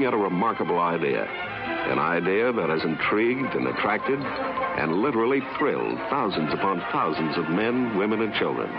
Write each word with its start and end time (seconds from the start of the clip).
looking 0.00 0.18
at 0.18 0.18
a 0.18 0.30
remarkable 0.30 0.78
idea. 0.78 1.24
An 1.24 1.98
idea 1.98 2.52
that 2.52 2.70
has 2.70 2.82
intrigued 2.84 3.54
and 3.54 3.66
attracted 3.68 4.18
and 4.18 5.02
literally 5.02 5.40
thrilled 5.58 5.98
thousands 6.08 6.54
upon 6.54 6.80
thousands 6.90 7.36
of 7.36 7.50
men, 7.50 7.98
women, 7.98 8.22
and 8.22 8.32
children. 8.34 8.70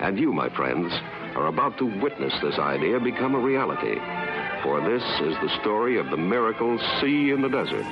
And 0.00 0.18
you, 0.18 0.30
my 0.32 0.50
friends, 0.54 0.92
are 1.36 1.46
about 1.46 1.78
to 1.78 1.86
witness 2.02 2.34
this 2.42 2.58
idea 2.58 3.00
become 3.00 3.34
a 3.34 3.38
reality. 3.38 3.96
For 4.62 4.80
this 4.84 5.02
is 5.24 5.34
the 5.40 5.48
story 5.62 5.98
of 5.98 6.10
the 6.10 6.18
miracle 6.18 6.78
sea 7.00 7.30
in 7.30 7.40
the 7.40 7.48
desert. 7.48 7.86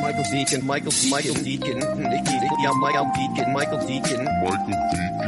Michael 0.00 0.24
Deacon, 0.32 0.66
Michael, 0.66 0.92
Michael 1.10 1.34
Deacon, 1.34 1.78
Nicky, 2.00 2.38
yeah, 2.62 2.72
Michael 2.76 3.10
Deacon, 3.14 3.52
Michael 3.52 3.86
Deacon, 3.86 4.24
Michael 4.24 4.66
Deacon. 4.66 5.19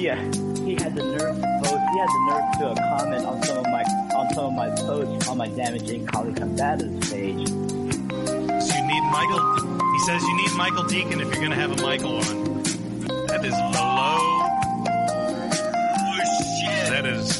He 0.00 0.06
he 0.64 0.74
had 0.76 0.94
the 0.94 1.02
nerve 1.02 1.36
to 1.36 1.60
post. 1.62 1.84
He 1.92 1.98
had 1.98 2.08
the 2.08 2.22
nerve 2.28 2.46
to 2.58 2.66
uh, 2.70 2.98
comment 2.98 3.26
on 3.26 3.42
some 3.42 3.58
of 3.58 3.64
my 3.64 3.82
on 4.16 4.34
some 4.34 4.44
of 4.46 4.52
my 4.54 4.70
posts 4.70 5.28
on 5.28 5.36
my 5.36 5.48
damaging 5.48 6.06
colleague 6.06 6.36
combatives 6.36 7.10
page. 7.10 7.48
So 7.48 8.76
you 8.76 8.86
need 8.86 9.04
Michael. 9.12 9.40
He 9.92 9.98
says 10.06 10.22
you 10.22 10.36
need 10.38 10.52
Michael 10.56 10.84
Deacon 10.84 11.20
if 11.20 11.26
you're 11.28 11.36
going 11.44 11.50
to 11.50 11.56
have 11.56 11.72
a 11.78 11.82
Michael 11.82 12.16
on. 12.16 12.62
That 13.26 13.44
is 13.44 13.52
below. 13.52 14.16
Oh 15.92 16.18
shit! 16.64 16.90
That 16.90 17.04
is 17.06 17.36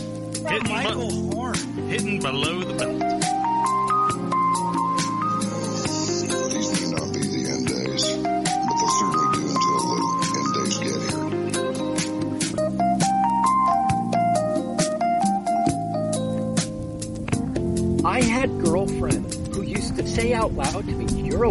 hitting, 0.46 0.70
Michael 0.70 1.08
be- 1.08 1.30
Horn. 1.34 1.54
hitting 1.88 2.20
below 2.20 2.60
the 2.62 2.74
belt. 2.74 3.09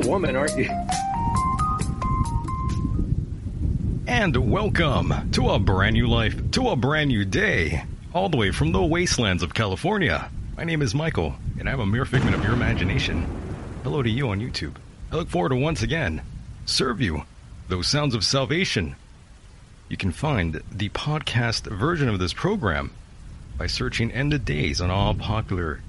Woman, 0.09 0.35
aren't 0.35 0.57
you?" 0.57 0.69
And 4.07 4.35
welcome 4.51 5.31
to 5.31 5.49
a 5.51 5.59
brand 5.59 5.93
new 5.93 6.07
life, 6.07 6.51
to 6.51 6.69
a 6.69 6.75
brand 6.75 7.09
new 7.09 7.23
day, 7.25 7.83
all 8.13 8.27
the 8.27 8.37
way 8.37 8.51
from 8.51 8.71
the 8.71 8.81
wastelands 8.83 9.43
of 9.43 9.53
California. 9.53 10.31
My 10.57 10.63
name 10.63 10.81
is 10.81 10.95
Michael, 10.95 11.35
and 11.59 11.69
I'm 11.69 11.79
a 11.79 11.85
mere 11.85 12.05
figment 12.05 12.35
of 12.35 12.43
your 12.43 12.53
imagination. 12.53 13.27
Hello 13.83 14.01
to 14.01 14.09
you 14.09 14.29
on 14.29 14.41
YouTube. 14.41 14.75
I 15.11 15.15
look 15.15 15.29
forward 15.29 15.49
to 15.49 15.55
once 15.55 15.83
again 15.83 16.23
serve 16.65 17.01
you 17.01 17.23
those 17.67 17.87
sounds 17.87 18.15
of 18.15 18.23
salvation. 18.23 18.95
You 19.89 19.97
can 19.97 20.11
find 20.11 20.61
the 20.71 20.89
podcast 20.89 21.67
version 21.71 22.09
of 22.09 22.19
this 22.19 22.33
program 22.33 22.91
by 23.59 23.67
searching 23.67 24.11
Ended 24.11 24.43
Days 24.43 24.81
on 24.81 24.89
all 24.89 25.13
popular 25.13 25.81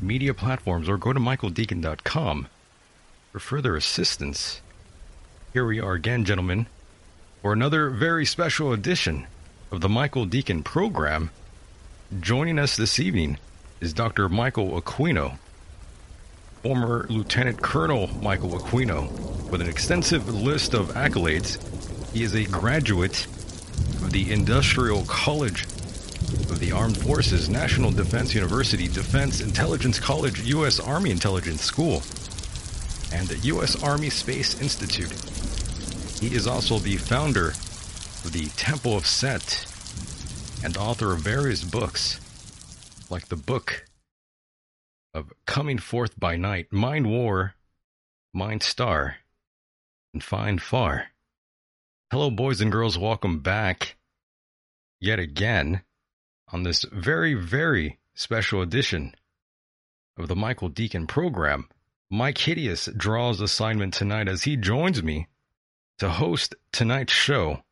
media 0.00 0.32
platforms 0.32 0.88
or 0.88 0.96
go 0.96 1.12
to 1.12 1.20
michaeldeacon.com 1.20 2.46
for 3.34 3.40
further 3.40 3.74
assistance. 3.74 4.60
Here 5.52 5.66
we 5.66 5.80
are 5.80 5.94
again, 5.94 6.24
gentlemen, 6.24 6.68
for 7.42 7.52
another 7.52 7.90
very 7.90 8.24
special 8.24 8.72
edition 8.72 9.26
of 9.72 9.80
the 9.80 9.88
Michael 9.88 10.24
Deacon 10.24 10.62
program. 10.62 11.30
Joining 12.20 12.60
us 12.60 12.76
this 12.76 13.00
evening 13.00 13.38
is 13.80 13.92
Dr. 13.92 14.28
Michael 14.28 14.80
Aquino, 14.80 15.36
former 16.62 17.08
Lieutenant 17.10 17.60
Colonel 17.60 18.06
Michael 18.22 18.50
Aquino, 18.50 19.10
with 19.50 19.60
an 19.60 19.68
extensive 19.68 20.32
list 20.32 20.72
of 20.72 20.90
accolades. 20.90 21.58
He 22.12 22.22
is 22.22 22.36
a 22.36 22.44
graduate 22.44 23.26
of 23.96 24.12
the 24.12 24.30
Industrial 24.30 25.04
College 25.06 25.64
of 25.64 26.60
the 26.60 26.70
Armed 26.70 26.98
Forces, 26.98 27.48
National 27.48 27.90
Defense 27.90 28.32
University, 28.32 28.86
Defense 28.86 29.40
Intelligence 29.40 29.98
College, 29.98 30.42
U.S. 30.42 30.78
Army 30.78 31.10
Intelligence 31.10 31.62
School, 31.62 32.00
and 33.12 33.28
the 33.28 33.38
U.S. 33.48 33.82
Army 33.82 34.10
Space 34.10 34.60
Institute. 34.60 35.12
He 36.20 36.34
is 36.34 36.46
also 36.46 36.78
the 36.78 36.96
founder 36.96 37.48
of 37.48 38.32
the 38.32 38.46
Temple 38.56 38.96
of 38.96 39.06
Set 39.06 39.66
and 40.64 40.76
author 40.76 41.12
of 41.12 41.20
various 41.20 41.62
books, 41.62 42.20
like 43.10 43.28
the 43.28 43.36
book 43.36 43.84
of 45.12 45.32
Coming 45.46 45.78
Forth 45.78 46.18
by 46.18 46.36
Night, 46.36 46.72
Mind 46.72 47.06
War, 47.06 47.54
Mind 48.32 48.62
Star, 48.62 49.16
and 50.12 50.22
Find 50.22 50.60
Far. 50.60 51.08
Hello, 52.10 52.30
boys 52.30 52.60
and 52.60 52.72
girls. 52.72 52.98
Welcome 52.98 53.40
back 53.40 53.96
yet 55.00 55.18
again 55.18 55.82
on 56.48 56.62
this 56.62 56.84
very, 56.90 57.34
very 57.34 57.98
special 58.14 58.62
edition 58.62 59.14
of 60.16 60.28
the 60.28 60.36
Michael 60.36 60.68
Deacon 60.68 61.06
program. 61.06 61.68
Mike 62.10 62.38
Hideous 62.38 62.88
draws 62.96 63.40
assignment 63.40 63.94
tonight 63.94 64.28
as 64.28 64.42
he 64.44 64.56
joins 64.56 65.02
me 65.02 65.28
to 65.98 66.08
host 66.08 66.54
tonight's 66.72 67.12
show. 67.12 67.62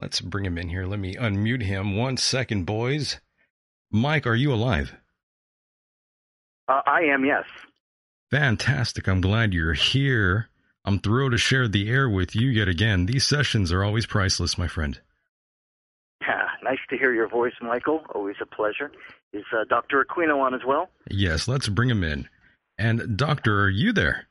Let's 0.00 0.20
bring 0.20 0.44
him 0.44 0.58
in 0.58 0.68
here. 0.68 0.86
Let 0.86 0.98
me 0.98 1.14
unmute 1.14 1.62
him. 1.62 1.96
One 1.96 2.16
second, 2.16 2.64
boys. 2.64 3.20
Mike, 3.90 4.26
are 4.26 4.34
you 4.34 4.52
alive? 4.52 4.94
Uh, 6.68 6.80
I 6.86 7.02
am, 7.02 7.24
yes. 7.24 7.44
Fantastic. 8.30 9.08
I'm 9.08 9.20
glad 9.20 9.52
you're 9.52 9.74
here. 9.74 10.48
I'm 10.84 10.98
thrilled 10.98 11.32
to 11.32 11.38
share 11.38 11.68
the 11.68 11.90
air 11.90 12.08
with 12.08 12.34
you 12.34 12.48
yet 12.48 12.68
again. 12.68 13.06
These 13.06 13.26
sessions 13.26 13.72
are 13.72 13.84
always 13.84 14.06
priceless, 14.06 14.56
my 14.56 14.68
friend. 14.68 14.98
Yeah, 16.22 16.44
nice 16.62 16.78
to 16.88 16.96
hear 16.96 17.12
your 17.12 17.28
voice, 17.28 17.52
Michael. 17.60 18.02
Always 18.14 18.36
a 18.40 18.46
pleasure. 18.46 18.90
Is 19.32 19.44
uh, 19.52 19.64
Dr. 19.68 20.04
Aquino 20.04 20.40
on 20.40 20.54
as 20.54 20.60
well? 20.66 20.88
Yes, 21.10 21.48
let's 21.48 21.68
bring 21.68 21.90
him 21.90 22.02
in. 22.04 22.28
And, 22.80 23.18
Doctor, 23.18 23.60
are 23.64 23.68
you 23.68 23.92
there? 23.92 24.26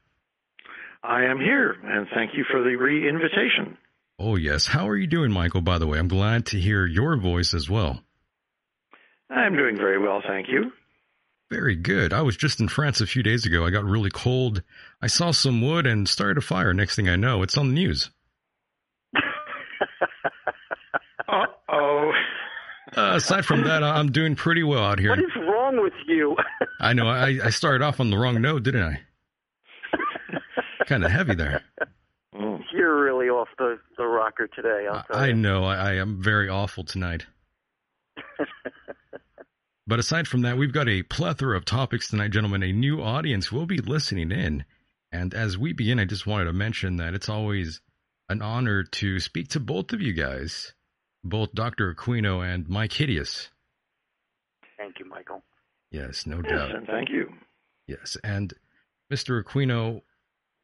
I 1.03 1.25
am 1.25 1.39
here, 1.39 1.75
and 1.83 2.07
thank 2.15 2.31
you 2.33 2.43
for 2.49 2.63
the 2.63 2.75
re 2.75 3.07
invitation. 3.07 3.77
Oh, 4.17 4.37
yes. 4.37 4.65
How 4.65 4.89
are 4.89 4.97
you 4.97 5.05
doing, 5.05 5.31
Michael, 5.31 5.61
by 5.61 5.77
the 5.77 5.85
way? 5.85 5.99
I'm 5.99 6.07
glad 6.07 6.47
to 6.47 6.59
hear 6.59 6.87
your 6.87 7.15
voice 7.15 7.53
as 7.53 7.69
well. 7.69 8.01
I'm 9.29 9.55
doing 9.55 9.77
very 9.77 9.99
well, 9.99 10.23
thank 10.27 10.47
you. 10.49 10.71
Very 11.51 11.75
good. 11.75 12.11
I 12.11 12.23
was 12.23 12.35
just 12.35 12.59
in 12.59 12.69
France 12.69 13.01
a 13.01 13.05
few 13.05 13.21
days 13.21 13.45
ago. 13.45 13.67
I 13.67 13.69
got 13.69 13.85
really 13.85 14.09
cold. 14.09 14.63
I 14.99 15.07
saw 15.07 15.29
some 15.29 15.61
wood 15.61 15.85
and 15.85 16.09
started 16.09 16.39
a 16.39 16.41
fire. 16.41 16.73
Next 16.73 16.95
thing 16.95 17.07
I 17.07 17.17
know, 17.17 17.43
it's 17.43 17.57
on 17.57 17.67
the 17.67 17.73
news. 17.75 18.09
Uh 21.27 21.45
oh. 21.71 22.11
Uh, 22.95 23.13
aside 23.15 23.45
from 23.45 23.63
that, 23.63 23.83
I'm 23.83 24.11
doing 24.11 24.35
pretty 24.35 24.63
well 24.63 24.83
out 24.83 24.99
here. 24.99 25.09
What 25.11 25.19
is 25.19 25.35
wrong 25.35 25.81
with 25.81 25.93
you? 26.07 26.35
I 26.79 26.93
know. 26.93 27.07
I, 27.07 27.39
I 27.43 27.49
started 27.49 27.83
off 27.83 27.99
on 27.99 28.09
the 28.09 28.17
wrong 28.17 28.41
note, 28.41 28.63
didn't 28.63 28.83
I? 28.83 29.01
kind 30.85 31.03
of 31.03 31.11
heavy 31.11 31.35
there. 31.35 31.61
Mm. 32.35 32.63
You're 32.73 33.03
really 33.03 33.27
off 33.29 33.49
the, 33.57 33.79
the 33.97 34.05
rocker 34.05 34.47
today. 34.47 34.87
I'll 34.91 35.03
tell 35.03 35.15
I 35.17 35.27
you. 35.27 35.33
know. 35.33 35.63
I, 35.65 35.75
I 35.75 35.93
am 35.95 36.21
very 36.21 36.49
awful 36.49 36.83
tonight. 36.83 37.25
But 39.89 39.97
aside 39.97 40.27
from 40.27 40.41
that, 40.41 40.55
we've 40.55 40.71
got 40.71 40.87
a 40.87 41.01
plethora 41.01 41.57
of 41.57 41.65
topics 41.65 42.09
tonight, 42.09 42.29
gentlemen. 42.29 42.61
A 42.61 42.71
new 42.71 43.01
audience 43.01 43.51
will 43.51 43.65
be 43.65 43.79
listening 43.79 44.31
in. 44.31 44.63
And 45.11 45.33
as 45.33 45.57
we 45.57 45.73
begin, 45.73 45.99
I 45.99 46.05
just 46.05 46.27
wanted 46.27 46.45
to 46.45 46.53
mention 46.53 46.97
that 46.97 47.15
it's 47.15 47.27
always 47.27 47.81
an 48.29 48.43
honor 48.43 48.83
to 48.83 49.19
speak 49.19 49.47
to 49.47 49.59
both 49.59 49.91
of 49.91 49.99
you 49.99 50.13
guys, 50.13 50.75
both 51.23 51.53
Dr. 51.53 51.93
Aquino 51.93 52.41
and 52.45 52.67
Mike 52.69 52.93
Hideous. 52.93 53.49
Thank 54.77 54.99
you, 54.99 55.05
Michael. 55.09 55.43
Yes, 55.91 56.25
no 56.25 56.37
Yes, 56.37 56.49
doubt. 56.51 56.75
and 56.75 56.87
thank 56.87 57.09
you. 57.09 57.33
Yes. 57.87 58.17
And 58.23 58.53
Mr. 59.11 59.43
Aquino, 59.43 60.01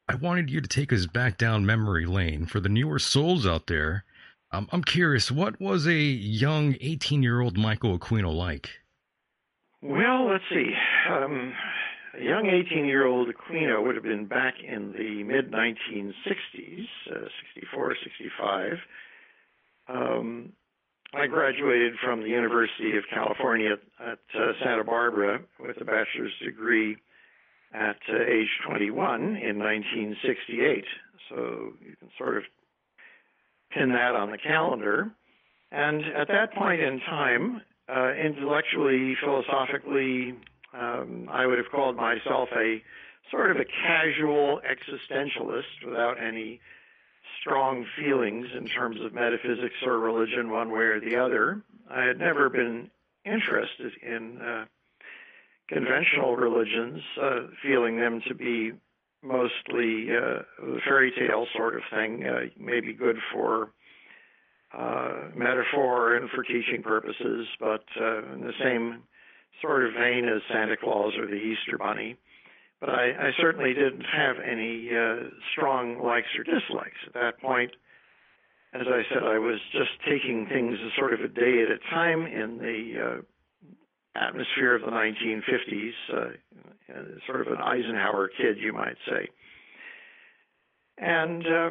I 0.07 0.15
wanted 0.15 0.49
you 0.49 0.61
to 0.61 0.67
take 0.67 0.93
us 0.93 1.07
back 1.07 1.37
down 1.37 1.65
memory 1.65 2.05
lane 2.05 2.45
for 2.45 2.59
the 2.59 2.69
newer 2.69 2.99
souls 2.99 3.45
out 3.47 3.67
there. 3.67 4.05
Um, 4.51 4.69
I'm 4.71 4.83
curious, 4.83 5.31
what 5.31 5.59
was 5.59 5.87
a 5.87 5.93
young 5.95 6.75
18 6.79 7.23
year 7.23 7.41
old 7.41 7.57
Michael 7.57 7.97
Aquino 7.97 8.33
like? 8.33 8.69
Well, 9.81 10.29
let's 10.31 10.43
see. 10.49 10.71
Um, 11.09 11.53
a 12.19 12.23
young 12.23 12.45
18 12.47 12.85
year 12.85 13.05
old 13.05 13.27
Aquino 13.29 13.83
would 13.85 13.95
have 13.95 14.03
been 14.03 14.25
back 14.25 14.53
in 14.63 14.93
the 14.93 15.23
mid 15.23 15.51
1960s, 15.51 16.85
uh, 17.11 17.27
64, 17.55 17.95
65. 18.03 18.73
Um, 19.87 20.53
I 21.13 21.27
graduated 21.27 21.93
from 22.03 22.21
the 22.21 22.29
University 22.29 22.97
of 22.97 23.03
California 23.13 23.75
at 23.99 24.19
uh, 24.33 24.51
Santa 24.63 24.83
Barbara 24.83 25.39
with 25.59 25.79
a 25.79 25.85
bachelor's 25.85 26.33
degree 26.43 26.97
at 27.73 27.97
uh, 28.09 28.21
age 28.27 28.49
21 28.67 29.37
in 29.37 29.59
1968. 29.59 30.83
So 31.29 31.73
you 31.81 31.95
can 31.99 32.09
sort 32.17 32.37
of 32.37 32.43
pin 33.71 33.89
that 33.89 34.15
on 34.15 34.31
the 34.31 34.37
calendar. 34.37 35.11
And 35.71 36.03
at 36.15 36.27
that 36.27 36.53
point 36.53 36.81
in 36.81 36.99
time, 37.01 37.61
uh, 37.89 38.13
intellectually, 38.13 39.15
philosophically, 39.23 40.35
Um, 40.75 41.29
I 41.31 41.45
would 41.45 41.57
have 41.57 41.71
called 41.71 41.95
myself 41.95 42.49
a 42.51 42.83
sort 43.31 43.49
of 43.51 43.57
a 43.57 43.65
casual 43.65 44.59
existentialist 44.67 45.85
without 45.85 46.21
any 46.21 46.59
strong 47.45 47.85
feelings 47.95 48.47
in 48.57 48.65
terms 48.65 48.99
of 49.01 49.13
metaphysics 49.13 49.75
or 49.85 49.99
religion, 49.99 50.49
one 50.49 50.71
way 50.71 50.85
or 50.85 50.99
the 50.99 51.15
other. 51.15 51.61
I 51.89 52.03
had 52.03 52.17
never 52.17 52.49
been 52.49 52.89
interested 53.23 53.93
in 54.01 54.41
uh, 54.41 54.65
conventional 55.69 56.35
religions, 56.35 57.01
uh, 57.21 57.41
feeling 57.61 57.99
them 57.99 58.21
to 58.27 58.33
be 58.33 58.71
mostly 59.21 60.07
uh, 60.15 60.41
fairy 60.83 61.11
tale 61.11 61.45
sort 61.55 61.75
of 61.75 61.81
thing, 61.91 62.25
uh, 62.25 62.41
maybe 62.59 62.93
good 62.93 63.17
for 63.31 63.71
uh, 64.75 65.29
metaphor 65.35 66.15
and 66.15 66.29
for 66.31 66.43
teaching 66.43 66.81
purposes, 66.83 67.47
but 67.59 67.85
uh, 67.99 68.33
in 68.33 68.41
the 68.41 68.53
same 68.61 69.03
sort 69.61 69.85
of 69.85 69.93
vein 69.93 70.27
as 70.27 70.41
Santa 70.51 70.77
Claus 70.77 71.13
or 71.17 71.27
the 71.27 71.35
Easter 71.35 71.77
Bunny. 71.77 72.17
But 72.85 72.93
I, 72.93 73.29
I 73.29 73.31
certainly 73.41 73.73
didn't 73.73 74.05
have 74.15 74.35
any 74.45 74.89
uh, 74.95 75.29
strong 75.51 76.03
likes 76.03 76.27
or 76.37 76.43
dislikes 76.43 76.99
at 77.07 77.13
that 77.13 77.41
point. 77.41 77.71
As 78.73 78.83
I 78.85 79.01
said, 79.11 79.23
I 79.23 79.39
was 79.39 79.59
just 79.71 79.89
taking 80.07 80.45
things 80.47 80.77
as 80.85 80.91
sort 80.95 81.13
of 81.13 81.21
a 81.21 81.27
day 81.27 81.63
at 81.63 81.71
a 81.71 81.79
time 81.89 82.27
in 82.27 82.59
the 82.59 82.93
uh, 83.01 84.19
atmosphere 84.19 84.75
of 84.75 84.81
the 84.81 84.91
1950s, 84.91 85.91
uh, 86.13 87.01
sort 87.25 87.41
of 87.41 87.47
an 87.47 87.61
Eisenhower 87.61 88.29
kid, 88.37 88.57
you 88.59 88.71
might 88.71 88.97
say. 89.09 89.29
And 90.99 91.47
uh, 91.47 91.69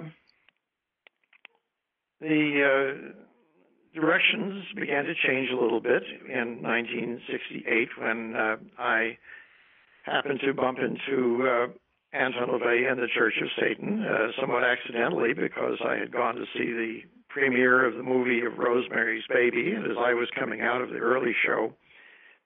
the 2.21 3.13
uh, 3.95 4.01
directions 4.01 4.65
began 4.75 5.05
to 5.05 5.15
change 5.29 5.51
a 5.51 5.63
little 5.63 5.81
bit 5.81 6.03
in 6.29 6.61
1968 6.61 7.89
when 7.99 8.35
uh, 8.35 8.57
I 8.79 9.17
happened 10.05 10.41
to 10.45 10.55
bump 10.55 10.79
into 10.79 11.47
uh, 11.47 11.67
Anton 12.17 12.49
LaVey 12.49 12.91
and 12.91 12.99
the 13.01 13.09
Church 13.15 13.35
of 13.43 13.49
Satan, 13.61 14.05
uh, 14.05 14.29
somewhat 14.41 14.65
accidentally, 14.65 15.35
because 15.35 15.79
I 15.85 15.97
had 15.97 16.13
gone 16.13 16.37
to 16.37 16.45
see 16.55 16.73
the 16.73 17.01
premiere 17.29 17.85
of 17.85 17.97
the 17.97 18.03
movie 18.03 18.43
of 18.47 18.59
Rosemary's 18.59 19.25
Baby, 19.29 19.73
and 19.73 19.85
as 19.85 19.97
I 19.99 20.15
was 20.15 20.29
coming 20.39 20.61
out 20.61 20.81
of 20.81 20.91
the 20.91 20.99
early 20.99 21.35
show, 21.45 21.75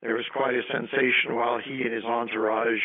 there 0.00 0.14
was 0.14 0.24
quite 0.32 0.54
a 0.54 0.62
sensation 0.72 1.34
while 1.34 1.58
he 1.58 1.82
and 1.82 1.92
his 1.92 2.04
entourage 2.04 2.80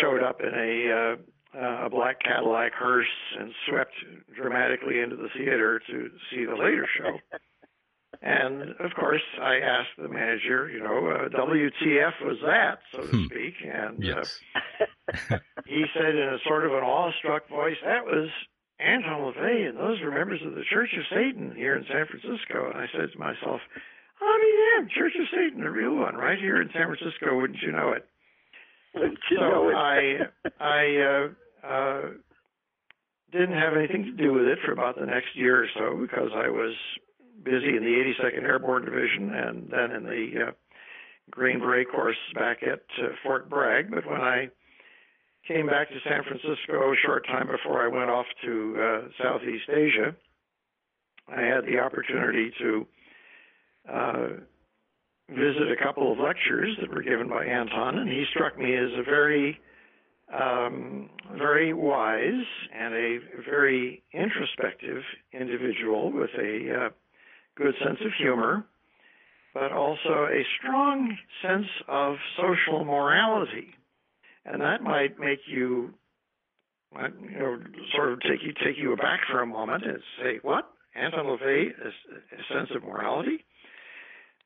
showed 0.00 0.22
up 0.22 0.40
in 0.40 0.54
a 0.54 0.92
uh, 0.92 1.16
uh, 1.56 1.86
a 1.86 1.90
black 1.90 2.20
Cadillac 2.20 2.72
hearse 2.74 3.06
and 3.38 3.52
swept 3.66 3.94
dramatically 4.34 5.00
into 5.00 5.16
the 5.16 5.28
theater 5.36 5.80
to 5.86 6.10
see 6.30 6.44
the 6.44 6.54
later 6.54 6.86
show. 6.98 7.18
And 8.26 8.74
of 8.82 8.90
course, 8.98 9.22
I 9.40 9.58
asked 9.62 9.94
the 9.96 10.08
manager, 10.08 10.68
you 10.68 10.82
know, 10.82 11.14
uh, 11.14 11.28
WTF 11.30 12.26
was 12.26 12.38
that, 12.44 12.80
so 12.90 13.06
to 13.06 13.12
Hmm. 13.12 13.26
speak? 13.26 13.54
And 13.62 14.02
Yes. 14.02 14.40
uh, 15.30 15.38
he 15.64 15.86
said 15.94 16.10
in 16.16 16.34
a 16.34 16.38
sort 16.44 16.66
of 16.66 16.72
an 16.72 16.82
awestruck 16.82 17.48
voice, 17.48 17.76
that 17.84 18.04
was 18.04 18.28
Anton 18.80 19.30
LaVey, 19.30 19.68
and 19.68 19.78
those 19.78 20.00
were 20.00 20.10
members 20.10 20.42
of 20.44 20.56
the 20.56 20.64
Church 20.64 20.90
of 20.98 21.04
Satan 21.08 21.54
here 21.54 21.76
in 21.76 21.86
San 21.86 22.06
Francisco. 22.06 22.66
And 22.66 22.76
I 22.76 22.86
said 22.90 23.12
to 23.12 23.18
myself, 23.18 23.60
I'll 24.20 24.40
be 24.40 24.52
damned, 24.74 24.90
Church 24.90 25.14
of 25.20 25.28
Satan, 25.30 25.62
a 25.62 25.70
real 25.70 25.94
one, 25.94 26.16
right 26.16 26.38
here 26.38 26.60
in 26.60 26.68
San 26.72 26.86
Francisco, 26.86 27.38
wouldn't 27.38 27.62
you 27.62 27.70
know 27.70 27.92
it? 27.92 28.08
Wouldn't 28.92 29.18
you 29.30 29.38
so 29.38 29.48
know 29.48 29.68
it? 29.68 29.74
I, 29.74 30.00
I 30.58 30.82
uh, 30.98 31.28
uh, 31.64 32.02
didn't 33.30 33.54
have 33.54 33.76
anything 33.76 34.02
to 34.04 34.12
do 34.12 34.32
with 34.32 34.46
it 34.46 34.58
for 34.66 34.72
about 34.72 34.98
the 34.98 35.06
next 35.06 35.36
year 35.36 35.62
or 35.62 35.68
so 35.78 35.96
because 36.00 36.30
I 36.34 36.48
was 36.48 36.74
busy 37.42 37.76
in 37.76 37.82
the 37.82 38.14
82nd 38.24 38.42
Airborne 38.42 38.84
Division 38.84 39.32
and 39.34 39.68
then 39.70 39.90
in 39.92 40.04
the 40.04 40.48
uh, 40.48 40.52
Green 41.30 41.58
Beret 41.58 41.90
course 41.90 42.16
back 42.34 42.62
at 42.62 42.82
uh, 43.02 43.08
Fort 43.22 43.48
Bragg. 43.48 43.90
But 43.90 44.06
when 44.06 44.20
I 44.20 44.48
came 45.46 45.66
back 45.66 45.88
to 45.88 45.96
San 46.08 46.22
Francisco 46.24 46.92
a 46.92 46.96
short 47.04 47.26
time 47.26 47.48
before 47.48 47.84
I 47.84 47.88
went 47.88 48.10
off 48.10 48.26
to 48.44 48.76
uh, 48.78 49.08
Southeast 49.22 49.68
Asia, 49.68 50.14
I 51.28 51.40
had 51.40 51.64
the 51.64 51.78
opportunity 51.78 52.52
to 52.58 52.86
uh, 53.92 54.28
visit 55.28 55.72
a 55.72 55.84
couple 55.84 56.12
of 56.12 56.18
lectures 56.18 56.76
that 56.80 56.92
were 56.92 57.02
given 57.02 57.28
by 57.28 57.44
Anton, 57.44 57.98
and 57.98 58.08
he 58.08 58.24
struck 58.30 58.56
me 58.58 58.76
as 58.76 58.90
a 58.96 59.02
very, 59.02 59.58
um, 60.32 61.10
very 61.36 61.72
wise 61.72 62.44
and 62.72 62.94
a 62.94 63.18
very 63.48 64.02
introspective 64.12 65.02
individual 65.32 66.12
with 66.12 66.30
a 66.38 66.86
uh, 66.86 66.88
good 67.56 67.74
sense 67.84 67.98
of 68.04 68.12
humor, 68.18 68.64
but 69.54 69.72
also 69.72 70.28
a 70.30 70.42
strong 70.58 71.16
sense 71.42 71.66
of 71.88 72.16
social 72.36 72.84
morality, 72.84 73.68
and 74.44 74.60
that 74.60 74.82
might 74.82 75.18
make 75.18 75.40
you, 75.46 75.94
you 76.94 77.38
know, 77.38 77.58
sort 77.94 78.12
of 78.12 78.20
take 78.20 78.42
you 78.42 78.52
take 78.64 78.76
you 78.76 78.92
aback 78.92 79.20
for 79.30 79.40
a 79.40 79.46
moment 79.46 79.84
and 79.84 79.98
say, 80.22 80.38
"What? 80.42 80.70
Anton 80.94 81.26
LaVey, 81.26 81.70
a, 81.70 81.88
a 81.88 82.54
sense 82.54 82.70
of 82.74 82.82
morality?" 82.84 83.44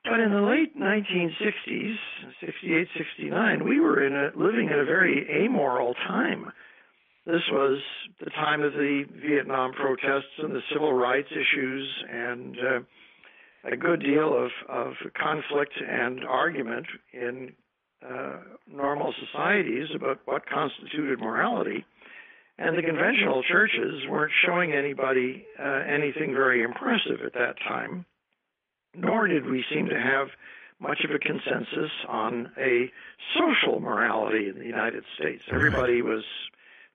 But 0.04 0.20
in 0.20 0.30
the 0.30 0.40
late 0.40 0.78
1960s, 0.78 1.96
68, 2.40 2.88
69, 2.96 3.68
we 3.68 3.80
were 3.80 4.02
in 4.02 4.14
a, 4.14 4.30
living 4.34 4.70
in 4.72 4.78
a 4.78 4.84
very 4.84 5.44
amoral 5.44 5.94
time. 5.94 6.52
This 7.26 7.42
was 7.50 7.80
the 8.18 8.30
time 8.30 8.62
of 8.62 8.72
the 8.72 9.04
Vietnam 9.14 9.72
protests 9.72 10.38
and 10.38 10.54
the 10.54 10.62
civil 10.72 10.92
rights 10.92 11.28
issues, 11.30 12.04
and 12.10 12.56
uh, 12.58 12.80
a 13.72 13.76
good 13.76 14.00
deal 14.00 14.34
of, 14.34 14.50
of 14.68 14.94
conflict 15.14 15.74
and 15.86 16.24
argument 16.24 16.86
in 17.12 17.52
uh, 18.02 18.38
normal 18.66 19.12
societies 19.26 19.88
about 19.94 20.20
what 20.24 20.46
constituted 20.46 21.20
morality. 21.20 21.84
And 22.58 22.76
the 22.76 22.82
conventional 22.82 23.42
churches 23.42 24.06
weren't 24.08 24.32
showing 24.44 24.72
anybody 24.72 25.46
uh, 25.58 25.82
anything 25.86 26.32
very 26.32 26.62
impressive 26.62 27.20
at 27.24 27.34
that 27.34 27.56
time 27.66 28.06
nor 28.94 29.26
did 29.26 29.46
we 29.46 29.64
seem 29.72 29.86
to 29.88 30.00
have 30.00 30.28
much 30.78 31.04
of 31.04 31.10
a 31.10 31.18
consensus 31.18 31.90
on 32.08 32.50
a 32.58 32.90
social 33.36 33.80
morality 33.80 34.48
in 34.48 34.58
the 34.58 34.64
United 34.64 35.04
States. 35.18 35.44
Everybody 35.52 36.02
was 36.02 36.24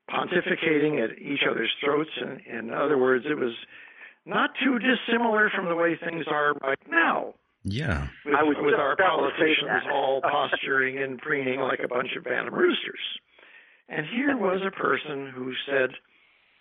pontificating 0.09 1.03
at 1.03 1.17
each 1.19 1.41
other's 1.49 1.71
throats, 1.83 2.11
and 2.21 2.41
in 2.45 2.73
other 2.73 2.97
words, 2.97 3.25
it 3.29 3.37
was 3.37 3.53
not 4.25 4.51
too 4.63 4.79
dissimilar 4.79 5.49
from 5.55 5.65
the 5.65 5.75
way 5.75 5.95
things 5.95 6.25
are 6.27 6.53
right 6.61 6.79
now. 6.89 7.33
Yeah. 7.63 8.07
With, 8.25 8.35
I 8.35 8.43
was 8.43 8.57
with 8.59 8.75
our 8.75 8.93
about 8.93 9.17
to 9.17 9.29
say 9.39 9.55
politicians 9.57 9.89
all 9.91 10.21
posturing 10.21 11.01
and 11.01 11.17
preening 11.17 11.59
like 11.59 11.79
a 11.83 11.87
bunch 11.87 12.09
of 12.15 12.23
bantam 12.23 12.53
roosters. 12.53 13.01
And 13.89 14.05
here 14.05 14.37
was 14.37 14.61
a 14.65 14.71
person 14.71 15.31
who 15.33 15.53
said, 15.65 15.89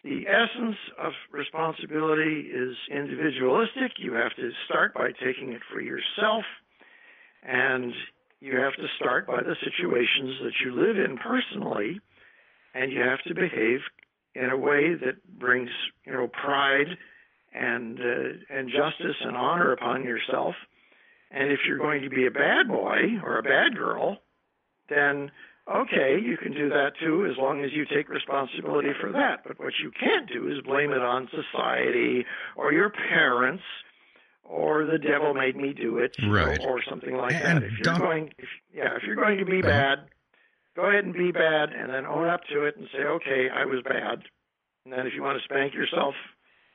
the 0.02 0.26
essence 0.28 0.76
of 0.98 1.12
responsibility 1.32 2.50
is 2.52 2.76
individualistic. 2.90 3.92
You 3.98 4.12
have 4.12 4.36
to 4.36 4.50
start 4.66 4.92
by 4.92 5.12
taking 5.12 5.52
it 5.52 5.62
for 5.72 5.80
yourself, 5.80 6.44
and 7.42 7.94
you 8.40 8.56
have 8.58 8.74
to 8.74 8.86
start 9.00 9.26
by 9.26 9.42
the 9.42 9.56
situations 9.64 10.36
that 10.42 10.52
you 10.62 10.74
live 10.74 10.98
in 10.98 11.16
personally, 11.16 12.00
and 12.74 12.92
you 12.92 13.00
have 13.00 13.22
to 13.24 13.34
behave 13.34 13.80
in 14.34 14.50
a 14.50 14.56
way 14.56 14.94
that 14.94 15.22
brings, 15.38 15.70
you 16.04 16.12
know, 16.12 16.28
pride 16.28 16.98
and 17.52 18.00
uh, 18.00 18.28
and 18.50 18.68
justice 18.68 19.16
and 19.20 19.36
honor 19.36 19.72
upon 19.72 20.04
yourself. 20.04 20.54
And 21.30 21.50
if 21.50 21.60
you're 21.66 21.78
going 21.78 22.02
to 22.02 22.10
be 22.10 22.26
a 22.26 22.30
bad 22.30 22.68
boy 22.68 23.18
or 23.24 23.38
a 23.38 23.42
bad 23.42 23.76
girl, 23.76 24.18
then 24.88 25.30
okay, 25.72 26.18
you 26.22 26.36
can 26.36 26.52
do 26.52 26.68
that 26.68 26.92
too 27.00 27.26
as 27.26 27.36
long 27.38 27.64
as 27.64 27.72
you 27.72 27.86
take 27.86 28.08
responsibility 28.08 28.90
for 29.00 29.10
that. 29.12 29.44
But 29.46 29.58
what 29.58 29.72
you 29.82 29.90
can't 29.98 30.28
do 30.28 30.48
is 30.48 30.60
blame 30.64 30.92
it 30.92 31.00
on 31.02 31.28
society 31.30 32.24
or 32.56 32.72
your 32.72 32.90
parents 32.90 33.62
or 34.42 34.84
the 34.84 34.98
devil 34.98 35.32
made 35.32 35.56
me 35.56 35.72
do 35.72 35.98
it 35.98 36.12
Right. 36.28 36.60
or, 36.60 36.76
or 36.76 36.82
something 36.88 37.16
like 37.16 37.36
And 37.36 37.62
that. 37.62 37.62
If 37.62 37.78
you're 37.80 37.98
going 37.98 38.32
if, 38.38 38.48
yeah, 38.74 38.94
if 38.96 39.04
you're 39.04 39.16
going 39.16 39.38
to 39.38 39.44
be 39.46 39.62
Uh-huh. 39.62 39.68
bad, 39.70 39.98
go 40.76 40.86
ahead 40.88 41.04
and 41.04 41.14
be 41.14 41.32
bad 41.32 41.70
and 41.72 41.92
then 41.92 42.06
own 42.06 42.28
up 42.28 42.40
to 42.52 42.64
it 42.64 42.76
and 42.76 42.88
say, 42.92 43.04
"Okay, 43.04 43.48
I 43.52 43.64
was 43.64 43.82
bad." 43.82 44.22
And 44.84 44.92
then 44.92 45.06
if 45.06 45.14
you 45.14 45.22
want 45.22 45.38
to 45.38 45.44
spank 45.44 45.74
yourself, 45.74 46.14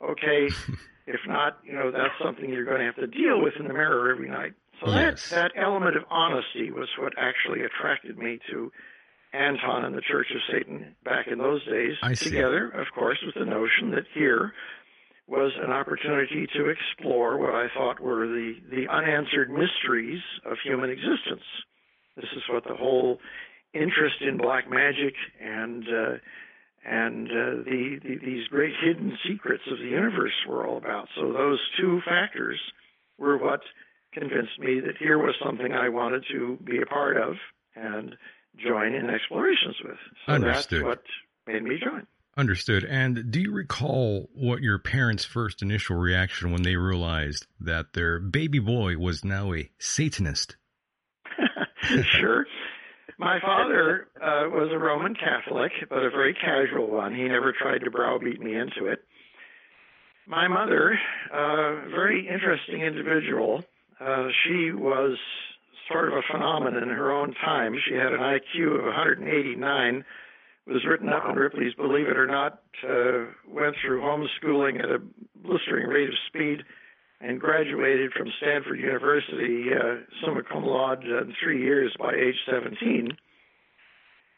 okay. 0.01 0.47
if 1.07 1.19
not, 1.27 1.57
you 1.63 1.73
know, 1.73 1.91
that's 1.91 2.13
something 2.23 2.49
you're 2.49 2.65
going 2.65 2.79
to 2.79 2.85
have 2.85 2.95
to 2.97 3.07
deal 3.07 3.41
with 3.41 3.53
in 3.59 3.67
the 3.67 3.73
mirror 3.73 4.11
every 4.11 4.29
night. 4.29 4.53
So 4.83 4.91
Yes. 4.91 5.29
that 5.29 5.53
that 5.53 5.61
element 5.61 5.97
of 5.97 6.03
honesty 6.09 6.71
was 6.71 6.87
what 6.97 7.13
actually 7.17 7.61
attracted 7.63 8.17
me 8.17 8.39
to 8.51 8.71
Anton 9.33 9.85
and 9.85 9.95
the 9.95 10.01
Church 10.01 10.27
of 10.33 10.41
Satan 10.51 10.95
back 11.03 11.27
in 11.27 11.37
those 11.37 11.63
days. 11.65 11.97
I 12.01 12.13
see. 12.13 12.29
Together, 12.29 12.69
of 12.69 12.87
course, 12.95 13.17
with 13.25 13.35
the 13.35 13.45
notion 13.45 13.91
that 13.91 14.05
here 14.13 14.53
was 15.27 15.51
an 15.61 15.71
opportunity 15.71 16.47
to 16.55 16.69
explore 16.69 17.37
what 17.37 17.53
I 17.53 17.67
thought 17.75 17.99
were 17.99 18.25
the 18.27 18.55
the 18.71 18.87
unanswered 18.87 19.49
mysteries 19.51 20.21
of 20.45 20.57
human 20.63 20.89
existence. 20.89 21.43
This 22.15 22.29
is 22.35 22.43
what 22.49 22.63
the 22.63 22.75
whole 22.75 23.19
interest 23.73 24.15
in 24.21 24.37
black 24.37 24.69
magic 24.69 25.13
and 25.41 25.83
uh, 25.87 26.17
and 26.85 27.27
uh, 27.27 27.63
the, 27.65 27.99
the 28.03 28.17
these 28.23 28.47
great 28.47 28.73
hidden 28.81 29.17
secrets 29.27 29.63
of 29.71 29.77
the 29.77 29.85
universe 29.85 30.33
were 30.47 30.65
all 30.65 30.77
about. 30.77 31.07
So 31.15 31.33
those 31.33 31.59
two 31.79 32.01
factors 32.05 32.59
were 33.17 33.37
what 33.37 33.61
convinced 34.13 34.59
me 34.59 34.79
that 34.79 34.97
here 34.97 35.17
was 35.17 35.35
something 35.43 35.71
I 35.71 35.89
wanted 35.89 36.23
to 36.31 36.57
be 36.63 36.81
a 36.81 36.85
part 36.85 37.17
of 37.17 37.35
and 37.75 38.15
join 38.57 38.93
in 38.93 39.09
explorations 39.09 39.75
with. 39.83 39.97
So 40.25 40.33
Understood. 40.33 40.79
that's 40.79 40.85
what 40.85 41.03
made 41.47 41.63
me 41.63 41.77
join. 41.83 42.07
Understood. 42.37 42.85
And 42.85 43.31
do 43.31 43.41
you 43.41 43.51
recall 43.51 44.29
what 44.33 44.61
your 44.61 44.79
parents' 44.79 45.25
first 45.25 45.61
initial 45.61 45.97
reaction 45.97 46.51
when 46.51 46.61
they 46.61 46.75
realized 46.75 47.47
that 47.59 47.93
their 47.93 48.19
baby 48.19 48.59
boy 48.59 48.97
was 48.97 49.25
now 49.25 49.53
a 49.53 49.69
Satanist? 49.77 50.55
sure. 52.19 52.45
My 53.19 53.37
father 53.41 54.07
uh, 54.15 54.47
was 54.47 54.69
a 54.71 54.79
Roman 54.79 55.13
Catholic, 55.13 55.73
but 55.89 55.97
a 55.97 56.09
very 56.09 56.33
casual 56.33 56.89
one. 56.89 57.13
He 57.13 57.23
never 57.23 57.51
tried 57.51 57.79
to 57.79 57.91
browbeat 57.91 58.39
me 58.39 58.55
into 58.55 58.85
it. 58.89 59.03
My 60.25 60.47
mother, 60.47 60.97
uh, 61.33 61.89
very 61.89 62.25
interesting 62.25 62.81
individual. 62.81 63.61
Uh, 63.99 64.27
she 64.45 64.71
was 64.71 65.17
sort 65.91 66.07
of 66.07 66.13
a 66.13 66.21
phenomenon 66.31 66.83
in 66.83 66.89
her 66.89 67.11
own 67.11 67.33
time. 67.43 67.75
She 67.89 67.93
had 67.93 68.13
an 68.13 68.21
IQ 68.21 68.79
of 68.79 68.85
189, 68.85 70.05
was 70.67 70.85
written 70.87 71.09
up 71.09 71.23
in 71.29 71.35
Ripley's 71.35 71.73
Believe 71.73 72.07
It 72.07 72.15
or 72.15 72.27
Not, 72.27 72.61
uh, 72.87 73.33
went 73.53 73.75
through 73.83 73.99
homeschooling 73.99 74.81
at 74.81 74.89
a 74.89 74.99
blistering 75.43 75.89
rate 75.89 76.07
of 76.07 76.15
speed, 76.27 76.63
and 77.21 77.39
graduated 77.39 78.11
from 78.13 78.27
Stanford 78.37 78.79
University 78.79 79.67
uh, 79.73 79.97
summa 80.21 80.41
cum 80.43 80.63
laude 80.65 81.03
in 81.03 81.33
three 81.43 81.61
years 81.61 81.93
by 81.99 82.13
age 82.13 82.35
17. 82.49 83.09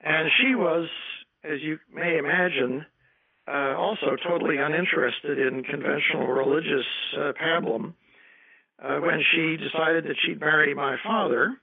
And 0.03 0.29
she 0.41 0.55
was, 0.55 0.88
as 1.43 1.61
you 1.61 1.77
may 1.93 2.17
imagine, 2.17 2.85
uh, 3.47 3.75
also 3.77 4.15
totally 4.27 4.57
uninterested 4.57 5.38
in 5.38 5.63
conventional 5.63 6.27
religious 6.27 6.85
uh, 7.17 7.33
pablum. 7.39 7.93
Uh, 8.81 8.97
when 9.00 9.21
she 9.31 9.57
decided 9.57 10.05
that 10.05 10.15
she'd 10.25 10.39
marry 10.39 10.73
my 10.73 10.95
father, 11.03 11.55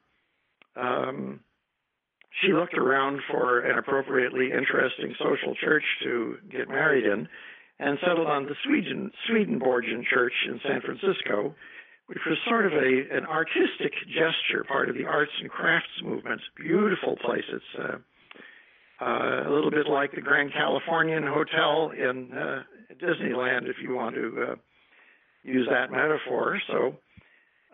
um, 0.77 1.41
she 2.41 2.53
looked 2.53 2.75
around 2.75 3.21
for 3.29 3.61
an 3.61 3.77
appropriately 3.77 4.53
interesting 4.53 5.15
social 5.19 5.57
church 5.57 5.83
to 6.05 6.37
get 6.51 6.69
married 6.69 7.05
in 7.05 7.29
and 7.79 7.99
settled 8.01 8.27
on 8.27 8.45
the 8.45 8.55
Sweden, 8.65 9.11
Swedenborgian 9.29 10.05
Church 10.09 10.33
in 10.47 10.61
San 10.67 10.81
Francisco, 10.81 11.55
which 12.07 12.19
was 12.27 12.39
sort 12.49 12.67
of 12.67 12.73
a 12.73 13.17
an 13.17 13.27
artistic 13.27 13.93
gesture, 14.07 14.65
part 14.67 14.89
of 14.89 14.97
the 14.97 15.05
arts 15.05 15.33
and 15.41 15.51
crafts 15.51 16.03
movement. 16.03 16.41
Beautiful 16.57 17.17
place. 17.17 17.45
It's 17.53 17.65
uh, 17.79 17.99
uh, 19.01 19.49
a 19.49 19.51
little 19.51 19.71
bit 19.71 19.87
like 19.87 20.13
the 20.13 20.21
Grand 20.21 20.53
Californian 20.53 21.25
Hotel 21.25 21.91
in 21.91 22.33
uh, 22.33 22.63
Disneyland, 23.01 23.69
if 23.69 23.77
you 23.81 23.95
want 23.95 24.17
to 24.17 24.47
uh, 24.51 24.55
use 25.45 25.69
that 25.71 25.93
metaphor. 25.93 26.61
So 26.67 26.97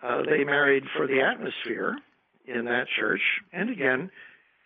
uh, 0.02 0.22
they 0.28 0.44
married 0.44 0.84
for 0.96 1.06
the 1.06 1.20
atmosphere 1.22 1.96
in 2.46 2.66
that 2.66 2.86
church, 2.98 3.22
and 3.52 3.70
again, 3.70 4.10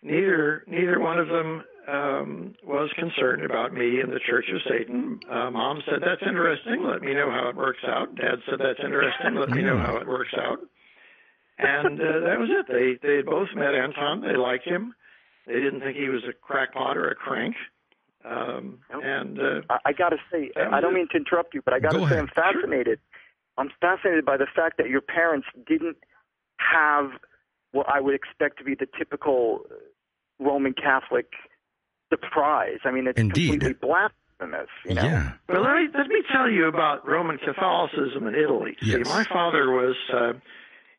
neither 0.01 0.63
neither 0.67 0.99
one 0.99 1.17
of 1.17 1.27
them 1.27 1.63
um, 1.89 2.53
was 2.63 2.89
concerned 2.97 3.43
about 3.43 3.73
me 3.73 3.99
and 3.99 4.11
the 4.11 4.19
Church 4.19 4.45
of 4.53 4.61
Satan. 4.69 5.19
Uh, 5.29 5.49
Mom 5.51 5.81
said, 5.85 5.99
That's 6.05 6.21
interesting. 6.27 6.83
Let 6.83 7.01
me 7.01 7.13
know 7.13 7.31
how 7.31 7.49
it 7.49 7.55
works 7.55 7.83
out. 7.87 8.15
Dad 8.15 8.39
said, 8.49 8.59
That's 8.59 8.79
interesting. 8.83 9.35
Let 9.35 9.49
me 9.49 9.61
know 9.61 9.77
how 9.77 9.97
it 9.97 10.07
works 10.07 10.33
out. 10.37 10.59
And 11.57 11.99
uh, 11.99 12.19
that 12.25 12.39
was 12.39 12.49
it. 12.49 12.67
They 12.69 13.07
they 13.07 13.21
both 13.21 13.49
met 13.55 13.75
Anton. 13.75 14.21
They 14.21 14.37
liked 14.37 14.65
him. 14.65 14.93
They 15.45 15.55
didn't 15.55 15.81
think 15.81 15.97
he 15.97 16.07
was 16.07 16.21
a 16.29 16.33
crackpot 16.33 16.95
or 16.95 17.09
a 17.09 17.15
crank. 17.15 17.55
Um, 18.23 18.79
and 18.91 19.39
uh, 19.39 19.61
I, 19.69 19.77
I 19.87 19.93
got 19.93 20.09
to 20.09 20.17
say, 20.31 20.51
I 20.55 20.79
don't 20.79 20.93
was 20.93 20.99
mean 20.99 21.07
to 21.11 21.17
interrupt 21.17 21.53
you, 21.53 21.61
but 21.63 21.73
I 21.73 21.79
got 21.79 21.93
Go 21.93 21.99
to 21.99 22.07
say, 22.07 22.15
ahead. 22.17 22.19
I'm 22.19 22.53
fascinated. 22.53 22.99
I'm 23.57 23.69
fascinated 23.81 24.25
by 24.25 24.37
the 24.37 24.47
fact 24.55 24.77
that 24.77 24.89
your 24.89 25.01
parents 25.01 25.47
didn't 25.67 25.97
have 26.57 27.11
what 27.71 27.87
I 27.89 27.99
would 27.99 28.15
expect 28.15 28.57
to 28.59 28.63
be 28.63 28.75
the 28.75 28.87
typical 28.97 29.63
Roman 30.39 30.73
Catholic 30.73 31.27
surprise. 32.09 32.79
I 32.85 32.91
mean, 32.91 33.07
it's 33.07 33.19
Indeed. 33.19 33.61
completely 33.61 33.73
blasphemous. 33.73 34.69
You 34.85 34.95
know? 34.95 35.03
Yeah. 35.03 35.31
Well, 35.47 35.63
let 35.63 35.75
me 35.75 35.87
let 35.97 36.07
me 36.07 36.23
tell 36.31 36.49
you 36.49 36.65
about 36.65 37.07
Roman 37.07 37.37
Catholicism 37.37 38.27
in 38.27 38.35
Italy. 38.35 38.75
Yes. 38.81 39.07
See, 39.07 39.13
my 39.13 39.23
father 39.25 39.71
was 39.71 39.95
uh, 40.13 40.33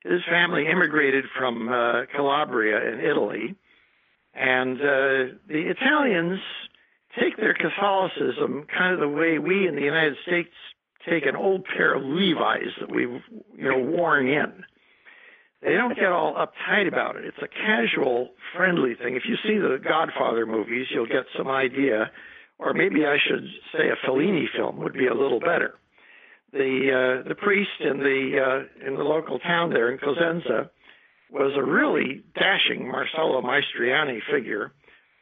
his 0.04 0.20
family 0.28 0.66
immigrated 0.66 1.24
from 1.36 1.68
uh, 1.68 2.06
Calabria 2.14 2.92
in 2.92 3.00
Italy, 3.00 3.54
and 4.34 4.80
uh, 4.80 5.36
the 5.48 5.70
Italians 5.70 6.40
take 7.18 7.36
their 7.36 7.54
Catholicism 7.54 8.66
kind 8.76 8.94
of 8.94 9.00
the 9.00 9.08
way 9.08 9.38
we 9.38 9.66
in 9.66 9.74
the 9.74 9.82
United 9.82 10.16
States 10.26 10.50
take 11.08 11.26
an 11.26 11.34
old 11.34 11.64
pair 11.64 11.94
of 11.94 12.02
Levi's 12.02 12.72
that 12.80 12.90
we've 12.90 13.22
you 13.56 13.68
know 13.68 13.78
worn 13.78 14.28
in. 14.28 14.64
They 15.62 15.74
don't 15.74 15.94
get 15.94 16.06
all 16.10 16.34
uptight 16.34 16.88
about 16.88 17.16
it. 17.16 17.24
It's 17.26 17.36
a 17.42 17.48
casual, 17.48 18.30
friendly 18.56 18.94
thing. 18.94 19.14
If 19.14 19.24
you 19.26 19.36
see 19.42 19.58
the 19.58 19.78
Godfather 19.82 20.46
movies, 20.46 20.86
you'll 20.90 21.06
get 21.06 21.26
some 21.36 21.48
idea 21.48 22.10
or 22.58 22.74
maybe 22.74 23.06
I 23.06 23.16
should 23.18 23.46
say 23.72 23.88
a 23.88 23.96
Fellini 24.06 24.44
film 24.54 24.78
would 24.78 24.92
be 24.92 25.06
a 25.06 25.14
little 25.14 25.40
better. 25.40 25.74
The 26.52 27.22
uh, 27.24 27.28
the 27.28 27.34
priest 27.34 27.70
in 27.80 27.98
the 27.98 28.66
uh, 28.82 28.86
in 28.86 28.96
the 28.96 29.02
local 29.04 29.38
town 29.38 29.70
there 29.70 29.90
in 29.90 29.98
Cosenza 29.98 30.68
was 31.30 31.52
a 31.56 31.62
really 31.62 32.22
dashing 32.34 32.88
Marcello 32.88 33.40
Mastroianni 33.40 34.20
figure 34.30 34.72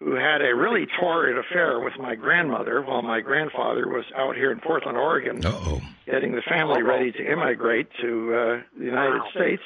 who 0.01 0.15
had 0.15 0.41
a 0.43 0.55
really 0.55 0.87
torrid 0.99 1.37
affair 1.37 1.81
with 1.81 1.93
my 1.99 2.15
grandmother 2.15 2.81
while 2.83 3.03
my 3.03 3.21
grandfather 3.21 3.89
was 3.89 4.05
out 4.17 4.37
here 4.37 4.51
in 4.51 4.59
Portland, 4.61 4.97
Oregon, 4.97 5.45
Uh 5.45 5.51
oh. 5.53 5.81
getting 6.07 6.33
the 6.33 6.43
family 6.43 6.83
ready 6.83 7.13
to 7.13 7.31
immigrate 7.33 7.89
to 8.01 8.35
uh, 8.35 8.61
the 8.79 8.85
United 8.85 9.19
Wow. 9.19 9.29
States. 9.35 9.63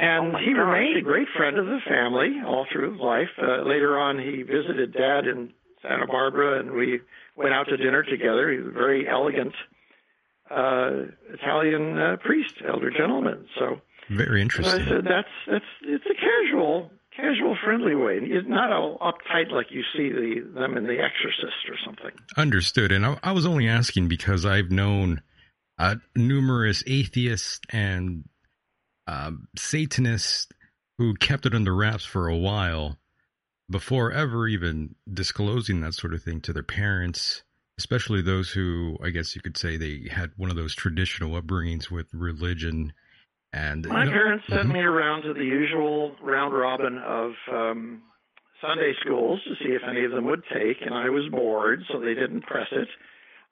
And 0.00 0.36
he 0.38 0.52
remained 0.52 0.96
a 0.96 1.02
great 1.02 1.26
friend 1.36 1.58
of 1.58 1.66
the 1.66 1.80
family 1.88 2.36
all 2.46 2.66
through 2.72 3.02
life. 3.02 3.30
Uh, 3.36 3.68
later 3.68 3.98
on, 3.98 4.16
he 4.16 4.42
visited 4.42 4.92
Dad 4.92 5.26
in 5.26 5.52
Santa 5.82 6.06
Barbara, 6.06 6.60
and 6.60 6.70
we 6.70 7.00
went 7.36 7.52
out 7.52 7.66
to 7.68 7.76
dinner 7.76 8.04
together. 8.04 8.48
He 8.52 8.58
was 8.58 8.68
a 8.68 8.78
very 8.78 9.08
elegant 9.08 9.54
uh, 10.50 11.10
Italian 11.34 11.98
uh, 11.98 12.16
priest, 12.24 12.54
elder 12.66 12.90
gentleman. 12.90 13.46
So 13.58 13.80
Very 14.08 14.40
as 14.40 14.40
I 14.40 14.42
interesting. 14.42 14.84
said, 14.86 15.04
that's 15.04 15.28
that's 15.50 15.64
it's 15.82 16.04
a 16.06 16.14
casual, 16.14 16.90
casual, 17.16 17.56
friendly 17.64 17.96
way. 17.96 18.20
It's 18.22 18.48
not 18.48 18.72
all 18.72 18.98
uptight 18.98 19.50
like 19.50 19.66
you 19.70 19.82
see 19.96 20.10
the 20.10 20.48
them 20.54 20.76
in 20.76 20.84
The 20.84 20.98
Exorcist 21.02 21.68
or 21.68 21.76
something. 21.84 22.12
Understood. 22.36 22.92
And 22.92 23.04
I, 23.04 23.18
I 23.22 23.32
was 23.32 23.46
only 23.46 23.66
asking 23.68 24.06
because 24.06 24.46
I've 24.46 24.70
known 24.70 25.22
uh, 25.76 25.96
numerous 26.16 26.84
atheists 26.86 27.60
and 27.70 28.24
uh, 29.08 29.30
Satanists 29.56 30.46
who 30.98 31.14
kept 31.14 31.46
it 31.46 31.54
under 31.54 31.74
wraps 31.74 32.04
for 32.04 32.28
a 32.28 32.36
while 32.36 32.98
before 33.70 34.12
ever 34.12 34.46
even 34.46 34.94
disclosing 35.12 35.80
that 35.80 35.94
sort 35.94 36.12
of 36.12 36.22
thing 36.22 36.40
to 36.42 36.52
their 36.52 36.62
parents, 36.62 37.42
especially 37.78 38.20
those 38.20 38.50
who, 38.50 38.98
I 39.02 39.10
guess 39.10 39.34
you 39.34 39.40
could 39.40 39.56
say, 39.56 39.76
they 39.76 40.08
had 40.10 40.32
one 40.36 40.50
of 40.50 40.56
those 40.56 40.74
traditional 40.74 41.40
upbringings 41.40 41.90
with 41.90 42.12
religion. 42.12 42.92
And 43.52 43.86
My 43.86 44.04
parents 44.06 44.44
sent 44.48 44.68
Mhm. 44.68 44.72
me 44.74 44.80
around 44.80 45.22
to 45.22 45.32
the 45.32 45.44
usual 45.44 46.14
round 46.20 46.52
robin 46.52 46.98
of 46.98 47.34
um, 47.50 48.02
Sunday 48.60 48.94
schools 49.00 49.40
to 49.44 49.54
see 49.56 49.72
if 49.72 49.82
any 49.84 50.04
of 50.04 50.10
them 50.10 50.26
would 50.26 50.44
take, 50.52 50.82
and 50.82 50.94
I 50.94 51.08
was 51.08 51.28
bored, 51.30 51.82
so 51.88 51.98
they 51.98 52.14
didn't 52.14 52.42
press 52.42 52.68
it. 52.72 52.88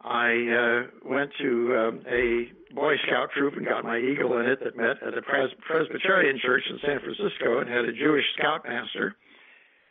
I 0.06 0.30
uh, 0.30 1.08
went 1.10 1.32
to 1.40 1.76
um, 1.76 2.00
a 2.06 2.52
Boy 2.74 2.94
Scout 3.06 3.30
troop 3.36 3.54
and 3.56 3.66
got 3.66 3.82
my 3.84 3.98
eagle 3.98 4.38
in 4.38 4.46
it 4.46 4.60
that 4.62 4.76
met 4.76 5.02
at 5.02 5.18
a 5.18 5.22
Pres- 5.22 5.50
Presbyterian 5.66 6.38
church 6.40 6.62
in 6.70 6.78
San 6.84 7.00
Francisco 7.00 7.58
and 7.58 7.68
had 7.68 7.84
a 7.84 7.92
Jewish 7.92 8.24
scoutmaster. 8.38 9.16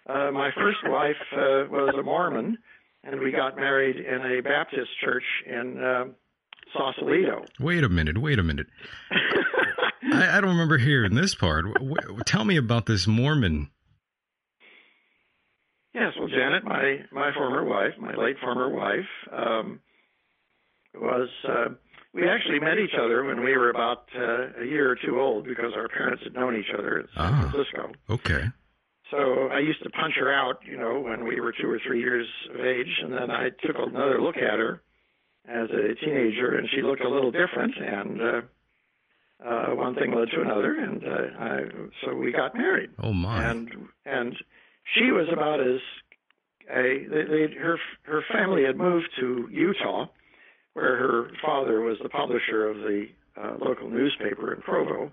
Uh, 0.08 0.32
my 0.32 0.52
first 0.56 0.78
wife 0.86 1.16
uh, 1.34 1.68
was 1.70 1.94
a 2.00 2.04
Mormon, 2.04 2.58
and 3.04 3.20
we 3.20 3.32
got 3.32 3.58
married 3.58 3.98
in 3.98 4.22
a 4.38 4.42
Baptist 4.42 4.90
church 5.04 5.24
in 5.48 5.84
uh, 5.84 6.06
Sausalito. 6.74 7.44
Wait 7.60 7.84
a 7.84 7.90
minute. 7.90 8.18
Wait 8.18 8.40
a 8.40 8.44
minute. 8.44 8.68
I, 10.14 10.38
I 10.38 10.42
don't 10.42 10.52
remember 10.52 10.78
hearing 10.78 11.16
this 11.16 11.36
part. 11.36 11.66
W- 11.66 11.96
w- 11.96 12.20
tell 12.26 12.46
me 12.46 12.56
about 12.56 12.86
this 12.86 13.06
Mormon. 13.06 13.70
Yes, 15.94 16.14
well, 16.20 16.28
Janet, 16.28 16.64
my 16.64 17.00
my 17.12 17.32
former 17.34 17.64
wife, 17.64 17.94
my 18.00 18.14
late 18.16 18.36
former 18.42 18.70
wife, 18.70 19.08
um, 19.32 19.80
was. 21.00 21.30
Uh, 21.48 21.70
we 22.14 22.30
actually 22.30 22.60
met 22.60 22.78
each 22.78 22.94
other 22.98 23.26
when 23.26 23.44
we 23.44 23.58
were 23.58 23.70
about 23.70 24.06
uh, 24.18 24.62
a 24.62 24.66
year 24.66 24.90
or 24.90 24.96
two 24.96 25.20
old 25.20 25.46
because 25.46 25.74
our 25.76 25.90
parents 25.90 26.24
had 26.24 26.34
known 26.34 26.56
each 26.56 26.74
other 26.74 27.00
in 27.00 27.08
San 27.14 27.34
Ah. 27.34 27.50
Francisco. 27.52 27.92
Okay. 28.10 28.44
So 29.12 29.50
I 29.52 29.60
used 29.60 29.84
to 29.84 29.90
punch 29.90 30.14
her 30.16 30.32
out, 30.34 30.60
you 30.66 30.78
know, 30.78 31.00
when 31.02 31.26
we 31.26 31.40
were 31.42 31.52
two 31.52 31.70
or 31.70 31.78
three 31.86 32.00
years 32.00 32.26
of 32.54 32.60
age, 32.66 32.88
and 33.04 33.12
then 33.14 33.30
I 33.32 33.50
took 33.50 33.76
another 33.78 34.22
look 34.22 34.38
at 34.38 34.58
her 34.60 34.82
as 35.48 35.70
a 35.72 35.94
teenager, 36.04 36.56
and 36.58 36.68
she 36.74 36.82
looked 36.82 37.04
a 37.04 37.10
little 37.10 37.32
different, 37.32 37.76
and 37.78 38.22
uh, 38.22 38.42
uh, 39.46 39.76
one 39.76 39.94
thing 39.96 40.12
led 40.14 40.30
to 40.32 40.42
another, 40.42 40.74
and 40.76 41.04
uh, 41.04 41.38
I, 41.40 41.60
so 42.04 42.16
we 42.16 42.32
got 42.32 42.56
married 42.56 42.90
Oh 43.04 43.12
my. 43.14 43.44
and 43.44 43.70
and 44.06 44.36
she 44.96 45.12
was 45.12 45.28
about 45.32 45.60
as 45.60 45.82
a 46.72 47.06
they, 47.10 47.24
they, 47.24 47.54
her 47.56 47.78
her 48.04 48.24
family 48.32 48.64
had 48.64 48.78
moved 48.78 49.10
to 49.20 49.48
Utah, 49.52 50.08
where 50.76 50.96
her 50.98 51.32
father 51.44 51.82
was 51.82 51.98
the 52.04 52.10
publisher 52.10 52.70
of 52.70 52.78
the 52.78 53.08
uh, 53.42 53.56
local 53.60 53.90
newspaper 53.90 54.54
in 54.54 54.62
Provo. 54.62 55.12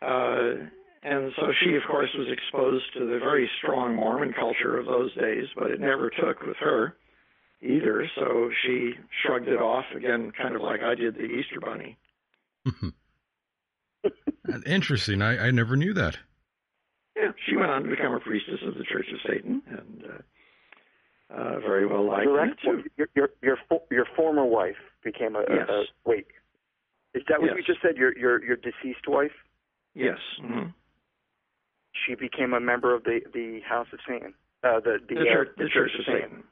Uh, 0.00 0.68
And 1.02 1.32
so 1.36 1.52
she, 1.62 1.74
of 1.76 1.82
course, 1.88 2.10
was 2.16 2.26
exposed 2.30 2.84
to 2.94 3.00
the 3.00 3.18
very 3.18 3.48
strong 3.58 3.94
Mormon 3.96 4.32
culture 4.32 4.76
of 4.78 4.86
those 4.86 5.14
days, 5.14 5.46
but 5.56 5.70
it 5.70 5.80
never 5.80 6.10
took 6.10 6.40
with 6.42 6.56
her 6.58 6.96
either. 7.62 8.08
So 8.16 8.50
she 8.62 8.94
shrugged 9.22 9.48
it 9.48 9.60
off 9.60 9.84
again, 9.94 10.32
kind 10.36 10.54
of 10.56 10.60
like 10.62 10.80
I 10.82 10.94
did 10.94 11.14
the 11.14 11.24
Easter 11.24 11.60
Bunny. 11.60 11.96
Interesting. 14.66 15.22
I, 15.22 15.46
I 15.48 15.50
never 15.50 15.76
knew 15.76 15.94
that. 15.94 16.16
Yeah, 17.16 17.32
she 17.48 17.56
went 17.56 17.70
on 17.70 17.82
to 17.84 17.90
become 17.90 18.12
a 18.12 18.20
priestess 18.20 18.60
of 18.66 18.74
the 18.74 18.84
Church 18.84 19.06
of 19.12 19.18
Satan, 19.28 19.62
and 19.68 20.04
uh, 20.04 20.18
uh, 21.34 21.60
very 21.60 21.86
well 21.86 22.04
liked 22.06 22.24
Your, 22.64 22.78
it 22.78 22.92
your 22.96 23.08
your 23.14 23.28
your 23.42 23.56
fo- 23.68 23.84
your 23.90 24.06
former 24.16 24.44
wife 24.44 24.76
became 25.04 25.36
a, 25.36 25.40
a- 25.40 25.54
Yes. 25.54 25.68
a 25.68 25.84
wait. 26.04 26.26
Is 27.14 27.22
that 27.28 27.40
what 27.40 27.48
Yes. 27.48 27.56
you 27.58 27.62
just 27.64 27.82
said? 27.82 27.96
Your 27.96 28.16
your 28.16 28.42
your 28.44 28.56
deceased 28.56 29.06
wife? 29.06 29.32
Yes. 29.94 30.18
hmm 30.40 30.66
She 32.06 32.14
became 32.14 32.52
a 32.54 32.60
member 32.60 32.94
of 32.94 33.04
the 33.04 33.20
the 33.32 33.60
House 33.68 33.88
of 33.92 33.98
Satan. 34.08 34.34
Uh, 34.62 34.80
the 34.80 34.98
the, 35.08 35.14
The, 35.16 35.20
uh, 35.22 35.32
church, 35.32 35.48
the 35.58 35.68
Church 35.68 35.90
of 35.98 36.04
Satan. 36.06 36.44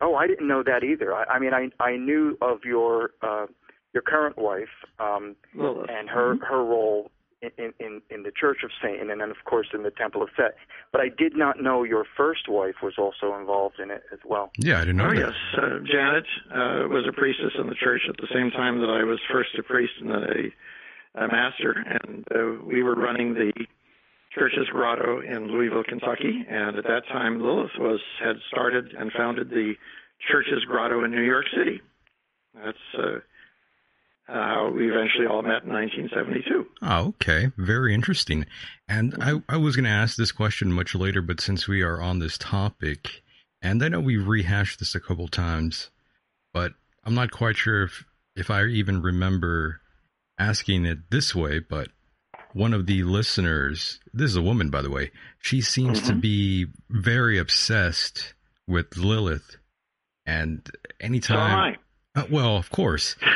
Oh, 0.00 0.14
I 0.16 0.26
didn't 0.26 0.48
know 0.48 0.62
that 0.62 0.82
either. 0.84 1.14
I, 1.14 1.24
I 1.24 1.38
mean, 1.38 1.54
I 1.54 1.70
I 1.80 1.96
knew 1.96 2.36
of 2.40 2.64
your 2.64 3.10
uh, 3.22 3.46
your 3.92 4.02
current 4.02 4.36
wife 4.36 4.68
um, 4.98 5.36
Lilith. 5.54 5.88
and 5.88 6.08
her 6.10 6.34
Mhm. 6.34 6.46
her 6.48 6.62
role 6.64 7.10
in, 7.44 7.64
in 7.64 7.72
in 7.80 8.02
in 8.10 8.22
the 8.22 8.30
Church 8.32 8.58
of 8.64 8.70
Satan, 8.82 9.10
and 9.10 9.20
then 9.20 9.30
of 9.30 9.36
course 9.44 9.68
in 9.74 9.82
the 9.82 9.90
Temple 9.90 10.22
of 10.22 10.28
Set. 10.36 10.56
But 10.92 11.00
I 11.00 11.08
did 11.16 11.36
not 11.36 11.62
know 11.62 11.82
your 11.82 12.04
first 12.16 12.48
wife 12.48 12.76
was 12.82 12.94
also 12.98 13.38
involved 13.38 13.78
in 13.80 13.90
it 13.90 14.02
as 14.12 14.18
well. 14.24 14.50
Yeah, 14.58 14.76
I 14.78 14.80
didn't 14.80 14.96
know 14.96 15.06
Oh, 15.06 15.14
that. 15.14 15.18
yes. 15.18 15.34
Uh, 15.56 15.78
Janet 15.90 16.26
uh, 16.50 16.88
was 16.88 17.04
a 17.08 17.12
priestess 17.12 17.52
in 17.58 17.68
the 17.68 17.74
church 17.74 18.02
at 18.08 18.16
the 18.16 18.28
same 18.34 18.50
time 18.50 18.80
that 18.80 18.90
I 18.90 19.04
was 19.04 19.18
first 19.30 19.50
a 19.58 19.62
priest 19.62 19.92
and 20.00 20.10
then 20.10 20.22
a, 21.16 21.24
a 21.24 21.28
master, 21.28 21.72
and 21.72 22.24
uh, 22.34 22.64
we 22.64 22.82
were 22.82 22.94
running 22.94 23.34
the 23.34 23.52
church's 24.34 24.66
grotto 24.72 25.20
in 25.20 25.46
Louisville, 25.48 25.84
Kentucky. 25.84 26.44
And 26.48 26.76
at 26.76 26.84
that 26.84 27.06
time, 27.08 27.40
Lilith 27.40 27.78
was 27.78 28.00
had 28.22 28.36
started 28.48 28.92
and 28.98 29.12
founded 29.12 29.50
the 29.50 29.74
church's 30.30 30.64
grotto 30.64 31.04
in 31.04 31.10
New 31.12 31.22
York 31.22 31.44
City. 31.56 31.80
That's 32.54 32.78
uh, 32.98 33.18
uh, 34.28 34.70
we 34.74 34.90
eventually 34.90 35.26
all 35.26 35.42
met 35.42 35.64
in 35.64 35.72
1972. 35.72 36.66
Oh, 36.82 37.08
okay. 37.08 37.50
Very 37.56 37.94
interesting. 37.94 38.46
And 38.88 39.14
I, 39.20 39.42
I 39.48 39.56
was 39.58 39.76
going 39.76 39.84
to 39.84 39.90
ask 39.90 40.16
this 40.16 40.32
question 40.32 40.72
much 40.72 40.94
later, 40.94 41.20
but 41.22 41.40
since 41.40 41.68
we 41.68 41.82
are 41.82 42.00
on 42.00 42.18
this 42.18 42.38
topic, 42.38 43.22
and 43.62 43.82
I 43.82 43.88
know 43.88 44.00
we've 44.00 44.26
rehashed 44.26 44.78
this 44.78 44.94
a 44.94 45.00
couple 45.00 45.28
times, 45.28 45.90
but 46.52 46.72
I'm 47.04 47.14
not 47.14 47.30
quite 47.32 47.56
sure 47.56 47.84
if, 47.84 48.04
if 48.36 48.50
I 48.50 48.64
even 48.64 49.02
remember 49.02 49.80
asking 50.38 50.86
it 50.86 51.10
this 51.10 51.34
way, 51.34 51.58
but 51.60 51.88
one 52.54 52.72
of 52.72 52.86
the 52.86 53.02
listeners, 53.02 54.00
this 54.12 54.30
is 54.30 54.36
a 54.36 54.42
woman, 54.42 54.70
by 54.70 54.80
the 54.82 54.90
way, 54.90 55.10
she 55.40 55.60
seems 55.60 56.00
to 56.02 56.12
Mhm. 56.12 56.20
be 56.20 56.66
very 56.88 57.36
obsessed 57.38 58.32
with 58.66 58.96
Lilith. 58.96 59.56
And 60.26 60.66
anytime, 61.00 61.76
uh, 62.14 62.24
well, 62.30 62.56
of 62.56 62.70
course. 62.70 63.16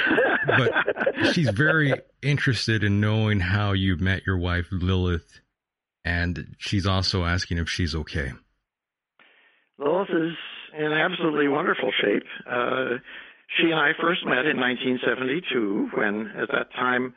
but 0.57 1.33
she's 1.33 1.51
very 1.51 1.95
interested 2.23 2.85
in 2.85 3.01
knowing 3.01 3.41
how 3.41 3.73
you 3.73 3.97
met 3.97 4.27
your 4.27 4.39
wife 4.39 4.67
Lilith, 4.71 5.41
and 6.05 6.57
she's 6.59 6.87
also 6.87 7.25
asking 7.25 7.59
if 7.59 7.69
she's 7.69 7.95
okay. 7.95 8.33
Lilith 9.79 10.11
is 10.11 10.37
in 10.79 10.93
absolutely 10.93 11.49
wonderful 11.49 11.93
shape. 12.01 12.25
Uh, 12.49 12.99
she 13.57 13.71
and 13.71 13.75
I 13.81 13.93
first 14.01 14.25
met 14.27 14.45
in 14.45 14.59
1972 14.59 15.91
when, 15.95 16.33
at 16.37 16.49
that 16.49 16.73
time, 16.75 17.15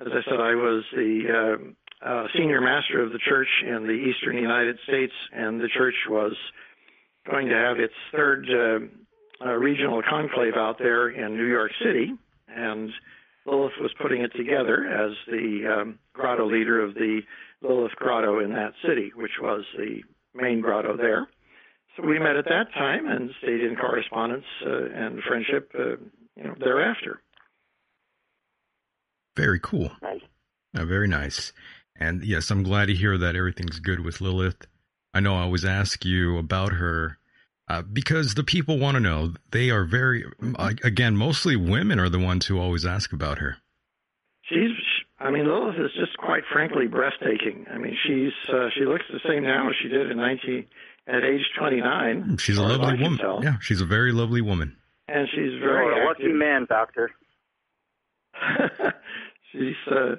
as 0.00 0.06
I 0.08 0.22
said, 0.24 0.40
I 0.40 0.54
was 0.54 0.84
the 0.94 1.22
uh, 1.28 2.08
uh, 2.08 2.26
senior 2.34 2.60
master 2.60 3.02
of 3.02 3.12
the 3.12 3.18
church 3.18 3.48
in 3.66 3.86
the 3.86 3.92
eastern 3.92 4.38
United 4.38 4.78
States, 4.88 5.12
and 5.32 5.60
the 5.60 5.68
church 5.68 5.94
was 6.08 6.32
going 7.30 7.48
to 7.48 7.54
have 7.54 7.78
its 7.78 7.92
third 8.12 8.46
uh, 8.48 9.44
uh, 9.44 9.52
regional 9.52 10.02
conclave 10.08 10.54
out 10.56 10.78
there 10.78 11.10
in 11.10 11.36
New 11.36 11.46
York 11.46 11.72
City, 11.84 12.12
and 12.54 12.90
Lilith 13.46 13.72
was 13.80 13.92
putting 14.00 14.22
it 14.22 14.32
together 14.36 14.86
as 14.86 15.16
the 15.26 15.80
um, 15.80 15.98
grotto 16.12 16.46
leader 16.46 16.82
of 16.82 16.94
the 16.94 17.20
Lilith 17.62 17.96
Grotto 17.96 18.38
in 18.38 18.52
that 18.52 18.72
city, 18.86 19.12
which 19.14 19.32
was 19.40 19.64
the 19.76 20.02
main 20.34 20.60
grotto 20.60 20.96
there. 20.96 21.28
So 21.96 22.06
we 22.06 22.18
met 22.18 22.36
at 22.36 22.44
that 22.46 22.72
time 22.72 23.08
and 23.08 23.30
stayed 23.42 23.60
in 23.60 23.76
correspondence 23.76 24.44
uh, 24.64 24.84
and 24.94 25.20
friendship, 25.26 25.70
uh, 25.74 25.96
you 26.36 26.44
know, 26.44 26.54
thereafter. 26.58 27.20
Very 29.36 29.60
cool. 29.60 29.90
Nice. 30.02 30.20
Uh, 30.76 30.84
very 30.84 31.08
nice. 31.08 31.52
And 31.96 32.24
yes, 32.24 32.50
I'm 32.50 32.62
glad 32.62 32.86
to 32.86 32.94
hear 32.94 33.18
that 33.18 33.36
everything's 33.36 33.80
good 33.80 34.00
with 34.00 34.20
Lilith. 34.20 34.66
I 35.12 35.20
know 35.20 35.36
I 35.36 35.42
always 35.42 35.64
ask 35.64 36.04
you 36.04 36.38
about 36.38 36.72
her 36.74 37.18
uh, 37.70 37.82
because 37.82 38.34
the 38.34 38.42
people 38.42 38.78
want 38.78 38.96
to 38.96 39.00
know. 39.00 39.32
They 39.52 39.70
are 39.70 39.84
very, 39.84 40.24
uh, 40.58 40.72
again, 40.82 41.16
mostly 41.16 41.54
women 41.54 42.00
are 42.00 42.08
the 42.08 42.18
ones 42.18 42.46
who 42.46 42.58
always 42.58 42.84
ask 42.84 43.12
about 43.12 43.38
her. 43.38 43.58
She's, 44.42 44.72
I 45.20 45.30
mean, 45.30 45.46
Lilith 45.46 45.76
is 45.78 45.92
just 45.94 46.16
quite 46.18 46.42
frankly 46.52 46.88
breathtaking. 46.88 47.66
I 47.72 47.78
mean, 47.78 47.96
she's 48.04 48.32
uh, 48.52 48.68
she 48.76 48.84
looks 48.84 49.04
the 49.12 49.20
same 49.28 49.44
now 49.44 49.68
as 49.68 49.76
she 49.80 49.88
did 49.88 50.10
in 50.10 50.16
19 50.16 50.66
at 51.06 51.22
age 51.22 51.42
29. 51.58 52.38
She's 52.38 52.58
a 52.58 52.62
as 52.62 52.66
far 52.66 52.72
as 52.72 52.78
I 52.78 52.82
lovely 52.82 53.02
woman. 53.04 53.18
tell. 53.18 53.40
Yeah, 53.44 53.56
she's 53.60 53.80
a 53.80 53.86
very 53.86 54.10
lovely 54.12 54.40
woman. 54.40 54.76
and 55.06 55.28
she's 55.30 55.52
You're 55.52 55.60
very 55.60 56.02
a 56.02 56.06
lucky 56.06 56.24
active. 56.24 56.36
man, 56.36 56.66
Doctor. 56.68 57.10
she's 59.52 59.76
uh, 59.90 60.16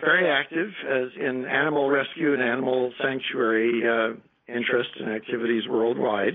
very 0.00 0.28
active 0.30 0.70
as 0.88 1.08
in 1.18 1.44
animal 1.46 1.90
rescue 1.90 2.34
and 2.34 2.42
animal 2.42 2.92
sanctuary 3.02 3.82
uh, 3.84 4.14
interests 4.52 4.94
and 5.00 5.10
activities 5.10 5.64
worldwide 5.68 6.34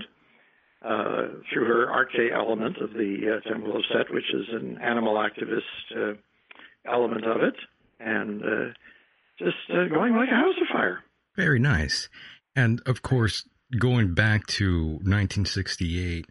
uh, 0.84 1.28
through 1.52 1.64
her 1.66 1.86
Arkte 1.86 2.32
element 2.32 2.76
of 2.78 2.92
the 2.92 3.38
uh, 3.44 3.48
Temple 3.48 3.76
of 3.76 3.82
Set, 3.92 4.12
which 4.12 4.32
is 4.34 4.46
an 4.52 4.78
animal 4.82 5.14
activist 5.14 5.62
uh, 5.96 6.14
element 6.86 7.24
of 7.26 7.42
it, 7.42 7.54
and 8.00 8.42
uh, 8.42 8.72
just 9.38 9.56
uh, 9.70 9.84
going 9.88 10.14
like 10.14 10.28
a 10.28 10.34
house 10.34 10.54
of 10.60 10.68
fire. 10.72 11.00
Very 11.36 11.58
nice. 11.58 12.08
And 12.54 12.80
of 12.86 13.02
course, 13.02 13.48
going 13.78 14.14
back 14.14 14.46
to 14.46 14.98
1968, 15.02 16.26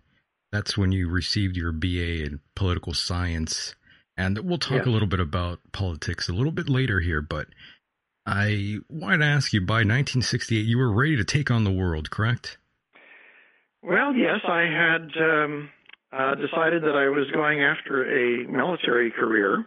that's 0.52 0.78
when 0.78 0.92
you 0.92 1.10
received 1.10 1.58
your 1.58 1.72
BA 1.72 2.24
in 2.24 2.39
political 2.56 2.94
science. 2.94 3.76
And 4.16 4.38
we'll 4.39 4.60
talk 4.60 4.78
Yes. 4.78 4.86
a 4.86 4.89
little 4.92 5.08
bit 5.08 5.20
about 5.20 5.60
politics 5.72 6.30
a 6.30 6.34
little 6.34 6.52
bit 6.52 6.70
later 6.70 7.00
here, 7.00 7.22
but 7.22 7.48
I 8.26 8.78
wanted 8.88 9.18
to 9.18 9.26
ask 9.26 9.52
you 9.52 9.62
by 9.62 9.78
1968, 9.84 10.66
you 10.66 10.78
were 10.78 10.92
ready 10.94 11.18
to 11.18 11.24
take 11.24 11.50
on 11.52 11.63
the 11.63 11.72
world, 11.72 12.10
correct? 12.12 12.58
Well, 13.84 14.15
yes, 14.15 14.39
I 14.48 14.62
had 14.62 15.12
um, 15.19 15.69
uh, 16.13 16.36
decided 16.36 16.84
that 16.84 16.96
I 16.96 17.10
was 17.10 17.30
going 17.34 17.62
after 17.62 18.08
a 18.08 18.48
military 18.48 19.12
career, 19.12 19.65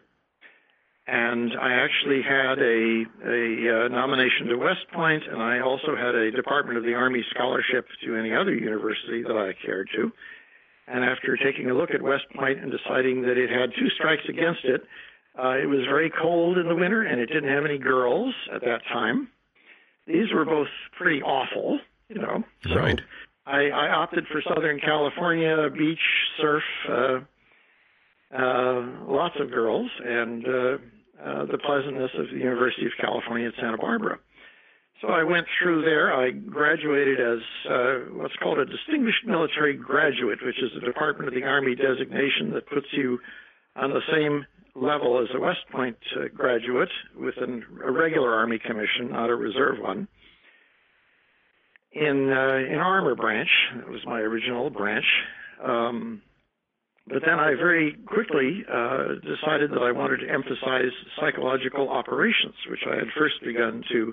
and 1.06 1.52
I 1.60 1.72
actually 1.84 2.22
had 2.22 2.58
a 2.58 3.04
a 3.28 3.84
uh, 3.84 3.88
nomination 3.88 4.46
to 4.48 4.56
West 4.56 4.88
Point, 4.94 5.22
and 5.30 5.42
I 5.42 5.60
also 5.60 5.94
had 5.94 6.14
a 6.14 6.30
Department 6.30 6.78
of 6.78 6.84
the 6.84 6.94
Army 6.94 7.22
scholarship 7.30 7.86
to 8.04 8.16
any 8.16 8.34
other 8.34 8.54
university 8.54 9.22
that 9.22 9.36
I 9.36 9.52
cared 9.64 9.90
to. 9.96 10.10
And 10.88 11.04
after 11.04 11.36
taking 11.36 11.68
a 11.68 11.74
look 11.74 11.90
at 11.90 12.00
West 12.00 12.24
Point 12.34 12.60
and 12.60 12.72
deciding 12.72 13.20
that 13.22 13.36
it 13.36 13.50
had 13.50 13.70
two 13.78 13.90
strikes 13.90 14.22
against 14.28 14.64
it, 14.64 14.82
uh, 15.38 15.58
it 15.60 15.66
was 15.68 15.80
very 15.84 16.10
cold 16.10 16.56
in 16.56 16.68
the 16.68 16.74
winter, 16.74 17.02
and 17.02 17.20
it 17.20 17.26
didn't 17.26 17.50
have 17.50 17.66
any 17.66 17.76
girls 17.76 18.34
at 18.54 18.62
that 18.62 18.80
time. 18.90 19.28
These 20.06 20.32
were 20.32 20.46
both 20.46 20.68
pretty 20.96 21.20
awful, 21.20 21.80
you 22.08 22.20
know. 22.20 22.44
So 22.64 22.76
Right. 22.76 23.00
I, 23.46 23.68
I 23.68 23.88
opted 23.90 24.26
for 24.30 24.42
Southern 24.42 24.80
California, 24.80 25.68
beach, 25.70 26.00
surf, 26.40 26.62
uh, 26.90 27.18
uh, 28.36 28.86
lots 29.06 29.36
of 29.40 29.50
girls, 29.52 29.88
and 30.04 30.44
uh, 30.44 30.50
uh, 31.24 31.46
the 31.46 31.58
pleasantness 31.64 32.10
of 32.18 32.26
the 32.32 32.38
University 32.38 32.86
of 32.86 32.92
California 33.00 33.46
at 33.48 33.54
Santa 33.60 33.78
Barbara. 33.78 34.18
So 35.00 35.08
I 35.08 35.22
went 35.22 35.46
through 35.58 35.82
there. 35.82 36.12
I 36.12 36.30
graduated 36.30 37.20
as 37.20 37.38
uh, 37.70 37.94
what's 38.14 38.34
called 38.42 38.58
a 38.58 38.64
distinguished 38.64 39.24
military 39.26 39.76
graduate, 39.76 40.38
which 40.42 40.58
is 40.58 40.70
a 40.76 40.84
Department 40.84 41.28
of 41.28 41.34
the 41.34 41.44
Army 41.44 41.76
designation 41.76 42.50
that 42.54 42.66
puts 42.66 42.86
you 42.92 43.18
on 43.76 43.90
the 43.90 44.00
same 44.10 44.44
level 44.74 45.22
as 45.22 45.28
a 45.34 45.40
West 45.40 45.60
Point 45.70 45.96
uh, 46.16 46.24
graduate 46.34 46.88
with 47.16 47.34
an, 47.36 47.64
a 47.84 47.92
regular 47.92 48.34
Army 48.34 48.58
commission, 48.58 49.10
not 49.10 49.30
a 49.30 49.36
reserve 49.36 49.78
one 49.78 50.08
in 51.96 52.30
uh, 52.30 52.72
in 52.72 52.78
armor 52.78 53.14
branch. 53.14 53.48
That 53.76 53.88
was 53.88 54.00
my 54.04 54.20
original 54.20 54.70
branch. 54.70 55.06
Um, 55.64 56.22
but 57.08 57.22
then 57.24 57.38
I 57.38 57.54
very 57.54 57.96
quickly 58.04 58.64
uh, 58.70 59.14
decided 59.22 59.70
that 59.70 59.82
I 59.82 59.92
wanted 59.92 60.18
to 60.18 60.28
emphasize 60.28 60.90
psychological 61.18 61.88
operations, 61.88 62.54
which 62.68 62.80
I 62.90 62.96
had 62.96 63.06
first 63.16 63.36
begun 63.44 63.84
to 63.92 64.12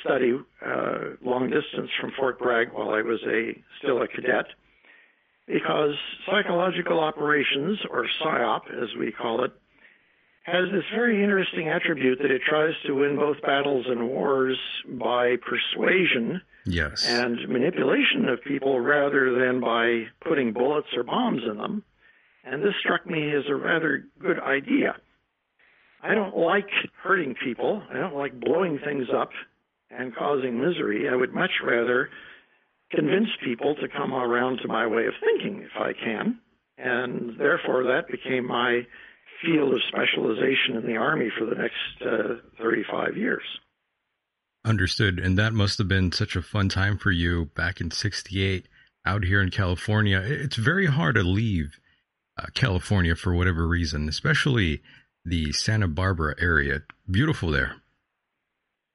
study 0.00 0.32
uh, 0.64 0.98
long 1.22 1.50
distance 1.50 1.90
from 2.00 2.12
Fort 2.18 2.38
Bragg 2.38 2.72
while 2.72 2.90
I 2.90 3.02
was 3.02 3.20
a 3.26 3.52
still 3.78 4.02
a 4.02 4.08
cadet, 4.08 4.46
because 5.46 5.94
psychological 6.26 6.98
operations, 6.98 7.78
or 7.90 8.06
PSYOP 8.20 8.82
as 8.82 8.88
we 8.98 9.12
call 9.12 9.44
it, 9.44 9.52
has 10.44 10.70
this 10.72 10.84
very 10.94 11.22
interesting 11.22 11.68
attribute 11.68 12.18
that 12.22 12.30
it 12.30 12.42
tries 12.48 12.74
to 12.86 12.92
win 12.92 13.16
both 13.16 13.40
battles 13.42 13.84
and 13.88 14.08
wars 14.08 14.58
by 14.98 15.36
persuasion 15.36 16.40
Yes. 16.66 17.06
and 17.06 17.38
manipulation 17.48 18.28
of 18.28 18.42
people 18.42 18.80
rather 18.80 19.38
than 19.38 19.60
by 19.60 20.04
putting 20.26 20.52
bullets 20.52 20.88
or 20.96 21.02
bombs 21.02 21.42
in 21.48 21.58
them. 21.58 21.82
And 22.44 22.62
this 22.62 22.74
struck 22.80 23.06
me 23.06 23.34
as 23.34 23.44
a 23.48 23.54
rather 23.54 24.04
good 24.20 24.38
idea. 24.38 24.96
I 26.02 26.14
don't 26.14 26.36
like 26.36 26.68
hurting 27.02 27.34
people. 27.42 27.82
I 27.90 27.94
don't 27.94 28.14
like 28.14 28.38
blowing 28.38 28.78
things 28.78 29.08
up 29.14 29.30
and 29.90 30.14
causing 30.14 30.60
misery. 30.60 31.08
I 31.08 31.16
would 31.16 31.32
much 31.32 31.52
rather 31.64 32.10
convince 32.90 33.28
people 33.42 33.74
to 33.76 33.88
come 33.88 34.12
around 34.12 34.58
to 34.58 34.68
my 34.68 34.86
way 34.86 35.06
of 35.06 35.14
thinking 35.20 35.62
if 35.62 35.80
I 35.80 35.92
can. 35.92 36.38
And 36.76 37.38
therefore, 37.38 37.84
that 37.84 38.08
became 38.08 38.46
my 38.46 38.86
field 39.44 39.74
of 39.74 39.80
specialization 39.88 40.76
in 40.76 40.86
the 40.86 40.96
Army 40.96 41.30
for 41.38 41.46
the 41.46 41.54
next 41.54 42.02
uh, 42.02 42.62
35 42.62 43.16
years. 43.16 43.42
Understood. 44.64 45.18
And 45.18 45.38
that 45.38 45.52
must 45.52 45.78
have 45.78 45.88
been 45.88 46.12
such 46.12 46.36
a 46.36 46.42
fun 46.42 46.68
time 46.68 46.96
for 46.96 47.10
you 47.10 47.46
back 47.54 47.80
in 47.80 47.90
68 47.90 48.66
out 49.04 49.24
here 49.24 49.42
in 49.42 49.50
California. 49.50 50.22
It's 50.24 50.56
very 50.56 50.86
hard 50.86 51.16
to 51.16 51.22
leave 51.22 51.78
uh, 52.38 52.46
California 52.54 53.14
for 53.14 53.34
whatever 53.34 53.66
reason, 53.66 54.08
especially 54.08 54.82
the 55.24 55.52
Santa 55.52 55.88
Barbara 55.88 56.34
area. 56.38 56.82
Beautiful 57.10 57.50
there. 57.50 57.76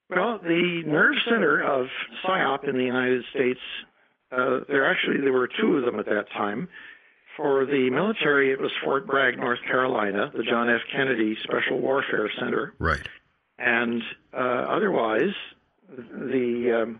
Well, 0.10 0.40
the 0.42 0.82
nerve 0.88 1.16
center 1.30 1.62
of 1.62 1.86
PSYOP 2.26 2.68
in 2.68 2.78
the 2.78 2.84
United 2.84 3.24
States, 3.30 3.60
uh, 4.32 4.62
there 4.68 4.90
actually 4.90 5.22
there 5.22 5.34
were 5.34 5.48
two 5.48 5.78
of 5.78 5.86
them 5.86 6.00
at 6.00 6.06
that 6.06 6.26
time. 6.36 6.68
For 7.38 7.66
the 7.66 7.90
military, 7.90 8.52
it 8.52 8.60
was 8.60 8.72
Fort 8.84 9.08
Bragg, 9.08 9.38
North 9.38 9.60
Carolina, 9.66 10.32
the 10.36 10.44
John 10.44 10.70
F. 10.70 10.82
Kennedy 10.92 11.38
Special 11.44 11.80
Warfare 11.80 12.30
Center. 12.40 12.74
Right. 12.80 13.08
And 13.58 14.02
uh, 14.34 14.66
otherwise, 14.68 15.34
the 15.96 16.84
um, 16.84 17.00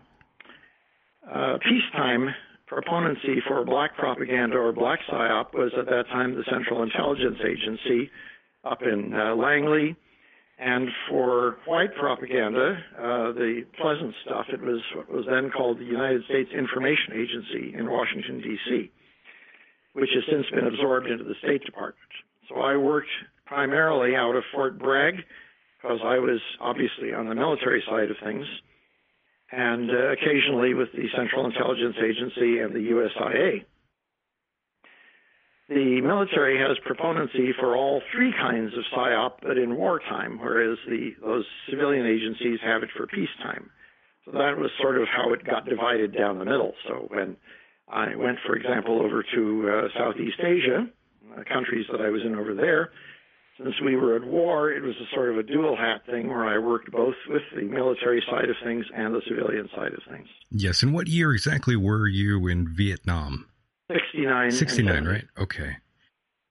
uh, 1.30 1.58
peacetime 1.58 2.34
proponency 2.66 3.42
for 3.46 3.64
black 3.64 3.96
propaganda 3.96 4.56
or 4.56 4.72
black 4.72 5.00
PSYOP 5.10 5.52
was 5.54 5.72
at 5.78 5.86
that 5.86 6.04
time 6.08 6.34
the 6.34 6.44
Central 6.50 6.82
Intelligence 6.82 7.38
Agency 7.44 8.10
up 8.64 8.82
in 8.82 9.12
uh, 9.14 9.34
Langley. 9.34 9.96
And 10.58 10.88
for 11.08 11.56
white 11.66 11.94
propaganda, 11.98 12.76
uh, 12.98 13.32
the 13.32 13.64
pleasant 13.80 14.14
stuff, 14.24 14.46
it 14.52 14.60
was 14.60 14.80
what 14.94 15.10
was 15.10 15.24
then 15.28 15.50
called 15.50 15.78
the 15.78 15.84
United 15.84 16.22
States 16.26 16.50
Information 16.56 17.14
Agency 17.14 17.74
in 17.74 17.88
Washington, 17.88 18.42
D.C., 18.42 18.90
which 19.94 20.10
has 20.14 20.22
since 20.30 20.46
been 20.50 20.66
absorbed 20.66 21.06
into 21.06 21.24
the 21.24 21.34
State 21.42 21.64
Department. 21.64 21.96
So 22.48 22.56
I 22.56 22.76
worked 22.76 23.08
primarily 23.46 24.14
out 24.14 24.36
of 24.36 24.44
Fort 24.52 24.78
Bragg 24.78 25.14
because 25.80 26.00
I 26.04 26.18
was 26.18 26.40
obviously 26.60 27.14
on 27.14 27.26
the 27.26 27.34
military 27.34 27.82
side 27.88 28.10
of 28.10 28.16
things, 28.22 28.44
and 29.52 29.90
uh, 29.90 30.12
occasionally 30.12 30.74
with 30.74 30.88
the 30.92 31.06
Central 31.16 31.46
Intelligence 31.46 31.96
Agency 31.98 32.58
and 32.60 32.74
the 32.74 32.90
USIA. 32.90 33.64
The 35.68 36.00
military 36.00 36.58
has 36.58 36.76
proponency 36.84 37.52
for 37.58 37.76
all 37.76 38.02
three 38.12 38.32
kinds 38.32 38.72
of 38.74 38.82
PSYOP, 38.92 39.32
but 39.42 39.56
in 39.56 39.76
wartime, 39.76 40.38
whereas 40.40 40.76
the 40.88 41.10
those 41.20 41.44
civilian 41.68 42.06
agencies 42.06 42.58
have 42.64 42.82
it 42.82 42.90
for 42.96 43.06
peacetime. 43.06 43.70
So 44.24 44.32
that 44.32 44.58
was 44.58 44.70
sort 44.80 45.00
of 45.00 45.06
how 45.06 45.32
it 45.32 45.44
got 45.44 45.66
divided 45.66 46.12
down 46.12 46.38
the 46.38 46.44
middle. 46.44 46.74
So 46.88 47.06
when 47.08 47.36
I 47.88 48.16
went, 48.16 48.38
for 48.44 48.56
example, 48.56 49.00
over 49.00 49.24
to 49.34 49.70
uh, 49.70 49.98
Southeast 49.98 50.40
Asia, 50.40 50.86
uh, 51.32 51.44
countries 51.44 51.86
that 51.90 52.00
I 52.00 52.10
was 52.10 52.22
in 52.24 52.34
over 52.34 52.54
there, 52.54 52.90
since 53.56 53.74
we 53.84 53.96
were 53.96 54.16
at 54.16 54.24
war, 54.24 54.70
it 54.70 54.82
was 54.82 54.94
a 54.96 55.14
sort 55.14 55.30
of 55.30 55.38
a 55.38 55.42
dual 55.42 55.76
hat 55.76 56.02
thing 56.06 56.28
where 56.28 56.46
I 56.46 56.58
worked 56.58 56.90
both 56.90 57.14
with 57.28 57.42
the 57.54 57.62
military 57.62 58.22
side 58.30 58.48
of 58.48 58.56
things 58.64 58.86
and 58.94 59.14
the 59.14 59.22
civilian 59.28 59.68
side 59.74 59.92
of 59.92 60.00
things. 60.10 60.28
Yes. 60.50 60.82
And 60.82 60.94
what 60.94 61.08
year 61.08 61.32
exactly 61.32 61.76
were 61.76 62.06
you 62.06 62.46
in 62.48 62.68
Vietnam? 62.74 63.46
69. 63.92 64.50
69, 64.50 65.04
right? 65.04 65.24
Okay. 65.38 65.76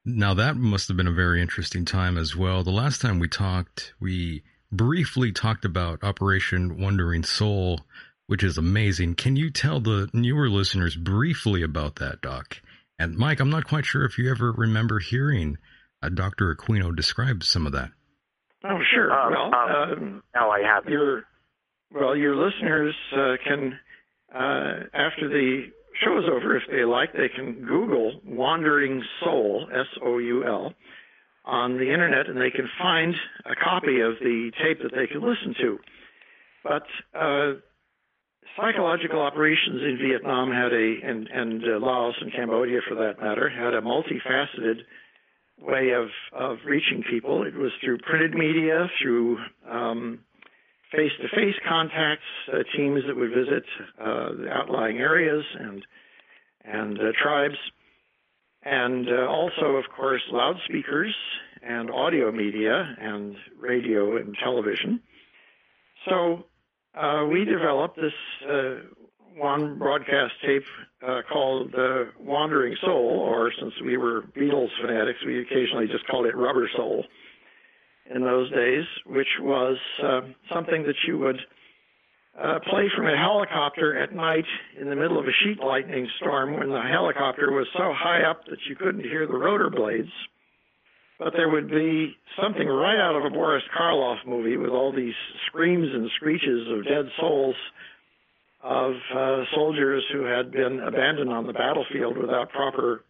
Now 0.05 0.33
that 0.33 0.55
must 0.55 0.87
have 0.87 0.97
been 0.97 1.07
a 1.07 1.13
very 1.13 1.41
interesting 1.41 1.85
time 1.85 2.17
as 2.17 2.35
well. 2.35 2.63
The 2.63 2.71
last 2.71 3.01
time 3.01 3.19
we 3.19 3.27
talked, 3.27 3.93
we 3.99 4.43
briefly 4.71 5.31
talked 5.31 5.65
about 5.65 6.03
Operation 6.03 6.79
Wandering 6.79 7.23
Soul, 7.23 7.81
which 8.27 8.43
is 8.43 8.57
amazing. 8.57 9.15
Can 9.15 9.35
you 9.35 9.49
tell 9.49 9.79
the 9.79 10.09
newer 10.13 10.49
listeners 10.49 10.95
briefly 10.95 11.63
about 11.63 11.95
that, 11.95 12.21
Doc? 12.21 12.61
And 12.97 13.17
Mike, 13.17 13.39
I'm 13.39 13.49
not 13.49 13.67
quite 13.67 13.85
sure 13.85 14.05
if 14.05 14.17
you 14.17 14.29
ever 14.29 14.51
remember 14.51 14.99
hearing 14.99 15.57
uh, 16.01 16.09
Dr. 16.09 16.55
Aquino 16.55 16.95
describe 16.95 17.43
some 17.43 17.65
of 17.65 17.71
that. 17.73 17.89
Oh, 18.63 18.79
sure. 18.93 19.11
Um, 19.11 19.31
well, 19.31 19.45
um, 19.55 19.91
um, 19.91 20.23
No, 20.35 20.49
I 20.49 20.61
haven't. 20.61 20.91
your 20.91 21.23
well, 21.93 22.15
your 22.15 22.35
listeners 22.35 22.93
uh, 23.15 23.35
can 23.45 23.79
uh, 24.33 24.85
after 24.93 25.27
the 25.27 25.71
show 26.03 26.17
is 26.19 26.25
over, 26.31 26.55
if 26.55 26.63
they 26.69 26.83
like, 26.85 27.13
they 27.13 27.29
can 27.29 27.65
Google 27.65 28.21
"Wandering 28.25 29.01
Soul" 29.23 29.67
S 29.73 29.87
O 30.05 30.17
U 30.19 30.45
L 30.45 30.73
on 31.45 31.77
the 31.77 31.91
internet, 31.91 32.27
and 32.27 32.37
they 32.39 32.51
can 32.51 32.69
find 32.77 33.15
a 33.45 33.55
copy 33.55 34.01
of 34.01 34.13
the 34.21 34.51
tape 34.61 34.79
that 34.83 34.91
they 34.93 35.07
can 35.07 35.21
listen 35.21 35.55
to. 35.61 35.79
But 36.63 36.83
uh, 37.17 37.53
psychological 38.55 39.19
operations 39.21 39.81
in 39.81 39.97
Vietnam 40.05 40.51
had 40.51 40.73
a, 40.73 40.95
and, 41.03 41.27
and 41.27 41.63
uh, 41.63 41.79
Laos 41.79 42.15
and 42.21 42.31
Cambodia 42.33 42.81
for 42.87 42.95
that 42.95 43.19
matter, 43.19 43.49
had 43.49 43.73
a 43.73 43.81
multifaceted 43.81 44.81
way 45.61 45.91
of, 45.91 46.09
of 46.33 46.57
reaching 46.65 47.03
people. 47.09 47.43
It 47.43 47.55
was 47.55 47.71
through 47.83 47.99
printed 47.99 48.33
media, 48.33 48.87
through 49.01 49.37
um, 49.69 50.19
face-to-face 50.91 51.55
contacts, 51.67 52.23
uh, 52.51 52.59
teams 52.75 53.01
that 53.07 53.15
would 53.15 53.29
visit 53.29 53.63
uh, 53.99 54.29
the 54.37 54.49
outlying 54.51 54.97
areas 54.97 55.43
and 55.59 55.85
and 56.65 56.99
uh, 56.99 57.11
tribes, 57.21 57.55
and 58.63 59.07
uh, 59.07 59.25
also, 59.27 59.77
of 59.77 59.85
course, 59.95 60.21
loudspeakers 60.31 61.15
and 61.63 61.89
audio 61.89 62.31
media 62.31 62.95
and 62.99 63.35
radio 63.57 64.17
and 64.17 64.35
television. 64.43 65.01
So 66.07 66.45
uh, 66.95 67.25
we 67.31 67.45
developed 67.45 67.95
this 67.95 68.13
uh, 68.47 68.75
one 69.39 69.79
broadcast 69.79 70.33
tape 70.45 70.65
uh, 71.07 71.21
called 71.31 71.73
uh, 71.73 72.05
Wandering 72.19 72.75
Soul, 72.81 73.25
or 73.25 73.51
since 73.59 73.73
we 73.83 73.97
were 73.97 74.23
Beatles 74.37 74.69
fanatics, 74.81 75.19
we 75.25 75.41
occasionally 75.41 75.87
just 75.87 76.05
called 76.07 76.25
it 76.25 76.35
Rubber 76.35 76.69
Soul 76.75 77.05
in 78.13 78.21
those 78.21 78.51
days, 78.51 78.85
which 79.05 79.27
was 79.39 79.77
uh, 80.03 80.21
something 80.53 80.83
that 80.83 80.95
you 81.07 81.17
would 81.17 81.39
uh, 82.41 82.59
play 82.69 82.89
from 82.95 83.07
a 83.07 83.17
helicopter 83.17 83.97
at 84.01 84.13
night 84.13 84.45
in 84.79 84.89
the 84.89 84.95
middle 84.95 85.19
of 85.19 85.25
a 85.25 85.31
sheet 85.43 85.59
lightning 85.59 86.07
storm 86.17 86.53
when 86.57 86.69
the 86.69 86.81
helicopter 86.81 87.51
was 87.51 87.67
so 87.73 87.93
high 87.95 88.21
up 88.23 88.45
that 88.45 88.59
you 88.67 88.75
couldn't 88.75 89.03
hear 89.03 89.27
the 89.27 89.37
rotor 89.37 89.69
blades. 89.69 90.11
But 91.17 91.33
there 91.33 91.49
would 91.49 91.69
be 91.69 92.15
something 92.41 92.65
right 92.65 92.97
out 92.97 93.15
of 93.15 93.25
a 93.25 93.29
Boris 93.29 93.63
Karloff 93.77 94.25
movie 94.25 94.55
with 94.55 94.69
all 94.69 94.93
these 94.95 95.15
screams 95.47 95.89
and 95.93 96.09
screeches 96.15 96.67
of 96.71 96.85
dead 96.85 97.11
souls 97.19 97.55
of 98.61 98.93
uh, 99.15 99.43
soldiers 99.55 100.03
who 100.11 100.23
had 100.23 100.51
been 100.51 100.79
abandoned 100.79 101.31
on 101.31 101.47
the 101.47 101.53
battlefield 101.53 102.17
without 102.17 102.49
proper 102.49 103.03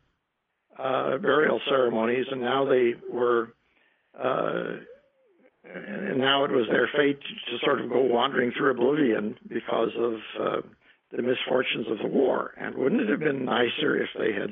uh, 0.77 1.17
burial 1.17 1.59
ceremonies, 1.67 2.25
and 2.31 2.41
now 2.41 2.65
they 2.65 2.93
were, 3.11 3.53
uh, 4.17 4.77
and 5.63 6.19
now 6.19 6.45
it 6.45 6.51
was 6.51 6.67
their 6.71 6.89
fate 6.95 7.19
to 7.19 7.57
sort 7.65 7.81
of 7.81 7.89
go 7.89 8.01
wandering 8.01 8.51
through 8.57 8.71
oblivion 8.71 9.35
because 9.47 9.89
of 9.97 10.13
uh, 10.39 10.61
the 11.11 11.21
misfortunes 11.21 11.87
of 11.89 11.97
the 11.97 12.07
war. 12.07 12.53
And 12.57 12.75
wouldn't 12.75 13.01
it 13.01 13.09
have 13.09 13.19
been 13.19 13.43
nicer 13.43 14.01
if 14.01 14.09
they 14.17 14.31
had 14.31 14.51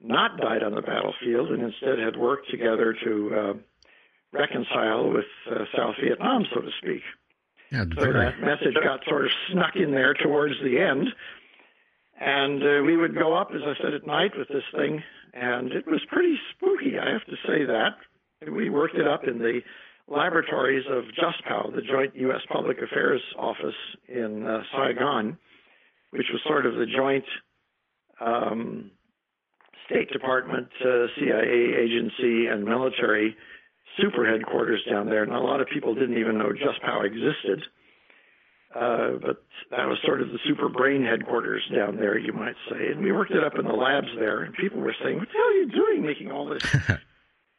not 0.00 0.36
died 0.36 0.62
on 0.62 0.74
the 0.74 0.82
battlefield 0.82 1.50
and 1.50 1.62
instead 1.62 1.98
had 1.98 2.16
worked 2.16 2.50
together 2.50 2.94
to 3.04 3.30
uh, 3.34 3.52
reconcile 4.32 5.10
with 5.10 5.24
uh, 5.50 5.64
South 5.76 5.94
Vietnam, 6.02 6.44
so 6.52 6.60
to 6.60 6.70
speak? 6.82 7.02
Yeah, 7.74 7.84
So 7.98 8.12
that 8.12 8.40
message 8.40 8.74
got 8.84 9.00
sort 9.08 9.24
of 9.24 9.32
snuck 9.50 9.74
in 9.74 9.90
there 9.90 10.14
towards 10.14 10.54
the 10.62 10.78
end. 10.78 11.08
And 12.20 12.62
uh, 12.62 12.82
we 12.84 12.96
would 12.96 13.16
go 13.16 13.34
up, 13.34 13.50
as 13.52 13.62
I 13.66 13.74
said, 13.82 13.94
at 13.94 14.06
night 14.06 14.30
with 14.38 14.46
this 14.46 14.62
thing, 14.72 15.02
and 15.32 15.72
it 15.72 15.84
was 15.84 16.00
pretty 16.08 16.36
spooky, 16.54 16.96
I 16.96 17.10
have 17.10 17.24
to 17.26 17.36
say 17.44 17.64
that. 17.64 17.96
We 18.48 18.70
worked 18.70 18.94
it 18.94 19.08
up 19.08 19.26
in 19.26 19.38
the 19.38 19.60
laboratories 20.06 20.84
of 20.88 21.04
JUSPAO, 21.18 21.74
the 21.74 21.82
Joint 21.82 22.14
U.S. 22.14 22.42
Public 22.52 22.78
Affairs 22.80 23.20
Office 23.36 23.74
in 24.06 24.46
uh, 24.46 24.62
Saigon, 24.72 25.36
which 26.10 26.26
was 26.32 26.40
sort 26.46 26.66
of 26.66 26.74
the 26.74 26.86
joint 26.86 27.24
um, 28.20 28.92
State 29.86 30.10
Department, 30.12 30.68
uh, 30.80 31.06
CIA 31.18 31.74
agency, 31.82 32.46
and 32.46 32.64
military 32.64 33.36
super 34.00 34.26
headquarters 34.26 34.82
down 34.88 35.06
there, 35.06 35.22
and 35.22 35.32
a 35.32 35.40
lot 35.40 35.60
of 35.60 35.68
people 35.68 35.94
didn't 35.94 36.18
even 36.18 36.38
know 36.38 36.52
just 36.52 36.80
how 36.82 37.02
existed. 37.02 37.64
Uh, 38.74 39.12
but 39.22 39.44
that 39.70 39.86
was 39.86 39.98
sort 40.04 40.20
of 40.20 40.28
the 40.28 40.38
super 40.44 40.68
brain 40.68 41.04
headquarters 41.04 41.62
down 41.72 41.96
there, 41.96 42.18
you 42.18 42.32
might 42.32 42.56
say. 42.68 42.88
And 42.90 43.04
we 43.04 43.12
worked 43.12 43.30
it 43.30 43.44
up 43.44 43.56
in 43.56 43.66
the 43.66 43.72
labs 43.72 44.08
there, 44.18 44.42
and 44.42 44.52
people 44.52 44.80
were 44.80 44.96
saying, 45.02 45.18
"What 45.18 45.28
the 45.28 45.34
hell 45.34 45.46
are 45.46 45.52
you 45.52 45.66
doing, 45.70 46.02
making 46.04 46.32
all 46.32 46.46
this 46.46 46.64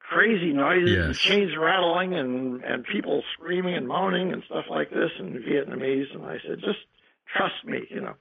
crazy 0.09 0.53
noises, 0.53 0.91
and 1.05 1.15
chains 1.15 1.51
rattling, 1.57 2.13
and 2.13 2.63
and 2.63 2.83
people 2.83 3.23
screaming 3.33 3.75
and 3.75 3.87
moaning 3.87 4.33
and 4.33 4.43
stuff 4.45 4.65
like 4.69 4.89
this 4.89 5.11
in 5.19 5.33
Vietnamese. 5.33 6.13
And 6.13 6.25
I 6.25 6.37
said, 6.47 6.59
just 6.59 6.79
trust 7.35 7.65
me, 7.65 7.87
you 7.89 8.01
know. 8.01 8.15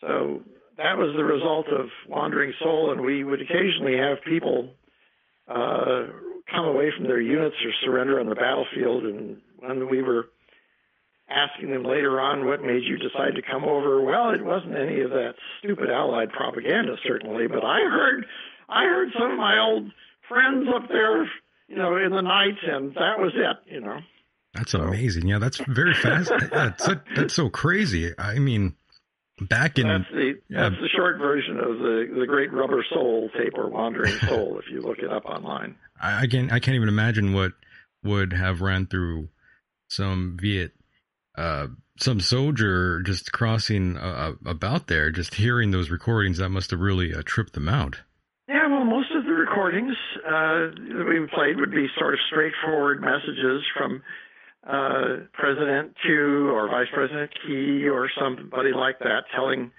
So 0.00 0.42
that 0.76 0.98
was 0.98 1.14
the 1.16 1.24
result 1.24 1.68
of 1.68 1.86
Wandering 2.08 2.52
Soul, 2.60 2.92
and 2.92 3.00
we 3.00 3.24
would 3.24 3.40
occasionally 3.40 3.96
have 3.96 4.18
people 4.24 4.74
uh, 5.48 6.06
come 6.50 6.64
away 6.64 6.90
from 6.96 7.06
their 7.06 7.20
units 7.20 7.56
or 7.64 7.72
surrender 7.84 8.20
on 8.20 8.28
the 8.28 8.34
battlefield. 8.34 9.04
And 9.04 9.38
when 9.58 9.88
we 9.88 10.02
were 10.02 10.28
asking 11.28 11.70
them 11.70 11.84
later 11.84 12.20
on 12.20 12.46
what 12.46 12.62
made 12.62 12.82
you 12.84 12.98
decide 12.98 13.34
to 13.36 13.42
come 13.42 13.64
over, 13.64 14.00
well, 14.02 14.30
it 14.30 14.44
wasn't 14.44 14.76
any 14.76 15.00
of 15.00 15.10
that 15.10 15.34
stupid 15.58 15.90
Allied 15.90 16.30
propaganda, 16.30 16.96
certainly, 17.06 17.46
but 17.46 17.64
I 17.64 17.80
heard, 17.80 18.26
I 18.68 18.84
heard 18.84 19.08
some 19.18 19.32
of 19.32 19.38
my 19.38 19.58
old 19.58 19.90
friends 20.28 20.68
up 20.74 20.88
there, 20.88 21.24
you 21.68 21.76
know, 21.76 21.96
in 21.96 22.10
the 22.10 22.20
night, 22.20 22.58
and 22.66 22.94
that 22.94 23.18
was 23.18 23.32
it, 23.34 23.72
you 23.72 23.80
know. 23.80 23.98
That's 24.54 24.74
amazing. 24.74 25.26
Yeah, 25.26 25.38
that's 25.38 25.56
very 25.66 25.94
fast. 25.94 26.30
that's, 26.52 26.84
so- 26.84 27.00
that's 27.16 27.32
so 27.34 27.48
crazy. 27.48 28.12
I 28.18 28.38
mean, 28.38 28.74
back 29.40 29.78
in 29.78 29.88
That's 29.88 30.04
the 30.12 30.34
yeah. 30.50 30.68
that's 30.68 30.80
the 30.80 30.88
short 30.94 31.16
version 31.18 31.56
of 31.58 31.78
the 31.78 32.14
the 32.20 32.26
Great 32.26 32.52
Rubber 32.52 32.84
Soul 32.92 33.30
tape 33.36 33.54
or 33.56 33.68
Wandering 33.70 34.12
Soul, 34.28 34.58
if 34.58 34.70
you 34.70 34.82
look 34.82 34.98
it 34.98 35.10
up 35.10 35.24
online. 35.24 35.76
I, 36.02 36.22
I 36.22 36.26
can't 36.26 36.52
I 36.52 36.60
can't 36.60 36.74
even 36.74 36.88
imagine 36.88 37.32
what 37.32 37.52
would 38.04 38.32
have 38.32 38.60
ran 38.60 38.86
through 38.86 39.28
some 39.88 40.36
Viet 40.40 40.72
uh 41.38 41.68
some 41.98 42.20
soldier 42.20 43.00
just 43.02 43.32
crossing 43.32 43.96
uh, 43.96 44.32
about 44.44 44.88
there 44.88 45.10
just 45.10 45.34
hearing 45.34 45.70
those 45.70 45.90
recordings 45.90 46.38
that 46.38 46.48
must 46.48 46.70
have 46.70 46.80
really 46.80 47.14
uh, 47.14 47.22
tripped 47.24 47.52
them 47.52 47.68
out. 47.68 48.00
Yeah, 48.48 48.66
well, 48.68 48.84
most 48.84 49.12
of 49.14 49.24
the 49.24 49.30
recordings 49.30 49.94
uh, 50.26 50.72
that 50.98 51.06
we 51.08 51.26
played 51.32 51.56
would 51.58 51.70
be 51.70 51.86
sort 51.98 52.14
of 52.14 52.20
straightforward 52.28 53.00
messages 53.00 53.62
from 53.76 54.02
uh, 54.66 55.24
President 55.32 55.94
Thieu 56.02 56.50
or 56.50 56.68
Vice 56.68 56.88
President 56.92 57.30
Ky 57.46 57.88
or 57.88 58.10
somebody 58.18 58.72
like 58.72 58.98
that 59.00 59.24
telling 59.34 59.70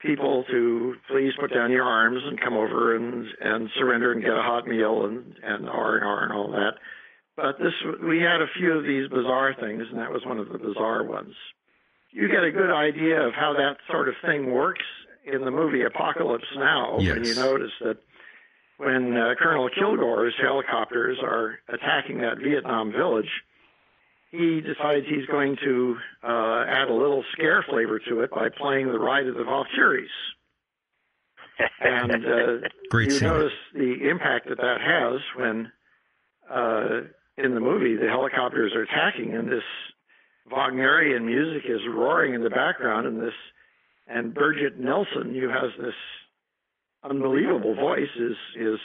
people 0.00 0.44
to 0.50 0.94
please 1.10 1.32
put 1.38 1.52
down 1.52 1.70
your 1.70 1.84
arms 1.84 2.22
and 2.26 2.40
come 2.40 2.54
over 2.54 2.96
and 2.96 3.26
and 3.40 3.68
surrender 3.78 4.12
and 4.12 4.22
get 4.22 4.32
a 4.32 4.42
hot 4.42 4.66
meal 4.66 5.04
and 5.04 5.34
and 5.42 5.68
R 5.68 5.96
and 5.96 6.04
R 6.06 6.24
and 6.24 6.32
all 6.32 6.50
that. 6.52 6.72
But 7.36 7.58
this 7.58 7.72
we 8.02 8.18
had 8.20 8.40
a 8.42 8.46
few 8.58 8.72
of 8.72 8.84
these 8.84 9.08
bizarre 9.08 9.54
things, 9.58 9.84
and 9.90 9.98
that 9.98 10.10
was 10.12 10.24
one 10.26 10.38
of 10.38 10.48
the 10.50 10.58
bizarre 10.58 11.04
ones. 11.04 11.34
You 12.10 12.28
get 12.28 12.42
a 12.44 12.50
good 12.50 12.70
idea 12.74 13.20
of 13.22 13.32
how 13.34 13.52
that 13.54 13.76
sort 13.90 14.08
of 14.08 14.14
thing 14.24 14.50
works 14.52 14.84
in 15.24 15.44
the 15.44 15.50
movie 15.50 15.82
Apocalypse 15.82 16.44
Now 16.56 16.96
when 16.96 17.04
Yes. 17.06 17.28
you 17.28 17.34
notice 17.36 17.70
that 17.82 17.98
when 18.78 19.16
uh, 19.16 19.34
Colonel 19.38 19.68
Kilgore's 19.68 20.34
helicopters 20.40 21.18
are 21.22 21.58
attacking 21.68 22.18
that 22.22 22.38
Vietnam 22.38 22.90
village, 22.90 23.30
he 24.30 24.60
decides 24.60 25.06
he's 25.08 25.26
going 25.26 25.56
to 25.64 25.96
uh, 26.22 26.64
add 26.68 26.88
a 26.88 26.94
little 26.94 27.24
scare 27.32 27.64
flavor 27.68 27.98
to 28.08 28.20
it 28.20 28.30
by 28.30 28.48
playing 28.48 28.86
the 28.86 28.98
Ride 28.98 29.26
of 29.26 29.34
the 29.34 29.44
Valkyries. 29.44 30.10
And 31.78 32.24
uh, 32.24 32.68
Great 32.90 33.10
you 33.10 33.18
scene. 33.18 33.28
notice 33.28 33.52
the 33.74 34.08
impact 34.08 34.48
that 34.48 34.56
that 34.56 34.80
has 34.80 35.20
when 35.36 35.70
uh, 36.50 37.00
in 37.36 37.54
the 37.54 37.60
movie 37.60 37.96
the 37.96 38.08
helicopters 38.08 38.72
are 38.74 38.82
attacking 38.82 39.34
and 39.34 39.46
this 39.46 39.64
Wagnerian 40.50 41.26
music 41.26 41.68
is 41.68 41.80
roaring 41.86 42.32
in 42.32 42.42
the 42.42 42.48
background 42.48 43.06
and 43.06 43.20
this 43.20 43.34
and 44.06 44.34
Birgit 44.34 44.78
Nilsson, 44.78 45.34
who 45.34 45.48
has 45.48 45.70
this 45.78 45.94
unbelievable 47.04 47.74
voice, 47.74 48.08
is 48.18 48.36
is 48.56 48.78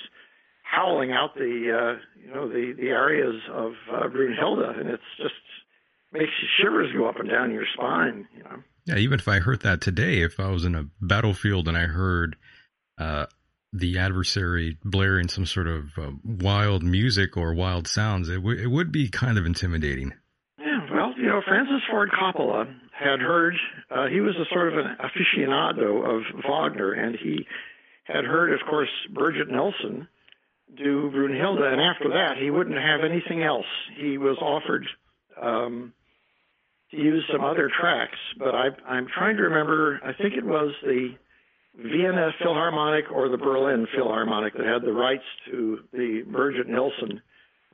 howling 0.70 1.12
out 1.12 1.36
the 1.36 1.42
uh, 1.42 2.00
you 2.22 2.34
know 2.34 2.48
the 2.48 2.74
the 2.78 2.90
areas 2.90 3.42
of 3.52 3.74
uh, 3.92 4.08
Brunhilde, 4.08 4.80
and 4.80 4.90
it's 4.90 5.04
just 5.18 5.34
makes 6.12 6.32
shivers 6.60 6.92
go 6.98 7.08
up 7.08 7.20
and 7.20 7.30
down 7.30 7.52
your 7.52 7.66
spine. 7.74 8.28
You 8.36 8.44
know. 8.44 8.64
yeah 8.86 8.98
even 8.98 9.20
if 9.20 9.28
I 9.28 9.40
heard 9.40 9.62
that 9.62 9.82
today 9.82 10.22
if 10.22 10.40
I 10.40 10.50
was 10.50 10.66
in 10.66 10.76
a 10.76 10.86
battlefield 11.02 11.68
and 11.68 11.78
I 11.78 11.86
heard 11.86 12.36
uh 12.98 13.26
the 13.74 13.98
adversary 13.98 14.78
blaring 14.86 15.28
some 15.28 15.46
sort 15.46 15.68
of 15.68 15.90
uh, 15.98 16.12
wild 16.24 16.82
music 16.82 17.36
or 17.36 17.54
wild 17.54 17.88
sounds 17.88 18.30
it 18.30 18.42
would 18.42 18.60
it 18.60 18.68
would 18.68 18.92
be 18.92 19.10
kind 19.10 19.38
of 19.38 19.46
intimidating 19.46 20.14
Yeah, 20.58 20.88
well, 20.94 21.14
you 21.18 21.28
know, 21.28 21.42
Francis 21.46 21.82
Ford 21.90 22.10
Coppola 22.10 22.74
had 22.98 23.20
heard, 23.20 23.56
uh, 23.92 24.08
he 24.08 24.22
was 24.22 24.36
a 24.38 24.46
sort 24.54 24.72
of 24.72 24.80
an 24.80 24.96
aficionado 25.04 26.06
of 26.06 26.24
Wagner, 26.48 26.94
and 26.94 27.18
he 27.22 27.46
had 28.06 28.24
heard, 28.24 28.54
of 28.54 28.66
course, 28.70 28.90
Birgit 29.14 29.50
Nilsson 29.50 30.08
do 30.78 31.12
Brunhilde, 31.12 31.62
and 31.62 31.82
after 31.82 32.10
that, 32.10 32.38
he 32.40 32.50
wouldn't 32.50 32.78
have 32.78 33.02
anything 33.04 33.44
else. 33.44 33.66
He 33.98 34.18
was 34.18 34.38
offered 34.42 34.86
um, 35.42 35.94
to 36.92 36.98
use 36.98 37.24
some 37.32 37.44
other 37.44 37.70
tracks, 37.80 38.18
but 38.38 38.54
I, 38.56 38.70
I'm 38.88 39.08
trying 39.08 39.38
to 39.38 39.44
remember, 39.44 40.00
I 40.04 40.14
think 40.14 40.36
it 40.36 40.46
was 40.46 40.74
the 40.84 41.16
Vienna 41.78 42.32
Philharmonic 42.42 43.12
or 43.12 43.28
the 43.30 43.38
Berlin 43.38 43.88
Philharmonic 43.96 44.54
that 44.54 44.66
had 44.66 44.82
the 44.84 44.94
rights 44.94 45.26
to 45.52 45.80
the 45.92 46.24
Birgit 46.30 46.68
Nilsson 46.68 47.22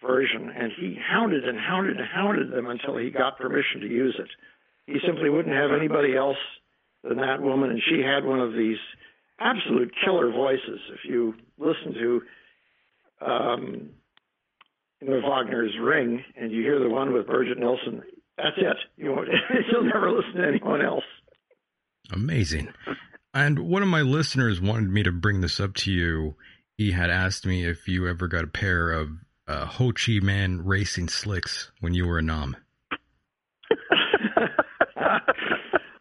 version, 0.01 0.49
and 0.49 0.71
he 0.79 0.97
hounded 1.07 1.47
and 1.47 1.59
hounded 1.59 1.97
and 1.97 2.07
hounded 2.07 2.51
them 2.51 2.67
until 2.67 2.97
he 2.97 3.11
got 3.11 3.37
permission 3.37 3.81
to 3.81 3.87
use 3.87 4.15
it. 4.17 4.29
He 4.87 4.99
simply 5.05 5.29
wouldn't 5.29 5.55
have 5.55 5.71
anybody 5.71 6.15
else 6.15 6.37
than 7.03 7.17
that 7.17 7.41
woman, 7.41 7.69
and 7.69 7.81
she 7.87 8.01
had 8.01 8.25
one 8.25 8.39
of 8.39 8.53
these 8.53 8.79
absolute 9.39 9.91
killer 10.03 10.31
voices. 10.31 10.79
If 10.93 11.05
you 11.07 11.35
listen 11.59 11.93
to 11.93 12.21
um, 13.25 13.89
you 15.01 15.09
know, 15.09 15.21
Wagner's 15.23 15.73
Ring 15.81 16.23
and 16.35 16.51
you 16.51 16.61
hear 16.61 16.79
the 16.79 16.89
one 16.89 17.13
with 17.13 17.27
Birgit 17.27 17.57
Nilsson, 17.57 18.03
that's 18.37 18.57
it. 18.57 18.77
You 18.97 19.11
won't, 19.11 19.29
you'll 19.71 19.83
never 19.83 20.11
listen 20.11 20.41
to 20.41 20.47
anyone 20.47 20.81
else. 20.81 21.03
Amazing. 22.11 22.69
And 23.33 23.59
one 23.59 23.81
of 23.81 23.87
my 23.87 24.01
listeners 24.01 24.59
wanted 24.59 24.89
me 24.89 25.03
to 25.03 25.11
bring 25.11 25.41
this 25.41 25.59
up 25.59 25.73
to 25.75 25.91
you. 25.91 26.35
He 26.77 26.91
had 26.91 27.09
asked 27.09 27.45
me 27.45 27.65
if 27.65 27.87
you 27.87 28.07
ever 28.07 28.27
got 28.27 28.43
a 28.43 28.47
pair 28.47 28.91
of 28.91 29.09
uh, 29.47 29.65
Ho 29.65 29.91
Chi 29.91 30.19
Minh 30.19 30.61
racing 30.63 31.09
slicks 31.09 31.71
when 31.79 31.93
you 31.93 32.07
were 32.07 32.19
a 32.19 32.21
nom. 32.21 32.55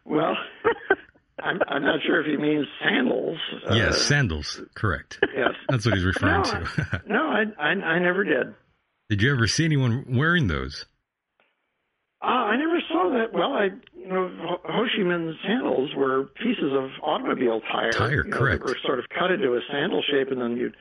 well, 0.05 0.35
I'm, 1.43 1.59
I'm 1.67 1.83
not 1.83 1.99
sure 2.05 2.21
if 2.21 2.27
he 2.27 2.37
means 2.37 2.65
sandals. 2.83 3.37
Uh, 3.69 3.75
yes, 3.75 4.01
sandals. 4.01 4.61
Correct. 4.75 5.19
Yes. 5.35 5.51
That's 5.69 5.85
what 5.85 5.95
he's 5.95 6.03
referring 6.05 6.41
No, 6.41 6.43
to. 6.43 7.01
No, 7.07 7.23
I, 7.23 7.43
I, 7.59 7.69
I 7.69 7.99
never 7.99 8.23
did. 8.23 8.53
Did 9.09 9.21
you 9.21 9.31
ever 9.33 9.47
see 9.47 9.65
anyone 9.65 10.05
wearing 10.09 10.47
those? 10.47 10.85
Uh, 12.23 12.27
I 12.27 12.55
never 12.55 12.79
saw 12.87 13.09
that. 13.17 13.33
Well, 13.33 13.53
I, 13.53 13.69
you 13.97 14.07
know, 14.07 14.29
Ho 14.63 14.85
Chi 14.95 15.01
Minh 15.01 15.33
sandals 15.45 15.89
were 15.95 16.25
pieces 16.41 16.71
of 16.71 16.89
automobile 17.01 17.61
tire. 17.71 17.91
Tire, 17.91 18.25
you 18.25 18.29
know, 18.31 18.37
correct. 18.37 18.63
That 18.63 18.69
were 18.69 18.77
sort 18.85 18.99
of 18.99 19.05
cut 19.09 19.31
into 19.31 19.53
a 19.53 19.59
sandal 19.71 20.03
shape, 20.09 20.29
and 20.31 20.39
then 20.39 20.55
you'd 20.55 20.75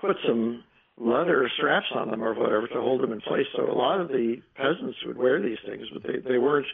put 0.00 0.16
some 0.26 0.62
leather 0.96 1.50
straps 1.56 1.86
on 1.94 2.10
them 2.10 2.22
or 2.22 2.34
whatever 2.34 2.68
to 2.68 2.80
hold 2.80 3.02
them 3.02 3.12
in 3.12 3.20
place. 3.20 3.46
So 3.56 3.70
a 3.70 3.74
lot 3.74 4.00
of 4.00 4.08
the 4.08 4.36
peasants 4.54 4.96
would 5.04 5.18
wear 5.18 5.42
these 5.42 5.58
things, 5.66 5.86
but 5.92 6.02
they, 6.04 6.20
they 6.20 6.38
weren't 6.38 6.66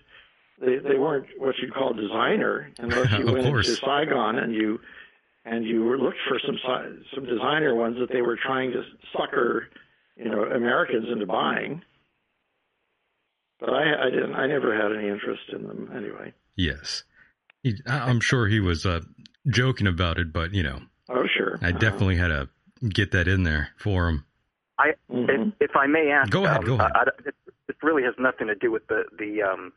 they, 0.65 0.77
they 0.79 0.99
weren't 0.99 1.27
what 1.39 1.55
you'd 1.61 1.75
call 1.75 1.93
designer 1.93 2.71
unless 2.79 3.11
you 3.13 3.27
Of 3.29 3.35
went 3.35 3.47
course. 3.47 3.69
into 3.69 3.81
Saigon 3.81 4.39
and 4.39 4.55
you 4.55 4.79
and 5.45 5.65
you 5.67 5.97
looked 5.97 6.19
for 6.29 6.39
some 6.47 6.57
some 7.15 7.25
designer 7.27 7.75
ones 7.75 7.97
that 7.99 8.11
they 8.13 8.23
were 8.23 8.39
trying 8.43 8.71
to 8.73 8.83
sucker 9.17 9.69
you 10.17 10.31
know 10.31 10.45
Americans 10.45 11.07
into 11.13 11.27
buying. 11.27 11.83
But 13.61 13.71
I, 13.71 14.07
I 14.07 14.11
didn't. 14.11 14.35
I 14.35 14.47
never 14.47 14.75
had 14.75 14.97
any 14.97 15.09
interest 15.09 15.43
in 15.53 15.63
them 15.67 15.91
anyway. 15.95 16.33
Yes. 16.57 17.05
He, 17.63 17.75
I- 17.87 18.09
I'm 18.11 18.21
sure 18.21 18.47
he 18.49 18.59
was 18.61 18.85
uh, 18.85 19.01
joking 19.49 19.87
about 19.87 20.19
it, 20.19 20.33
but 20.33 20.53
you 20.53 20.63
know, 20.63 20.81
Oh 21.09 21.25
sure. 21.37 21.59
I 21.63 21.71
definitely 21.73 22.17
had 22.17 22.29
to 22.29 22.49
get 22.89 23.13
that 23.13 23.29
in 23.29 23.43
there 23.45 23.69
for 23.77 24.09
him. 24.09 24.25
I, 24.79 24.95
if, 25.11 25.53
if 25.61 25.77
I 25.77 25.87
may 25.87 26.11
ask, 26.11 26.31
Go 26.31 26.45
ahead, 26.45 26.59
um, 26.59 26.65
go 26.65 26.75
ahead. 26.75 26.91
I, 26.95 26.99
I, 27.01 27.03
it, 27.27 27.35
it 27.69 27.77
really 27.83 28.03
has 28.03 28.15
nothing 28.19 28.49
to 28.49 28.55
do 28.57 28.73
with 28.73 28.87
the 28.89 29.05
the 29.19 29.43
um, 29.43 29.73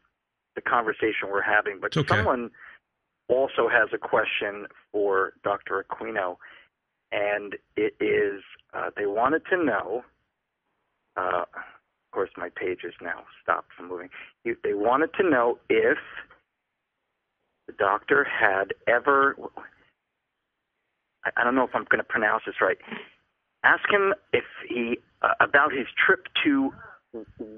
the 0.56 0.62
conversation 0.62 1.30
we're 1.30 1.42
having, 1.42 1.80
but 1.80 1.96
okay. 1.96 2.08
someone 2.08 2.52
also 3.28 3.68
has 3.70 3.90
a 3.94 3.98
question 3.98 4.68
for 4.92 5.34
Dr. 5.44 5.86
Aquino, 5.90 6.38
and 7.12 7.56
it 7.76 7.96
is 8.00 8.42
uh, 8.74 8.90
they 8.96 9.06
wanted 9.06 9.44
to 9.50 9.64
know. 9.64 10.04
Uh, 11.18 11.44
of 11.44 12.12
course, 12.12 12.30
my 12.38 12.50
page 12.50 12.80
is 12.84 12.94
now 13.02 13.24
stopped 13.42 13.70
from 13.76 13.90
moving. 13.90 14.10
They 14.44 14.74
wanted 14.74 15.14
to 15.20 15.30
know 15.30 15.60
if 15.70 15.98
the 17.68 17.74
doctor 17.74 18.24
had 18.26 18.74
ever. 18.88 19.36
I, 21.26 21.32
I 21.38 21.44
don't 21.44 21.56
know 21.56 21.64
if 21.64 21.72
I'm 21.74 21.86
going 21.90 22.00
to 22.00 22.04
pronounce 22.04 22.44
this 22.46 22.56
right. 22.62 22.78
Ask 23.64 23.90
him 23.90 24.14
if 24.32 24.44
he 24.70 24.98
uh, 25.22 25.34
about 25.40 25.72
his 25.72 25.88
trip 26.06 26.28
to 26.44 26.72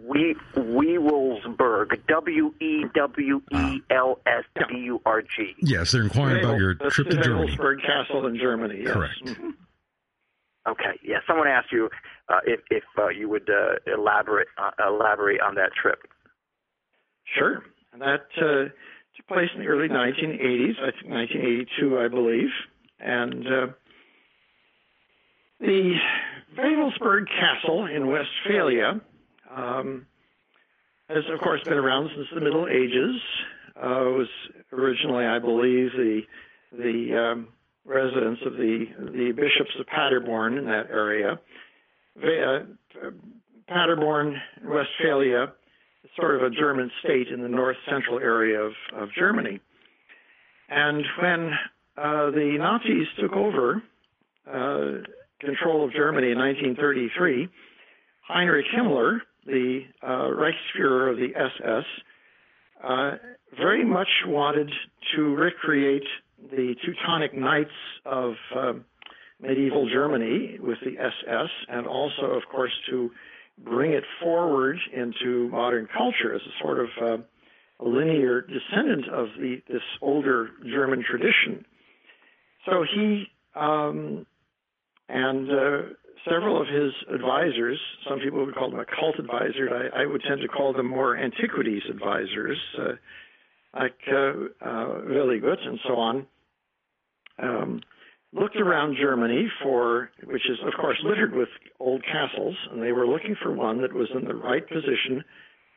we 0.07 0.35
Wewelsburg, 0.55 1.99
W 2.07 2.53
E 2.61 2.83
W 2.93 3.41
E 3.53 3.81
L 3.89 4.19
S 4.25 4.43
B 4.69 4.77
U 4.77 5.01
R 5.05 5.21
G. 5.21 5.53
Yes, 5.59 5.91
they're 5.91 6.03
inquiring 6.03 6.43
about 6.43 6.57
your 6.57 6.75
trip 6.75 7.09
to 7.09 7.21
Germany. 7.21 7.55
Wewelsburg 7.55 7.81
Castle 7.81 8.27
in 8.27 8.37
Germany. 8.37 8.81
Yes. 8.83 8.93
Correct. 8.93 9.23
Mhm. 9.25 9.53
Okay, 10.67 10.99
yeah. 11.03 11.19
Someone 11.25 11.47
asked 11.47 11.71
you 11.71 11.89
uh, 12.29 12.39
if 12.45 12.59
if 12.69 12.83
uh, 12.97 13.07
you 13.09 13.29
would 13.29 13.49
uh, 13.49 13.75
elaborate 13.91 14.47
uh, 14.57 14.71
elaborate 14.87 15.39
on 15.41 15.55
that 15.55 15.71
trip. 15.73 15.99
Sure. 17.37 17.63
And 17.93 18.01
that 18.01 18.25
uh, 18.37 18.69
took 19.15 19.27
place 19.27 19.49
in 19.55 19.61
the 19.61 19.67
early 19.67 19.87
1980s, 19.87 20.75
I 20.79 20.91
think 20.91 21.11
1982, 21.11 21.99
I 21.99 22.07
believe. 22.07 22.49
And 22.99 23.47
uh, 23.47 23.67
the 25.59 25.93
Wewelsburg 26.57 27.25
Castle 27.27 27.85
in 27.85 28.07
Westphalia 28.07 29.01
um, 29.57 30.05
has, 31.09 31.23
of 31.33 31.39
course, 31.39 31.61
been 31.63 31.77
around 31.77 32.09
since 32.15 32.27
the 32.33 32.41
Middle 32.41 32.67
Ages. 32.67 33.15
Uh, 33.75 34.11
was 34.11 34.27
originally, 34.71 35.25
I 35.25 35.39
believe, 35.39 35.91
the 35.91 36.21
the 36.71 37.31
um, 37.31 37.47
residence 37.85 38.39
of 38.45 38.53
the 38.53 38.85
the 38.99 39.31
bishops 39.31 39.71
of 39.79 39.85
Paderborn 39.87 40.57
in 40.57 40.65
that 40.65 40.89
area. 40.89 41.39
Uh, 42.17 43.11
Paderborn, 43.67 44.35
Westphalia, 44.63 45.53
is 46.03 46.09
sort 46.15 46.35
of 46.35 46.43
a 46.43 46.49
German 46.55 46.89
state 47.03 47.27
in 47.27 47.41
the 47.41 47.49
north 47.49 47.77
central 47.89 48.19
area 48.19 48.59
of, 48.59 48.73
of 48.95 49.09
Germany. 49.17 49.59
And 50.69 51.03
when 51.21 51.51
uh, 51.97 52.31
the 52.31 52.55
Nazis 52.57 53.07
took 53.19 53.33
over 53.33 53.83
uh, 54.47 55.03
control 55.39 55.85
of 55.85 55.93
Germany 55.93 56.31
in 56.31 56.37
1933, 56.37 57.49
Heinrich 58.27 58.65
Himmler, 58.75 59.19
the 59.47 59.81
uh, 60.03 60.29
Reichsfuhrer 60.29 61.11
of 61.11 61.17
the 61.17 61.35
SS, 61.35 61.85
uh, 62.83 63.11
very 63.57 63.83
much 63.83 64.07
wanted 64.27 64.69
to 65.15 65.35
recreate 65.35 66.07
the 66.51 66.75
Teutonic 66.85 67.33
Knights 67.33 67.71
of 68.05 68.33
uh, 68.55 68.73
medieval 69.41 69.89
Germany 69.89 70.59
with 70.61 70.77
the 70.83 70.99
SS, 70.99 71.49
and 71.69 71.87
also, 71.87 72.25
of 72.25 72.43
course, 72.51 72.73
to 72.89 73.09
bring 73.63 73.93
it 73.93 74.03
forward 74.21 74.77
into 74.93 75.49
modern 75.49 75.87
culture 75.97 76.35
as 76.35 76.41
a 76.41 76.63
sort 76.63 76.79
of 76.79 76.87
uh, 77.01 77.17
a 77.79 77.85
linear 77.87 78.41
descendant 78.41 79.07
of 79.09 79.27
the, 79.39 79.61
this 79.67 79.81
older 80.01 80.49
German 80.63 81.03
tradition. 81.03 81.65
So 82.65 82.83
he 82.93 83.25
um, 83.55 84.25
and 85.09 85.49
uh, 85.49 85.81
several 86.29 86.61
of 86.61 86.67
his 86.67 86.91
advisors, 87.13 87.79
some 88.07 88.19
people 88.19 88.45
would 88.45 88.55
call 88.55 88.71
them 88.71 88.79
occult 88.79 89.19
advisors, 89.19 89.69
I, 89.71 90.03
I 90.03 90.05
would 90.05 90.21
tend 90.27 90.41
to 90.41 90.47
call 90.47 90.73
them 90.73 90.87
more 90.87 91.17
antiquities 91.17 91.83
advisors, 91.89 92.57
uh, 92.79 92.91
like 93.79 93.99
uh, 94.11 94.65
uh, 94.65 95.01
Wiligut 95.05 95.65
and 95.65 95.79
so 95.87 95.95
on, 95.95 96.27
um, 97.41 97.81
looked 98.33 98.55
around 98.55 98.97
Germany 98.99 99.47
for, 99.61 100.09
which 100.23 100.43
is 100.49 100.57
of 100.65 100.73
course 100.79 100.97
littered 101.03 101.33
with 101.33 101.49
old 101.79 102.03
castles, 102.03 102.55
and 102.71 102.81
they 102.81 102.91
were 102.91 103.07
looking 103.07 103.35
for 103.41 103.53
one 103.53 103.81
that 103.81 103.93
was 103.93 104.09
in 104.15 104.25
the 104.25 104.35
right 104.35 104.67
position 104.67 105.23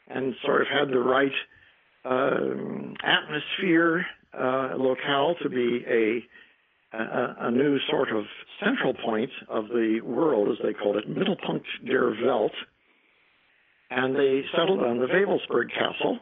and 0.09 0.35
sort 0.45 0.63
of 0.63 0.69
had 0.69 0.89
the 0.89 0.99
right 0.99 1.33
um, 2.05 2.95
atmosphere 3.05 4.07
uh, 4.33 4.75
locale 4.77 5.35
to 5.43 5.49
be 5.49 5.85
a, 5.89 6.25
a, 6.93 7.37
a 7.41 7.51
new 7.51 7.79
sort 7.91 8.11
of 8.11 8.25
central 8.63 8.95
point 8.95 9.31
of 9.49 9.69
the 9.69 10.01
world, 10.03 10.49
as 10.49 10.59
they 10.65 10.73
called 10.73 10.97
it, 10.97 11.09
Mittelpunkt 11.09 11.65
der 11.87 12.15
Welt. 12.25 12.53
And 13.91 14.15
they 14.15 14.43
settled 14.57 14.81
on 14.81 14.99
the 14.99 15.07
Wewelsburg 15.07 15.71
Castle, 15.71 16.21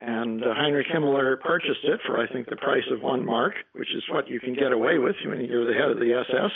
and 0.00 0.42
uh, 0.42 0.54
Heinrich 0.54 0.86
Himmler 0.86 1.40
purchased 1.40 1.84
it 1.84 2.00
for, 2.06 2.18
I 2.18 2.30
think, 2.30 2.48
the 2.48 2.56
price 2.56 2.84
of 2.90 3.02
one 3.02 3.24
mark, 3.24 3.54
which 3.74 3.94
is 3.94 4.02
what 4.10 4.28
you 4.28 4.40
can 4.40 4.54
get 4.54 4.72
away 4.72 4.98
with 4.98 5.16
when 5.24 5.40
you're 5.40 5.66
the 5.66 5.78
head 5.78 5.90
of 5.90 5.98
the 5.98 6.14
SS. 6.14 6.50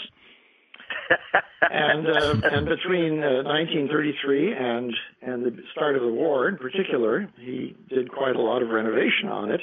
and 1.71 2.07
uh, 2.07 2.49
and 2.49 2.67
between 2.67 3.23
uh, 3.23 3.45
1933 3.45 4.53
and 4.55 4.95
and 5.21 5.45
the 5.45 5.63
start 5.73 5.97
of 5.97 6.03
the 6.03 6.09
war, 6.09 6.49
in 6.49 6.57
particular, 6.57 7.29
he 7.39 7.77
did 7.89 8.11
quite 8.11 8.37
a 8.37 8.41
lot 8.41 8.63
of 8.63 8.69
renovation 8.69 9.29
on 9.31 9.51
it, 9.51 9.61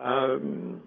um, 0.00 0.82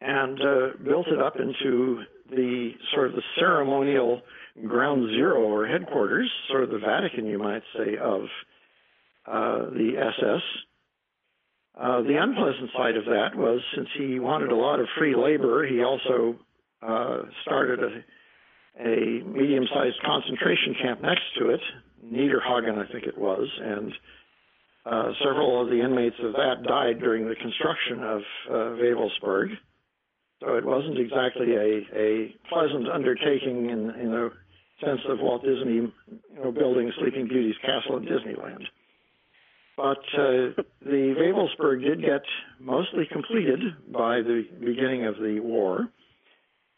and 0.00 0.40
uh, 0.40 0.68
built 0.84 1.06
it 1.08 1.20
up 1.20 1.36
into 1.36 2.02
the 2.30 2.70
sort 2.94 3.08
of 3.08 3.14
the 3.14 3.22
ceremonial 3.38 4.22
ground 4.66 5.08
zero 5.10 5.42
or 5.42 5.66
headquarters, 5.66 6.30
sort 6.48 6.64
of 6.64 6.70
the 6.70 6.78
Vatican, 6.78 7.26
you 7.26 7.38
might 7.38 7.62
say, 7.76 7.96
of 8.00 8.22
uh, 9.26 9.70
the 9.70 9.92
SS. 9.98 10.42
Uh, 11.80 12.02
the 12.02 12.16
unpleasant 12.20 12.70
side 12.76 12.96
of 12.96 13.04
that 13.04 13.34
was 13.34 13.60
since 13.74 13.88
he 13.96 14.18
wanted 14.18 14.50
a 14.50 14.56
lot 14.56 14.80
of 14.80 14.86
free 14.98 15.14
labor, 15.14 15.66
he 15.66 15.82
also 15.82 16.36
uh, 16.82 17.22
started 17.42 17.80
a, 17.80 18.82
a 18.82 19.24
medium 19.24 19.64
sized 19.72 19.96
concentration 20.04 20.74
camp 20.82 21.00
next 21.02 21.22
to 21.38 21.50
it, 21.50 21.60
Niederhagen, 22.04 22.78
I 22.78 22.90
think 22.90 23.04
it 23.04 23.16
was, 23.16 23.48
and 23.62 23.92
uh, 24.86 25.12
several 25.22 25.62
of 25.62 25.68
the 25.68 25.80
inmates 25.80 26.16
of 26.22 26.32
that 26.32 26.62
died 26.66 27.00
during 27.00 27.28
the 27.28 27.36
construction 27.36 28.02
of 28.02 28.22
uh. 28.50 29.50
So 30.40 30.56
it 30.56 30.64
wasn't 30.64 30.98
exactly 30.98 31.54
a, 31.54 31.84
a 31.94 32.34
pleasant 32.48 32.88
undertaking 32.88 33.68
in, 33.70 33.90
in 33.90 34.10
the 34.10 34.30
sense 34.84 35.00
of 35.08 35.18
Walt 35.20 35.42
Disney 35.42 35.74
you 35.74 35.92
know, 36.42 36.50
building 36.50 36.90
Sleeping 36.98 37.28
Beauty's 37.28 37.56
castle 37.60 37.98
in 37.98 38.04
Disneyland. 38.04 38.64
But 39.76 39.98
uh, 40.18 40.62
the 40.82 41.14
Wewelsburg 41.16 41.82
did 41.82 42.00
get 42.00 42.22
mostly 42.58 43.04
completed 43.10 43.60
by 43.92 44.16
the 44.16 44.46
beginning 44.58 45.06
of 45.06 45.16
the 45.16 45.40
war, 45.40 45.88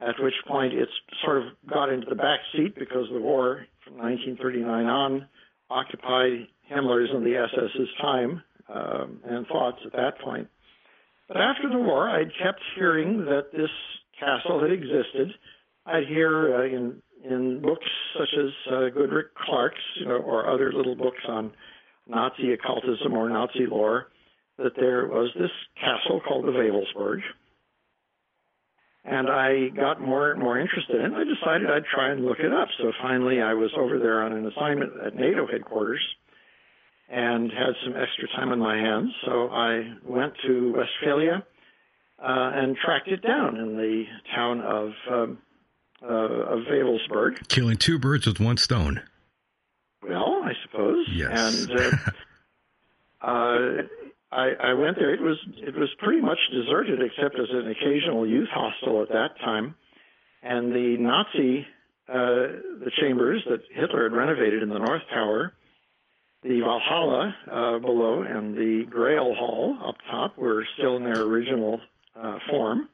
at 0.00 0.14
which 0.20 0.34
point 0.46 0.72
it 0.72 0.88
sort 1.24 1.38
of 1.38 1.44
got 1.68 1.88
into 1.92 2.06
the 2.08 2.14
back 2.14 2.40
seat 2.54 2.74
because 2.76 3.06
the 3.12 3.20
war 3.20 3.66
from 3.84 3.98
1939 3.98 4.86
on 4.86 5.28
occupied 5.70 6.46
Himmler's 6.70 7.10
and 7.12 7.24
the 7.24 7.46
SS's 7.50 7.88
time 8.00 8.42
um, 8.72 9.20
and 9.24 9.46
thoughts 9.46 9.78
at 9.84 9.92
that 9.92 10.20
point. 10.20 10.48
But 11.28 11.38
after 11.38 11.68
the 11.70 11.78
war, 11.78 12.08
I'd 12.08 12.32
kept 12.42 12.60
hearing 12.74 13.24
that 13.26 13.52
this 13.52 13.70
castle 14.18 14.60
had 14.60 14.70
existed. 14.70 15.32
I'd 15.86 16.06
hear 16.06 16.56
uh, 16.56 16.66
in 16.66 17.02
in 17.24 17.62
books 17.62 17.86
such 18.18 18.28
as 18.36 18.50
uh, 18.72 18.88
Goodrich 18.88 19.28
Clark's, 19.46 19.80
you 20.00 20.06
know, 20.06 20.16
or 20.16 20.52
other 20.52 20.72
little 20.72 20.96
books 20.96 21.22
on 21.28 21.52
Nazi 22.08 22.52
occultism 22.52 23.14
or 23.14 23.28
Nazi 23.28 23.66
lore 23.68 24.08
that 24.58 24.72
there 24.76 25.06
was 25.06 25.30
this 25.38 25.50
castle 25.80 26.20
called 26.26 26.44
the 26.44 26.50
Wewelsburg. 26.50 27.20
And 29.04 29.28
I 29.28 29.68
got 29.68 30.00
more 30.00 30.30
and 30.32 30.40
more 30.40 30.58
interested 30.58 30.96
in 30.96 31.12
it. 31.12 31.14
I 31.14 31.24
decided 31.24 31.70
I'd 31.70 31.84
try 31.92 32.10
and 32.10 32.24
look 32.24 32.38
it 32.38 32.52
up. 32.52 32.68
So 32.78 32.92
finally, 33.00 33.40
I 33.40 33.54
was 33.54 33.70
over 33.76 33.98
there 33.98 34.22
on 34.22 34.32
an 34.32 34.46
assignment 34.46 34.92
at 35.04 35.16
NATO 35.16 35.46
headquarters 35.46 36.00
and 37.12 37.52
had 37.52 37.74
some 37.84 37.94
extra 37.94 38.26
time 38.34 38.52
on 38.52 38.58
my 38.58 38.76
hands. 38.76 39.10
So 39.26 39.50
I 39.50 39.82
went 40.02 40.32
to 40.46 40.72
Westphalia 40.74 41.44
uh, 42.18 42.50
and 42.54 42.74
tracked 42.74 43.08
it 43.08 43.22
down 43.22 43.56
in 43.58 43.76
the 43.76 44.04
town 44.34 44.60
of, 44.62 44.92
um, 45.10 45.38
uh, 46.02 46.06
of 46.06 46.60
Wewelsburg. 46.70 47.46
Killing 47.48 47.76
two 47.76 47.98
birds 47.98 48.26
with 48.26 48.40
one 48.40 48.56
stone. 48.56 49.02
Well, 50.02 50.42
I 50.42 50.52
suppose. 50.64 51.06
Yes. 51.12 51.66
And 51.66 51.78
uh, 51.78 51.96
uh, 53.20 53.82
I, 54.32 54.50
I 54.60 54.72
went 54.72 54.96
there. 54.96 55.12
It 55.12 55.20
was 55.20 55.36
it 55.58 55.76
was 55.76 55.90
pretty 55.98 56.22
much 56.22 56.38
deserted, 56.50 57.00
except 57.02 57.38
as 57.38 57.48
an 57.50 57.70
occasional 57.70 58.26
youth 58.26 58.48
hostel 58.50 59.02
at 59.02 59.10
that 59.10 59.38
time. 59.44 59.74
And 60.42 60.72
the 60.72 60.96
Nazi 60.98 61.66
uh, 62.08 62.58
the 62.82 62.90
chambers 63.00 63.44
that 63.48 63.60
Hitler 63.72 64.04
had 64.04 64.12
renovated 64.12 64.62
in 64.62 64.70
the 64.70 64.78
North 64.78 65.02
Tower, 65.12 65.52
the 66.42 66.60
Valhalla 66.60 67.34
uh, 67.50 67.78
below, 67.78 68.22
and 68.22 68.56
the 68.56 68.84
Grail 68.90 69.34
Hall 69.34 69.78
up 69.86 69.96
top 70.10 70.36
were 70.36 70.66
still 70.76 70.96
in 70.96 71.04
their 71.04 71.22
original 71.22 71.80
uh, 72.16 72.38
form. 72.50 72.88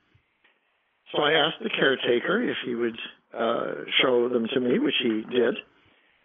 So 1.14 1.22
I 1.22 1.32
asked 1.32 1.62
the 1.62 1.70
caretaker 1.70 2.42
if 2.42 2.56
he 2.64 2.74
would 2.74 2.98
uh, 3.32 3.84
show 4.02 4.28
them 4.28 4.46
to 4.52 4.60
me, 4.60 4.78
which 4.78 4.94
he 5.02 5.22
did. 5.30 5.56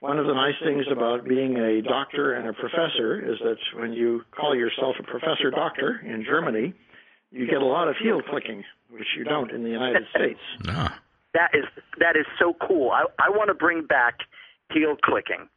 One 0.01 0.19
of 0.19 0.27
the 0.27 0.33
nice 0.33 0.55
things 0.61 0.85
about 0.91 1.25
being 1.25 1.55
a 1.55 1.81
doctor 1.81 2.33
and 2.33 2.49
a 2.49 2.53
professor 2.53 3.21
is 3.21 3.39
that 3.39 3.55
when 3.79 3.93
you 3.93 4.23
call 4.37 4.53
yourself 4.53 4.95
a 4.99 5.03
professor 5.03 5.49
doctor 5.49 6.01
in 6.05 6.25
Germany, 6.25 6.73
you 7.31 7.47
get 7.47 7.61
a 7.61 7.65
lot 7.65 7.87
of 7.87 7.95
heel 8.03 8.21
clicking, 8.29 8.65
which 8.89 9.07
you 9.17 9.23
don't 9.23 9.49
in 9.51 9.63
the 9.63 9.69
United 9.69 10.03
States. 10.15 10.39
That 11.33 11.51
is 11.53 11.63
that 11.99 12.17
is 12.17 12.25
so 12.37 12.53
cool. 12.67 12.91
I 12.91 13.05
I 13.17 13.29
want 13.29 13.47
to 13.47 13.53
bring 13.55 13.85
back 13.85 14.15
heel 14.71 14.97
clicking. 15.01 15.47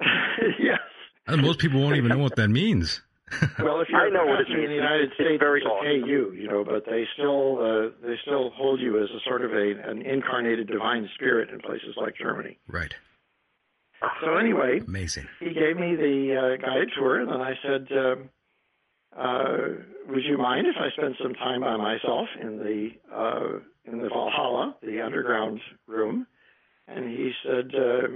yes. 0.58 0.80
And 1.26 1.42
most 1.42 1.58
people 1.58 1.80
won't 1.80 1.96
even 1.96 2.10
know 2.10 2.18
what 2.18 2.36
that 2.36 2.48
means. 2.48 3.00
Well, 3.58 3.80
if 3.80 3.88
you're 3.88 3.98
I 3.98 4.10
know 4.10 4.26
what 4.26 4.40
it 4.40 4.46
professor 4.46 4.60
in 4.60 4.62
the 4.62 4.68
means. 4.68 4.82
United 4.84 5.04
It's 5.06 5.14
States, 5.14 5.40
very 5.40 5.60
it's 5.60 5.66
okay 5.66 5.96
you, 6.06 6.32
you 6.32 6.46
know, 6.46 6.62
but 6.62 6.84
they 6.84 7.04
still 7.14 7.58
uh, 7.58 7.90
they 8.06 8.14
still 8.22 8.50
hold 8.50 8.80
you 8.80 9.02
as 9.02 9.08
a 9.10 9.18
sort 9.26 9.44
of 9.44 9.50
a 9.52 9.90
an 9.90 10.02
incarnated 10.02 10.68
divine 10.68 11.08
spirit 11.14 11.48
in 11.50 11.58
places 11.58 11.94
like 11.96 12.14
Germany. 12.16 12.58
Right. 12.68 12.94
So 14.22 14.36
anyway, 14.36 14.82
Amazing. 14.86 15.26
he 15.40 15.46
gave 15.46 15.76
me 15.76 15.96
the 15.96 16.36
uh, 16.60 16.64
guided 16.64 16.90
tour, 16.96 17.20
and 17.20 17.30
then 17.30 17.40
I 17.40 17.54
said, 17.62 17.88
um, 17.96 18.28
uh, 19.16 19.56
"Would 20.10 20.24
you 20.24 20.36
mind 20.36 20.66
if 20.66 20.76
I 20.78 20.90
spent 20.90 21.16
some 21.20 21.34
time 21.34 21.62
by 21.62 21.76
myself 21.76 22.28
in 22.40 22.58
the 22.58 22.90
uh, 23.12 23.58
in 23.90 23.98
the 24.02 24.08
Valhalla, 24.10 24.76
the 24.82 25.00
underground 25.00 25.60
room?" 25.88 26.26
and 26.86 27.08
he 27.08 27.32
said, 27.42 27.72
uh, 27.74 28.08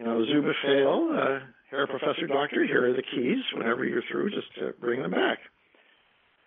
you 0.00 0.06
know, 0.06 0.24
Zu 0.24 0.40
Befehl, 0.40 1.12
uh, 1.12 1.44
Herr 1.70 1.86
Professor 1.86 2.26
Doctor, 2.26 2.64
here 2.64 2.90
are 2.90 2.94
the 2.94 3.02
keys. 3.02 3.44
Whenever 3.54 3.84
you're 3.84 4.02
through, 4.10 4.30
just 4.30 4.48
uh, 4.62 4.70
bring 4.80 5.02
them 5.02 5.10
back. 5.10 5.38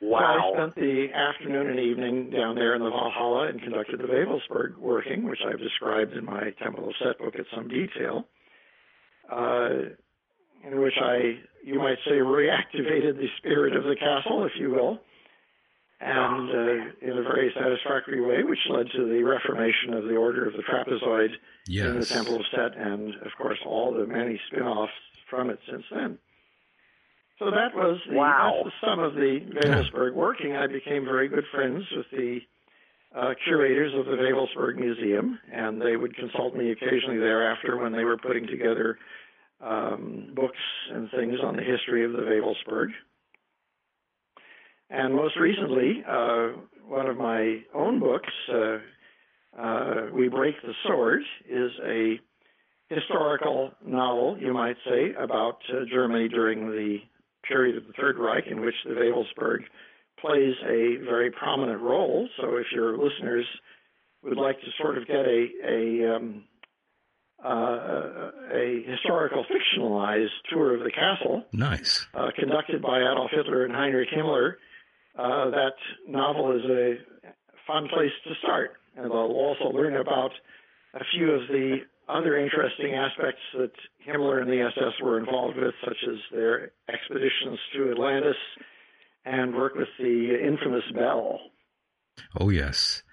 Wow. 0.02 0.54
So 0.56 0.60
I 0.60 0.64
spent 0.64 0.76
the 0.76 1.08
afternoon 1.14 1.70
and 1.70 1.80
evening 1.80 2.32
down 2.32 2.56
there 2.56 2.76
in 2.76 2.82
the 2.82 2.90
Valhalla 2.90 3.50
and 3.50 3.62
conducted 3.62 4.00
the 4.00 4.08
Wewelsburg 4.08 4.76
working, 4.78 5.30
which 5.30 5.40
I've 5.48 5.60
described 5.60 6.14
in 6.14 6.26
my 6.26 6.50
Temple 6.64 6.90
of 6.90 6.96
Set 7.02 7.20
book 7.20 7.36
at 7.38 7.46
some 7.56 7.68
detail, 7.68 8.26
uh, 9.32 9.70
in 10.68 10.82
which 10.82 10.96
I, 11.00 11.38
you 11.64 11.78
might 11.78 12.00
say, 12.06 12.14
reactivated 12.14 13.18
the 13.18 13.28
spirit 13.38 13.76
of 13.76 13.84
the 13.84 13.96
castle, 13.96 14.46
if 14.46 14.54
you 14.60 14.72
will, 14.72 15.00
and 16.04 16.50
uh, 16.50 16.86
in 17.02 17.18
a 17.18 17.24
very 17.24 17.52
satisfactory 17.56 18.20
way, 18.22 18.44
which 18.44 18.60
led 18.70 18.88
to 18.92 19.08
the 19.08 19.24
reformation 19.24 19.94
of 19.94 20.04
the 20.04 20.16
Order 20.16 20.46
of 20.46 20.54
the 20.54 20.64
Trapezoid 20.64 21.30
in 21.94 22.00
the 22.00 22.06
Temple 22.06 22.36
of 22.36 22.42
Set, 22.52 22.76
and 22.78 23.16
of 23.16 23.32
course 23.38 23.60
all 23.66 23.94
the 23.94 24.06
many 24.06 24.40
spin-offs 24.48 24.92
from 25.30 25.50
it 25.50 25.60
since 25.70 25.84
then. 25.92 26.18
So 27.40 27.46
that 27.52 27.74
was 27.76 28.00
the, 28.10 28.16
Wow. 28.16 28.62
that's 28.64 28.76
the 28.82 28.88
sum 28.88 29.00
of 29.00 29.16
the 29.16 29.40
Wewelsburg 29.64 30.14
working. 30.14 30.56
I 30.56 30.68
became 30.68 31.06
very 31.06 31.28
good 31.28 31.46
friends 31.52 31.84
with 31.96 32.06
the 32.12 32.40
uh, 33.16 33.34
curators 33.44 33.94
of 33.96 34.06
the 34.06 34.18
Wewelsburg 34.18 34.76
Museum, 34.78 35.40
and 35.52 35.82
they 35.82 35.96
would 35.96 36.16
consult 36.16 36.56
me 36.56 36.72
occasionally 36.72 37.18
thereafter 37.20 37.78
when 37.78 37.92
they 37.92 38.04
were 38.04 38.18
putting 38.18 38.46
together 38.48 38.98
um, 39.62 40.32
books 40.36 40.58
and 40.92 41.10
things 41.12 41.40
on 41.44 41.56
the 41.56 41.64
history 41.64 42.04
of 42.06 42.12
the 42.12 42.20
Wewelsburg. 42.20 42.90
And 44.94 45.16
most 45.16 45.36
recently, 45.38 46.04
uh, 46.08 46.50
one 46.88 47.08
of 47.08 47.18
my 47.18 47.62
own 47.74 48.00
books, 48.00 48.30
uh, 48.48 48.78
uh, 49.60 50.08
We 50.14 50.28
Break 50.28 50.56
the 50.62 50.74
Sword, 50.86 51.24
is 51.50 51.72
a 51.84 52.20
historical 52.90 53.72
novel, 53.84 54.38
you 54.40 54.54
might 54.54 54.76
say, 54.86 55.14
about 55.20 55.58
uh, 55.70 55.86
Germany 55.92 56.30
during 56.30 56.70
the 56.70 57.00
period 57.48 57.76
of 57.78 57.88
the 57.88 57.94
Third 57.94 58.18
Reich, 58.20 58.46
in 58.46 58.62
which 58.62 58.76
the 58.86 58.92
Wewelsburg 58.92 59.62
plays 60.20 60.54
a 60.64 61.04
very 61.04 61.32
prominent 61.32 61.82
role. 61.82 62.30
So, 62.40 62.58
if 62.58 62.68
your 62.72 62.96
listeners 62.96 63.46
would 64.24 64.38
like 64.38 64.60
to 64.62 64.68
sort 64.80 65.00
of 65.00 65.08
get 65.08 65.26
a 65.26 65.48
a, 65.68 66.16
um, 66.16 66.44
uh, 67.44 68.30
a 68.54 68.84
historical 68.88 69.44
fictionalized 69.46 70.30
tour 70.52 70.76
of 70.76 70.84
the 70.84 70.92
castle, 70.92 71.44
Nice. 71.52 72.06
uh, 72.14 72.30
conducted 72.38 72.82
by 72.84 73.00
Adolf 73.00 73.32
Hitler 73.32 73.66
and 73.66 73.74
Heinrich 73.74 74.10
Himmler, 74.16 74.54
uh, 75.18 75.50
that 75.52 75.74
novel 76.08 76.56
is 76.56 76.66
a 76.70 76.96
fun 77.68 77.88
place 77.94 78.12
to 78.26 78.34
start. 78.42 78.72
And 78.96 79.06
they'll 79.06 79.12
also 79.14 79.66
learn 79.76 79.96
about 79.96 80.32
a 80.94 81.04
few 81.16 81.32
of 81.32 81.48
the 81.48 81.78
other 82.08 82.38
interesting 82.38 82.94
aspects 82.94 83.42
that 83.58 83.72
Himmler 84.08 84.42
and 84.42 84.52
the 84.52 84.62
SS 84.62 85.02
were 85.02 85.18
involved 85.18 85.58
with, 85.58 85.74
such 85.84 85.98
as 86.08 86.18
their 86.32 86.72
expeditions 86.90 87.60
to 87.76 87.92
Atlantis 87.92 88.36
and 89.26 89.56
work 89.56 89.76
with 89.76 89.88
the 89.98 90.38
infamous 90.46 90.84
Bell. 90.94 91.40
Oh 92.40 92.50
yes. 92.50 93.04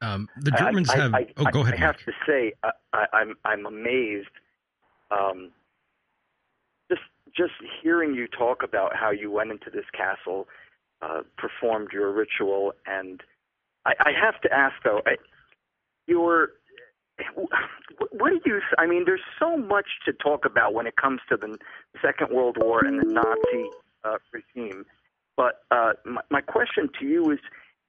Um, 0.00 0.28
the 0.36 0.52
I- 0.54 0.58
Germans 0.58 0.90
I, 0.90 0.96
have. 0.96 1.14
I, 1.14 1.26
oh, 1.36 1.44
go 1.52 1.60
I, 1.60 1.62
ahead. 1.68 1.74
I 1.74 1.80
have 1.80 1.96
Mike. 1.96 2.04
to 2.06 2.12
say, 2.26 2.52
I, 2.62 2.70
I, 2.92 3.06
I'm 3.16 3.34
I'm 3.44 3.66
amazed. 3.66 4.28
Um, 5.10 5.52
just 6.90 7.02
just 7.36 7.52
hearing 7.82 8.14
you 8.14 8.26
talk 8.26 8.62
about 8.64 8.96
how 8.96 9.10
you 9.10 9.30
went 9.30 9.52
into 9.52 9.70
this 9.70 9.84
castle, 9.96 10.48
uh, 11.02 11.22
performed 11.36 11.88
your 11.92 12.12
ritual, 12.12 12.72
and 12.86 13.20
I, 13.84 13.94
I 14.00 14.10
have 14.12 14.40
to 14.42 14.52
ask 14.52 14.74
though, 14.84 15.02
I, 15.06 15.16
your 16.06 16.50
what 18.12 18.32
do 18.32 18.40
you? 18.46 18.60
I 18.78 18.86
mean, 18.86 19.04
there's 19.04 19.20
so 19.38 19.56
much 19.56 19.86
to 20.06 20.12
talk 20.12 20.44
about 20.44 20.74
when 20.74 20.86
it 20.86 20.96
comes 20.96 21.20
to 21.28 21.36
the 21.36 21.58
Second 22.00 22.34
World 22.34 22.56
War 22.58 22.84
and 22.84 22.98
the 22.98 23.04
Nazi 23.04 23.70
uh, 24.04 24.18
regime. 24.32 24.84
But 25.36 25.64
uh, 25.70 25.92
my, 26.04 26.22
my 26.30 26.40
question 26.40 26.88
to 27.00 27.06
you 27.06 27.30
is, 27.30 27.38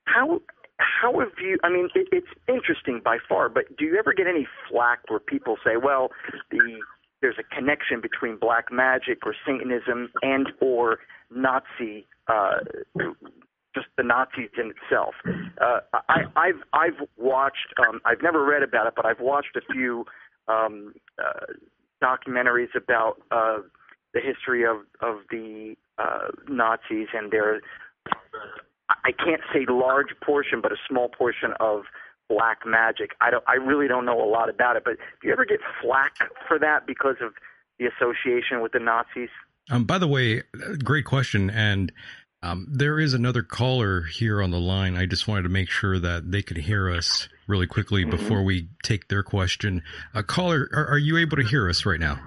how 0.05 0.41
how 0.77 1.19
have 1.19 1.31
you? 1.41 1.57
I 1.63 1.69
mean, 1.69 1.89
it, 1.95 2.07
it's 2.11 2.27
interesting 2.47 3.01
by 3.03 3.17
far, 3.27 3.49
but 3.49 3.77
do 3.77 3.85
you 3.85 3.97
ever 3.97 4.13
get 4.13 4.27
any 4.27 4.47
flack 4.69 4.99
where 5.07 5.19
people 5.19 5.57
say, 5.63 5.77
"Well, 5.77 6.09
the 6.51 6.79
there's 7.21 7.37
a 7.39 7.55
connection 7.55 8.01
between 8.01 8.37
black 8.37 8.71
magic 8.71 9.25
or 9.25 9.33
Satanism 9.45 10.09
and 10.21 10.49
or 10.59 10.99
Nazi, 11.31 12.05
uh, 12.27 12.59
just 13.75 13.87
the 13.97 14.03
Nazis 14.03 14.49
in 14.57 14.71
itself?" 14.71 15.15
Uh, 15.59 15.79
I, 16.09 16.23
I've 16.35 16.63
I've 16.73 17.07
watched. 17.17 17.73
Um, 17.77 17.99
I've 18.05 18.21
never 18.21 18.43
read 18.43 18.63
about 18.63 18.87
it, 18.87 18.93
but 18.95 19.05
I've 19.05 19.19
watched 19.19 19.55
a 19.55 19.73
few 19.73 20.05
um, 20.47 20.93
uh, 21.19 21.53
documentaries 22.03 22.75
about 22.75 23.21
uh, 23.31 23.59
the 24.13 24.19
history 24.19 24.65
of 24.65 24.77
of 25.01 25.19
the 25.29 25.75
uh, 25.97 26.27
Nazis 26.47 27.07
and 27.13 27.31
their 27.31 27.61
I 28.89 29.11
can't 29.11 29.41
say 29.53 29.65
large 29.67 30.13
portion, 30.23 30.61
but 30.61 30.71
a 30.71 30.77
small 30.87 31.09
portion 31.09 31.53
of 31.59 31.83
black 32.29 32.59
magic. 32.65 33.11
I 33.21 33.31
don't. 33.31 33.43
I 33.47 33.55
really 33.55 33.87
don't 33.87 34.05
know 34.05 34.21
a 34.21 34.29
lot 34.29 34.49
about 34.49 34.75
it. 34.75 34.83
But 34.83 34.97
do 35.21 35.27
you 35.27 35.33
ever 35.33 35.45
get 35.45 35.59
flack 35.81 36.13
for 36.47 36.59
that 36.59 36.85
because 36.85 37.17
of 37.21 37.33
the 37.79 37.85
association 37.85 38.61
with 38.61 38.71
the 38.71 38.79
Nazis? 38.79 39.29
Um, 39.71 39.85
by 39.85 39.97
the 39.97 40.07
way, 40.07 40.39
uh, 40.39 40.75
great 40.83 41.05
question. 41.05 41.49
And 41.49 41.91
um, 42.41 42.67
there 42.69 42.99
is 42.99 43.13
another 43.13 43.43
caller 43.43 44.01
here 44.01 44.41
on 44.41 44.51
the 44.51 44.59
line. 44.59 44.95
I 44.97 45.05
just 45.05 45.27
wanted 45.27 45.43
to 45.43 45.49
make 45.49 45.69
sure 45.69 45.99
that 45.99 46.31
they 46.31 46.41
could 46.41 46.57
hear 46.57 46.89
us 46.89 47.29
really 47.47 47.67
quickly 47.67 48.03
before 48.03 48.43
we 48.43 48.69
take 48.83 49.07
their 49.07 49.23
question. 49.23 49.81
Uh, 50.13 50.23
caller, 50.23 50.69
are, 50.73 50.87
are 50.91 50.97
you 50.97 51.17
able 51.17 51.37
to 51.37 51.43
hear 51.43 51.69
us 51.69 51.85
right 51.85 51.99
now? 51.99 52.19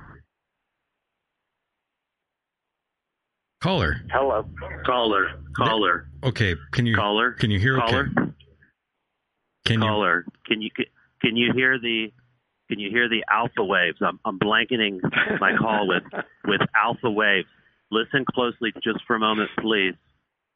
Caller. 3.62 4.02
Hello. 4.10 4.44
Caller, 4.84 5.28
caller, 5.56 6.08
Okay. 6.22 6.54
Can 6.72 6.86
you 6.86 6.94
caller, 6.94 7.32
can 7.32 7.50
you 7.50 7.58
hear? 7.58 7.78
caller, 7.78 8.10
Okay. 8.16 8.32
Can 9.64 9.80
you? 9.82 9.88
caller. 9.88 10.24
Can 10.46 10.60
you 10.62 10.70
can 11.20 11.36
you 11.36 11.52
hear 11.54 11.78
the 11.80 12.12
can 12.68 12.78
you 12.78 12.90
hear 12.90 13.08
the 13.08 13.24
alpha 13.30 13.64
waves? 13.64 13.98
I'm 14.00 14.18
I'm 14.24 14.38
blanketing 14.38 15.00
my 15.40 15.56
call 15.58 15.88
with 15.88 16.04
with 16.46 16.60
alpha 16.74 17.10
waves. 17.10 17.48
Listen 17.90 18.24
closely 18.28 18.72
just 18.82 19.00
for 19.06 19.16
a 19.16 19.20
moment, 19.20 19.50
please. 19.60 19.94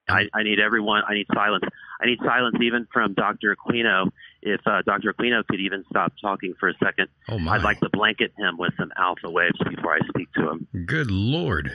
I, 0.08 0.22
I 0.34 0.42
need 0.42 0.58
everyone. 0.58 1.02
I 1.08 1.14
need 1.14 1.26
silence. 1.32 1.62
I 2.02 2.06
need 2.06 2.18
silence 2.24 2.56
even 2.60 2.88
from 2.92 3.14
Dr. 3.14 3.54
Aquino. 3.54 4.10
If 4.42 4.60
uh, 4.66 4.82
Dr. 4.84 5.12
Aquino 5.12 5.46
could 5.46 5.60
even 5.60 5.84
stop 5.88 6.12
talking 6.20 6.54
for 6.58 6.68
a 6.68 6.74
second, 6.82 7.08
Oh 7.28 7.38
my. 7.38 7.54
I'd 7.54 7.62
like 7.62 7.78
to 7.80 7.90
blanket 7.92 8.32
him 8.36 8.56
with 8.58 8.72
some 8.76 8.90
alpha 8.96 9.30
waves 9.30 9.58
before 9.58 9.94
I 9.94 9.98
speak 10.08 10.32
to 10.32 10.50
him. 10.50 10.66
Good 10.86 11.10
lord. 11.12 11.70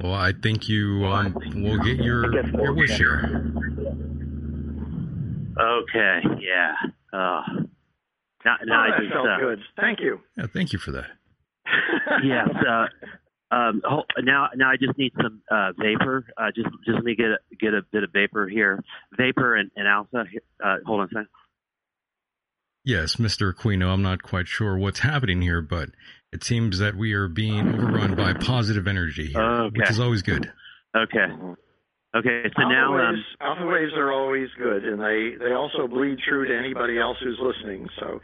Well, 0.00 0.14
I 0.14 0.32
think 0.32 0.68
you 0.68 1.04
um, 1.06 1.34
will 1.56 1.78
get 1.78 1.98
your 1.98 2.32
your 2.56 2.72
wish 2.72 2.96
here. 2.96 3.52
Okay, 5.60 6.20
yeah. 6.40 6.74
Uh, 7.12 7.42
now, 8.44 8.56
now 8.64 8.80
oh, 8.80 8.86
I 8.86 8.90
that 8.90 9.00
just, 9.02 9.12
felt 9.12 9.28
uh, 9.28 9.38
good. 9.40 9.58
Thank 9.80 10.00
you. 10.00 10.20
Yeah, 10.36 10.46
thank 10.52 10.72
you 10.72 10.78
for 10.78 10.92
that. 10.92 11.06
yes. 12.24 12.48
Uh, 12.50 12.86
um, 13.50 13.82
now, 14.22 14.48
now 14.54 14.70
I 14.70 14.76
just 14.76 14.98
need 14.98 15.12
some 15.20 15.42
uh, 15.50 15.72
vapor. 15.78 16.26
Uh, 16.36 16.50
just, 16.54 16.68
just 16.84 16.96
let 16.96 17.04
me 17.04 17.14
get 17.14 17.26
a, 17.26 17.38
get 17.58 17.74
a 17.74 17.80
bit 17.90 18.04
of 18.04 18.10
vapor 18.12 18.48
here. 18.48 18.82
Vapor 19.16 19.56
and, 19.56 19.70
and 19.76 19.88
alpha. 19.88 20.24
Uh, 20.62 20.76
hold 20.84 21.00
on 21.00 21.06
a 21.06 21.08
second. 21.08 21.28
Yes, 22.84 23.16
Mr. 23.16 23.52
Aquino, 23.52 23.92
I'm 23.92 24.02
not 24.02 24.22
quite 24.22 24.48
sure 24.48 24.78
what's 24.78 25.00
happening 25.00 25.42
here, 25.42 25.60
but 25.60 25.90
it 26.32 26.44
seems 26.44 26.78
that 26.78 26.94
we 26.96 27.12
are 27.12 27.28
being 27.28 27.74
overrun 27.74 28.14
by 28.14 28.32
positive 28.34 28.86
energy 28.86 29.26
here, 29.26 29.42
Okay. 29.42 29.78
which 29.78 29.90
is 29.90 30.00
always 30.00 30.22
good. 30.22 30.50
Okay. 30.96 31.26
Okay. 32.16 32.42
So 32.56 32.62
alpha 32.62 32.72
now, 32.74 32.96
waves, 32.96 33.18
um, 33.40 33.46
alpha 33.48 33.66
waves 33.66 33.92
are 33.96 34.12
always 34.12 34.48
good, 34.58 34.84
and 34.84 35.00
they 35.00 35.34
they 35.38 35.52
also 35.52 35.86
bleed 35.86 36.18
true 36.26 36.46
to 36.46 36.56
anybody 36.58 36.98
else 36.98 37.18
who's 37.22 37.38
listening. 37.40 37.88
So 38.00 38.20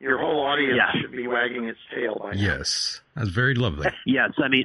your 0.00 0.18
whole 0.18 0.40
audience 0.44 0.76
Yeah. 0.76 1.00
should 1.00 1.12
be 1.12 1.26
wagging 1.26 1.64
its 1.64 1.78
tail 1.94 2.18
by 2.22 2.32
now. 2.34 2.40
Yes, 2.40 3.00
that's 3.14 3.30
very 3.30 3.54
lovely. 3.54 3.88
yes. 4.06 4.30
I 4.42 4.48
mean, 4.48 4.64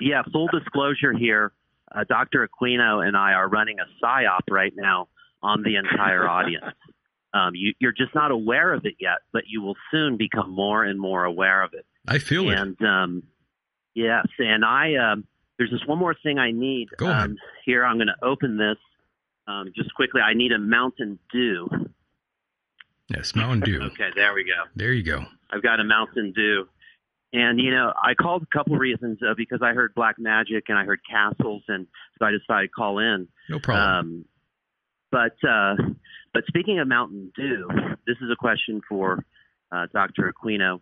yeah. 0.00 0.22
Full 0.32 0.48
disclosure 0.48 1.12
here. 1.12 1.52
Uh, 1.94 2.04
Dr. 2.08 2.46
Aquino 2.48 3.06
and 3.06 3.16
I 3.16 3.32
are 3.34 3.48
running 3.48 3.76
a 3.80 4.04
psyop 4.04 4.40
right 4.50 4.72
now 4.76 5.08
on 5.42 5.62
the 5.62 5.76
entire 5.76 6.28
audience. 6.38 6.64
Um, 7.34 7.54
you, 7.54 7.74
you're 7.78 7.92
just 7.92 8.14
not 8.14 8.30
aware 8.30 8.72
of 8.72 8.86
it 8.86 8.94
yet, 8.98 9.18
but 9.32 9.42
you 9.46 9.60
will 9.62 9.76
soon 9.90 10.16
become 10.16 10.50
more 10.50 10.84
and 10.84 10.98
more 10.98 11.24
aware 11.24 11.62
of 11.62 11.74
it. 11.74 11.84
I 12.08 12.18
feel 12.18 12.50
it. 12.50 12.58
and 12.58 12.80
um, 12.82 13.22
yes, 13.94 14.26
and 14.38 14.64
I 14.64 14.94
um, 15.12 15.24
there's 15.58 15.70
just 15.70 15.88
one 15.88 15.98
more 15.98 16.14
thing 16.22 16.38
I 16.38 16.50
need. 16.50 16.88
Go 16.96 17.06
ahead. 17.06 17.22
Um, 17.22 17.36
here, 17.64 17.84
I'm 17.84 17.96
going 17.96 18.08
to 18.08 18.26
open 18.26 18.56
this 18.56 18.76
um, 19.46 19.72
just 19.74 19.94
quickly. 19.94 20.20
I 20.20 20.34
need 20.34 20.52
a 20.52 20.58
Mountain 20.58 21.18
Dew. 21.32 21.68
Yes, 23.08 23.34
Mountain 23.34 23.60
Dew. 23.60 23.80
Okay, 23.92 24.10
there 24.14 24.34
we 24.34 24.44
go. 24.44 24.64
There 24.74 24.92
you 24.92 25.02
go. 25.02 25.24
I've 25.50 25.62
got 25.62 25.80
a 25.80 25.84
Mountain 25.84 26.32
Dew. 26.34 26.68
And, 27.32 27.60
you 27.60 27.70
know, 27.70 27.92
I 28.02 28.14
called 28.14 28.42
a 28.42 28.56
couple 28.56 28.76
reasons 28.76 29.18
uh, 29.22 29.34
because 29.36 29.60
I 29.62 29.72
heard 29.72 29.94
Black 29.94 30.18
Magic 30.18 30.64
and 30.68 30.78
I 30.78 30.84
heard 30.84 31.00
Castles, 31.08 31.62
and 31.68 31.86
so 32.18 32.24
I 32.24 32.30
decided 32.30 32.68
to 32.68 32.72
call 32.72 32.98
in. 32.98 33.28
No 33.48 33.58
problem. 33.58 33.98
Um, 33.98 34.24
but 35.10 35.48
uh, 35.48 35.74
but 36.32 36.44
speaking 36.48 36.78
of 36.78 36.88
Mountain 36.88 37.32
Dew, 37.36 37.68
this 38.06 38.16
is 38.20 38.30
a 38.32 38.36
question 38.36 38.80
for 38.88 39.24
uh, 39.70 39.86
Dr. 39.92 40.32
Aquino. 40.32 40.80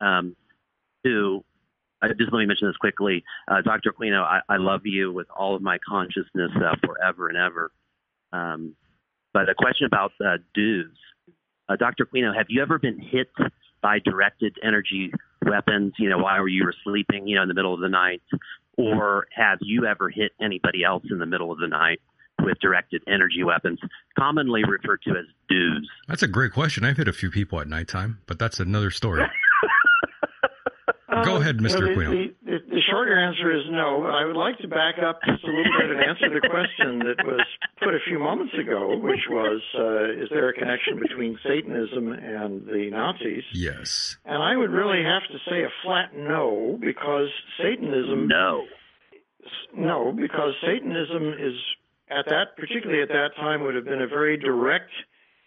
Um, 0.00 0.36
who 1.04 1.44
uh, 2.02 2.08
just 2.18 2.32
let 2.32 2.40
me 2.40 2.46
mention 2.46 2.68
this 2.68 2.76
quickly, 2.76 3.24
uh, 3.48 3.60
Dr. 3.62 3.92
Aquino. 3.92 4.22
I, 4.22 4.40
I 4.48 4.56
love 4.56 4.82
you 4.84 5.12
with 5.12 5.26
all 5.36 5.56
of 5.56 5.62
my 5.62 5.78
consciousness 5.86 6.50
uh, 6.56 6.76
forever 6.84 7.28
and 7.28 7.36
ever. 7.36 7.70
Um, 8.32 8.74
but 9.32 9.48
a 9.48 9.54
question 9.54 9.86
about 9.86 10.12
uh, 10.24 10.38
DEWs. 10.54 10.96
Uh, 11.68 11.76
Dr. 11.76 12.06
Aquino, 12.06 12.34
have 12.36 12.46
you 12.48 12.62
ever 12.62 12.78
been 12.78 12.98
hit 12.98 13.30
by 13.82 13.98
directed 13.98 14.56
energy 14.62 15.12
weapons? 15.44 15.92
You 15.98 16.08
know, 16.08 16.18
while 16.18 16.48
you 16.48 16.64
were 16.64 16.74
sleeping, 16.84 17.26
you 17.26 17.36
know, 17.36 17.42
in 17.42 17.48
the 17.48 17.54
middle 17.54 17.74
of 17.74 17.80
the 17.80 17.88
night, 17.88 18.22
or 18.76 19.26
have 19.32 19.58
you 19.60 19.86
ever 19.86 20.08
hit 20.08 20.32
anybody 20.40 20.84
else 20.84 21.04
in 21.10 21.18
the 21.18 21.26
middle 21.26 21.52
of 21.52 21.58
the 21.58 21.66
night 21.66 22.00
with 22.42 22.58
directed 22.60 23.02
energy 23.08 23.42
weapons, 23.42 23.80
commonly 24.18 24.62
referred 24.64 25.02
to 25.02 25.10
as 25.10 25.26
DEWs? 25.48 25.88
That's 26.06 26.22
a 26.22 26.28
great 26.28 26.52
question. 26.52 26.84
I've 26.84 26.96
hit 26.96 27.08
a 27.08 27.12
few 27.12 27.30
people 27.30 27.60
at 27.60 27.66
nighttime, 27.66 28.20
but 28.26 28.38
that's 28.38 28.60
another 28.60 28.90
story. 28.90 29.24
Go 31.08 31.36
ahead, 31.36 31.56
Mr. 31.58 31.76
Uh, 31.76 31.80
Well, 31.80 31.88
Aquino. 31.88 32.10
the, 32.10 32.34
the, 32.44 32.58
the 32.68 32.80
shorter 32.90 33.18
answer 33.18 33.50
is 33.50 33.64
no, 33.70 34.00
but 34.04 34.12
I 34.12 34.26
would 34.26 34.36
like 34.36 34.58
to 34.58 34.68
back 34.68 34.96
up 35.00 35.20
just 35.24 35.42
a 35.42 35.46
little 35.46 35.72
bit 35.80 35.90
and 35.90 36.00
answer 36.04 36.28
the 36.28 36.46
question 36.46 36.98
that 37.00 37.24
was 37.24 37.40
put 37.82 37.94
a 37.94 37.98
few 38.06 38.18
moments 38.18 38.52
ago, 38.60 38.98
which 38.98 39.24
was, 39.30 39.62
uh, 39.74 40.22
is 40.22 40.28
there 40.28 40.50
a 40.50 40.52
connection 40.52 41.00
between 41.00 41.38
Satanism 41.42 42.12
and 42.12 42.66
the 42.66 42.90
Nazis? 42.92 43.44
Yes. 43.54 44.18
And 44.26 44.42
I 44.42 44.56
would 44.56 44.70
really 44.70 45.02
have 45.02 45.22
to 45.32 45.38
say 45.48 45.62
a 45.64 45.72
flat 45.82 46.14
no, 46.14 46.76
because 46.78 47.28
Satanism. 47.56 48.28
No. 48.28 48.64
No, 49.74 50.12
because 50.12 50.52
Satanism 50.60 51.32
is, 51.40 51.54
at 52.10 52.26
that, 52.28 52.56
particularly 52.56 53.00
at 53.02 53.08
that 53.08 53.30
time, 53.36 53.62
would 53.62 53.74
have 53.74 53.84
been 53.86 54.02
a 54.02 54.08
very 54.08 54.36
direct 54.36 54.90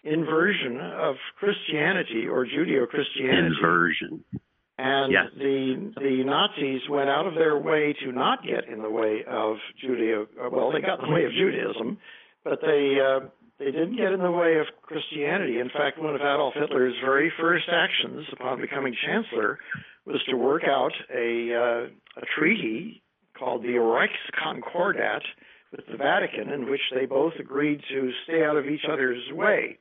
inversion 0.04 0.80
of 0.82 1.16
Christianity 1.38 2.26
or 2.28 2.46
Judeo 2.48 2.88
Christianity. 2.88 3.56
Inversion. 3.62 4.24
And 4.84 5.12
Yes. 5.12 5.28
the 5.38 5.94
the 6.00 6.24
Nazis 6.24 6.82
went 6.90 7.10
out 7.10 7.28
of 7.28 7.36
their 7.36 7.56
way 7.58 7.94
to 8.02 8.12
not 8.12 8.44
get 8.44 8.66
in 8.68 8.82
the 8.82 8.90
way 8.90 9.24
of 9.26 9.58
Judeo. 9.84 10.24
uh, 10.44 10.50
Well, 10.50 10.72
they 10.72 10.82
got 10.82 11.00
in 11.00 11.06
the 11.10 11.14
way 11.14 11.26
of 11.26 11.32
Judaism, 11.34 11.98
but 12.44 12.62
they 12.62 13.00
uh, 13.00 13.20
they 13.60 13.70
didn't 13.72 13.96
get 13.96 14.12
in 14.12 14.22
the 14.22 14.32
way 14.32 14.58
of 14.58 14.66
Christianity. 14.82 15.60
In 15.60 15.70
fact, 15.70 16.00
one 16.00 16.16
of 16.16 16.22
Adolf 16.22 16.56
Hitler's 16.56 16.96
very 17.06 17.30
first 17.40 17.70
actions 17.70 18.26
upon 18.34 18.60
becoming 18.60 18.96
chancellor 19.06 19.60
was 20.06 20.22
to 20.30 20.36
work 20.36 20.64
out 20.64 20.94
a 21.14 21.54
uh, 21.54 21.82
a 22.18 22.26
treaty 22.38 23.04
called 23.38 23.62
the 23.64 23.78
Reichskonkordat 23.78 25.22
with 25.72 25.86
the 25.92 25.98
Vatican, 25.98 26.50
in 26.52 26.70
which 26.70 26.82
they 26.94 27.06
both 27.06 27.34
agreed 27.40 27.82
to 27.90 28.12
stay 28.24 28.44
out 28.44 28.58
of 28.58 28.66
each 28.68 28.86
other's 28.92 29.24
way. 29.32 29.78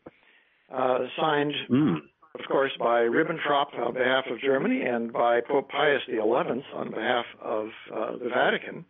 Uh, 0.71 0.99
signed 1.19 1.55
Mm. 1.71 2.03
Of 2.39 2.41
course, 2.47 2.73
by 2.79 3.01
Ribbentrop 3.01 3.77
on 3.79 3.95
behalf 3.95 4.25
of 4.31 4.41
Germany 4.41 4.83
and 4.83 5.13
by 5.13 5.41
Pope 5.41 5.69
Pius 5.69 6.03
XI 6.07 6.21
on 6.21 6.91
behalf 6.91 7.25
of 7.43 7.67
uh, 7.95 8.13
the 8.13 8.29
Vatican. 8.29 8.85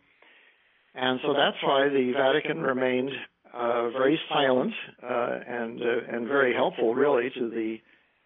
And 0.93 1.19
so 1.23 1.33
that's 1.33 1.57
why 1.63 1.87
the 1.89 2.13
Vatican 2.15 2.61
remained 2.61 3.11
uh, 3.53 3.89
very 3.89 4.19
silent 4.29 4.73
uh, 5.03 5.39
and 5.47 5.81
uh, 5.81 6.15
and 6.15 6.27
very 6.27 6.53
helpful, 6.53 6.93
really, 6.93 7.29
to 7.37 7.49
the 7.49 7.77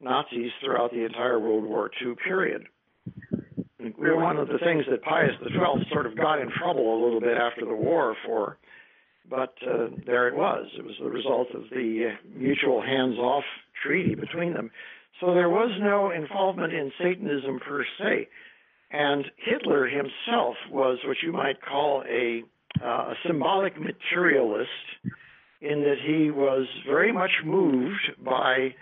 Nazis 0.02 0.52
throughout 0.64 0.92
the 0.92 1.06
entire 1.06 1.40
World 1.40 1.64
War 1.64 1.90
II 2.02 2.16
period. 2.24 2.66
One 3.98 4.38
of 4.38 4.48
the 4.48 4.58
things 4.58 4.84
that 4.90 5.04
Pius 5.04 5.32
XII 5.44 5.88
sort 5.92 6.08
of 6.08 6.18
got 6.18 6.42
in 6.42 6.50
trouble 6.60 6.96
a 6.96 7.00
little 7.04 7.22
bit 7.22 7.38
after 7.38 7.66
the 7.66 7.76
war 7.76 8.16
for, 8.26 8.58
but 9.30 9.54
uh, 9.62 9.88
there 10.06 10.28
it 10.28 10.36
was. 10.36 10.66
It 10.78 10.84
was 10.84 10.96
the 11.00 11.10
result 11.10 11.50
of 11.54 11.70
the 11.70 12.16
mutual 12.36 12.82
hands-off 12.82 13.44
treaty 13.84 14.16
between 14.16 14.54
them. 14.54 14.72
So 15.20 15.34
there 15.34 15.50
was 15.50 15.72
no 15.80 16.12
involvement 16.12 16.74
in 16.74 16.92
Satanism 16.98 17.60
per 17.60 17.86
se. 18.00 18.28
And 18.92 19.26
Hitler 19.38 19.88
himself 19.88 20.56
was 20.70 21.00
what 21.06 21.18
you 21.24 21.32
might 21.32 21.62
call 21.62 22.04
a, 22.10 22.44
uh, 22.84 22.86
a 22.86 23.14
symbolic 23.26 23.74
materialist 23.80 24.70
in 25.62 25.82
that 25.82 25.98
he 26.06 26.32
was 26.32 26.68
very 26.88 27.12
much 27.12 27.32
moved 27.46 28.12
by, 28.24 28.76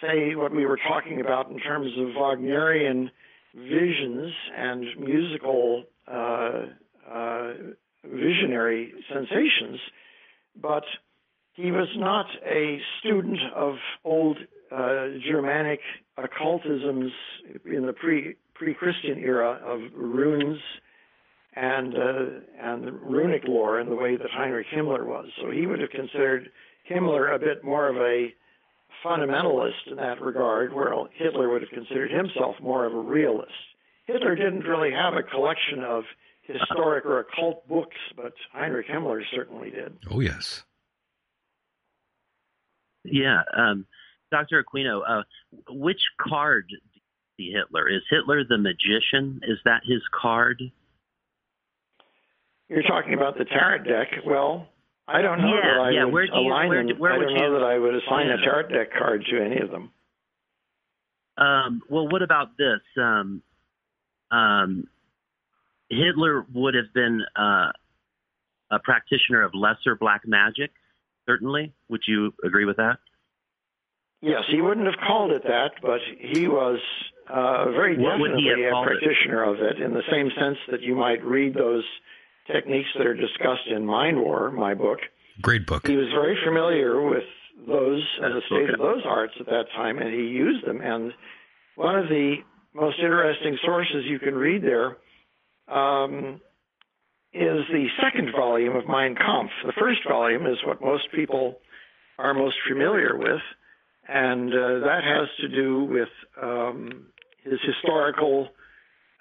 say, 0.00 0.34
what 0.34 0.54
we 0.54 0.66
were 0.66 0.78
talking 0.88 1.20
about 1.20 1.50
in 1.50 1.58
terms 1.58 1.90
of 1.98 2.14
Wagnerian 2.14 3.10
visions 3.54 4.32
and 4.56 4.84
musical 4.98 5.84
uh, 6.06 6.66
uh, 7.10 7.52
visionary 8.04 8.92
sensations. 9.08 9.80
But 10.60 10.84
he 11.54 11.70
was 11.70 11.88
not 11.96 12.26
a 12.46 12.78
student 13.00 13.38
of 13.54 13.76
old 14.04 14.38
Germanic 15.28 15.80
occultisms 16.18 17.10
in 17.64 17.86
the 17.86 17.92
pre 17.92 18.36
pre 18.54 18.74
Christian 18.74 19.18
era 19.18 19.60
of 19.64 19.80
runes 19.94 20.58
and 21.56 21.94
uh, 21.94 22.40
and 22.60 23.00
runic 23.02 23.42
lore 23.46 23.80
in 23.80 23.88
the 23.88 23.96
way 23.96 24.16
that 24.16 24.30
Heinrich 24.30 24.66
Himmler 24.74 25.06
was. 25.06 25.26
So 25.40 25.50
he 25.50 25.66
would 25.66 25.80
have 25.80 25.90
considered 25.90 26.50
Himmler 26.90 27.34
a 27.34 27.38
bit 27.38 27.64
more 27.64 27.88
of 27.88 27.96
a 27.96 28.34
fundamentalist 29.04 29.86
in 29.90 29.96
that 29.96 30.20
regard, 30.20 30.72
where 30.72 30.92
Hitler 31.16 31.50
would 31.50 31.62
have 31.62 31.70
considered 31.70 32.10
himself 32.10 32.56
more 32.60 32.86
of 32.86 32.94
a 32.94 33.00
realist. 33.00 33.52
Hitler 34.06 34.34
didn't 34.34 34.60
really 34.60 34.90
have 34.90 35.14
a 35.14 35.22
collection 35.22 35.82
of 35.84 36.04
historic 36.42 37.04
or 37.04 37.20
occult 37.20 37.66
books, 37.68 37.96
but 38.16 38.32
Heinrich 38.52 38.88
Himmler 38.88 39.22
certainly 39.34 39.70
did. 39.70 39.96
Oh, 40.10 40.20
yes. 40.20 40.62
Yeah, 43.04 43.42
um, 43.56 43.86
Dr. 44.34 44.64
Aquino, 44.64 45.02
uh, 45.08 45.22
which 45.70 46.00
card 46.20 46.66
do 46.68 46.74
you 46.74 47.00
see 47.36 47.52
Hitler? 47.56 47.88
Is 47.88 48.02
Hitler 48.10 48.42
the 48.44 48.58
magician? 48.58 49.40
Is 49.44 49.58
that 49.64 49.82
his 49.86 50.02
card? 50.12 50.60
You're 52.68 52.82
talking 52.82 53.14
about 53.14 53.38
the 53.38 53.44
tarot 53.44 53.84
deck. 53.84 54.08
Well, 54.26 54.66
I 55.06 55.22
don't 55.22 55.40
know 55.40 55.54
Yeah, 55.54 55.60
that 55.62 55.80
I 55.80 55.90
yeah, 55.90 56.04
would 56.04 56.12
where 56.12 56.26
do 56.26 56.32
you- 56.36 56.48
where 56.48 56.84
them. 56.84 56.98
where 56.98 57.12
I 57.12 57.18
don't 57.18 57.34
know 57.34 57.46
you- 57.46 57.58
that 57.60 57.62
I 57.64 57.78
would 57.78 57.94
assign 57.94 58.28
a 58.30 58.38
tarot 58.38 58.68
deck 58.70 58.92
card 58.92 59.24
to 59.26 59.38
any 59.40 59.58
of 59.60 59.70
them. 59.70 59.92
Um, 61.36 61.82
well, 61.88 62.08
what 62.08 62.22
about 62.22 62.56
this? 62.56 62.80
Um, 62.96 63.42
um, 64.32 64.88
Hitler 65.90 66.42
would 66.52 66.74
have 66.74 66.92
been 66.92 67.24
uh, 67.36 67.70
a 68.70 68.78
practitioner 68.82 69.42
of 69.42 69.54
lesser 69.54 69.94
black 69.94 70.26
magic, 70.26 70.72
certainly. 71.26 71.72
Would 71.88 72.02
you 72.08 72.34
agree 72.42 72.64
with 72.64 72.78
that? 72.78 72.98
Yes, 74.24 74.44
he 74.50 74.62
wouldn't 74.62 74.86
have 74.86 74.96
called 75.06 75.32
it 75.32 75.42
that, 75.42 75.72
but 75.82 76.00
he 76.18 76.48
was 76.48 76.80
uh, 77.28 77.70
very 77.72 77.98
What 77.98 78.18
would 78.18 78.38
he 78.38 78.48
have 78.48 78.56
definitely 78.56 78.64
a 78.64 78.70
called 78.70 78.86
it? 78.86 79.00
practitioner 79.00 79.42
of 79.44 79.60
it 79.60 79.82
in 79.82 79.92
the 79.92 80.02
same 80.10 80.30
sense 80.30 80.56
that 80.70 80.80
you 80.80 80.94
might 80.94 81.22
read 81.22 81.52
those 81.52 81.84
techniques 82.46 82.88
that 82.96 83.06
are 83.06 83.14
discussed 83.14 83.66
in 83.68 83.84
Mind 83.84 84.16
War, 84.16 84.50
my 84.50 84.72
book. 84.72 85.00
Great 85.42 85.66
book. 85.66 85.86
He 85.86 85.96
was 85.96 86.08
very 86.08 86.38
familiar 86.42 87.02
with 87.02 87.24
those 87.68 88.02
and 88.22 88.34
the 88.34 88.40
state 88.46 88.70
okay. 88.70 88.72
of 88.72 88.78
those 88.78 89.02
arts 89.04 89.34
at 89.38 89.46
that 89.46 89.66
time, 89.76 89.98
and 89.98 90.12
he 90.14 90.26
used 90.26 90.66
them. 90.66 90.80
And 90.80 91.12
one 91.76 91.98
of 91.98 92.08
the 92.08 92.36
most 92.72 92.98
interesting 93.00 93.58
sources 93.62 94.04
you 94.06 94.18
can 94.18 94.34
read 94.34 94.62
there 94.62 94.96
um, 95.68 96.40
is 97.34 97.60
the 97.70 97.88
second 98.02 98.32
volume 98.34 98.74
of 98.74 98.88
Mein 98.88 99.16
Kampf. 99.16 99.52
The 99.66 99.72
first 99.78 100.00
volume 100.08 100.46
is 100.46 100.56
what 100.64 100.80
most 100.80 101.12
people 101.12 101.58
are 102.18 102.32
most 102.32 102.56
familiar 102.66 103.18
with, 103.18 103.42
and 104.08 104.52
uh, 104.52 104.86
that 104.86 105.00
has 105.04 105.28
to 105.40 105.48
do 105.48 105.84
with 105.84 106.08
um, 106.42 107.06
his 107.42 107.58
historical 107.64 108.48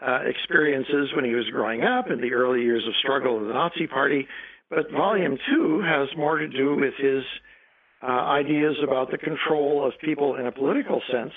uh, 0.06 0.20
experiences 0.26 1.10
when 1.16 1.26
he 1.26 1.34
was 1.34 1.46
growing 1.52 1.84
up 1.84 2.10
in 2.12 2.20
the 2.20 2.34
early 2.34 2.62
years 2.62 2.84
of 2.88 2.94
struggle 3.02 3.38
in 3.38 3.48
the 3.48 3.54
Nazi 3.54 3.88
Party. 3.88 4.28
But 4.70 4.92
volume 4.92 5.38
two 5.50 5.82
has 5.86 6.10
more 6.18 6.38
to 6.38 6.48
do 6.48 6.76
with 6.76 6.94
his 6.98 7.24
uh, 8.02 8.08
ideas 8.08 8.76
about 8.84 9.12
the 9.12 9.18
control 9.18 9.86
of 9.86 9.94
people 10.04 10.36
in 10.36 10.46
a 10.46 10.52
political 10.52 11.02
sense. 11.12 11.34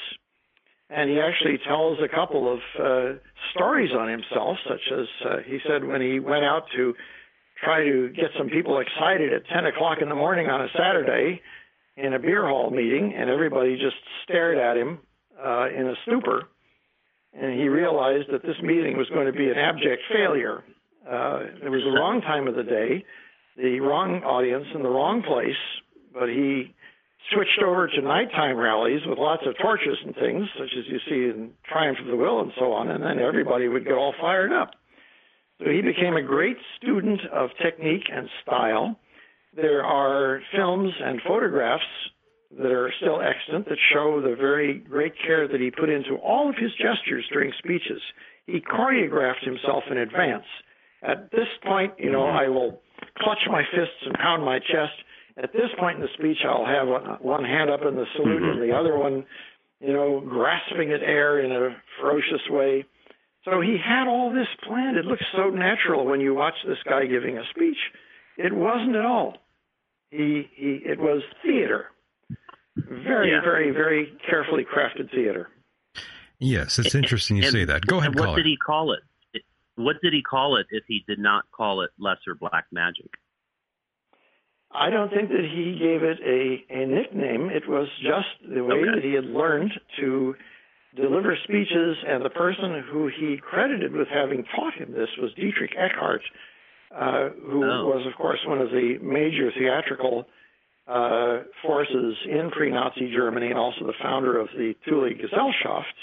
And 0.89 1.11
he 1.11 1.21
actually 1.21 1.59
tells 1.67 1.99
a 2.03 2.09
couple 2.09 2.53
of 2.53 2.59
uh, 2.79 3.19
stories 3.55 3.91
on 3.93 4.09
himself, 4.09 4.57
such 4.69 4.81
as 4.93 5.07
uh, 5.25 5.37
he 5.45 5.59
said 5.67 5.85
when 5.85 6.01
he 6.01 6.21
went 6.21 6.45
out 6.45 6.63
to 6.77 6.95
try 7.63 7.85
to 7.85 8.09
get 8.11 8.31
some 8.39 8.49
people 8.49 8.81
excited 8.81 9.33
at 9.33 9.43
10 9.53 9.67
o'clock 9.67 9.99
in 10.01 10.09
the 10.09 10.15
morning 10.15 10.47
on 10.47 10.63
a 10.63 10.69
Saturday 10.77 11.41
in 11.97 12.15
a 12.15 12.19
beer 12.19 12.47
hall 12.47 12.71
meeting, 12.71 13.15
and 13.17 13.31
everybody 13.31 13.77
just 13.77 13.97
stared 14.25 14.59
at 14.59 14.77
him 14.77 14.99
uh, 15.43 15.69
in 15.69 15.87
a 15.87 15.95
stupor. 16.07 16.49
And 17.33 17.59
he 17.59 17.69
realized 17.69 18.29
that 18.33 18.43
this 18.43 18.57
meeting 18.63 18.97
was 18.97 19.09
going 19.11 19.27
to 19.27 19.33
be 19.33 19.49
an 19.49 19.59
abject 19.59 20.03
failure. 20.13 20.65
Uh, 21.07 21.41
it 21.65 21.69
was 21.69 21.83
the 21.85 21.99
wrong 21.99 22.21
time 22.21 22.49
of 22.49 22.55
the 22.55 22.63
day, 22.63 23.05
the 23.57 23.81
wrong 23.81 24.23
audience, 24.23 24.67
in 24.75 24.83
the 24.83 24.89
wrong 24.89 25.23
place, 25.23 25.57
but 26.13 26.29
he 26.29 26.75
switched 27.33 27.63
over 27.65 27.89
to 27.89 28.01
nighttime 28.03 28.57
rallies 28.57 29.01
with 29.07 29.19
lots 29.19 29.43
of 29.47 29.55
torches 29.59 29.99
and 30.05 30.15
things, 30.15 30.47
such 30.59 30.71
as 30.79 30.85
you 30.89 30.99
see 31.09 31.31
in 31.31 31.51
Triumph 31.65 31.99
of 32.01 32.07
the 32.07 32.17
Will 32.17 32.41
and 32.41 32.53
so 32.59 32.73
on, 32.73 32.89
and 32.89 33.03
then 33.03 33.19
everybody 33.19 33.69
would 33.69 33.85
get 33.85 33.95
all 33.95 34.15
fired 34.21 34.53
up. 34.53 34.71
So 35.59 35.71
he 35.71 35.81
became 35.81 36.17
a 36.17 36.23
great 36.23 36.57
student 36.77 37.21
of 37.33 37.51
technique 37.63 38.05
and 38.13 38.29
style, 38.43 38.99
there 39.57 39.85
are 39.85 40.41
films 40.55 40.93
and 41.03 41.21
photographs 41.27 41.83
that 42.59 42.71
are 42.71 42.93
still 43.01 43.21
extant 43.21 43.69
that 43.69 43.79
show 43.93 44.21
the 44.21 44.37
very 44.37 44.79
great 44.79 45.15
care 45.27 45.49
that 45.49 45.61
he 45.61 45.71
put 45.71 45.89
into 45.89 46.17
all 46.23 46.49
of 46.49 46.55
his 46.57 46.71
gestures 46.73 47.27
during 47.33 47.53
speeches. 47.59 48.01
He 48.47 48.61
choreographed 48.61 49.45
himself 49.45 49.85
in 49.91 49.99
advance. 49.99 50.45
At 51.03 51.31
this 51.31 51.49
point, 51.65 51.95
you 51.99 52.13
know, 52.13 52.27
I 52.27 52.49
will 52.49 52.81
clutch 53.19 53.41
my 53.51 53.63
fists 53.73 54.03
and 54.05 54.15
pound 54.15 54.45
my 54.45 54.59
chest. 54.59 54.95
At 55.43 55.53
this 55.53 55.71
point 55.79 55.97
in 55.97 56.03
the 56.03 56.13
speech, 56.19 56.39
I'll 56.47 56.65
have 56.65 57.21
one, 57.21 57.45
hand 57.45 57.71
up 57.71 57.81
in 57.87 57.95
the 57.95 58.07
salute 58.15 58.43
and 58.43 58.63
the 58.63 58.75
other 58.75 58.97
one, 58.97 59.25
you 59.81 59.93
know, 59.93 60.21
grasping 60.21 60.93
at 60.93 61.03
air 61.03 61.41
in 61.41 61.53
a 61.53 61.77
ferocious 62.01 62.41
way. 62.51 62.85
So 63.45 63.61
he 63.61 63.77
had 63.83 64.09
all 64.09 64.33
this 64.33 64.49
planned. 64.67 64.97
It 64.97 65.05
looks 65.05 65.25
so 65.37 65.51
natural 65.51 66.07
when 66.07 66.21
you 66.21 66.35
watch 66.35 66.55
this 66.67 66.79
guy 66.89 67.07
giving 67.07 67.39
a 67.39 67.43
speech. 67.55 67.77
It 68.39 68.55
wasn't 68.55 68.97
at 68.97 69.05
all. 69.05 69.37
He, 70.11 70.49
he 70.55 70.81
it 70.85 70.99
was 70.99 71.23
theater. 71.43 71.87
Very, 72.77 73.31
Yeah. 73.31 73.41
very, 73.41 73.71
very 73.71 74.13
carefully 74.29 74.65
crafted 74.65 75.11
theater. 75.11 75.49
Yes, 76.39 76.79
it's 76.79 76.95
interesting 76.95 77.37
you 77.39 77.45
And- 77.45 77.53
say 77.53 77.65
that. 77.65 77.87
Go 77.87 77.97
ahead, 77.99 78.11
and 78.11 78.19
what 78.21 78.27
caller. 78.27 78.37
did 78.37 78.47
he 78.47 78.57
call 78.57 78.93
it? 78.93 79.01
It- 79.33 79.43
What 79.77 79.97
did 80.03 80.13
he 80.13 80.23
call 80.23 80.57
it 80.57 80.67
if 80.71 80.85
he 80.87 81.03
did 81.09 81.19
not 81.19 81.45
call 81.53 81.81
it 81.81 81.91
lesser 81.99 82.35
black 82.35 82.67
magic? 82.71 83.09
I 84.73 84.91
don't 84.91 85.11
think 85.11 85.31
that 85.31 85.45
he 85.45 85.79
gave 85.79 86.03
it 86.03 86.19
a, 86.21 86.65
a 86.71 86.87
nickname. 86.87 87.49
It 87.51 87.67
was 87.69 87.89
just 88.03 88.29
the 88.47 88.63
way 88.63 88.77
Okay. 88.77 88.91
that 88.97 89.05
he 89.05 89.15
had 89.15 89.25
learned 89.25 89.73
to 89.99 90.35
deliver 90.95 91.37
speeches, 91.45 91.97
and 92.07 92.23
the 92.25 92.31
person 92.31 92.83
who 92.91 93.07
he 93.09 93.39
credited 93.39 93.93
with 93.93 94.09
having 94.09 94.45
taught 94.55 94.75
him 94.75 94.93
this 94.93 95.09
was 95.19 95.33
Dietrich 95.35 95.75
Eckart, 95.77 96.21
uh, 96.95 97.30
who 97.30 97.64
Oh. 97.64 97.87
was, 97.87 98.07
of 98.07 98.14
course, 98.16 98.45
one 98.47 98.61
of 98.61 98.70
the 98.70 98.99
major 98.99 99.51
theatrical 99.53 100.26
uh, 100.89 101.43
forces 101.62 102.16
in 102.26 102.51
pre-Nazi 102.53 103.12
Germany, 103.12 103.49
and 103.49 103.59
also 103.59 103.84
the 103.87 103.93
founder 103.95 104.39
of 104.39 104.49
the 104.57 104.74
Thule 104.84 105.11
Gesellschaft, 105.14 105.95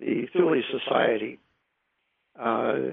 the 0.00 0.26
Thule 0.32 0.60
Society. 0.70 1.38
Uh, 2.38 2.92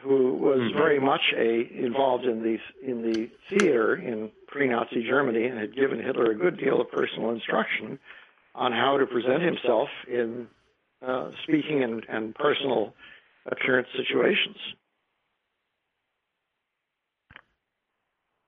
who 0.00 0.34
was 0.34 0.60
Mhm. 0.60 0.74
very 0.74 1.00
much 1.00 1.32
a 1.34 1.66
involved 1.72 2.26
in 2.26 2.42
the 2.42 2.60
in 2.82 3.00
the 3.02 3.30
theater 3.48 3.94
in 3.96 4.30
pre-Nazi 4.48 5.02
Germany 5.02 5.46
and 5.46 5.58
had 5.58 5.74
given 5.74 5.98
Hitler 5.98 6.30
a 6.30 6.34
good 6.34 6.58
deal 6.58 6.80
of 6.80 6.90
personal 6.92 7.30
instruction 7.30 7.98
on 8.54 8.70
how 8.72 8.98
to 8.98 9.06
present 9.06 9.42
himself 9.42 9.88
in 10.06 10.46
uh, 11.02 11.30
speaking 11.44 11.82
and, 11.82 12.04
and 12.08 12.34
personal 12.34 12.94
appearance 13.46 13.88
situations. 13.96 14.56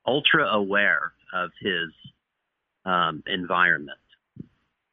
Ultra 0.07 0.47
aware 0.47 1.13
of 1.33 1.51
his 1.61 1.91
um, 2.85 3.23
environment. 3.27 3.99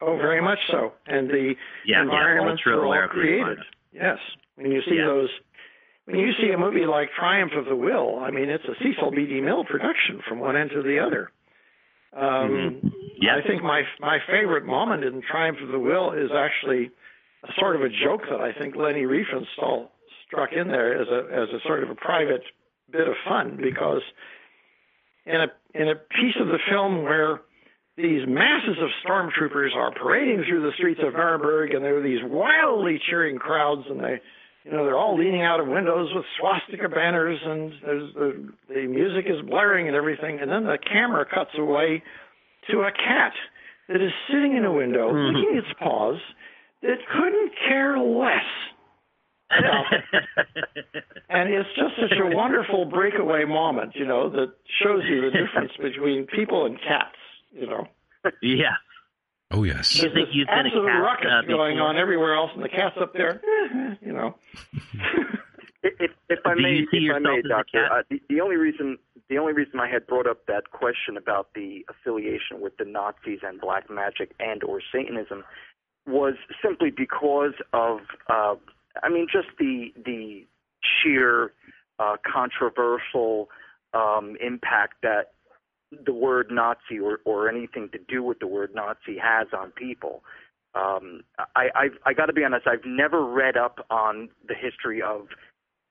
Oh, 0.01 0.18
very 0.18 0.41
much 0.41 0.59
so. 0.70 0.93
And 1.07 1.30
the 1.30 1.55
Yeah, 1.86 1.97
yeah, 1.97 2.01
environments 2.01 2.61
ultra 2.66 2.78
were 2.78 2.84
aware 2.86 3.03
all 3.03 3.09
of 3.09 3.11
created. 3.11 3.59
Yes. 3.93 4.18
When 4.55 4.72
you 4.72 4.82
see 4.82 4.95
Yeah. 4.95 5.05
those, 5.05 5.30
when 6.05 6.18
you 6.20 6.34
see 6.41 6.49
a 6.51 6.57
movie 6.57 6.86
like 6.86 7.09
Triumph 7.14 7.53
of 7.53 7.66
the 7.66 7.76
Will, 7.76 8.20
I 8.20 8.32
mean, 8.32 8.49
it's 8.49 8.66
a 8.66 8.76
Cecil 8.84 9.11
B. 9.11 9.26
DeMille 9.26 9.66
production 9.68 10.22
from 10.28 10.39
one 10.39 10.57
end 10.57 10.72
to 10.72 10.82
the 10.82 10.99
other. 10.99 11.32
Um, 12.14 12.82
Mhm. 12.82 12.93
Yeah. 13.18 13.36
I 13.38 13.41
think 13.41 13.64
my 13.64 13.88
my 13.99 14.20
favorite 14.28 14.66
moment 14.66 15.03
in 15.03 15.22
Triumph 15.22 15.61
of 15.61 15.70
the 15.70 15.80
Will 15.80 16.11
is 16.11 16.32
actually 16.32 16.91
a 17.43 17.53
sort 17.53 17.76
of 17.76 17.82
a 17.84 17.89
joke 17.89 18.28
that 18.30 18.41
I 18.41 18.51
think 18.53 18.76
Leni 18.76 19.03
Riefenstahl 19.03 19.89
struck 20.26 20.51
in 20.51 20.68
there 20.68 20.93
as 20.99 21.07
a 21.07 21.28
as 21.32 21.49
a 21.53 21.59
sort 21.61 21.84
of 21.84 21.89
a 21.89 21.95
private 21.95 22.43
bit 22.91 23.07
of 23.07 23.16
fun 23.26 23.55
because 23.61 24.01
in 25.26 25.36
a 25.41 25.47
in 25.74 25.89
a 25.89 25.95
piece 25.95 26.36
of 26.39 26.47
the 26.47 26.59
film 26.69 27.03
where 27.03 27.41
these 27.95 28.26
masses 28.28 28.78
of 28.82 28.89
stormtroopers 29.05 29.76
are 29.76 29.91
parading 29.93 30.43
through 30.47 30.61
the 30.63 30.71
streets 30.76 30.99
of 31.03 31.13
Nuremberg 31.13 31.74
and 31.74 31.84
there 31.84 31.97
are 31.97 32.01
these 32.03 32.24
wildly 32.24 32.99
cheering 33.09 33.38
crowds 33.38 33.84
and 33.89 33.99
they 33.99 34.19
you 34.63 34.71
know 34.71 34.86
they're 34.86 34.97
all 34.97 35.17
leaning 35.17 35.41
out 35.43 35.59
of 35.59 35.67
windows 35.67 36.09
with 36.15 36.26
swastika 36.39 36.89
banners 36.89 37.39
and 37.43 37.74
there's 37.86 38.13
the 38.15 38.49
the 38.74 38.88
music 38.88 39.26
is 39.28 39.41
blaring 39.49 39.88
and 39.88 39.95
everything 39.95 40.39
and 40.39 40.49
then 40.49 40.63
the 40.63 40.78
camera 40.91 41.26
cuts 41.26 41.51
away 41.57 42.01
to 42.69 42.80
a 42.82 42.91
cat 42.91 43.34
that 43.89 44.01
is 44.01 44.11
sitting 44.30 44.55
in 44.55 44.65
a 44.65 44.71
window 44.71 45.11
Mhm. 45.11 45.34
licking 45.36 45.57
its 45.57 45.74
paws 45.80 46.19
that 46.82 46.97
couldn't 47.07 47.51
care 47.67 47.97
less 47.99 48.45
and 51.30 51.49
it's 51.49 51.70
just 51.76 51.95
such 51.99 52.18
a 52.18 52.36
wonderful 52.36 52.86
breakaway 52.86 53.45
moment, 53.45 53.95
you 53.95 54.06
know, 54.06 54.30
that 54.30 54.54
shows 54.84 55.04
you 55.08 55.22
the 55.22 55.32
difference 55.32 55.72
between 55.82 56.26
people 56.28 56.66
and 56.66 56.78
cats, 56.80 57.18
you 57.51 57.68
know. 57.68 57.88
yeah. 58.41 58.76
Oh, 59.51 59.64
yes. 59.64 59.95
You 59.95 60.04
think 60.04 60.14
There's 60.14 60.28
you've 60.34 60.47
this 60.47 60.56
been 60.56 60.66
a 60.66 60.70
absolute 60.70 60.88
cat 60.88 61.01
ruckus 61.01 61.32
uh, 61.32 61.47
going 61.47 61.80
on 61.80 61.97
everywhere 61.97 62.36
else, 62.36 62.51
and 62.56 62.64
the 62.64 62.70
cat's 62.70 62.95
up 62.99 63.14
there, 63.14 63.41
you 64.01 64.12
know. 64.12 64.36
If, 65.84 65.93
if, 65.99 66.12
if 66.30 66.39
I 66.45 66.56
may, 66.56 66.86
if 66.91 67.14
I 67.14 67.20
may, 67.20 67.41
Doctor, 67.47 67.86
uh, 67.91 68.04
the, 68.10 68.22
the 68.30 68.39
only 68.39 68.56
reason 68.56 68.97
the 69.30 69.38
only 69.38 69.54
reason 69.54 69.80
I 69.80 69.89
had 69.89 70.08
brought 70.08 70.28
up 70.28 70.45
that 70.47 70.72
question 70.72 71.18
about 71.18 71.49
the 71.56 71.86
affiliation 71.89 72.62
with 72.62 72.78
the 72.78 72.86
Nazis 72.86 73.39
and 73.43 73.60
black 73.60 73.89
magic 73.89 74.34
and 74.39 74.64
or 74.64 74.82
Satanism 74.93 75.43
was 76.06 76.36
simply 76.62 76.91
because 76.95 77.54
of, 77.72 77.99
uh, 78.30 78.56
I 79.01 79.09
mean, 79.09 79.27
just 79.31 79.47
the 79.57 79.93
the 80.03 80.45
sheer 80.81 81.53
uh, 81.99 82.17
controversial 82.31 83.49
um, 83.93 84.35
impact 84.41 84.95
that 85.03 85.33
the 86.05 86.13
word 86.13 86.49
Nazi 86.51 86.99
or, 87.01 87.19
or 87.25 87.49
anything 87.49 87.89
to 87.89 87.99
do 88.07 88.23
with 88.23 88.39
the 88.39 88.47
word 88.47 88.73
Nazi 88.73 89.17
has 89.21 89.47
on 89.57 89.71
people. 89.71 90.23
Um, 90.75 91.21
I, 91.55 91.69
I've, 91.75 91.97
I 92.03 92.13
got 92.13 92.25
to 92.25 92.33
be 92.33 92.43
honest, 92.43 92.65
I've 92.65 92.85
never 92.85 93.23
read 93.23 93.57
up 93.57 93.85
on 93.91 94.29
the 94.47 94.55
history 94.55 95.03
of 95.03 95.27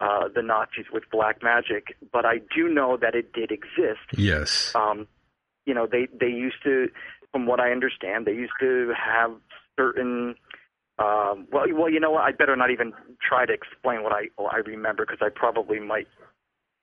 uh, 0.01 0.27
the 0.35 0.43
Nazis 0.43 0.87
with 0.93 1.05
black 1.13 1.41
magic, 1.41 1.97
but 2.13 2.25
I 2.25 2.39
do 2.55 2.69
know 2.69 2.97
that 3.01 3.15
it 3.15 3.33
did 3.33 3.53
exist. 3.53 4.01
Yes. 4.17 4.73
Um, 4.75 5.07
you 5.67 5.75
know, 5.75 5.87
they 5.87 6.09
they 6.13 6.27
used 6.27 6.61
to, 6.65 6.89
from 7.31 7.47
what 7.47 7.61
I 7.61 7.71
understand, 7.71 8.27
they 8.27 8.33
used 8.33 8.55
to 8.61 8.93
have 8.99 9.31
certain. 9.79 10.35
Um, 10.99 11.47
well, 11.51 11.65
well, 11.75 11.91
you 11.91 12.01
know 12.01 12.11
what? 12.11 12.23
I 12.23 12.33
better 12.33 12.55
not 12.55 12.71
even 12.71 12.93
try 13.27 13.47
to 13.47 13.53
explain 13.53 14.03
what 14.03 14.13
I 14.13 14.29
what 14.37 14.53
I 14.55 14.59
remember 14.59 15.07
because 15.07 15.21
I 15.23 15.31
probably 15.35 15.81
might. 15.81 16.07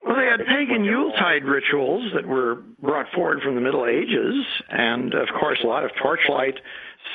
Well, 0.06 0.16
they 0.16 0.26
had 0.26 0.40
pagan 0.48 0.84
Yuletide 0.84 1.44
rituals 1.44 2.12
that 2.16 2.26
were 2.26 2.64
brought 2.82 3.08
forward 3.14 3.42
from 3.44 3.56
the 3.56 3.62
Middle 3.62 3.86
Ages, 3.86 4.46
and 4.70 5.14
of 5.14 5.28
course, 5.40 5.60
a 5.64 5.68
lot 5.68 5.84
of 5.84 5.92
torchlight 6.02 6.56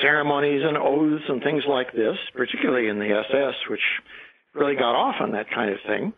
ceremonies 0.01 0.63
and 0.65 0.77
oaths 0.77 1.25
and 1.29 1.43
things 1.43 1.65
like 1.67 1.93
this, 1.93 2.17
particularly 2.35 2.89
in 2.89 2.99
the 2.99 3.11
SS, 3.11 3.55
which 3.69 3.81
really 4.55 4.75
got 4.75 4.95
off 4.95 5.17
on 5.21 5.33
that 5.33 5.51
kind 5.51 5.71
of 5.71 5.79
thing. 5.87 6.13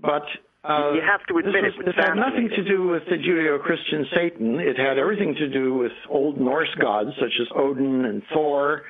But 0.00 0.24
uh, 0.64 0.92
You 0.94 1.02
have 1.02 1.24
to 1.28 1.38
admit 1.38 1.64
was, 1.64 1.72
it 1.74 1.76
was 1.78 1.86
this 1.86 2.04
had 2.04 2.14
nothing 2.14 2.48
to 2.50 2.64
do 2.64 2.88
with 2.88 3.02
the 3.08 3.16
Judeo-Christian 3.16 4.06
Satan. 4.14 4.60
It 4.60 4.78
had 4.78 4.98
everything 4.98 5.34
to 5.36 5.48
do 5.48 5.74
with 5.74 5.92
Old 6.08 6.40
Norse 6.40 6.74
gods 6.80 7.10
such 7.18 7.32
as 7.40 7.48
Odin 7.54 8.04
and 8.04 8.22
Thor 8.32 8.82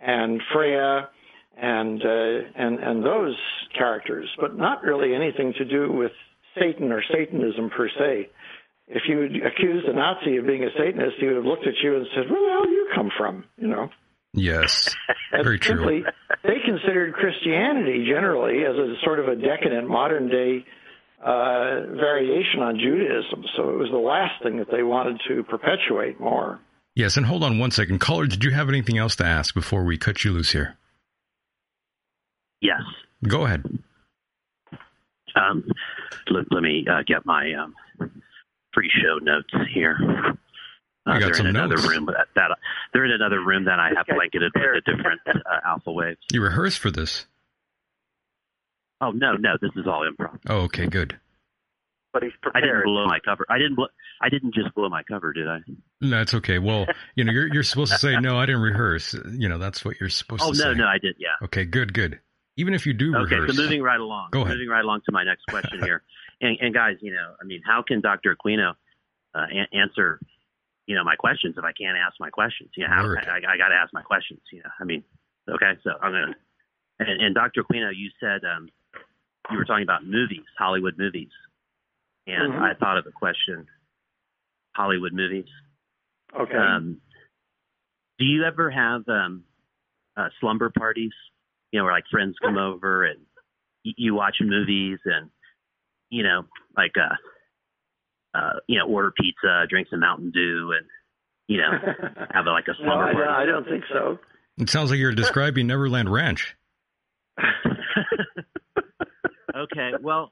and 0.00 0.40
Freya 0.52 1.08
and 1.60 2.02
uh, 2.02 2.48
and 2.56 2.78
and 2.78 3.04
those 3.04 3.36
characters, 3.76 4.28
but 4.40 4.56
not 4.56 4.82
really 4.82 5.14
anything 5.14 5.52
to 5.58 5.64
do 5.64 5.92
with 5.92 6.12
Satan 6.58 6.92
or 6.92 7.02
Satanism 7.12 7.70
per 7.70 7.88
se. 7.88 8.30
If 8.88 9.02
you 9.06 9.20
had 9.20 9.32
accused 9.52 9.86
a 9.86 9.92
Nazi 9.92 10.36
of 10.38 10.46
being 10.46 10.64
a 10.64 10.70
Satanist, 10.78 11.16
he 11.20 11.26
would 11.26 11.36
have 11.36 11.44
looked 11.44 11.66
at 11.66 11.74
you 11.82 11.96
and 11.96 12.06
said, 12.14 12.30
"Where 12.30 12.40
the 12.40 12.52
hell 12.52 12.64
do 12.64 12.70
you 12.70 12.88
come 12.94 13.10
from?" 13.16 13.44
You 13.58 13.68
know. 13.68 13.90
Yes. 14.34 14.94
Very 15.32 15.58
true. 15.58 15.76
simply, 15.76 16.04
they 16.44 16.60
considered 16.64 17.14
Christianity 17.14 18.06
generally 18.06 18.64
as 18.64 18.76
a 18.76 18.94
sort 19.02 19.18
of 19.18 19.28
a 19.28 19.36
decadent 19.36 19.88
modern 19.88 20.28
day 20.28 20.64
uh, 21.24 21.86
variation 21.96 22.60
on 22.60 22.78
Judaism. 22.78 23.44
So 23.56 23.70
it 23.70 23.76
was 23.76 23.88
the 23.90 23.98
last 23.98 24.42
thing 24.42 24.58
that 24.58 24.70
they 24.70 24.82
wanted 24.82 25.20
to 25.28 25.42
perpetuate 25.44 26.20
more. 26.20 26.60
Yes, 26.98 27.16
and 27.16 27.24
hold 27.24 27.44
on 27.44 27.60
one 27.60 27.70
second. 27.70 28.00
Caller, 28.00 28.26
did 28.26 28.42
you 28.42 28.50
have 28.50 28.68
anything 28.68 28.98
else 28.98 29.14
to 29.16 29.24
ask 29.24 29.54
before 29.54 29.84
we 29.84 29.96
cut 29.96 30.24
you 30.24 30.32
loose 30.32 30.50
here? 30.50 30.76
Yes. 32.60 32.80
Go 33.26 33.44
ahead. 33.44 33.64
Um, 35.36 35.62
let, 36.28 36.46
let 36.50 36.60
me 36.60 36.84
uh, 36.90 37.02
get 37.06 37.24
my 37.24 37.52
um, 37.54 37.74
pre-show 38.72 39.18
notes 39.22 39.48
here. 39.72 39.96
Uh, 41.06 41.14
You 41.14 41.20
got 41.20 41.26
they're 41.26 41.34
some 41.34 41.46
in 41.46 41.54
another 41.54 41.76
notes. 41.76 41.88
room 41.88 42.06
that, 42.06 42.26
that 42.34 42.48
they're 42.92 43.04
in 43.04 43.12
another 43.12 43.44
room 43.44 43.66
that 43.66 43.78
I 43.78 43.90
have 43.96 44.06
blanketed 44.08 44.50
with 44.56 44.84
the 44.84 44.92
different 44.96 45.20
uh, 45.26 45.60
alpha 45.64 45.92
waves. 45.92 46.18
You 46.32 46.42
rehearsed 46.42 46.80
for 46.80 46.90
this. 46.90 47.26
Oh 49.00 49.12
no, 49.12 49.34
no, 49.34 49.50
this 49.62 49.70
is 49.76 49.86
all 49.86 50.04
improv. 50.04 50.36
Oh, 50.48 50.62
okay, 50.62 50.86
good. 50.88 51.16
But 52.12 52.22
he's 52.22 52.32
prepared. 52.42 52.64
I 52.64 52.66
didn't 52.66 52.84
blow 52.84 53.06
my 53.06 53.18
cover. 53.20 53.44
I 53.50 53.58
didn't. 53.58 53.76
Blow, 53.76 53.86
I 54.22 54.28
didn't 54.30 54.54
just 54.54 54.74
blow 54.74 54.88
my 54.88 55.02
cover, 55.02 55.32
did 55.32 55.46
I? 55.46 55.58
That's 56.00 56.32
okay. 56.34 56.58
Well, 56.58 56.86
you 57.16 57.24
know, 57.24 57.32
you're 57.32 57.52
you're 57.52 57.62
supposed 57.62 57.92
to 57.92 57.98
say 57.98 58.18
no. 58.18 58.38
I 58.38 58.46
didn't 58.46 58.62
rehearse. 58.62 59.14
You 59.30 59.48
know, 59.48 59.58
that's 59.58 59.84
what 59.84 60.00
you're 60.00 60.08
supposed 60.08 60.42
Oh 60.42 60.52
to 60.52 60.58
no, 60.58 60.64
say. 60.64 60.68
Oh 60.70 60.72
no, 60.72 60.84
no, 60.84 60.88
I 60.88 60.98
did. 60.98 61.16
Yeah. 61.18 61.28
Okay, 61.44 61.64
good, 61.66 61.92
good. 61.92 62.18
Even 62.56 62.72
if 62.74 62.86
you 62.86 62.92
do 62.94 63.14
Okay, 63.14 63.36
rehearse. 63.36 63.56
so 63.56 63.62
moving 63.62 63.82
right 63.82 64.00
along. 64.00 64.30
Go 64.32 64.40
ahead. 64.40 64.54
Moving 64.54 64.68
right 64.68 64.82
along 64.84 65.02
to 65.06 65.12
my 65.12 65.22
next 65.22 65.44
question 65.50 65.80
here, 65.82 66.02
and, 66.40 66.56
and 66.60 66.72
guys, 66.74 66.96
you 67.00 67.12
know, 67.12 67.34
I 67.40 67.44
mean, 67.44 67.60
how 67.64 67.82
can 67.86 68.00
Dr. 68.00 68.34
Aquino 68.34 68.70
uh, 69.34 69.38
a- 69.52 69.76
answer, 69.76 70.18
you 70.86 70.96
know, 70.96 71.04
my 71.04 71.14
questions 71.14 71.54
if 71.58 71.64
I 71.64 71.72
can't 71.72 71.96
ask 71.98 72.14
my 72.18 72.30
questions. 72.30 72.70
You 72.74 72.84
know, 72.88 72.94
how, 72.94 73.04
Word. 73.04 73.18
I, 73.28 73.36
I 73.36 73.56
got 73.58 73.68
to 73.68 73.74
ask 73.76 73.92
my 73.92 74.02
questions. 74.02 74.40
You 74.50 74.60
know, 74.60 74.70
I 74.80 74.84
mean, 74.84 75.04
okay, 75.48 75.72
so 75.84 75.90
I'm 76.02 76.10
gonna. 76.12 76.34
And, 77.00 77.20
and 77.22 77.34
Dr. 77.34 77.62
Aquino, 77.62 77.90
you 77.94 78.10
said 78.18 78.40
um, 78.44 78.68
you 79.52 79.56
were 79.58 79.64
talking 79.64 79.84
about 79.84 80.04
movies, 80.04 80.42
Hollywood 80.58 80.98
movies, 80.98 81.28
and 82.28 82.52
Mhm. 82.52 82.60
I 82.62 82.74
thought 82.74 82.98
of 82.98 83.06
a 83.06 83.10
question. 83.12 83.66
Hollywood 84.76 85.12
movies. 85.12 85.48
Okay. 86.38 86.56
Um, 86.56 87.00
do 88.18 88.24
you 88.24 88.44
ever 88.44 88.70
have 88.70 89.08
um, 89.08 89.44
uh, 90.16 90.28
slumber 90.40 90.70
parties? 90.70 91.12
You 91.72 91.80
know, 91.80 91.84
where 91.84 91.92
like 91.92 92.06
friends 92.10 92.36
come 92.40 92.56
over 92.58 93.04
and 93.04 93.18
y- 93.84 93.94
you 93.96 94.14
watch 94.14 94.36
movies 94.40 95.00
and 95.04 95.30
you 96.10 96.22
know, 96.22 96.46
like 96.76 96.92
uh, 96.96 97.14
uh, 98.38 98.60
you 98.68 98.78
know, 98.78 98.86
order 98.86 99.10
pizza, 99.10 99.66
drink 99.68 99.88
some 99.90 100.00
Mountain 100.00 100.30
Dew, 100.30 100.72
and 100.76 100.86
you 101.48 101.58
know, 101.58 101.70
have 102.30 102.46
a, 102.46 102.50
like 102.50 102.68
a 102.68 102.72
no, 102.72 102.76
slumber 102.84 103.04
I, 103.04 103.12
party. 103.12 103.30
I 103.30 103.46
don't 103.46 103.64
think 103.66 103.84
so. 103.90 104.18
It 104.58 104.70
sounds 104.70 104.90
like 104.90 104.98
you're 105.00 105.12
describing 105.14 105.66
Neverland 105.66 106.10
Ranch. 106.12 106.56
okay, 109.54 109.92
well, 110.00 110.30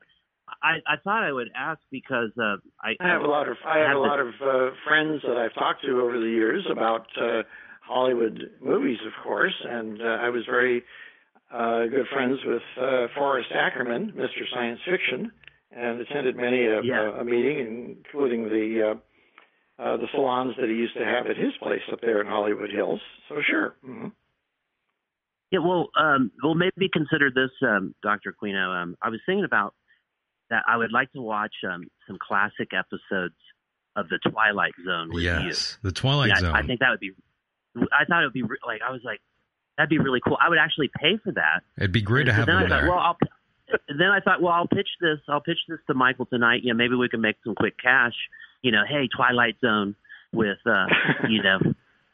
I, 0.66 0.94
I 0.94 0.96
thought 1.04 1.22
I 1.22 1.32
would 1.32 1.48
ask 1.56 1.80
because 1.92 2.30
uh, 2.38 2.56
I, 2.82 2.96
I 3.00 3.08
have 3.08 3.22
a 3.22 3.26
lot 3.28 3.48
of 3.48 3.56
I 3.64 3.78
have 3.78 3.96
a 3.96 4.00
lot 4.00 4.18
of 4.18 4.28
uh, 4.42 4.70
friends 4.86 5.22
that 5.22 5.36
I've 5.36 5.54
talked 5.54 5.84
to 5.84 6.00
over 6.00 6.18
the 6.18 6.26
years 6.26 6.66
about 6.70 7.06
uh, 7.20 7.42
Hollywood 7.86 8.50
movies, 8.60 8.98
of 9.06 9.12
course, 9.22 9.54
and 9.64 10.02
uh, 10.02 10.04
I 10.04 10.28
was 10.28 10.42
very 10.46 10.82
uh, 11.52 11.86
good 11.86 12.06
friends 12.12 12.38
with 12.44 12.62
uh, 12.80 13.06
Forrest 13.14 13.50
Ackerman, 13.54 14.12
Mr. 14.16 14.42
Science 14.52 14.80
Fiction, 14.84 15.30
and 15.70 16.00
attended 16.00 16.36
many 16.36 16.66
a, 16.66 16.82
Yeah. 16.82 17.02
a, 17.02 17.20
a 17.20 17.24
meeting, 17.24 17.96
including 18.04 18.44
the 18.48 18.90
uh, 18.90 19.82
uh, 19.82 19.96
the 19.98 20.08
salons 20.12 20.54
that 20.58 20.68
he 20.68 20.74
used 20.74 20.96
to 20.96 21.04
have 21.04 21.26
at 21.26 21.36
his 21.36 21.52
place 21.62 21.82
up 21.92 22.00
there 22.00 22.20
in 22.20 22.26
Hollywood 22.26 22.70
Hills. 22.70 23.00
So 23.28 23.36
sure. 23.48 23.76
hmm 23.84 24.08
Yeah, 25.52 25.60
well, 25.60 25.90
um, 25.96 26.32
well, 26.42 26.54
maybe 26.54 26.88
consider 26.92 27.30
this, 27.32 27.50
um, 27.62 27.94
Dr. 28.02 28.34
Aquino. 28.34 28.82
Um, 28.82 28.96
I 29.02 29.10
was 29.10 29.20
thinking 29.26 29.44
about 29.44 29.74
that. 30.50 30.62
I 30.68 30.76
would 30.76 30.92
like 30.92 31.12
to 31.12 31.20
watch 31.20 31.54
um, 31.70 31.84
some 32.06 32.18
classic 32.20 32.70
episodes 32.72 33.34
of 33.96 34.08
The 34.08 34.18
Twilight 34.30 34.72
Zone 34.84 35.08
with 35.12 35.22
you. 35.24 35.30
Yes, 35.30 35.78
the 35.82 35.92
Twilight 35.92 36.28
Yeah, 36.28 36.34
I- 36.36 36.40
Zone. 36.40 36.54
I 36.54 36.62
think 36.62 36.80
that 36.80 36.90
would 36.90 37.00
be. 37.00 37.12
I 37.92 38.04
thought 38.06 38.22
it 38.22 38.26
would 38.26 38.32
be 38.32 38.42
re- 38.42 38.58
like 38.66 38.80
I 38.86 38.90
was 38.90 39.02
like, 39.04 39.20
that'd 39.76 39.90
be 39.90 39.98
really 39.98 40.20
cool. 40.26 40.38
I 40.40 40.48
would 40.48 40.58
actually 40.58 40.90
pay 40.98 41.18
for 41.22 41.32
that. 41.32 41.62
It'd 41.78 41.92
be 41.92 42.00
great 42.02 42.24
to 42.24 42.30
And 42.30 42.36
have 42.38 42.46
then 42.46 42.56
them 42.56 42.64
I 42.64 42.68
thought, 42.68 42.80
there. 42.80 42.90
well, 42.90 42.98
I'll. 42.98 43.18
Then 43.88 44.08
I 44.12 44.20
thought, 44.20 44.40
well, 44.40 44.52
I'll 44.52 44.68
pitch 44.68 44.88
this. 45.00 45.18
I'll 45.28 45.40
pitch 45.40 45.58
this 45.68 45.78
to 45.88 45.94
Michael 45.94 46.26
tonight. 46.26 46.60
You 46.62 46.72
know, 46.72 46.76
maybe 46.76 46.94
we 46.94 47.08
can 47.08 47.20
make 47.20 47.36
some 47.44 47.54
quick 47.56 47.74
cash. 47.82 48.14
You 48.62 48.70
know, 48.70 48.82
hey, 48.88 49.08
Twilight 49.14 49.56
Zone 49.60 49.96
with, 50.32 50.58
uh, 50.66 50.86
you 51.28 51.42
know, 51.42 51.58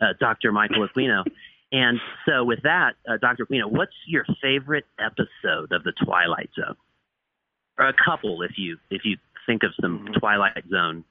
uh, 0.01 0.15
Dr. 0.19 0.51
Michael 0.51 0.89
Aquino. 0.89 1.25
And 1.71 2.01
so, 2.27 2.45
with 2.45 2.63
that, 2.63 2.93
uh, 3.09 3.19
Dr. 3.21 3.45
Aquino, 3.47 3.67
what's 3.71 3.93
your 4.07 4.25
favorite 4.43 4.85
episode 4.99 5.73
of 5.73 5.85
the 5.85 5.93
Twilight 6.05 6.51
Zone? 6.59 6.77
Or 7.83 7.89
a 7.89 7.95
couple, 8.05 8.43
if 8.43 8.53
you 8.57 8.79
if 8.91 9.03
you 9.05 9.17
think 9.47 9.63
of 9.63 9.71
some 9.81 9.99
Mm-hmm. 10.01 10.13
Twilight 10.21 10.65
Zone 10.71 11.05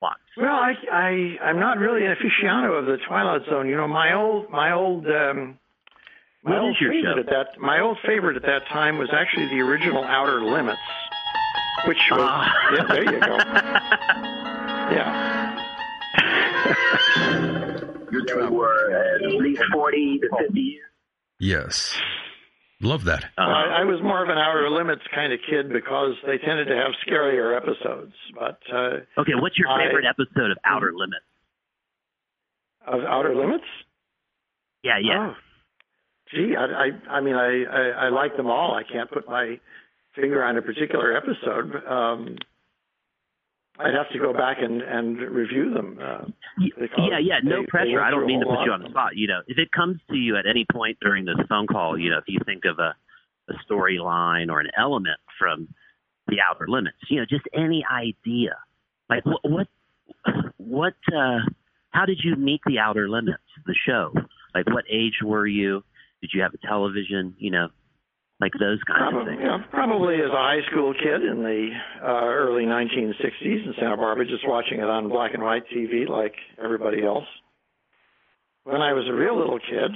plots. 0.00 0.20
Well, 0.36 0.46
I, 0.54 0.74
I 0.92 1.38
I'm 1.44 1.58
not 1.60 1.78
really 1.78 2.04
an 2.04 2.14
aficionado 2.16 2.78
of 2.78 2.86
the 2.86 2.98
Twilight 3.06 3.42
Zone. 3.48 3.68
You 3.68 3.76
know, 3.76 3.88
my 3.88 4.14
old 4.14 4.50
my 4.50 4.72
old 4.72 5.06
um, 5.06 5.58
my 6.42 6.52
What 6.52 6.60
old 6.60 6.70
is 6.76 6.80
your 6.80 6.92
favorite 6.92 7.14
show? 7.14 7.20
at 7.20 7.26
that 7.54 7.60
my 7.60 7.80
old 7.80 7.98
favorite 8.06 8.36
at 8.36 8.42
that 8.42 8.66
time 8.68 8.98
was 8.98 9.08
actually 9.12 9.46
the 9.48 9.60
original 9.60 10.04
Outer 10.04 10.42
Limits, 10.42 10.78
which 11.86 11.98
was 12.10 12.20
Ah. 12.22 12.52
yeah, 12.74 12.84
there 12.88 13.04
you 13.04 13.20
go. 13.20 13.38
Yeah. 14.90 15.64
You 18.10 18.50
were 18.50 19.14
at 19.16 19.20
least 19.22 19.62
40 19.72 20.18
to 20.20 20.28
50 20.46 20.60
years. 20.60 20.84
yes, 21.38 22.00
love 22.80 23.04
that. 23.04 23.24
Uh-huh. 23.36 23.42
I, 23.42 23.80
I 23.80 23.84
was 23.84 24.00
more 24.02 24.22
of 24.22 24.28
an 24.28 24.38
Outer 24.38 24.70
Limits 24.70 25.02
kind 25.14 25.32
of 25.32 25.40
kid 25.48 25.72
because 25.72 26.14
they 26.26 26.38
tended 26.38 26.68
to 26.68 26.76
have 26.76 26.92
scarier 27.06 27.56
episodes. 27.56 28.12
But 28.34 28.58
uh, 28.72 28.98
Okay, 29.18 29.32
what's 29.34 29.58
your 29.58 29.68
I- 29.68 29.86
favorite 29.86 30.04
episode 30.08 30.50
of 30.50 30.58
Outer 30.64 30.92
Limits? 30.94 31.24
of 32.86 33.00
Outer 33.04 33.34
Limits, 33.34 33.64
Yeah, 34.82 34.98
yeah. 35.02 35.32
Oh, 35.32 35.34
gee, 36.32 36.54
I, 36.56 36.64
I, 36.64 37.16
I 37.16 37.20
mean, 37.20 37.34
I, 37.34 37.64
I, 37.64 37.88
I 38.06 38.08
like 38.08 38.34
them 38.36 38.46
all. 38.46 38.74
I 38.74 38.82
can't 38.82 39.10
put 39.10 39.28
my 39.28 39.60
finger 40.14 40.42
on 40.42 40.56
a 40.56 40.62
particular 40.62 41.14
episode. 41.14 41.84
Um, 41.86 42.36
I'd 43.78 43.94
have 43.94 44.08
to 44.12 44.18
go 44.18 44.32
back 44.32 44.58
and, 44.60 44.82
and 44.82 45.18
review 45.18 45.72
them. 45.72 45.98
Uh, 46.02 46.24
Yeah, 46.58 47.18
yeah, 47.22 47.38
no 47.42 47.56
they- 47.56 47.60
they 47.62 47.66
pressure. 47.66 47.92
went 47.94 48.04
I 48.04 48.10
don't 48.10 48.26
mean 48.26 48.40
to 48.40 48.46
put 48.46 48.64
you 48.64 48.72
on 48.72 48.82
the 48.82 48.88
spot. 48.90 49.16
You 49.16 49.28
know, 49.28 49.40
if 49.46 49.58
it 49.58 49.70
comes 49.72 50.00
to 50.10 50.16
you 50.16 50.36
at 50.36 50.46
any 50.46 50.66
point 50.70 50.98
during 51.00 51.24
this 51.24 51.36
phone 51.48 51.66
call, 51.66 51.96
you 51.98 52.10
know, 52.10 52.18
if 52.18 52.24
you 52.26 52.38
think 52.44 52.64
of 52.64 52.78
a, 52.78 52.94
a 53.48 53.54
storyline 53.70 54.50
or 54.50 54.60
an 54.60 54.70
element 54.76 55.20
from 55.38 55.68
the 56.26 56.36
outer 56.40 56.66
limits, 56.68 56.96
you 57.08 57.18
know, 57.20 57.26
just 57.28 57.44
any 57.54 57.84
idea. 57.90 58.56
Like 59.08 59.24
what 59.24 59.40
what 59.48 59.68
what 60.58 60.94
uh 61.16 61.38
how 61.90 62.04
did 62.04 62.20
you 62.22 62.36
meet 62.36 62.60
the 62.66 62.78
outer 62.78 63.08
limits, 63.08 63.42
the 63.64 63.74
show? 63.86 64.12
Like 64.54 64.66
what 64.68 64.84
age 64.90 65.20
were 65.22 65.46
you? 65.46 65.82
Did 66.20 66.30
you 66.34 66.42
have 66.42 66.52
a 66.52 66.58
television, 66.66 67.34
you 67.38 67.50
know, 67.50 67.68
like 68.40 68.52
those 68.60 68.78
kinds 68.86 69.08
of 69.08 69.12
Probably, 69.12 69.32
things? 69.32 69.42
yeah, 69.44 69.58
probably 69.70 70.14
as 70.16 70.30
a 70.30 70.36
high 70.36 70.60
school 70.70 70.94
kid 70.94 71.22
in 71.24 71.42
the 71.42 71.70
uh, 72.02 72.24
early 72.24 72.64
1960s 72.64 73.66
in 73.66 73.74
Santa 73.78 73.96
Barbara, 73.96 74.24
just 74.26 74.46
watching 74.46 74.78
it 74.78 74.84
on 74.88 75.08
black 75.08 75.34
and 75.34 75.42
white 75.42 75.64
TV 75.74 76.08
like 76.08 76.34
everybody 76.62 77.04
else. 77.04 77.26
When 78.64 78.80
I 78.80 78.92
was 78.92 79.06
a 79.08 79.12
real 79.14 79.36
little 79.36 79.58
kid 79.58 79.90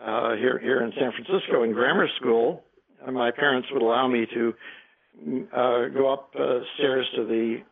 uh, 0.00 0.36
here 0.36 0.58
here 0.58 0.82
in 0.84 0.92
San 0.98 1.10
Francisco 1.12 1.62
in 1.64 1.72
grammar 1.72 2.08
school, 2.20 2.62
uh, 3.06 3.10
my 3.10 3.30
parents 3.30 3.68
would 3.72 3.82
allow 3.82 4.06
me 4.06 4.26
to 4.34 4.54
uh, 5.52 5.88
go 5.88 6.12
upstairs 6.12 7.06
to 7.16 7.24
the 7.26 7.62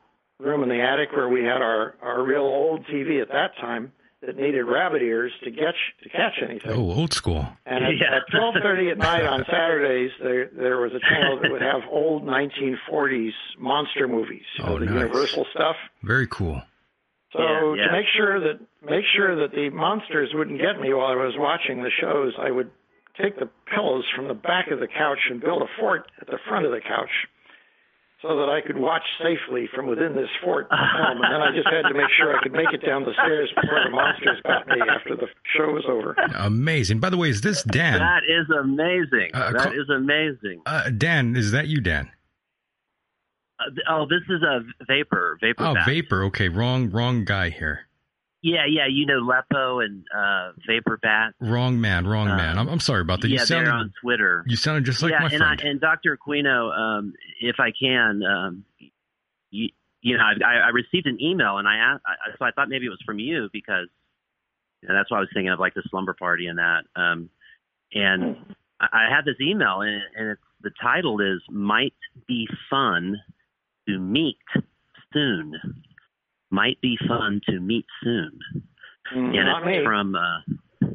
room 0.40 0.62
in 0.62 0.68
the 0.68 0.80
attic 0.82 1.12
where 1.12 1.28
we 1.28 1.40
had 1.40 1.62
our 1.62 1.94
our 2.02 2.24
real 2.24 2.42
old 2.42 2.84
TV 2.86 3.22
at 3.22 3.28
that 3.28 3.50
time 3.60 3.92
that 4.22 4.36
needed 4.36 4.62
rabbit 4.64 5.02
ears 5.02 5.32
to 5.44 5.50
catch 5.50 5.76
to 6.02 6.08
catch 6.08 6.32
anything. 6.42 6.70
Oh, 6.72 6.90
old 6.92 7.12
school. 7.12 7.46
And 7.66 7.84
at, 7.84 7.92
Yeah. 8.00 8.16
at 8.16 8.22
twelve 8.30 8.54
thirty 8.62 8.90
at 8.90 8.98
night 8.98 9.24
on 9.24 9.44
Saturdays, 9.48 10.10
there 10.22 10.48
there 10.56 10.78
was 10.80 10.92
a 10.94 11.00
channel 11.00 11.38
that 11.42 11.50
would 11.52 11.62
have 11.62 11.82
old 11.90 12.24
nineteen 12.24 12.78
forties 12.88 13.34
monster 13.58 14.08
movies, 14.08 14.42
you 14.58 14.64
know, 14.64 14.70
Oh, 14.74 14.78
the 14.78 14.86
nice. 14.86 14.94
Universal 14.94 15.46
stuff. 15.54 15.76
Very 16.02 16.26
cool. 16.28 16.62
So 17.32 17.42
Yeah, 17.74 17.74
yeah. 17.82 17.86
to 17.88 17.92
make 17.92 18.06
sure 18.16 18.40
that 18.40 18.60
make 18.82 19.04
sure 19.14 19.36
that 19.36 19.52
the 19.54 19.68
monsters 19.70 20.30
wouldn't 20.34 20.60
get 20.60 20.80
me 20.80 20.94
while 20.94 21.08
I 21.08 21.14
was 21.16 21.34
watching 21.36 21.82
the 21.82 21.90
shows, 22.00 22.32
I 22.38 22.50
would 22.50 22.70
take 23.20 23.38
the 23.38 23.48
pillows 23.74 24.04
from 24.14 24.28
the 24.28 24.34
back 24.34 24.70
of 24.70 24.80
the 24.80 24.86
couch 24.88 25.18
and 25.30 25.40
build 25.40 25.62
a 25.62 25.66
fort 25.78 26.10
at 26.20 26.26
the 26.26 26.38
front 26.48 26.64
of 26.66 26.72
the 26.72 26.80
couch. 26.80 27.10
So 28.22 28.28
that 28.38 28.48
I 28.48 28.62
could 28.66 28.78
watch 28.78 29.02
safely 29.22 29.68
from 29.74 29.86
within 29.86 30.16
this 30.16 30.28
fort 30.42 30.68
the 30.70 30.76
and 30.78 31.20
then 31.22 31.40
I 31.42 31.54
just 31.54 31.68
had 31.68 31.82
to 31.86 31.92
make 31.94 32.08
sure 32.16 32.34
I 32.34 32.42
could 32.42 32.52
make 32.52 32.72
it 32.72 32.84
down 32.84 33.04
the 33.04 33.12
stairs 33.12 33.50
before 33.54 33.78
the 33.84 33.90
monsters 33.90 34.40
got 34.42 34.66
me 34.66 34.76
after 34.88 35.16
the 35.16 35.26
show 35.54 35.70
was 35.70 35.84
over. 35.86 36.16
Amazing. 36.34 36.98
By 36.98 37.10
the 37.10 37.18
way, 37.18 37.28
is 37.28 37.42
this 37.42 37.62
Dan? 37.64 37.98
That 37.98 38.22
is 38.26 38.48
amazing. 38.48 39.30
Uh, 39.34 39.52
that 39.52 39.62
call- 39.64 39.72
is 39.72 39.90
amazing. 39.90 40.62
Uh, 40.64 40.88
Dan, 40.96 41.36
is 41.36 41.52
that 41.52 41.66
you, 41.68 41.82
Dan? 41.82 42.10
Uh, 43.60 43.64
oh, 43.90 44.06
this 44.08 44.22
is 44.34 44.42
a 44.42 44.60
vapor, 44.86 45.36
vapor. 45.40 45.62
Oh, 45.64 45.74
bat. 45.74 45.86
Vapor. 45.86 46.24
Okay, 46.24 46.48
wrong, 46.48 46.90
wrong 46.90 47.24
guy 47.24 47.50
here. 47.50 47.86
Yeah, 48.46 48.64
yeah, 48.68 48.86
you 48.88 49.06
know 49.06 49.20
Lepo 49.20 49.84
and 49.84 50.04
uh, 50.16 50.52
Vapor 50.68 51.00
Bat. 51.02 51.34
Wrong 51.40 51.80
man, 51.80 52.06
wrong 52.06 52.28
Uh, 52.28 52.36
man. 52.36 52.58
I'm, 52.58 52.68
I'm 52.68 52.78
sorry 52.78 53.00
about 53.00 53.20
that. 53.22 53.28
yeah, 53.28 53.40
you 53.40 53.46
they're 53.46 53.64
sounded, 53.66 53.70
on 53.72 53.92
Twitter. 54.00 54.44
you 54.46 54.54
sounded 54.54 54.84
just 54.84 55.02
like 55.02 55.10
yeah, 55.10 55.18
my 55.18 55.30
and 55.30 55.38
friend. 55.38 55.60
I, 55.64 55.68
and 55.68 55.80
Dr. 55.80 56.16
Aquino, 56.16 56.72
um, 56.78 57.12
if 57.40 57.56
I 57.58 57.72
can, 57.72 58.22
um, 58.22 58.64
you, 59.50 59.70
you 60.00 60.16
know, 60.16 60.22
I, 60.22 60.66
I 60.66 60.68
received 60.68 61.08
an 61.08 61.20
email 61.20 61.58
and 61.58 61.66
I 61.66 61.74
asked, 61.74 62.02
I, 62.06 62.36
so 62.38 62.44
I 62.44 62.52
thought 62.52 62.68
maybe 62.68 62.86
it 62.86 62.90
was 62.90 63.02
from 63.04 63.18
you 63.18 63.48
because 63.52 63.88
you 64.80 64.88
know, 64.88 64.94
that's 64.94 65.10
what 65.10 65.16
I 65.16 65.20
was 65.20 65.28
thinking 65.34 65.50
of, 65.50 65.58
like 65.58 65.74
the 65.74 65.82
slumber 65.90 66.14
party 66.14 66.46
and 66.46 66.58
that. 66.60 66.82
Um, 66.94 67.30
and 67.94 68.36
I, 68.80 68.86
I 68.92 69.08
had 69.12 69.24
this 69.24 69.40
email 69.40 69.80
and, 69.80 70.00
and 70.16 70.28
it's, 70.30 70.40
the 70.62 70.70
title 70.80 71.20
is 71.20 71.42
"Might 71.50 71.94
Be 72.28 72.46
Fun 72.70 73.16
to 73.88 73.98
Meet 73.98 74.38
Soon." 75.12 75.52
Might 76.50 76.80
be 76.80 76.96
fun 77.08 77.40
to 77.48 77.60
meet 77.60 77.86
soon 78.02 78.38
Mm, 79.14 79.36
and 79.38 79.48
it's 79.48 79.66
me. 79.66 79.84
from 79.84 80.16
uh 80.16 80.88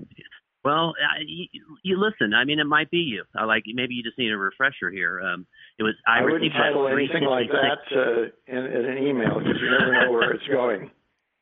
well 0.65 0.89
uh, 0.89 1.19
you, 1.25 1.47
you 1.81 1.97
listen 1.97 2.33
i 2.33 2.43
mean 2.43 2.59
it 2.59 2.65
might 2.65 2.91
be 2.91 2.97
you 2.97 3.23
uh, 3.39 3.47
like 3.47 3.63
maybe 3.73 3.93
you 3.93 4.03
just 4.03 4.17
need 4.17 4.31
a 4.31 4.37
refresher 4.37 4.91
here 4.91 5.21
um 5.21 5.45
it 5.79 5.83
was 5.83 5.93
i, 6.05 6.19
I 6.19 6.23
wouldn't 6.25 6.51
title 6.51 6.87
anything 6.89 7.23
like 7.23 7.47
that 7.49 7.79
uh, 7.95 8.21
in, 8.47 8.65
in 8.65 8.85
an 8.85 8.97
email 8.97 9.39
because 9.39 9.55
you 9.61 9.71
never 9.71 9.93
know 9.93 10.11
where 10.11 10.31
it's 10.33 10.45
going. 10.47 10.91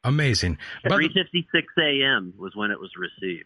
Amazing. 0.03 0.60
at 0.86 0.91
356 0.91 1.74
a.m 1.80 2.34
was 2.38 2.55
when 2.55 2.70
it 2.70 2.80
was 2.80 2.91
received 2.97 3.45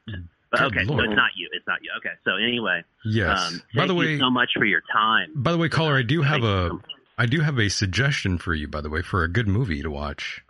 but 0.51 0.59
Good 0.59 0.65
okay 0.65 0.85
so 0.85 0.99
it's 0.99 1.15
not 1.15 1.31
you 1.37 1.49
it's 1.53 1.65
not 1.65 1.79
you 1.81 1.91
okay 1.99 2.15
so 2.25 2.35
anyway 2.35 2.83
yes. 3.05 3.39
um 3.39 3.61
by 3.73 3.87
the 3.87 3.95
way, 3.95 4.07
you 4.07 4.19
so 4.19 4.29
much 4.29 4.51
for 4.57 4.65
your 4.65 4.81
time 4.91 5.31
by 5.33 5.53
the 5.53 5.57
way, 5.57 5.69
caller, 5.69 5.97
I 5.97 6.03
do 6.03 6.21
have 6.23 6.41
Thank 6.41 6.43
a, 6.43 6.69
you. 6.73 6.81
I 7.17 7.25
do 7.25 7.39
have 7.39 7.57
a 7.59 7.69
suggestion 7.69 8.37
for 8.37 8.53
you. 8.53 8.67
By 8.67 8.81
the 8.81 8.89
way, 8.89 9.01
for 9.03 9.23
a 9.23 9.27
good 9.27 9.47
movie 9.47 9.81
to 9.83 9.89
watch. 9.91 10.43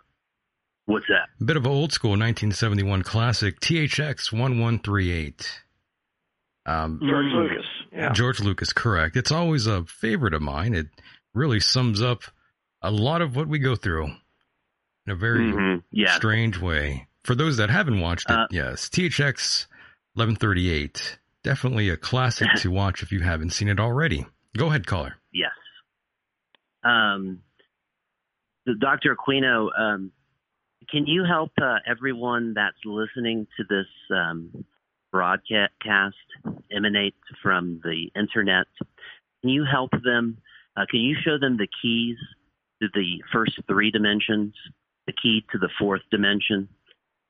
What's 0.86 1.06
that? 1.08 1.28
A 1.40 1.44
bit 1.44 1.56
of 1.56 1.64
an 1.64 1.72
old 1.72 1.92
school 1.92 2.10
1971 2.10 3.02
classic, 3.02 3.60
THX 3.60 4.32
1138. 4.32 5.62
Um, 6.66 7.00
George 7.02 7.26
Lucas. 7.32 7.66
Yeah. 7.92 8.12
George 8.12 8.40
Lucas, 8.40 8.72
correct. 8.72 9.16
It's 9.16 9.32
always 9.32 9.66
a 9.66 9.84
favorite 9.84 10.34
of 10.34 10.42
mine. 10.42 10.74
It 10.74 10.88
really 11.34 11.60
sums 11.60 12.02
up 12.02 12.22
a 12.82 12.90
lot 12.90 13.22
of 13.22 13.34
what 13.36 13.48
we 13.48 13.58
go 13.58 13.76
through 13.76 14.06
in 15.06 15.12
a 15.12 15.14
very 15.14 15.40
Mhm. 15.52 15.82
Yeah. 15.90 16.14
strange 16.16 16.58
way. 16.58 17.06
For 17.24 17.34
those 17.34 17.56
that 17.56 17.70
haven't 17.70 18.00
watched 18.00 18.28
it, 18.30 18.34
Uh, 18.36 18.46
yes, 18.50 18.88
THX 18.90 19.66
1138. 20.14 21.18
Definitely 21.42 21.88
a 21.90 21.96
classic 21.96 22.48
to 22.56 22.70
watch 22.70 23.02
if 23.02 23.10
you 23.12 23.20
haven't 23.20 23.50
seen 23.50 23.68
it 23.68 23.80
already. 23.80 24.26
Go 24.56 24.68
ahead, 24.68 24.86
caller. 24.86 25.16
Yes. 25.32 25.52
Um, 26.82 27.42
the- 28.66 28.74
Dr. 28.74 29.16
Aquino, 29.16 29.68
um, 29.78 30.12
can 30.90 31.06
you 31.06 31.24
help 31.24 31.52
uh, 31.60 31.76
everyone 31.86 32.54
that's 32.54 32.76
listening 32.84 33.46
to 33.56 33.64
this 33.68 33.86
um, 34.10 34.64
broadcast 35.12 36.16
emanate 36.70 37.14
from 37.42 37.80
the 37.84 38.10
internet? 38.18 38.66
Can 39.40 39.50
you 39.50 39.64
help 39.64 39.90
them? 40.04 40.38
Uh, 40.76 40.86
can 40.90 41.00
you 41.00 41.16
show 41.24 41.38
them 41.38 41.56
the 41.56 41.68
keys 41.82 42.16
to 42.82 42.88
the 42.94 43.22
first 43.32 43.58
three 43.68 43.90
dimensions, 43.90 44.54
the 45.06 45.12
key 45.12 45.44
to 45.52 45.58
the 45.58 45.68
fourth 45.78 46.02
dimension, 46.10 46.68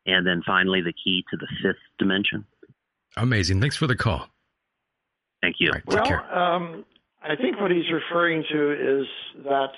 and 0.07 0.27
then 0.27 0.43
finally 0.47 0.81
the 0.81 0.93
key 0.93 1.25
to 1.31 1.37
the 1.37 1.49
fifth 1.63 1.83
dimension? 1.99 2.47
Amazing. 3.17 3.61
Thanks 3.61 3.77
for 3.77 3.87
the 3.87 3.97
call. 3.97 4.29
Thank 5.43 5.57
you. 5.59 5.73
Take 5.73 5.87
Well, 5.87 6.13
um, 6.33 6.85
I 7.23 7.37
think 7.37 7.61
what 7.61 7.71
he's 7.71 7.91
referring 7.93 8.45
to 8.51 9.01
is 9.01 9.07
that 9.45 9.73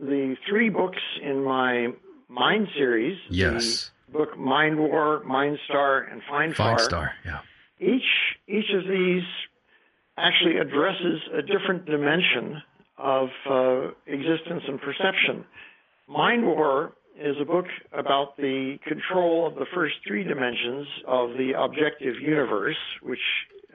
the 0.00 0.36
three 0.48 0.68
books 0.68 0.98
in 1.22 1.44
my 1.44 1.88
Mind 2.32 2.68
series, 2.74 3.18
Yes. 3.28 3.90
the 4.06 4.12
book 4.18 4.38
Mind 4.38 4.78
War, 4.78 5.22
Mind 5.24 5.58
Star, 5.68 6.00
and 6.00 6.22
Find 6.30 6.54
Five 6.56 6.78
Far, 6.78 6.78
star. 6.78 7.12
Yeah. 7.26 7.40
each 7.78 8.38
each 8.48 8.70
of 8.74 8.84
these 8.88 9.22
actually 10.16 10.56
addresses 10.56 11.20
a 11.34 11.42
different 11.42 11.84
dimension 11.84 12.62
of 12.96 13.28
uh, 13.50 13.88
existence 14.06 14.62
and 14.66 14.80
perception. 14.80 15.44
Mind 16.08 16.46
War 16.46 16.92
is 17.20 17.36
a 17.40 17.44
book 17.44 17.66
about 17.92 18.36
the 18.38 18.78
control 18.86 19.46
of 19.46 19.54
the 19.56 19.66
first 19.74 19.96
three 20.06 20.24
dimensions 20.24 20.86
of 21.06 21.30
the 21.36 21.52
objective 21.56 22.14
universe, 22.20 22.76
which 23.02 23.20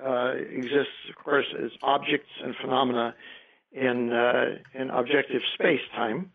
uh, 0.03 0.33
exists, 0.49 0.97
of 1.09 1.15
course, 1.23 1.45
as 1.63 1.71
objects 1.83 2.29
and 2.43 2.55
phenomena 2.59 3.13
in 3.71 4.11
uh, 4.11 4.57
in 4.73 4.89
objective 4.89 5.41
space 5.53 5.81
time, 5.95 6.31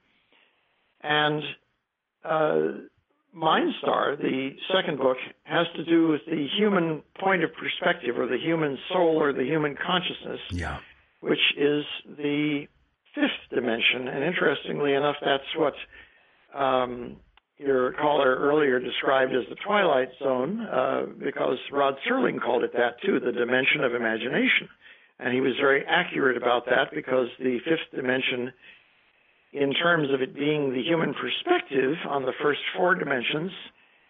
and 1.03 1.43
uh, 2.25 2.69
Mindstar, 3.37 4.19
the 4.19 4.51
second 4.75 4.99
book, 4.99 5.17
has 5.45 5.67
to 5.77 5.85
do 5.85 6.09
with 6.09 6.21
the 6.27 6.47
human 6.59 7.03
point 7.19 7.43
of 7.43 7.51
perspective, 7.55 8.19
or 8.19 8.27
the 8.27 8.39
human 8.39 8.79
soul, 8.93 9.17
or 9.21 9.33
the 9.33 9.45
human 9.45 9.75
consciousness, 9.75 10.41
Yeah. 10.51 10.79
which 11.21 11.41
is 11.57 11.85
the 12.07 12.67
fifth 13.15 13.49
dimension. 13.51 14.09
And 14.09 14.23
interestingly 14.25 14.93
enough, 14.93 15.17
that's 15.25 15.57
what 15.57 15.75
um, 16.55 17.17
your 17.59 17.93
caller 17.93 18.37
earlier 18.37 18.79
described 18.81 19.33
as 19.35 19.45
the 19.49 19.55
twilight 19.57 20.09
zone, 20.19 20.61
uh, 20.61 21.07
because 21.19 21.59
Rod 21.71 21.97
Serling 22.07 22.41
called 22.41 22.65
it 22.65 22.73
that 22.75 23.01
too, 23.01 23.19
the 23.21 23.33
dimension 23.33 23.83
of 23.83 23.95
imagination. 23.95 24.69
And 25.19 25.33
he 25.33 25.41
was 25.41 25.53
very 25.61 25.85
accurate 25.87 26.37
about 26.37 26.67
that 26.67 26.93
because 26.93 27.29
the 27.39 27.59
fifth 27.65 27.95
dimension 27.95 28.53
in 29.53 29.73
terms 29.75 30.09
of 30.13 30.23
it 30.23 30.35
being 30.35 30.73
the 30.73 30.83
human 30.83 31.15
perspective 31.15 31.97
on 32.09 32.23
the 32.23 32.33
first 32.43 32.61
four 32.77 32.95
dimensions 32.95 33.51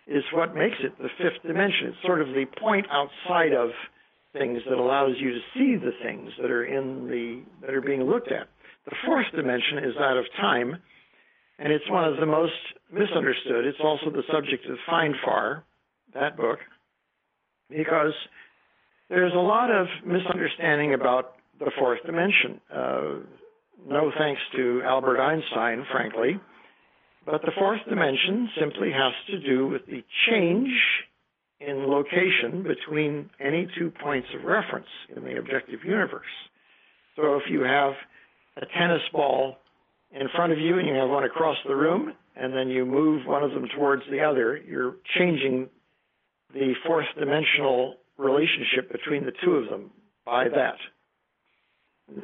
is 0.06 0.22
what 0.32 0.54
makes 0.54 0.76
it 0.82 0.96
the 0.98 1.08
fifth 1.18 1.42
dimension. 1.46 1.88
It's 1.88 2.02
sort 2.04 2.20
of 2.20 2.28
the 2.28 2.46
point 2.60 2.86
outside 2.90 3.52
of 3.52 3.70
things 4.32 4.60
that 4.68 4.78
allows 4.78 5.16
you 5.18 5.30
to 5.30 5.40
see 5.54 5.76
the 5.76 5.92
things 6.02 6.30
that 6.40 6.50
are 6.50 6.64
in 6.64 7.06
the 7.08 7.42
that 7.60 7.74
are 7.74 7.80
being 7.80 8.02
looked 8.02 8.32
at. 8.32 8.48
The 8.86 8.96
fourth 9.06 9.26
dimension 9.34 9.78
is 9.78 9.94
that 9.98 10.16
of 10.16 10.24
time, 10.40 10.76
and 11.58 11.72
it's 11.72 11.88
one 11.90 12.04
of 12.04 12.16
the 12.18 12.26
most 12.26 12.52
misunderstood. 12.92 13.66
It's 13.66 13.78
also 13.82 14.10
the 14.10 14.24
subject 14.32 14.66
of 14.66 14.76
Mind 14.90 15.14
Far, 15.24 15.64
that 16.14 16.36
book, 16.36 16.58
because 17.68 18.14
there's 19.08 19.32
a 19.34 19.38
lot 19.38 19.70
of 19.70 19.86
misunderstanding 20.04 20.94
about 20.94 21.34
the 21.58 21.70
fourth 21.78 22.00
dimension. 22.04 22.60
Uh, 22.74 23.14
no 23.86 24.10
thanks 24.18 24.40
to 24.56 24.82
Albert 24.84 25.20
Einstein, 25.20 25.84
frankly. 25.90 26.40
But 27.24 27.42
the 27.42 27.52
fourth 27.56 27.80
dimension 27.88 28.48
simply 28.58 28.90
has 28.90 29.12
to 29.28 29.40
do 29.40 29.68
with 29.68 29.86
the 29.86 30.02
change 30.28 30.72
in 31.60 31.86
location 31.86 32.64
between 32.64 33.30
any 33.40 33.68
two 33.78 33.92
points 34.02 34.28
of 34.36 34.44
reference 34.44 34.88
in 35.14 35.22
the 35.22 35.38
objective 35.38 35.80
universe. 35.84 36.26
So 37.16 37.36
if 37.36 37.42
you 37.48 37.62
have 37.62 37.92
a 38.56 38.66
tennis 38.78 39.02
ball 39.12 39.56
in 40.10 40.28
front 40.34 40.52
of 40.52 40.58
you 40.58 40.78
and 40.78 40.88
you 40.88 40.94
have 40.94 41.08
one 41.08 41.24
across 41.24 41.56
the 41.66 41.76
room, 41.76 42.12
and 42.34 42.52
then 42.54 42.68
you 42.68 42.84
move 42.84 43.26
one 43.26 43.42
of 43.42 43.50
them 43.50 43.66
towards 43.76 44.02
the 44.10 44.20
other, 44.20 44.56
you're 44.56 44.96
changing 45.18 45.68
the 46.52 46.72
fourth 46.86 47.06
dimensional 47.18 47.96
relationship 48.18 48.90
between 48.90 49.24
the 49.24 49.32
two 49.44 49.52
of 49.52 49.68
them 49.68 49.90
by 50.24 50.48
that. 50.48 50.76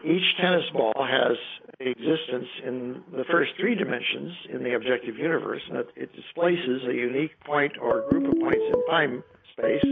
Each 0.05 0.37
tennis 0.41 0.69
ball 0.73 0.95
has 0.99 1.37
existence 1.81 2.49
in 2.65 3.03
the 3.13 3.25
first 3.25 3.53
three 3.59 3.75
dimensions 3.75 4.33
in 4.51 4.63
the 4.63 4.75
objective 4.75 5.17
universe, 5.17 5.63
and 5.69 5.79
it- 5.97 6.15
displaces 6.15 6.85
a 6.85 6.95
unique 6.95 7.39
point 7.41 7.73
or 7.79 8.03
group 8.11 8.27
of 8.27 8.39
points 8.41 8.65
in 8.67 8.87
time 8.87 9.25
space, 9.53 9.85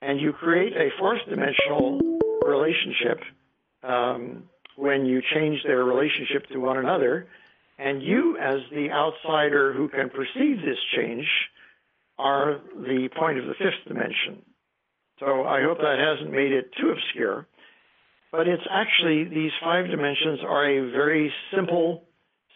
and 0.00 0.20
you 0.20 0.32
create 0.32 0.76
a 0.76 0.90
fourth 0.98 1.20
dimensional 1.28 2.00
relationship 2.44 3.20
um, 3.82 4.48
when 4.76 5.06
you 5.06 5.20
change 5.34 5.62
their 5.64 5.84
relationship 5.84 6.46
to 6.48 6.58
one 6.58 6.78
another, 6.78 7.26
and 7.78 8.02
you, 8.02 8.38
as 8.38 8.60
the 8.70 8.90
outsider 8.90 9.72
who 9.72 9.88
can 9.88 10.08
perceive 10.08 10.62
this 10.62 10.78
change, 10.94 11.26
are 12.18 12.60
the 12.74 13.08
point 13.16 13.38
of 13.38 13.46
the 13.46 13.54
fifth 13.54 13.86
dimension. 13.86 14.42
So 15.18 15.44
I 15.44 15.62
hope 15.62 15.78
that 15.78 15.98
hasn't 15.98 16.30
made 16.30 16.52
it 16.52 16.72
too 16.80 16.90
obscure. 16.90 17.46
But 18.32 18.48
it's 18.48 18.62
actually, 18.70 19.24
these 19.24 19.52
five 19.62 19.86
dimensions 19.86 20.40
are 20.46 20.68
a 20.68 20.90
very 20.90 21.32
simple 21.54 22.04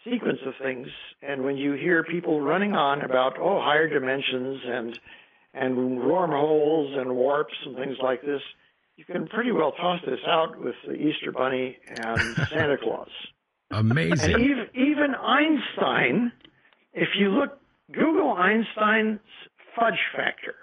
sequence 0.03 0.39
of 0.45 0.53
things. 0.61 0.87
And 1.21 1.43
when 1.43 1.57
you 1.57 1.73
hear 1.73 2.03
people 2.03 2.41
running 2.41 2.73
on 2.73 3.01
about, 3.01 3.37
oh, 3.39 3.59
higher 3.61 3.87
dimensions 3.87 4.61
and, 4.65 4.99
and 5.53 5.99
wormholes 5.99 6.97
and 6.97 7.15
warps 7.15 7.53
and 7.65 7.75
things 7.75 7.97
like 8.01 8.21
this, 8.21 8.41
you 8.97 9.05
can 9.05 9.27
pretty 9.27 9.51
well 9.51 9.71
toss 9.71 9.99
this 10.05 10.19
out 10.27 10.59
with 10.59 10.75
the 10.85 10.93
Easter 10.93 11.31
Bunny 11.31 11.77
and 11.87 12.19
Santa 12.49 12.77
Claus. 12.77 13.09
Amazing. 13.71 14.33
And 14.33 14.43
even, 14.43 14.67
even 14.73 15.15
Einstein, 15.15 16.31
if 16.93 17.09
you 17.17 17.29
look, 17.29 17.57
Google 17.91 18.33
Einstein's 18.33 19.19
fudge 19.75 19.99
factor. 20.15 20.55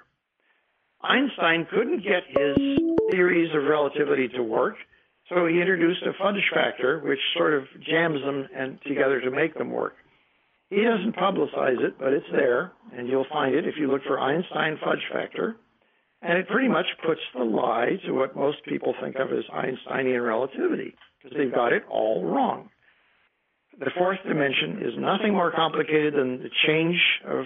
Einstein 1.02 1.66
couldn't 1.70 2.02
get 2.02 2.24
his 2.26 2.56
theories 3.11 3.50
of 3.54 3.64
relativity 3.64 4.28
to 4.28 4.42
work, 4.42 4.76
so 5.29 5.47
he 5.47 5.61
introduced 5.61 6.03
a 6.03 6.12
fudge 6.18 6.43
factor, 6.55 7.01
which 7.01 7.18
sort 7.37 7.55
of 7.55 7.64
jams 7.87 8.20
them 8.22 8.49
and 8.57 8.79
together 8.87 9.20
to 9.20 9.31
make 9.31 9.55
them 9.55 9.70
work. 9.70 9.95
He 10.70 10.83
doesn't 10.83 11.16
publicize 11.16 11.81
it, 11.81 11.99
but 11.99 12.12
it's 12.12 12.26
there, 12.33 12.72
and 12.97 13.09
you'll 13.09 13.26
find 13.31 13.55
it 13.55 13.66
if 13.66 13.74
you 13.79 13.91
look 13.91 14.03
for 14.07 14.18
Einstein 14.18 14.79
fudge 14.83 15.05
factor. 15.12 15.57
And 16.20 16.37
it 16.37 16.49
pretty 16.49 16.68
much 16.68 16.87
puts 17.07 17.20
the 17.35 17.45
lie 17.45 17.97
to 18.07 18.12
what 18.12 18.35
most 18.35 18.64
people 18.64 18.95
think 19.01 19.16
of 19.16 19.29
as 19.33 19.45
Einsteinian 19.53 20.20
relativity, 20.20 20.95
because 21.22 21.37
they've 21.37 21.55
got 21.55 21.72
it 21.72 21.85
all 21.89 22.24
wrong. 22.24 22.70
The 23.79 23.91
fourth 23.97 24.18
dimension 24.26 24.83
is 24.83 24.95
nothing 24.99 25.33
more 25.33 25.53
complicated 25.53 26.14
than 26.14 26.43
the 26.43 26.51
change 26.66 26.99
of 27.26 27.45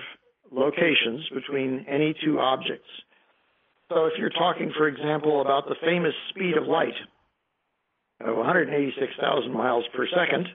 locations 0.51 1.29
between 1.35 1.85
any 1.89 2.15
two 2.25 2.39
objects. 2.39 2.89
So 3.91 4.07
if 4.07 4.15
you're 4.19 4.31
talking, 4.31 4.73
for 4.77 4.89
example, 4.89 5.43
about 5.43 5.69
the 5.69 5.77
famous 5.85 6.15
speed 6.31 6.57
of 6.57 6.67
light 6.67 6.95
of 8.25 8.37
186,000 8.37 9.53
miles 9.53 9.85
per 9.95 10.07
second, 10.09 10.49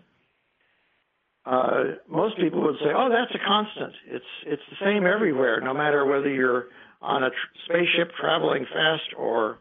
uh, 1.45 1.84
most 2.09 2.36
people 2.38 2.61
would 2.61 2.78
say, 2.80 2.91
"Oh, 2.93 3.09
that's 3.09 3.34
a 3.34 3.39
constant. 3.39 3.93
It's 4.07 4.26
it's 4.45 4.63
the 4.70 4.86
same 4.86 5.05
everywhere, 5.05 5.61
no 5.61 5.74
matter 5.74 6.05
whether 6.05 6.30
you're 6.30 6.68
on 7.01 7.24
a 7.24 7.30
tr- 7.30 7.36
spaceship 7.65 8.11
traveling 8.15 8.65
fast 8.65 9.13
or 9.15 9.59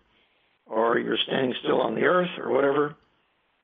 or 0.66 0.98
you're 0.98 1.18
standing 1.18 1.54
still 1.62 1.80
on 1.80 1.94
the 1.94 2.04
Earth 2.04 2.38
or 2.38 2.50
whatever." 2.50 2.96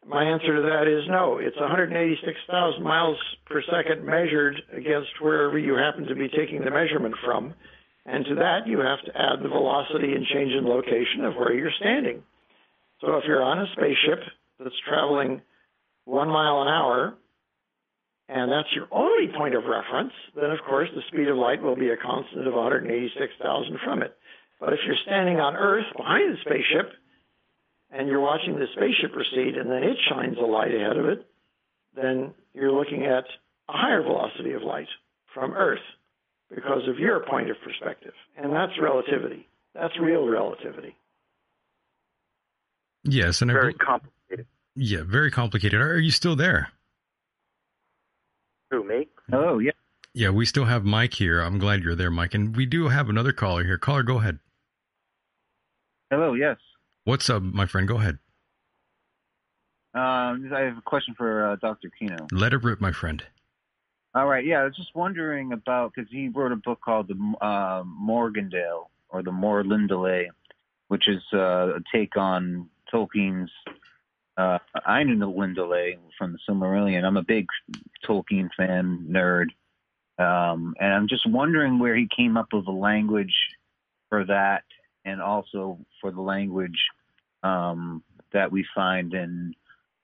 My 0.06 0.24
answer 0.24 0.56
to 0.56 0.62
that 0.62 0.88
is 0.88 1.08
no. 1.08 1.38
It's 1.38 1.58
186,000 1.58 2.82
miles 2.82 3.18
per 3.46 3.62
second 3.62 4.04
measured 4.04 4.60
against 4.72 5.20
wherever 5.20 5.58
you 5.58 5.74
happen 5.74 6.06
to 6.06 6.14
be 6.14 6.28
taking 6.28 6.64
the 6.64 6.70
measurement 6.70 7.14
from. 7.24 7.54
And 8.04 8.24
to 8.26 8.34
that, 8.34 8.66
you 8.66 8.80
have 8.80 9.00
to 9.02 9.16
add 9.16 9.42
the 9.42 9.48
velocity 9.48 10.14
and 10.14 10.26
change 10.26 10.52
in 10.52 10.66
location 10.66 11.24
of 11.24 11.36
where 11.36 11.52
you're 11.52 11.70
standing. 11.78 12.24
So 13.02 13.16
if 13.18 13.24
you're 13.26 13.42
on 13.42 13.58
a 13.58 13.66
spaceship 13.72 14.22
that's 14.62 14.78
traveling 14.88 15.42
one 16.04 16.28
mile 16.28 16.62
an 16.62 16.68
hour, 16.68 17.14
and 18.28 18.50
that's 18.50 18.70
your 18.74 18.86
only 18.92 19.26
point 19.36 19.54
of 19.54 19.64
reference, 19.64 20.12
then 20.34 20.50
of 20.50 20.58
course 20.66 20.88
the 20.94 21.02
speed 21.08 21.28
of 21.28 21.36
light 21.36 21.60
will 21.60 21.76
be 21.76 21.90
a 21.90 21.96
constant 21.96 22.46
of 22.46 22.54
186,000 22.54 23.78
from 23.84 24.02
it. 24.02 24.16
But 24.60 24.72
if 24.72 24.78
you're 24.86 25.02
standing 25.04 25.40
on 25.40 25.56
Earth 25.56 25.84
behind 25.96 26.32
the 26.32 26.40
spaceship 26.40 26.94
and 27.90 28.08
you're 28.08 28.20
watching 28.20 28.54
the 28.54 28.70
spaceship 28.76 29.12
proceed 29.12 29.58
and 29.58 29.68
then 29.68 29.82
it 29.82 29.98
shines 30.08 30.38
a 30.38 30.46
light 30.46 30.72
ahead 30.72 30.96
of 30.96 31.06
it, 31.06 31.26
then 31.94 32.32
you're 32.54 32.72
looking 32.72 33.04
at 33.04 33.24
a 33.68 33.72
higher 33.72 34.02
velocity 34.02 34.52
of 34.52 34.62
light 34.62 34.88
from 35.34 35.52
Earth 35.52 35.82
because 36.48 36.86
of 36.88 36.98
your 36.98 37.26
point 37.28 37.50
of 37.50 37.56
perspective. 37.64 38.14
And 38.36 38.52
that's 38.52 38.72
relativity. 38.80 39.48
That's 39.74 39.98
real 40.00 40.28
relativity. 40.28 40.94
Yes, 43.04 43.42
and 43.42 43.50
I 43.50 43.54
Very 43.54 43.72
bel- 43.72 43.86
complicated. 43.86 44.46
yeah, 44.76 45.02
very 45.04 45.30
complicated. 45.30 45.80
Are 45.80 45.98
you 45.98 46.10
still 46.10 46.36
there? 46.36 46.68
Who, 48.70 48.84
me? 48.84 49.08
Oh, 49.32 49.58
yeah. 49.58 49.72
Yeah, 50.14 50.30
we 50.30 50.44
still 50.44 50.66
have 50.66 50.84
Mike 50.84 51.14
here. 51.14 51.40
I'm 51.40 51.58
glad 51.58 51.82
you're 51.82 51.94
there, 51.94 52.10
Mike. 52.10 52.34
And 52.34 52.54
we 52.54 52.66
do 52.66 52.88
have 52.88 53.08
another 53.08 53.32
caller 53.32 53.64
here. 53.64 53.78
Caller, 53.78 54.02
go 54.02 54.18
ahead. 54.18 54.38
Hello, 56.10 56.34
yes. 56.34 56.58
What's 57.04 57.28
up, 57.30 57.42
my 57.42 57.66
friend? 57.66 57.88
Go 57.88 57.96
ahead. 57.96 58.18
Um, 59.94 60.50
I 60.54 60.60
have 60.60 60.78
a 60.78 60.82
question 60.84 61.14
for 61.16 61.46
uh, 61.52 61.56
Dr. 61.56 61.90
Aquino. 61.90 62.28
Let 62.30 62.52
it 62.52 62.62
rip, 62.62 62.80
my 62.80 62.92
friend. 62.92 63.22
All 64.14 64.26
right, 64.26 64.44
yeah, 64.44 64.60
I 64.60 64.64
was 64.64 64.76
just 64.76 64.94
wondering 64.94 65.52
about 65.52 65.92
because 65.94 66.10
he 66.10 66.28
wrote 66.28 66.52
a 66.52 66.56
book 66.56 66.80
called 66.84 67.08
the 67.08 67.14
uh, 67.44 67.82
Morgendale 67.84 68.90
or 69.08 69.22
the 69.22 69.30
Morlindale, 69.30 70.26
which 70.88 71.08
is 71.08 71.22
uh, 71.32 71.76
a 71.76 71.80
take 71.94 72.16
on 72.18 72.68
Tolkien's 72.92 73.50
uh, 74.36 74.58
Ainulindale 74.88 75.98
from 76.18 76.32
the 76.32 76.38
Silmarillion. 76.48 77.04
I'm 77.04 77.16
a 77.16 77.24
big 77.24 77.46
Tolkien 78.06 78.48
fan 78.56 79.06
nerd, 79.10 79.46
um, 80.18 80.74
and 80.80 80.92
I'm 80.92 81.08
just 81.08 81.28
wondering 81.28 81.78
where 81.78 81.96
he 81.96 82.08
came 82.14 82.36
up 82.36 82.48
with 82.52 82.64
the 82.64 82.72
language 82.72 83.34
for 84.08 84.24
that, 84.26 84.64
and 85.04 85.20
also 85.20 85.78
for 86.00 86.10
the 86.10 86.20
language 86.20 86.78
um, 87.42 88.02
that 88.32 88.50
we 88.50 88.64
find 88.74 89.12
in 89.14 89.54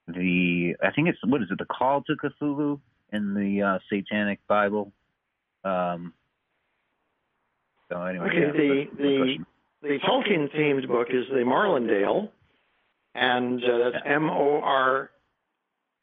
the 0.07 0.75
I 0.83 0.91
think 0.91 1.09
it's 1.09 1.19
what 1.25 1.41
is 1.41 1.49
it 1.51 1.57
the 1.57 1.65
Call 1.65 2.03
to 2.03 2.15
Cthulhu 2.15 2.79
in 3.11 3.33
the 3.33 3.61
uh, 3.61 3.79
Satanic 3.91 4.39
Bible. 4.47 4.91
Um, 5.63 6.13
so 7.91 8.01
anyway, 8.03 8.27
Okay, 8.27 8.39
yeah, 8.39 8.51
the 8.51 8.85
the 8.97 9.37
the 9.81 9.99
Tolkien 10.07 10.53
themed 10.55 10.87
book 10.87 11.07
is 11.09 11.25
the 11.29 11.43
Marlindale, 11.43 12.29
and 13.15 13.63
uh, 13.63 13.89
that's 13.91 14.03
M 14.05 14.29
O 14.29 14.59
R 14.63 15.09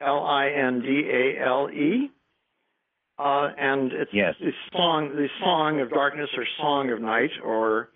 L 0.00 0.24
I 0.24 0.48
N 0.50 0.80
D 0.80 1.09
A 1.11 1.44
L 1.46 1.68
E. 1.70 2.11
Uh, 3.18 3.48
and 3.59 3.92
it's 3.92 4.11
Yes. 4.12 4.34
the 4.40 4.52
song, 4.72 5.09
the 5.16 5.28
song 5.40 5.80
of 5.80 5.90
darkness, 5.90 6.28
or 6.36 6.44
song 6.59 6.90
of 6.90 7.00
night, 7.00 7.30
or 7.42 7.88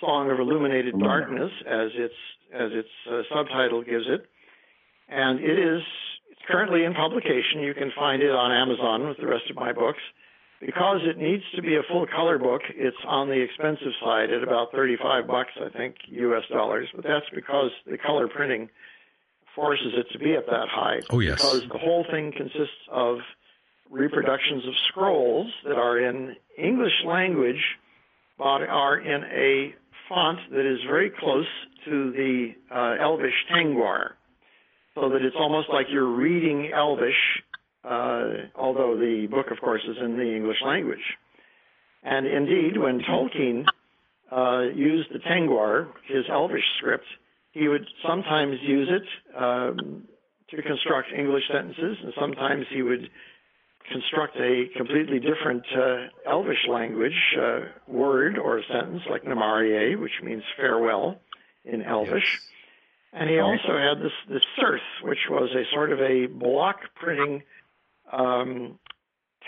song 0.00 0.30
of 0.30 0.38
illuminated 0.40 0.94
Illumina. 0.94 1.04
darkness, 1.04 1.52
as 1.66 1.90
its 1.94 2.14
as 2.54 2.70
its 2.72 2.88
uh, 3.10 3.22
subtitle 3.34 3.82
gives 3.82 4.06
it. 4.08 4.26
And 5.08 5.40
it 5.40 5.58
is 5.58 5.82
it's 6.30 6.40
currently 6.48 6.84
in 6.84 6.94
publication. 6.94 7.60
You 7.60 7.74
can 7.74 7.90
find 7.94 8.22
it 8.22 8.30
on 8.30 8.52
Amazon 8.52 9.06
with 9.08 9.18
the 9.18 9.26
rest 9.26 9.50
of 9.50 9.56
my 9.56 9.72
books. 9.72 10.00
Because 10.64 11.00
it 11.04 11.18
needs 11.18 11.42
to 11.54 11.62
be 11.62 11.76
a 11.76 11.82
full 11.82 12.06
color 12.06 12.38
book, 12.38 12.62
it's 12.70 12.96
on 13.06 13.28
the 13.28 13.40
expensive 13.40 13.92
side 14.02 14.30
at 14.30 14.42
about 14.42 14.72
35 14.72 15.26
bucks, 15.26 15.52
I 15.60 15.68
think, 15.68 15.96
US 16.08 16.44
dollars. 16.50 16.88
But 16.94 17.04
that's 17.04 17.26
because 17.34 17.70
the 17.86 17.98
color 17.98 18.28
printing 18.28 18.70
forces 19.54 19.92
it 19.94 20.06
to 20.12 20.18
be 20.18 20.34
at 20.34 20.46
that 20.46 20.68
high. 20.70 21.00
Oh, 21.10 21.20
yes. 21.20 21.36
Because 21.36 21.68
the 21.70 21.78
whole 21.78 22.04
thing 22.10 22.32
consists 22.32 22.88
of 22.90 23.18
reproductions 23.90 24.66
of 24.66 24.74
scrolls 24.88 25.52
that 25.64 25.76
are 25.76 25.98
in 25.98 26.34
English 26.56 27.04
language, 27.04 27.62
but 28.38 28.62
are 28.62 28.98
in 28.98 29.24
a 29.24 29.74
font 30.08 30.38
that 30.50 30.66
is 30.66 30.80
very 30.88 31.10
close 31.10 31.46
to 31.84 32.10
the 32.12 32.54
uh, 32.70 32.96
Elvish 33.00 33.44
Tengwar, 33.52 34.12
so 34.94 35.10
that 35.10 35.22
it's 35.22 35.36
almost 35.38 35.68
like 35.68 35.86
you're 35.90 36.04
reading 36.04 36.70
Elvish, 36.72 37.42
although 37.84 38.96
the 38.96 39.26
book, 39.30 39.50
of 39.50 39.60
course, 39.60 39.82
is 39.88 39.96
in 40.02 40.16
the 40.16 40.34
English 40.34 40.58
language. 40.64 41.16
And 42.02 42.26
indeed, 42.26 42.76
when 42.76 43.00
Tolkien 43.00 43.64
uh, 44.30 44.72
used 44.74 45.08
the 45.12 45.18
Tengwar, 45.18 45.88
his 46.06 46.24
Elvish 46.30 46.64
script, 46.78 47.06
he 47.52 47.68
would 47.68 47.86
sometimes 48.06 48.56
use 48.62 48.90
it 48.90 49.36
um, 49.36 50.04
to 50.50 50.62
construct 50.62 51.08
English 51.16 51.44
sentences, 51.50 51.96
and 52.02 52.12
sometimes 52.18 52.66
he 52.70 52.82
would 52.82 53.08
construct 53.90 54.36
a 54.36 54.64
completely 54.76 55.18
different 55.18 55.64
uh, 55.76 56.06
Elvish 56.26 56.66
language 56.68 57.36
uh, 57.40 57.60
word 57.86 58.38
or 58.38 58.62
sentence, 58.70 59.02
like 59.08 59.24
Namarie, 59.24 59.98
which 59.98 60.22
means 60.22 60.42
farewell 60.56 61.20
in 61.64 61.82
Elvish. 61.82 62.40
And 63.12 63.30
he 63.30 63.38
also 63.38 63.78
had 63.78 64.02
this 64.02 64.12
this 64.28 64.42
Cirth, 64.58 64.80
which 65.02 65.28
was 65.30 65.50
a 65.54 65.62
sort 65.72 65.92
of 65.92 66.00
a 66.00 66.26
block 66.26 66.80
printing 66.96 67.44
um, 68.14 68.78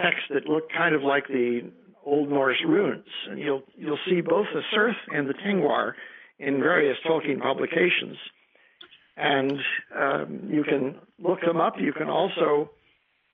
text 0.01 0.23
that 0.31 0.47
look 0.47 0.65
kind 0.77 0.95
of 0.95 1.03
like 1.03 1.27
the 1.29 1.71
Old 2.05 2.29
Norse 2.29 2.63
runes. 2.67 3.07
And 3.29 3.39
you'll 3.39 3.63
you'll 3.77 3.99
see 4.09 4.21
both 4.21 4.47
the 4.55 4.63
Cirth 4.73 4.97
and 5.13 5.29
the 5.29 5.35
Tengwar 5.35 5.93
in 6.39 6.61
various 6.61 6.97
Tolkien 7.07 7.41
publications. 7.41 8.17
And 9.17 9.53
um, 9.99 10.49
you 10.51 10.63
can 10.63 10.97
look 11.19 11.41
them 11.41 11.59
up. 11.59 11.75
You 11.81 11.93
can 11.93 12.09
also, 12.09 12.71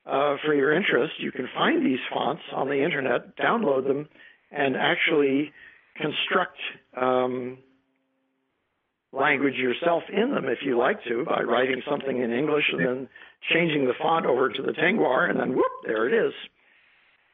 uh, 0.06 0.36
for 0.44 0.54
your 0.54 0.72
interest, 0.72 1.14
you 1.18 1.32
can 1.32 1.48
find 1.54 1.84
these 1.84 1.98
fonts 2.12 2.42
on 2.54 2.68
the 2.68 2.84
internet, 2.84 3.36
download 3.36 3.88
them, 3.88 4.08
and 4.52 4.76
actually 4.76 5.52
construct 5.96 6.56
um, 6.96 7.58
language 9.12 9.54
yourself 9.54 10.02
in 10.12 10.34
them 10.34 10.46
if 10.46 10.58
you 10.64 10.78
like 10.78 11.02
to 11.04 11.24
by 11.24 11.42
writing 11.42 11.82
something 11.88 12.22
in 12.22 12.32
English 12.32 12.64
and 12.72 12.86
then 12.86 13.08
changing 13.52 13.86
the 13.86 13.94
font 14.00 14.26
over 14.26 14.48
to 14.48 14.62
the 14.62 14.72
Tengwar, 14.72 15.28
and 15.28 15.38
then 15.38 15.50
whoop, 15.54 15.72
there 15.84 16.08
it 16.08 16.26
is. 16.26 16.32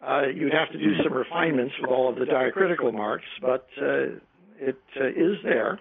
Uh, 0.07 0.23
you'd 0.35 0.55
have 0.55 0.71
to 0.73 0.79
do 0.79 0.93
some 1.03 1.13
refinements 1.13 1.75
with 1.81 1.91
all 1.91 2.09
of 2.09 2.17
the 2.17 2.25
diacritical 2.25 2.93
marks, 2.93 3.27
but 3.41 3.67
uh, 3.81 4.17
it 4.61 4.81
uh, 5.01 5.09
is 5.09 5.37
there. 5.43 5.79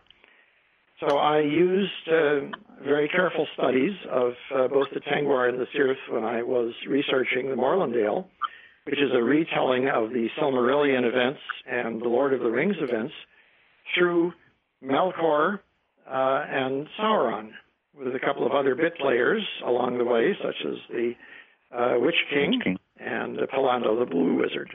So 0.99 1.17
I 1.17 1.41
used 1.41 1.91
uh, 2.07 2.39
very 2.83 3.07
careful 3.07 3.47
studies 3.53 3.93
of 4.11 4.33
uh, 4.55 4.67
both 4.67 4.87
the 4.93 4.99
Tengwar 4.99 5.47
and 5.47 5.59
the 5.59 5.67
Cirth 5.73 5.97
when 6.09 6.23
I 6.23 6.41
was 6.41 6.73
researching 6.87 7.49
the 7.49 7.55
Morlindale, 7.55 8.25
which 8.85 8.99
is 8.99 9.11
a 9.13 9.21
retelling 9.21 9.89
of 9.89 10.09
the 10.09 10.27
Silmarillion 10.39 11.07
events 11.07 11.39
and 11.69 12.01
the 12.01 12.07
Lord 12.07 12.33
of 12.33 12.39
the 12.39 12.49
Rings 12.49 12.77
events 12.79 13.13
through 13.95 14.33
Melkor 14.83 15.59
uh, 16.09 16.45
and 16.49 16.87
Sauron, 16.99 17.49
with 17.97 18.15
a 18.15 18.19
couple 18.19 18.45
of 18.45 18.51
other 18.51 18.75
bit 18.75 18.97
players 18.97 19.43
along 19.65 19.97
the 19.97 20.05
way, 20.05 20.35
such 20.43 20.55
as 20.65 20.75
the 20.89 21.13
uh, 21.75 21.99
Witch 21.99 22.15
King, 22.29 22.61
and 22.99 23.39
uh, 23.39 23.45
Pallando 23.53 23.99
the 23.99 24.05
Blue 24.05 24.35
Wizard. 24.37 24.71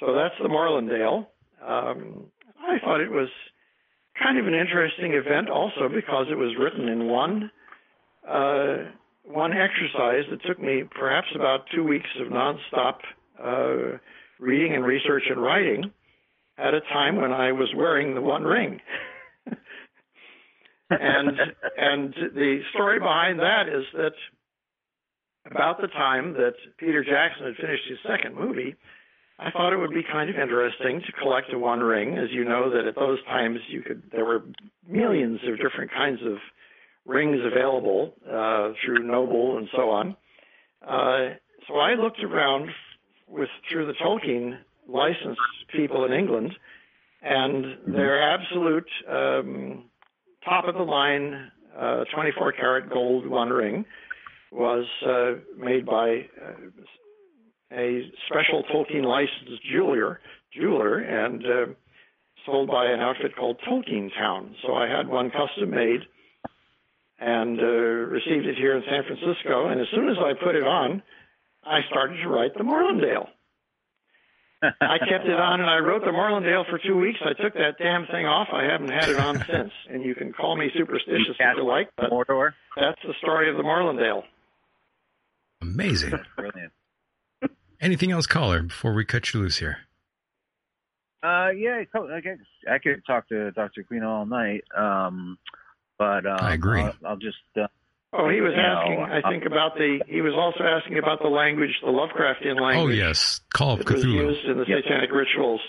So 0.00 0.14
that's 0.14 0.34
the 0.42 0.48
Morlindale. 0.48 1.26
Um, 1.66 2.26
I 2.60 2.78
thought 2.78 3.00
it 3.00 3.10
was 3.10 3.28
kind 4.20 4.38
of 4.38 4.46
an 4.46 4.54
interesting 4.54 5.12
event 5.12 5.48
also 5.48 5.88
because 5.92 6.26
it 6.30 6.36
was 6.36 6.54
written 6.58 6.88
in 6.88 7.08
one 7.08 7.50
uh, 8.28 8.76
one 9.24 9.52
exercise 9.52 10.24
that 10.30 10.42
took 10.46 10.60
me 10.60 10.84
perhaps 10.90 11.28
about 11.34 11.64
two 11.74 11.84
weeks 11.84 12.08
of 12.20 12.28
nonstop 12.28 12.98
uh, 13.42 13.98
reading 14.38 14.74
and 14.74 14.84
research 14.84 15.24
and 15.30 15.40
writing 15.40 15.90
at 16.58 16.74
a 16.74 16.80
time 16.92 17.16
when 17.16 17.32
I 17.32 17.52
was 17.52 17.72
wearing 17.76 18.14
the 18.14 18.20
One 18.20 18.44
Ring. 18.44 18.80
and 21.00 21.38
and 21.76 22.14
the 22.34 22.60
story 22.72 22.98
behind 22.98 23.38
that 23.40 23.68
is 23.68 23.84
that 23.94 24.12
about 25.50 25.80
the 25.80 25.88
time 25.88 26.34
that 26.34 26.54
Peter 26.78 27.02
Jackson 27.04 27.46
had 27.46 27.56
finished 27.56 27.82
his 27.88 27.98
second 28.06 28.36
movie, 28.36 28.76
I 29.38 29.50
thought 29.50 29.72
it 29.72 29.78
would 29.78 29.90
be 29.90 30.04
kind 30.10 30.30
of 30.30 30.36
interesting 30.36 31.00
to 31.04 31.12
collect 31.20 31.52
a 31.52 31.58
One 31.58 31.80
Ring. 31.80 32.16
As 32.16 32.30
you 32.30 32.44
know, 32.44 32.70
that 32.70 32.86
at 32.86 32.94
those 32.94 33.22
times 33.24 33.58
you 33.68 33.82
could 33.82 34.02
there 34.12 34.24
were 34.24 34.42
millions 34.88 35.40
of 35.46 35.58
different 35.58 35.90
kinds 35.90 36.20
of 36.24 36.38
rings 37.04 37.38
available 37.44 38.14
uh, 38.26 38.72
through 38.84 39.04
Noble 39.04 39.58
and 39.58 39.68
so 39.74 39.90
on. 39.90 40.16
Uh, 40.86 41.34
so 41.66 41.74
I 41.74 41.94
looked 41.94 42.22
around 42.22 42.70
with 43.28 43.48
through 43.70 43.86
the 43.86 43.94
Tolkien 43.94 44.58
licensed 44.88 45.40
people 45.74 46.04
in 46.04 46.12
England, 46.12 46.52
and 47.22 47.64
their 47.86 48.22
absolute 48.22 48.88
um, 49.08 49.84
top 50.44 50.66
of 50.66 50.74
the 50.74 50.82
line 50.82 51.50
uh, 51.78 52.04
24 52.14 52.52
karat 52.52 52.90
gold 52.90 53.26
One 53.26 53.50
Ring 53.50 53.84
was 54.50 54.86
uh, 55.06 55.40
made 55.56 55.86
by 55.86 56.26
uh, 56.40 56.52
a 57.72 58.10
special 58.28 58.62
Tolkien 58.64 59.04
licensed 59.04 59.62
jeweler, 59.70 60.20
jeweler, 60.54 60.98
and 60.98 61.74
sold 62.44 62.68
by 62.68 62.86
an 62.86 63.00
outfit 63.00 63.34
called 63.36 63.58
Tolkien 63.66 64.10
Town. 64.14 64.54
So 64.66 64.74
I 64.74 64.88
had 64.88 65.08
one 65.08 65.30
custom 65.30 65.70
made 65.70 66.00
and 67.18 67.60
uh, 67.60 67.62
received 67.62 68.46
it 68.46 68.56
here 68.56 68.76
in 68.76 68.82
San 68.88 69.04
Francisco. 69.04 69.68
And 69.68 69.80
as 69.80 69.86
soon 69.94 70.08
as 70.08 70.16
I 70.18 70.32
put 70.42 70.56
it 70.56 70.64
on, 70.64 71.02
I 71.64 71.80
started 71.88 72.20
to 72.22 72.28
write 72.28 72.54
the 72.54 72.64
Morlindale. 72.64 73.28
I 74.62 74.98
kept 74.98 75.26
it 75.26 75.38
on 75.38 75.60
and 75.60 75.68
I 75.68 75.78
wrote 75.78 76.02
the 76.04 76.10
Morlindale 76.12 76.68
for 76.70 76.78
two 76.78 76.96
weeks. 76.96 77.18
I 77.24 77.32
took 77.40 77.54
that 77.54 77.78
damn 77.78 78.06
thing 78.06 78.26
off. 78.26 78.48
I 78.52 78.64
haven't 78.64 78.90
had 78.90 79.08
it 79.08 79.18
on 79.18 79.44
since. 79.50 79.72
And 79.90 80.04
you 80.04 80.14
can 80.14 80.32
call 80.32 80.56
me 80.56 80.70
superstitious 80.76 81.36
if 81.38 81.56
you 81.56 81.64
like, 81.66 81.90
but 81.96 82.10
Mordor. 82.10 82.52
that's 82.76 83.00
the 83.04 83.14
story 83.20 83.50
of 83.50 83.56
the 83.56 83.62
Morlindale. 83.62 84.22
Amazing. 85.60 86.12
Brilliant. 86.36 86.72
Anything 87.80 88.12
else, 88.12 88.26
caller, 88.26 88.62
before 88.62 88.92
we 88.94 89.04
cut 89.04 89.34
you 89.34 89.40
loose 89.40 89.58
here? 89.58 89.78
Uh, 91.24 91.50
yeah, 91.56 91.80
I 91.80 91.86
could- 92.20 92.40
I 92.70 92.78
could 92.78 93.04
talk 93.06 93.28
to 93.28 93.50
Dr. 93.52 93.82
Queen 93.82 94.02
all 94.04 94.26
night. 94.26 94.62
Um, 94.76 95.38
but 95.98 96.26
um, 96.26 96.38
I 96.40 96.54
agree. 96.54 96.80
I'll, 96.80 96.94
I'll 97.04 97.16
just. 97.16 97.36
Uh, 97.56 97.66
Oh, 98.12 98.28
he 98.28 98.42
was 98.42 98.52
you 98.52 98.60
know, 98.60 98.76
asking, 98.76 99.00
I 99.00 99.30
think, 99.30 99.44
about 99.46 99.74
the, 99.74 100.00
he 100.06 100.20
was 100.20 100.34
also 100.36 100.64
asking 100.64 100.98
about 100.98 101.22
the 101.22 101.28
language, 101.28 101.72
the 101.80 101.88
Lovecraftian 101.88 102.60
language. 102.60 102.98
Oh, 103.00 103.08
yes. 103.08 103.40
Call 103.54 103.72
of 103.72 103.78
that 103.78 103.88
was 103.90 104.04
Cthulhu. 104.04 104.36
used 104.36 104.44
in 104.44 104.58
the 104.58 104.66
satanic 104.66 105.10
rituals. 105.10 105.60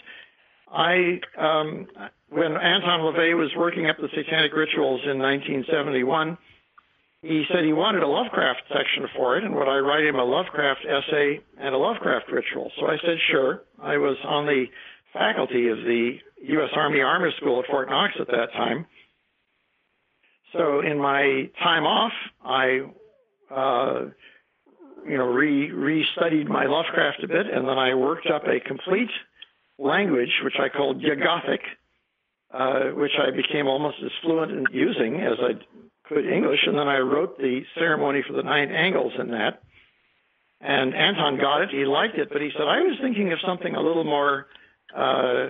I, 0.67 1.21
um, 1.37 1.87
when 2.29 2.51
Anton 2.51 2.99
LaVey 2.99 3.37
was 3.37 3.51
working 3.55 3.87
up 3.87 3.95
the 3.95 4.09
satanic 4.13 4.51
rituals 4.53 5.01
in 5.05 5.19
1971, 5.19 6.37
he 7.21 7.45
said 7.47 7.63
he 7.63 7.71
wanted 7.71 8.03
a 8.03 8.07
Lovecraft 8.07 8.63
section 8.67 9.07
for 9.15 9.37
it, 9.37 9.45
and 9.45 9.55
would 9.55 9.69
I 9.69 9.77
write 9.79 10.03
him 10.03 10.15
a 10.15 10.25
Lovecraft 10.25 10.81
essay 10.83 11.39
and 11.57 11.73
a 11.73 11.77
Lovecraft 11.77 12.29
ritual? 12.29 12.69
So 12.77 12.87
I 12.87 12.97
said, 12.99 13.15
sure. 13.31 13.63
I 13.81 13.95
was 13.95 14.17
on 14.25 14.45
the 14.45 14.65
faculty 15.13 15.69
of 15.69 15.77
the 15.77 16.17
U.S. 16.43 16.69
Army 16.75 16.99
Armor 16.99 17.31
School 17.37 17.61
at 17.61 17.67
Fort 17.67 17.89
Knox 17.89 18.13
at 18.19 18.27
that 18.27 18.51
time. 18.51 18.85
So 20.53 20.81
in 20.81 20.99
my 20.99 21.49
time 21.61 21.83
off, 21.83 22.13
I, 22.45 22.81
uh, 23.49 24.05
you 25.07 25.17
know, 25.17 25.25
re 25.25 25.71
re-studied 25.71 26.47
my 26.47 26.65
Lovecraft 26.65 27.23
a 27.23 27.27
bit, 27.27 27.47
and 27.47 27.67
then 27.67 27.77
I 27.77 27.95
worked 27.95 28.27
up 28.27 28.43
a 28.47 28.59
complete 28.59 29.09
language, 29.79 30.29
which 30.43 30.55
I 30.59 30.69
called 30.69 31.01
Yuggothic, 31.01 31.59
uh, 32.53 32.95
which 32.95 33.13
I 33.19 33.35
became 33.35 33.67
almost 33.67 33.97
as 34.05 34.11
fluent 34.21 34.51
in 34.51 34.65
using 34.71 35.21
as 35.21 35.39
I 35.41 35.53
could 36.07 36.25
English, 36.25 36.59
and 36.67 36.77
then 36.77 36.87
I 36.87 36.99
wrote 36.99 37.37
the 37.37 37.61
ceremony 37.75 38.23
for 38.27 38.33
the 38.33 38.43
nine 38.43 38.71
angles 38.71 39.13
in 39.19 39.31
that. 39.31 39.63
And 40.61 40.93
Anton 40.93 41.37
got 41.37 41.61
it; 41.61 41.69
he 41.71 41.85
liked 41.85 42.17
it, 42.17 42.29
but 42.31 42.41
he 42.41 42.51
said 42.53 42.67
I 42.67 42.81
was 42.81 42.97
thinking 43.01 43.33
of 43.33 43.39
something 43.45 43.75
a 43.75 43.81
little 43.81 44.03
more 44.03 44.47
uh, 44.95 45.49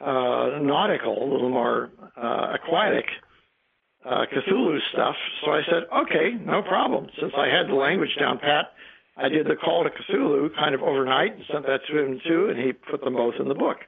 uh, 0.00 0.58
nautical, 0.62 1.22
a 1.22 1.28
little 1.30 1.50
more 1.50 1.90
uh, 2.16 2.54
aquatic 2.54 3.06
uh, 4.04 4.26
Cthulhu 4.32 4.78
stuff. 4.92 5.14
So 5.44 5.52
I 5.52 5.62
said, 5.68 5.84
okay, 6.02 6.32
no 6.44 6.62
problem. 6.62 7.08
Since 7.20 7.32
I 7.36 7.46
had 7.46 7.68
the 7.68 7.74
language 7.74 8.16
down 8.18 8.38
pat, 8.38 8.72
I 9.16 9.28
did 9.28 9.46
the 9.46 9.56
call 9.56 9.84
to 9.84 9.90
Cthulhu 9.90 10.54
kind 10.54 10.74
of 10.74 10.82
overnight 10.82 11.36
and 11.36 11.44
sent 11.52 11.66
that 11.66 11.80
to 11.88 11.98
him 11.98 12.20
too, 12.26 12.48
and 12.48 12.58
he 12.58 12.72
put 12.72 13.02
them 13.02 13.14
both 13.14 13.34
in 13.38 13.48
the 13.48 13.54
book. 13.54 13.78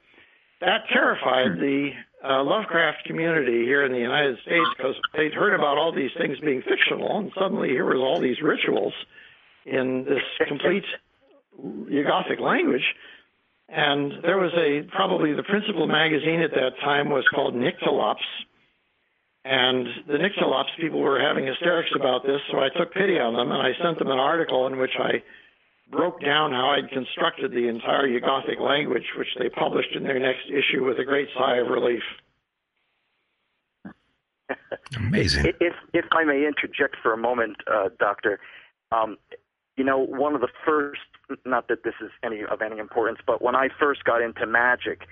That 0.61 0.85
terrified 0.93 1.59
the 1.59 1.91
uh, 2.25 2.43
Lovecraft 2.43 3.05
community 3.07 3.65
here 3.65 3.85
in 3.85 3.93
the 3.93 3.99
United 3.99 4.39
States 4.43 4.67
because 4.77 4.95
they'd 5.17 5.35
heard 5.35 5.55
about 5.55 5.79
all 5.79 5.93
these 5.93 6.13
things 6.19 6.39
being 6.41 6.63
fictional, 6.63 7.19
and 7.19 7.33
suddenly 7.39 7.71
here 7.71 7.85
was 7.85 7.99
all 7.99 8.21
these 8.21 8.41
rituals 8.43 8.95
in 9.67 10.05
this 10.09 10.23
complete 10.47 10.85
Gothic 11.59 12.41
language. 12.41 12.85
And 13.69 14.13
there 14.23 14.39
was 14.39 14.53
a 14.55 14.83
probably 14.95 15.33
the 15.33 15.43
principal 15.43 15.87
magazine 15.87 16.41
at 16.41 16.51
that 16.53 16.79
time 16.83 17.09
was 17.09 17.25
called 17.35 17.55
Nyctalops, 17.55 18.17
and 19.45 19.87
the 20.07 20.15
Nyctalops 20.15 20.75
people 20.81 21.01
were 21.01 21.21
having 21.21 21.47
hysterics 21.47 21.91
about 21.95 22.25
this, 22.25 22.41
so 22.51 22.59
I 22.59 22.69
took 22.77 22.93
pity 22.95 23.19
on 23.19 23.35
them 23.35 23.53
and 23.53 23.61
I 23.61 23.73
sent 23.83 23.99
them 23.99 24.11
an 24.11 24.19
article 24.19 24.67
in 24.67 24.79
which 24.79 24.97
I 24.99 25.23
broke 25.91 26.21
down 26.23 26.53
how 26.53 26.71
I'd 26.71 26.91
constructed 26.91 27.51
the 27.51 27.69
entire 27.69 28.09
Yuggothic 28.09 28.59
language, 28.59 29.05
which 29.19 29.29
they 29.39 29.51
published 29.51 29.95
in 29.95 30.03
their 30.03 30.19
next 30.19 30.47
issue 30.49 30.85
with 30.85 30.99
a 30.99 31.05
great 31.05 31.29
sigh 31.37 31.59
of 31.59 31.69
relief. 31.69 32.03
Amazing. 34.97 35.53
If 35.61 35.75
if 35.93 36.05
I 36.13 36.25
may 36.25 36.47
interject 36.47 36.97
for 37.03 37.13
a 37.13 37.17
moment, 37.17 37.57
uh, 37.67 37.89
Doctor, 37.99 38.41
um, 38.93 39.17
you 39.77 39.85
know, 39.85 39.99
one 39.99 40.35
of 40.35 40.41
the 40.41 40.49
first, 40.65 41.01
not 41.45 41.69
that 41.69 41.83
this 41.83 41.95
is 42.03 42.11
any 42.23 42.45
of 42.45 42.63
any 42.63 42.79
importance, 42.79 43.19
but 43.27 43.43
when 43.43 43.57
I 43.57 43.69
first 43.79 44.05
got 44.05 44.23
into 44.23 44.47
magic, 44.47 45.03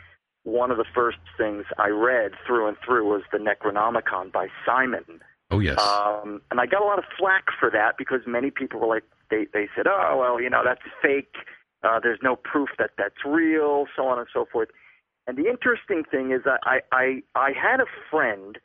one 0.45 0.71
of 0.71 0.77
the 0.77 0.85
first 0.95 1.19
things 1.37 1.65
I 1.79 1.89
read 1.89 2.33
through 2.47 2.69
and 2.69 2.77
through 2.85 3.09
was 3.09 3.23
the 3.31 3.39
Necronomicon 3.39 4.33
by 4.33 4.49
Simon. 4.67 5.21
Oh, 5.51 5.61
yes. 5.61 5.79
Um, 5.81 6.41
and 6.51 6.61
I 6.61 6.67
got 6.67 6.83
a 6.83 6.85
lot 6.85 6.99
of 6.99 7.05
flack 7.19 7.45
for 7.61 7.71
that 7.71 7.97
because 7.99 8.21
many 8.27 8.51
people 8.51 8.81
were 8.81 8.87
like, 8.87 9.05
they, 9.31 9.47
they 9.53 9.69
said, 9.77 9.87
oh, 9.87 10.17
well, 10.19 10.41
you 10.41 10.51
know, 10.51 10.63
that's 10.65 10.81
fake. 11.01 11.35
Uh, 11.83 12.01
there's 12.03 12.19
no 12.23 12.37
proof 12.37 12.71
that 12.79 12.91
that's 12.97 13.25
real, 13.25 13.87
so 13.95 14.07
on 14.07 14.19
and 14.19 14.29
so 14.33 14.47
forth. 14.51 14.69
And 15.27 15.37
the 15.37 15.49
interesting 15.49 16.03
thing 16.11 16.33
is 16.33 16.43
that 16.45 16.61
I, 16.65 16.81
I, 16.91 17.23
I 17.35 17.53
had 17.53 17.81
a 17.81 17.87
friend, 18.11 18.59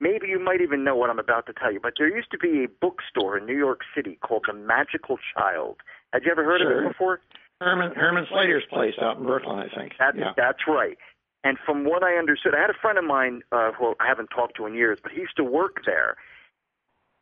maybe 0.00 0.28
you 0.28 0.38
might 0.38 0.60
even 0.60 0.84
know 0.84 0.94
what 0.94 1.10
I'm 1.10 1.18
about 1.18 1.46
to 1.46 1.52
tell 1.52 1.72
you, 1.72 1.80
but 1.80 1.94
there 1.98 2.14
used 2.14 2.30
to 2.30 2.38
be 2.38 2.64
a 2.64 2.68
bookstore 2.68 3.38
in 3.38 3.46
New 3.46 3.56
York 3.56 3.80
City 3.94 4.18
called 4.22 4.44
The 4.46 4.52
Magickal 4.52 5.16
Childe. 5.34 5.78
Had 6.12 6.24
you 6.24 6.30
ever 6.30 6.44
heard 6.44 6.62
of 6.62 6.68
it 6.70 6.88
before? 6.88 7.20
Herman 7.60 7.92
Herman 7.94 8.26
Slater's 8.30 8.64
place 8.70 8.94
out 9.00 9.18
in 9.18 9.24
Brooklyn, 9.24 9.58
I 9.58 9.68
think. 9.74 9.94
That, 9.98 10.16
yeah. 10.16 10.32
That's 10.36 10.66
right. 10.68 10.98
And 11.44 11.58
from 11.64 11.84
what 11.84 12.02
I 12.02 12.14
understood, 12.14 12.54
I 12.54 12.60
had 12.60 12.70
a 12.70 12.78
friend 12.80 12.98
of 12.98 13.04
mine 13.04 13.42
uh, 13.52 13.70
who 13.72 13.94
I 14.00 14.08
haven't 14.08 14.28
talked 14.28 14.56
to 14.56 14.66
in 14.66 14.74
years, 14.74 14.98
but 15.02 15.12
he 15.12 15.20
used 15.20 15.36
to 15.36 15.44
work 15.44 15.82
there. 15.84 16.16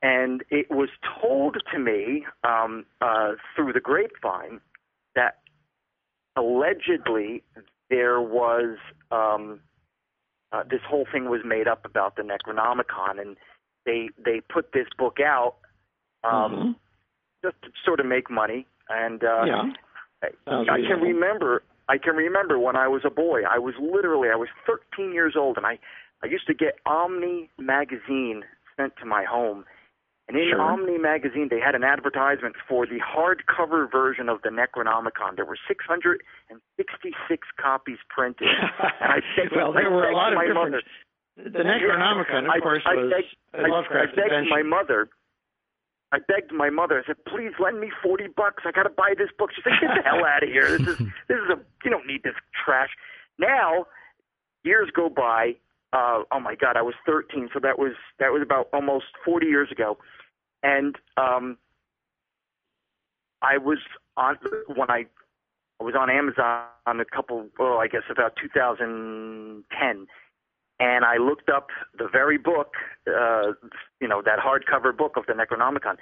And 0.00 0.42
it 0.48 0.70
was 0.70 0.88
told 1.20 1.56
to 1.72 1.78
me 1.78 2.24
um, 2.44 2.86
uh, 3.00 3.32
through 3.54 3.72
the 3.72 3.80
grapevine 3.80 4.60
that 5.16 5.38
allegedly 6.36 7.42
there 7.90 8.20
was 8.20 8.78
um, 9.10 9.60
uh, 10.52 10.62
this 10.70 10.80
whole 10.88 11.06
thing 11.12 11.28
was 11.28 11.40
made 11.44 11.68
up 11.68 11.84
about 11.84 12.16
the 12.16 12.22
Necronomicon, 12.22 13.20
and 13.20 13.36
they 13.86 14.08
they 14.24 14.40
put 14.40 14.72
this 14.72 14.86
book 14.98 15.18
out 15.24 15.56
um, 16.24 16.76
just 17.44 17.56
to 17.62 17.68
sort 17.84 18.00
of 18.00 18.06
make 18.06 18.30
money. 18.30 18.66
And 18.88 19.22
uh, 19.24 19.44
Yeah. 19.44 19.62
I, 20.46 20.52
I 20.52 20.80
can 20.86 21.00
remember. 21.00 21.62
I 21.88 21.98
can 21.98 22.14
remember 22.16 22.58
when 22.58 22.76
I 22.76 22.88
was 22.88 23.02
a 23.04 23.10
boy. 23.10 23.42
I 23.48 23.58
was 23.58 23.74
literally 23.80 24.28
I 24.30 24.36
was 24.36 24.48
13 24.66 25.12
years 25.12 25.34
old, 25.36 25.56
and 25.56 25.66
I 25.66 25.78
I 26.22 26.26
used 26.26 26.46
to 26.46 26.54
get 26.54 26.78
Omni 26.86 27.50
magazine 27.58 28.44
sent 28.76 28.96
to 28.98 29.04
my 29.06 29.24
home. 29.24 29.64
And 30.28 30.36
in 30.38 30.50
Sure. 30.50 30.60
Omni 30.62 30.98
magazine, 30.98 31.48
they 31.50 31.58
had 31.58 31.74
an 31.74 31.82
advertisement 31.82 32.54
for 32.68 32.86
the 32.86 33.00
hardcover 33.02 33.90
version 33.90 34.28
of 34.28 34.40
the 34.42 34.50
Necronomicon. 34.50 35.34
There 35.34 35.44
were 35.44 35.58
666 35.66 37.48
copies 37.60 37.98
printed. 38.08 38.48
and 39.00 39.12
I 39.12 39.20
begged, 39.36 39.52
well, 39.54 39.72
there 39.72 39.86
I 39.86 39.90
were 39.90 40.08
a 40.08 40.14
lot 40.16 40.32
of 40.32 40.36
my 40.38 40.46
different. 40.46 40.70
mother. 40.72 40.82
The 41.36 41.64
Necronomicon, 41.64 42.44
of 42.44 42.50
I- 42.50 42.60
course, 42.60 42.82
I 42.86 42.94
was 42.94 43.10
begged- 43.12 43.36
a 43.54 43.68
Lovecraft 43.68 44.08
I, 44.10 44.12
I 44.12 44.16
begged 44.16 44.32
invention. 44.46 44.50
my 44.50 44.62
mother. 44.62 45.08
I 46.12 46.18
begged 46.18 46.52
my 46.52 46.70
mother. 46.70 47.02
I 47.02 47.06
said, 47.06 47.24
"Please 47.24 47.52
lend 47.58 47.80
me 47.80 47.90
forty 48.02 48.28
bucks. 48.28 48.64
I 48.66 48.70
got 48.70 48.84
to 48.84 48.90
buy 48.90 49.14
this 49.16 49.30
book." 49.38 49.50
She 49.54 49.62
said, 49.62 49.72
"Get 49.80 49.90
the 49.96 50.02
hell 50.08 50.24
out 50.24 50.42
of 50.42 50.48
here. 50.48 50.78
This 50.78 50.86
is 50.86 50.98
this 51.28 51.38
is 51.38 51.50
a 51.50 51.58
you 51.84 51.90
don't 51.90 52.06
need 52.06 52.22
this 52.22 52.34
trash." 52.64 52.90
Now, 53.38 53.86
years 54.62 54.90
go 54.94 55.08
by. 55.08 55.56
Uh, 55.94 56.22
oh 56.30 56.40
my 56.40 56.54
God, 56.54 56.78
I 56.78 56.82
was 56.82 56.94
13, 57.04 57.50
so 57.52 57.60
that 57.60 57.78
was 57.78 57.92
that 58.18 58.32
was 58.32 58.40
about 58.42 58.68
almost 58.72 59.06
40 59.24 59.46
years 59.46 59.70
ago, 59.70 59.98
and 60.62 60.96
um, 61.18 61.58
I 63.42 63.58
was 63.58 63.78
on 64.16 64.36
when 64.74 64.90
I 64.90 65.04
I 65.82 65.84
was 65.84 65.94
on 65.98 66.08
Amazon 66.10 66.68
a 66.86 67.04
couple, 67.04 67.48
oh, 67.58 67.78
I 67.78 67.88
guess 67.88 68.02
about 68.08 68.36
2010, 68.40 70.06
and 70.82 71.04
I 71.04 71.16
looked 71.18 71.48
up 71.48 71.68
the 71.96 72.08
very 72.10 72.38
book, 72.38 72.72
uh, 73.06 73.52
you 74.00 74.08
know, 74.08 74.20
that 74.22 74.38
hardcover 74.40 74.96
book 74.96 75.16
of 75.16 75.26
the 75.26 75.32
Necronomicon. 75.32 75.96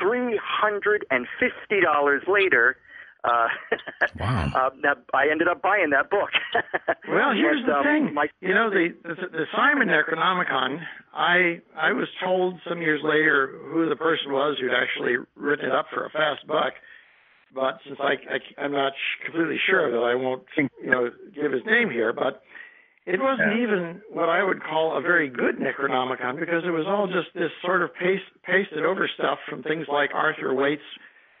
Three 0.00 0.38
hundred 0.42 1.04
and 1.10 1.26
fifty 1.40 1.80
dollars 1.82 2.22
later, 2.28 2.76
uh, 3.24 3.48
wow. 4.20 4.52
uh, 4.54 4.70
now 4.82 4.94
I 5.12 5.28
ended 5.30 5.48
up 5.48 5.60
buying 5.62 5.90
that 5.90 6.10
book. 6.10 6.30
Well, 7.08 7.32
here's 7.34 7.58
And, 7.58 7.68
the 7.68 7.74
um, 7.74 7.84
thing. 7.84 8.14
My, 8.14 8.26
You 8.40 8.54
know, 8.54 8.70
the, 8.70 8.94
the 9.02 9.14
the 9.38 9.44
Simon 9.54 9.88
Necronomicon. 9.88 10.78
I 11.12 11.60
I 11.76 11.90
was 11.90 12.06
told 12.22 12.60
some 12.68 12.80
years 12.80 13.00
later 13.02 13.50
who 13.72 13.88
the 13.88 13.96
person 13.96 14.30
was 14.30 14.58
who'd 14.60 14.70
actually 14.72 15.16
written 15.34 15.66
it 15.66 15.72
up 15.74 15.86
for 15.92 16.06
a 16.06 16.10
fast 16.10 16.46
buck. 16.46 16.74
But 17.52 17.80
since 17.84 17.98
I, 18.00 18.12
I 18.34 18.62
I'm 18.62 18.70
not 18.70 18.92
sh- 18.92 19.24
completely 19.24 19.58
sure 19.68 19.90
that 19.90 20.04
I 20.06 20.14
won't 20.14 20.44
you 20.56 20.68
know 20.90 21.10
give 21.34 21.50
his 21.50 21.64
name 21.66 21.90
here, 21.90 22.12
but 22.12 22.42
it 23.06 23.20
wasn't 23.20 23.56
Yeah. 23.56 23.62
even 23.62 24.02
what 24.10 24.28
I 24.28 24.42
would 24.42 24.62
call 24.62 24.96
a 24.96 25.00
very 25.00 25.28
good 25.28 25.58
Necronomicon 25.58 26.38
because 26.38 26.64
it 26.64 26.70
was 26.70 26.86
all 26.86 27.06
just 27.06 27.32
this 27.34 27.50
sort 27.62 27.82
of 27.82 27.94
paste, 27.94 28.24
pasted 28.44 28.84
over 28.84 29.08
stuff 29.08 29.38
from 29.48 29.62
things 29.62 29.86
like 29.88 30.10
Arthur 30.14 30.54
Waite's 30.54 30.82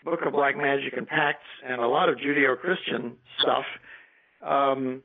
Book 0.04 0.20
of 0.24 0.32
Black 0.32 0.56
Magic 0.56 0.96
and 0.96 1.06
Pacts 1.06 1.44
and 1.64 1.80
a 1.80 1.86
lot 1.86 2.08
of 2.08 2.16
Judeo-Christian 2.16 3.16
stuff. 3.38 3.66
Um, 4.42 5.02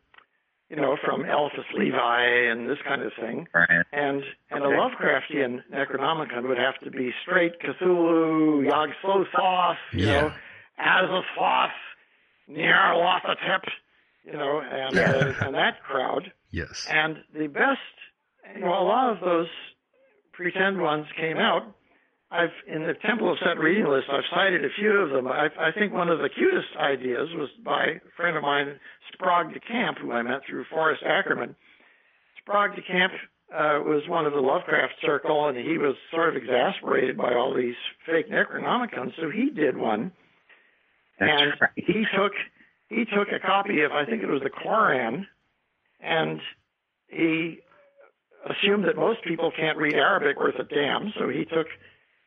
you 0.69 0.77
know, 0.77 0.97
from 1.05 1.23
Eliphas 1.25 1.65
Levi 1.75 2.21
and 2.49 2.67
this 2.67 2.79
kind 2.87 3.03
of 3.03 3.11
thing. 3.19 3.47
Right. 3.53 3.69
And 3.91 4.23
and 4.49 4.63
a 4.63 4.67
Lovecraftian 4.67 5.61
Necronomicon 5.71 6.47
would 6.47 6.57
have 6.57 6.79
to 6.79 6.89
be 6.89 7.13
straight 7.21 7.59
Cthulhu, 7.59 8.65
Yog 8.65 8.89
Sothoth, 9.03 9.77
you 9.91 10.07
Yeah. 10.07 10.21
know, 10.21 10.33
Azathoth, 10.79 11.69
Nyarlathotep, 12.49 13.63
you 14.25 14.33
know, 14.33 14.59
and, 14.61 14.97
uh, 14.97 15.33
and 15.45 15.55
that 15.55 15.83
crowd. 15.83 16.31
Yes. 16.55 16.87
And 16.89 17.17
the 17.37 17.47
best, 17.47 17.83
you 18.55 18.61
know, 18.61 18.71
a 18.71 18.87
lot 18.87 19.11
of 19.11 19.19
those 19.19 19.47
pretend 20.31 20.81
ones 20.81 21.05
came 21.19 21.35
out. 21.35 21.75
I've 22.31 22.55
in 22.65 22.87
the 22.87 22.93
Temple 23.05 23.29
of 23.29 23.37
Set 23.39 23.59
reading 23.59 23.87
list. 23.87 24.07
I've 24.09 24.23
cited 24.33 24.63
a 24.63 24.69
few 24.79 24.91
of 24.91 25.09
them. 25.09 25.27
I, 25.27 25.47
I 25.59 25.71
think 25.77 25.91
one 25.91 26.07
of 26.07 26.19
the 26.19 26.29
cutest 26.29 26.69
ideas 26.79 27.27
was 27.33 27.49
by 27.63 27.83
a 27.83 28.11
friend 28.15 28.37
of 28.37 28.43
mine, 28.43 28.79
Sprague 29.11 29.53
de 29.53 29.59
Camp, 29.59 29.97
who 29.99 30.13
I 30.13 30.21
met 30.21 30.41
through 30.49 30.63
Forrest 30.71 31.03
Ackerman. 31.05 31.57
Sprague 32.39 32.75
de 32.75 32.81
Camp 32.81 33.11
uh, 33.53 33.83
was 33.83 34.03
one 34.07 34.25
of 34.25 34.31
the 34.31 34.39
Lovecraft 34.39 34.93
circle, 35.01 35.49
and 35.49 35.57
he 35.57 35.77
was 35.77 35.95
sort 36.09 36.29
of 36.29 36.41
exasperated 36.41 37.17
by 37.17 37.33
all 37.33 37.53
these 37.53 37.75
fake 38.05 38.29
Necronomicons, 38.31 39.11
so 39.19 39.29
he 39.29 39.49
did 39.49 39.75
one. 39.75 40.11
and 41.19 41.53
he 41.75 42.05
took 42.15 42.31
he 42.87 43.03
took 43.05 43.27
a 43.35 43.45
copy 43.45 43.81
of 43.81 43.91
I 43.91 44.05
think 44.05 44.23
it 44.23 44.27
was 44.27 44.41
the 44.41 44.49
Koran, 44.49 45.27
and 46.05 46.39
he 47.07 47.59
assumed 48.45 48.85
that 48.85 48.95
most 48.95 49.23
people 49.23 49.51
can't 49.55 49.77
read 49.77 49.95
Arabic 49.95 50.39
worth 50.39 50.55
a 50.59 50.63
damn, 50.63 51.11
so 51.17 51.27
he 51.27 51.45
took 51.45 51.67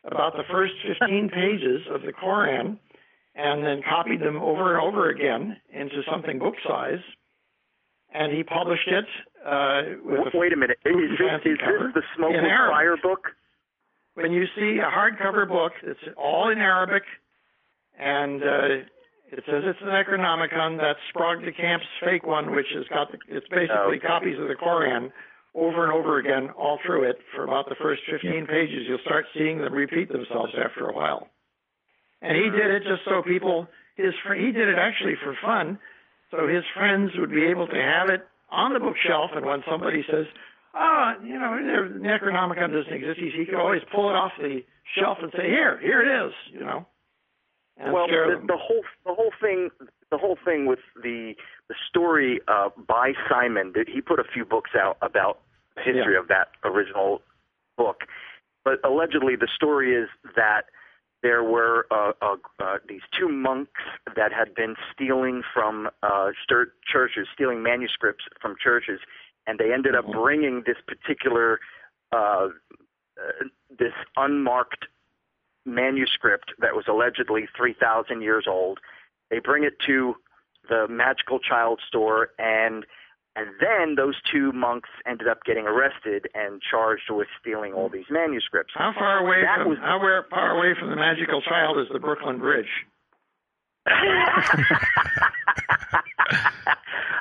about 0.04 0.34
the 0.36 0.42
first 0.50 0.74
15 1.00 1.30
pages 1.30 1.82
of 1.92 2.02
the 2.02 2.12
Koran 2.12 2.78
and 3.34 3.64
then 3.64 3.82
copied 3.88 4.20
them 4.20 4.36
over 4.36 4.74
and 4.76 4.84
over 4.84 5.10
again 5.10 5.56
into 5.72 6.02
something 6.10 6.38
book 6.38 6.54
size. 6.66 6.98
And 8.12 8.32
he 8.32 8.42
published 8.42 8.88
it 8.88 9.04
uh, 9.46 9.82
with 10.04 10.34
Wait 10.34 10.52
a 10.52 10.56
minute. 10.56 10.78
Is, 10.84 10.94
this, 11.18 11.28
is 11.44 11.58
this 11.58 11.92
the 11.94 12.02
Smoke. 12.16 12.32
Fire 12.32 12.96
book? 13.00 13.28
When 14.14 14.32
you 14.32 14.46
see 14.56 14.80
a 14.80 14.90
hardcover 14.90 15.46
book, 15.46 15.72
it's 15.84 16.00
all 16.16 16.50
in 16.50 16.58
Arabic, 16.58 17.04
and 17.98 18.42
uh, 18.42 18.68
it 19.30 19.44
says 19.46 19.62
it's 19.64 19.78
the 19.80 19.92
Necronomicon. 19.92 20.78
That's 20.78 20.98
Sprague 21.10 21.44
de 21.44 21.52
Camp's 21.52 21.86
fake 22.00 22.26
one, 22.26 22.54
which 22.54 22.66
has 22.74 22.84
got 22.88 23.12
the, 23.12 23.18
it's 23.28 23.48
basically 23.48 24.00
oh. 24.02 24.06
copies 24.06 24.38
of 24.38 24.48
the 24.48 24.54
Koran 24.54 25.12
over 25.54 25.84
and 25.84 25.92
over 25.92 26.18
again 26.18 26.50
all 26.56 26.78
through 26.84 27.08
it 27.08 27.18
for 27.34 27.44
about 27.44 27.68
the 27.68 27.76
first 27.80 28.02
15 28.10 28.46
pages. 28.46 28.86
You'll 28.88 29.04
start 29.04 29.26
seeing 29.36 29.58
them 29.58 29.72
repeat 29.72 30.08
themselves 30.08 30.52
after 30.56 30.88
a 30.88 30.94
while. 30.94 31.28
And 32.22 32.36
he 32.36 32.50
did 32.50 32.70
it 32.70 32.82
just 32.82 33.04
so 33.04 33.22
people, 33.22 33.66
his 33.96 34.14
fr- 34.26 34.34
he 34.34 34.50
did 34.52 34.68
it 34.68 34.78
actually 34.78 35.14
for 35.22 35.36
fun, 35.42 35.78
so 36.30 36.48
his 36.48 36.64
friends 36.74 37.12
would 37.16 37.30
be 37.30 37.44
able 37.44 37.66
to 37.66 37.80
have 37.80 38.08
it 38.10 38.26
on 38.50 38.72
the 38.72 38.80
bookshelf. 38.80 39.30
And 39.34 39.46
when 39.46 39.62
somebody 39.68 40.04
says, 40.10 40.26
"Oh, 40.74 41.14
you 41.22 41.38
know, 41.38 41.56
there- 41.62 41.88
Necronomicon 41.88 42.72
doesn't 42.72 42.92
exist," 42.92 43.20
he 43.20 43.44
could 43.44 43.54
always 43.54 43.82
pull 43.92 44.10
it 44.10 44.16
off 44.16 44.32
the 44.38 44.64
shelf 44.96 45.18
and 45.22 45.32
say, 45.32 45.48
"Here, 45.48 45.78
here 45.78 46.02
it 46.02 46.26
is," 46.26 46.34
you 46.52 46.60
know. 46.60 46.86
And 47.78 47.92
well, 47.92 48.06
the, 48.08 48.40
the 48.46 48.56
whole 48.56 48.82
the 49.06 49.14
whole 49.14 49.30
thing 49.40 49.70
the 50.10 50.18
whole 50.18 50.38
thing 50.44 50.66
with 50.66 50.80
the 51.02 51.34
the 51.68 51.74
story 51.88 52.40
uh, 52.48 52.70
by 52.86 53.12
Simon 53.28 53.72
that 53.74 53.88
he 53.88 54.00
put 54.00 54.18
a 54.18 54.24
few 54.24 54.44
books 54.44 54.70
out 54.78 54.96
about 55.00 55.40
the 55.76 55.82
history 55.82 56.14
Yeah. 56.14 56.20
of 56.20 56.28
that 56.28 56.48
original 56.64 57.22
book, 57.76 58.02
but 58.64 58.80
allegedly 58.84 59.36
the 59.36 59.48
story 59.54 59.94
is 59.94 60.08
that 60.34 60.62
there 61.22 61.42
were 61.42 61.86
uh, 61.90 62.12
uh, 62.22 62.36
uh, 62.60 62.78
these 62.88 63.00
two 63.18 63.28
monks 63.28 63.80
that 64.16 64.32
had 64.32 64.54
been 64.54 64.74
stealing 64.92 65.42
from 65.52 65.88
uh, 66.02 66.30
stir- 66.42 66.72
churches, 66.90 67.26
stealing 67.34 67.62
manuscripts 67.62 68.24
from 68.40 68.54
churches, 68.62 69.00
and 69.46 69.58
they 69.58 69.72
ended 69.72 69.94
up 69.94 70.04
bringing 70.10 70.62
this 70.66 70.76
particular 70.86 71.58
uh, 72.12 72.48
uh, 73.18 73.44
this 73.78 73.92
unmarked 74.16 74.86
manuscript 75.64 76.52
that 76.58 76.74
was 76.74 76.84
allegedly 76.88 77.48
3,000 77.56 78.20
years 78.22 78.46
old. 78.48 78.78
They 79.30 79.38
bring 79.40 79.64
it 79.64 79.74
to 79.86 80.14
the 80.68 80.86
Magickal 80.88 81.40
Childe 81.42 81.80
store, 81.86 82.30
and 82.38 82.84
and 83.36 83.48
then 83.60 83.94
those 83.94 84.16
two 84.32 84.50
monks 84.52 84.88
ended 85.06 85.28
up 85.28 85.44
getting 85.44 85.64
arrested 85.66 86.26
and 86.34 86.60
charged 86.60 87.04
with 87.10 87.28
stealing 87.40 87.72
all 87.72 87.88
these 87.88 88.06
manuscripts. 88.10 88.72
How 88.74 88.92
far 88.98 89.18
away 89.18 89.42
That 89.42 89.58
from 89.60 89.68
was 89.68 89.78
how 89.78 90.00
far 90.30 90.56
away 90.58 90.74
from 90.78 90.90
the 90.90 90.96
Magickal 90.96 91.40
Childe 91.48 91.78
is 91.78 91.86
the 91.92 92.00
Brooklyn 92.00 92.38
Bridge? 92.38 92.66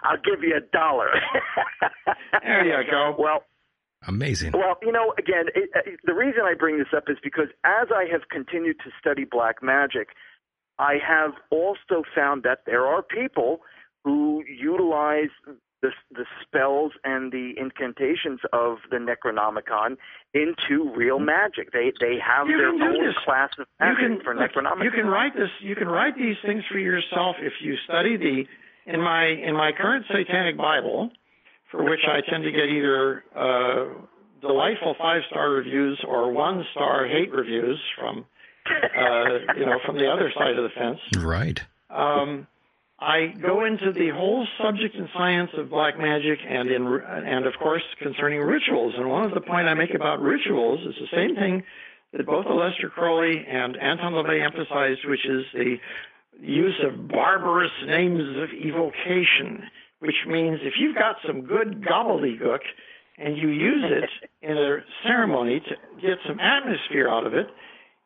I'll 0.04 0.18
give 0.24 0.42
you 0.44 0.56
a 0.58 0.62
dollar. 0.74 1.10
there 2.42 2.66
you 2.66 2.90
go. 2.92 3.16
Well, 3.18 3.44
Amazing. 4.06 4.52
Well, 4.54 4.78
you 4.82 4.92
know, 4.92 5.14
again, 5.18 5.46
it, 5.56 5.70
uh, 5.76 5.80
it, 5.86 6.00
the 6.06 6.14
reason 6.14 6.42
I 6.46 6.54
bring 6.54 6.78
this 6.78 6.88
up 6.96 7.06
is 7.08 7.18
because 7.24 7.48
as 7.64 7.88
I 7.94 8.06
have 8.12 8.30
continued 8.30 8.78
to 8.84 8.92
study 9.00 9.26
black 9.26 9.64
magic, 9.64 10.10
I 10.78 10.96
have 11.06 11.32
also 11.50 12.04
found 12.16 12.44
that 12.44 12.60
there 12.66 12.86
are 12.86 13.02
people 13.02 13.62
who 14.04 14.44
utilize 14.48 15.30
the, 15.82 15.90
the 16.12 16.26
spells 16.42 16.92
and 17.04 17.32
the 17.32 17.54
incantations 17.58 18.40
of 18.54 18.78
the 18.90 18.98
Necronomicon 18.98 19.98
into 20.34 20.92
real 20.96 21.18
mm-hmm. 21.18 21.26
magic. 21.26 21.72
They 21.72 21.92
they 22.00 22.18
have 22.18 22.48
You 22.48 22.58
their 22.58 22.70
own 22.70 23.06
this. 23.06 23.16
class 23.26 23.50
of 23.60 23.68
you 23.80 23.86
magic 23.86 24.00
can 24.00 24.24
for 24.24 24.34
uh, 24.34 24.48
Necronomicon. 24.48 24.84
You 24.84 24.92
can 24.92 25.08
write 25.08 25.36
this. 25.36 25.50
You 25.62 25.76
can 25.76 25.88
write 25.88 26.16
these 26.16 26.38
things 26.46 26.64
for 26.72 26.80
yourself 26.80 27.36
if 27.40 27.54
you 27.62 27.76
study 27.86 28.18
the 28.18 28.46
in 28.92 29.02
my 29.02 29.26
in 29.26 29.56
my 29.56 29.72
current 29.78 30.06
Satanic 30.08 30.58
Bible, 30.58 31.12
for 31.72 31.84
which 31.84 32.02
I 32.08 32.22
tend 32.30 32.44
to 32.44 32.52
get 32.52 32.70
either 32.70 33.24
uh, 33.36 33.86
delightful 34.42 34.96
five 34.98 35.22
star 35.30 35.52
reviews 35.52 36.04
or 36.08 36.32
one 36.32 36.66
star 36.72 37.08
hate 37.08 37.32
reviews 37.32 37.80
from 37.98 38.26
uh, 38.68 39.54
you 39.58 39.66
know 39.66 39.80
from 39.86 39.98
the 39.98 40.10
other 40.12 40.32
side 40.38 40.58
of 40.58 40.64
the 40.64 40.70
fence. 40.70 41.00
Right. 41.18 41.62
Um, 41.90 42.48
I 43.00 43.28
go 43.28 43.66
into 43.66 43.92
the 43.92 44.10
whole 44.10 44.48
subject 44.62 44.96
and 44.96 45.08
science 45.14 45.52
of 45.56 45.70
black 45.70 46.00
magic 46.00 46.40
and 46.48 46.70
in 46.70 46.86
and 46.86 47.46
of 47.46 47.54
course 47.62 47.84
concerning 48.02 48.42
rituals. 48.42 48.96
And 48.98 49.10
one 49.10 49.24
of 49.24 49.34
the 49.34 49.42
point 49.42 49.68
I 49.68 49.76
make 49.76 49.94
about 49.94 50.20
rituals 50.20 50.80
is 50.82 50.96
the 51.00 51.16
same 51.16 51.36
thing 51.36 51.64
that 52.14 52.26
both 52.26 52.46
Aleister 52.46 52.90
Crowley 52.90 53.46
and 53.48 53.78
Anton 53.78 54.14
LaVey 54.14 54.44
emphasized, 54.44 55.06
which 55.06 55.26
is 55.26 55.46
the 55.54 55.78
use 56.42 56.80
of 56.84 57.08
barbarous 57.08 57.72
names 57.86 58.22
of 58.38 58.50
evocation, 58.50 59.64
which 60.00 60.16
means 60.28 60.60
if 60.64 60.74
you've 60.80 60.96
got 60.96 61.16
some 61.26 61.42
good 61.42 61.82
gobbledygook 61.82 62.60
and 63.18 63.38
you 63.38 63.50
use 63.50 63.84
it 63.86 64.10
in 64.42 64.58
a 64.58 64.78
ceremony 65.04 65.60
to 65.60 66.02
get 66.02 66.18
some 66.28 66.40
atmosphere 66.40 67.10
out 67.10 67.26
of 67.26 67.34
it, 67.34 67.48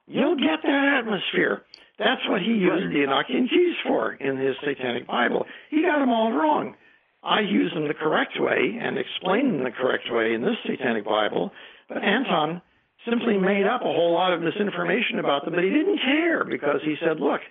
you'll 0.08 0.36
get 0.36 0.62
that 0.64 1.02
atmosphere. 1.02 1.64
That's 2.00 2.22
what 2.30 2.42
he 2.42 2.54
used 2.54 2.90
the 2.94 3.06
Enochian 3.06 3.50
keys 3.50 3.76
for 3.86 4.14
in 4.14 4.38
his 4.38 4.56
Satanic 4.66 5.06
Bible. 5.06 5.46
He 5.70 5.84
got 5.84 6.00
them 6.00 6.10
all 6.10 6.32
wrong. 6.32 6.76
I 7.24 7.42
use 7.42 7.72
them 7.74 7.88
the 7.88 7.94
correct 7.94 8.34
way 8.40 8.80
and 8.82 8.98
explain 8.98 9.52
them 9.52 9.64
the 9.64 9.72
correct 9.72 10.06
way 10.10 10.34
in 10.34 10.42
this 10.42 10.58
Satanic 10.66 11.06
Bible, 11.06 11.52
but 11.88 12.04
Anton 12.04 12.62
simply 13.08 13.38
made 13.38 13.66
up 13.66 13.82
a 13.82 13.94
whole 13.94 14.14
lot 14.14 14.34
of 14.34 14.42
misinformation 14.42 15.20
about 15.20 15.46
them, 15.46 15.54
but 15.54 15.64
he 15.64 15.70
didn't 15.70 16.00
care 16.00 16.44
because 16.44 16.82
he 16.84 16.96
said, 17.04 17.20
look, 17.20 17.42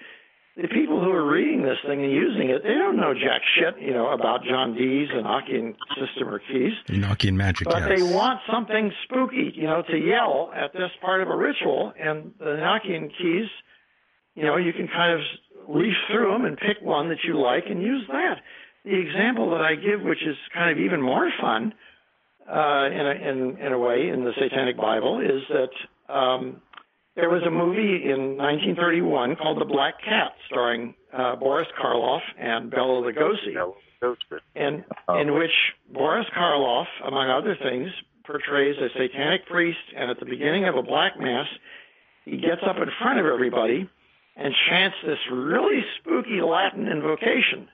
the 0.61 0.69
people 0.69 1.03
who 1.03 1.11
are 1.11 1.24
reading 1.27 1.62
this 1.62 1.78
thing 1.87 2.03
and 2.03 2.12
using 2.12 2.51
it, 2.51 2.62
they 2.62 2.74
don't 2.74 2.97
know 2.97 3.15
jack 3.15 3.41
shit, 3.57 3.81
you 3.81 3.93
know, 3.93 4.11
about 4.11 4.45
John 4.45 4.74
Dee's 4.74 5.09
Enochian 5.09 5.74
system 5.97 6.28
or 6.28 6.39
keys. 6.39 6.73
Enochian 6.89 7.35
magic, 7.35 7.66
But 7.69 7.89
yes. 7.89 7.89
they 7.97 8.03
want 8.03 8.41
something 8.51 8.93
spooky, 9.05 9.53
you 9.55 9.65
know, 9.65 9.82
to 9.82 9.97
yell 9.97 10.51
at 10.55 10.73
this 10.73 10.91
part 11.01 11.23
of 11.23 11.28
a 11.28 11.37
ritual. 11.37 11.93
And 11.99 12.32
the 12.39 12.45
Enochian 12.45 13.09
keys, 13.16 13.49
you 14.35 14.45
know, 14.45 14.57
you 14.57 14.73
can 14.73 14.89
kind 14.89 15.15
of 15.19 15.20
leaf 15.69 15.95
through 16.11 16.32
them 16.32 16.45
and 16.45 16.57
pick 16.57 16.82
one 16.82 17.09
that 17.09 17.19
you 17.24 17.41
like 17.41 17.65
and 17.70 17.81
use 17.82 18.05
that. 18.09 18.37
The 18.85 18.99
example 18.99 19.51
that 19.51 19.61
I 19.61 19.77
give, 19.77 20.03
which 20.03 20.23
is 20.27 20.37
kind 20.53 20.70
of 20.70 20.78
even 20.78 21.01
more 21.01 21.31
fun 21.41 21.73
uh, 22.49 22.87
in, 22.91 23.07
a, 23.07 23.31
in, 23.31 23.57
in 23.59 23.73
a 23.73 23.78
way 23.78 24.09
in 24.09 24.24
the 24.24 24.32
Satanic 24.39 24.77
Bible, 24.77 25.20
is 25.20 25.43
that 25.49 26.12
um, 26.12 26.61
there 27.20 27.30
was 27.30 27.42
a 27.47 27.51
movie 27.51 28.05
in 28.05 28.36
1931 28.36 29.36
called 29.36 29.60
The 29.60 29.64
Black 29.64 30.02
Cat, 30.02 30.32
starring 30.47 30.94
uh, 31.12 31.36
Boris 31.36 31.68
Karloff 31.80 32.22
and 32.38 32.70
Bela 32.70 33.02
Lugosi. 33.02 33.55
In 34.55 34.84
in 35.20 35.34
which 35.34 35.52
Boris 35.92 36.26
Karloff, 36.34 36.86
among 37.06 37.28
other 37.28 37.56
things, 37.62 37.90
portrays 38.24 38.76
a 38.78 38.88
satanic 38.97 39.47
priest, 39.47 39.78
and 39.94 40.10
at 40.10 40.18
the 40.18 40.24
beginning 40.24 40.64
of 40.64 40.76
a 40.76 40.82
black 40.82 41.20
mass, 41.20 41.47
he 42.24 42.38
gets 42.38 42.62
up 42.66 42.76
in 42.76 42.88
front 42.98 43.20
of 43.20 43.26
everybody 43.26 43.88
and 44.36 44.55
chants 44.68 44.97
this 45.05 45.18
really 45.30 45.84
spooky 45.98 46.40
Latin 46.40 46.88
invocation. 46.88 47.68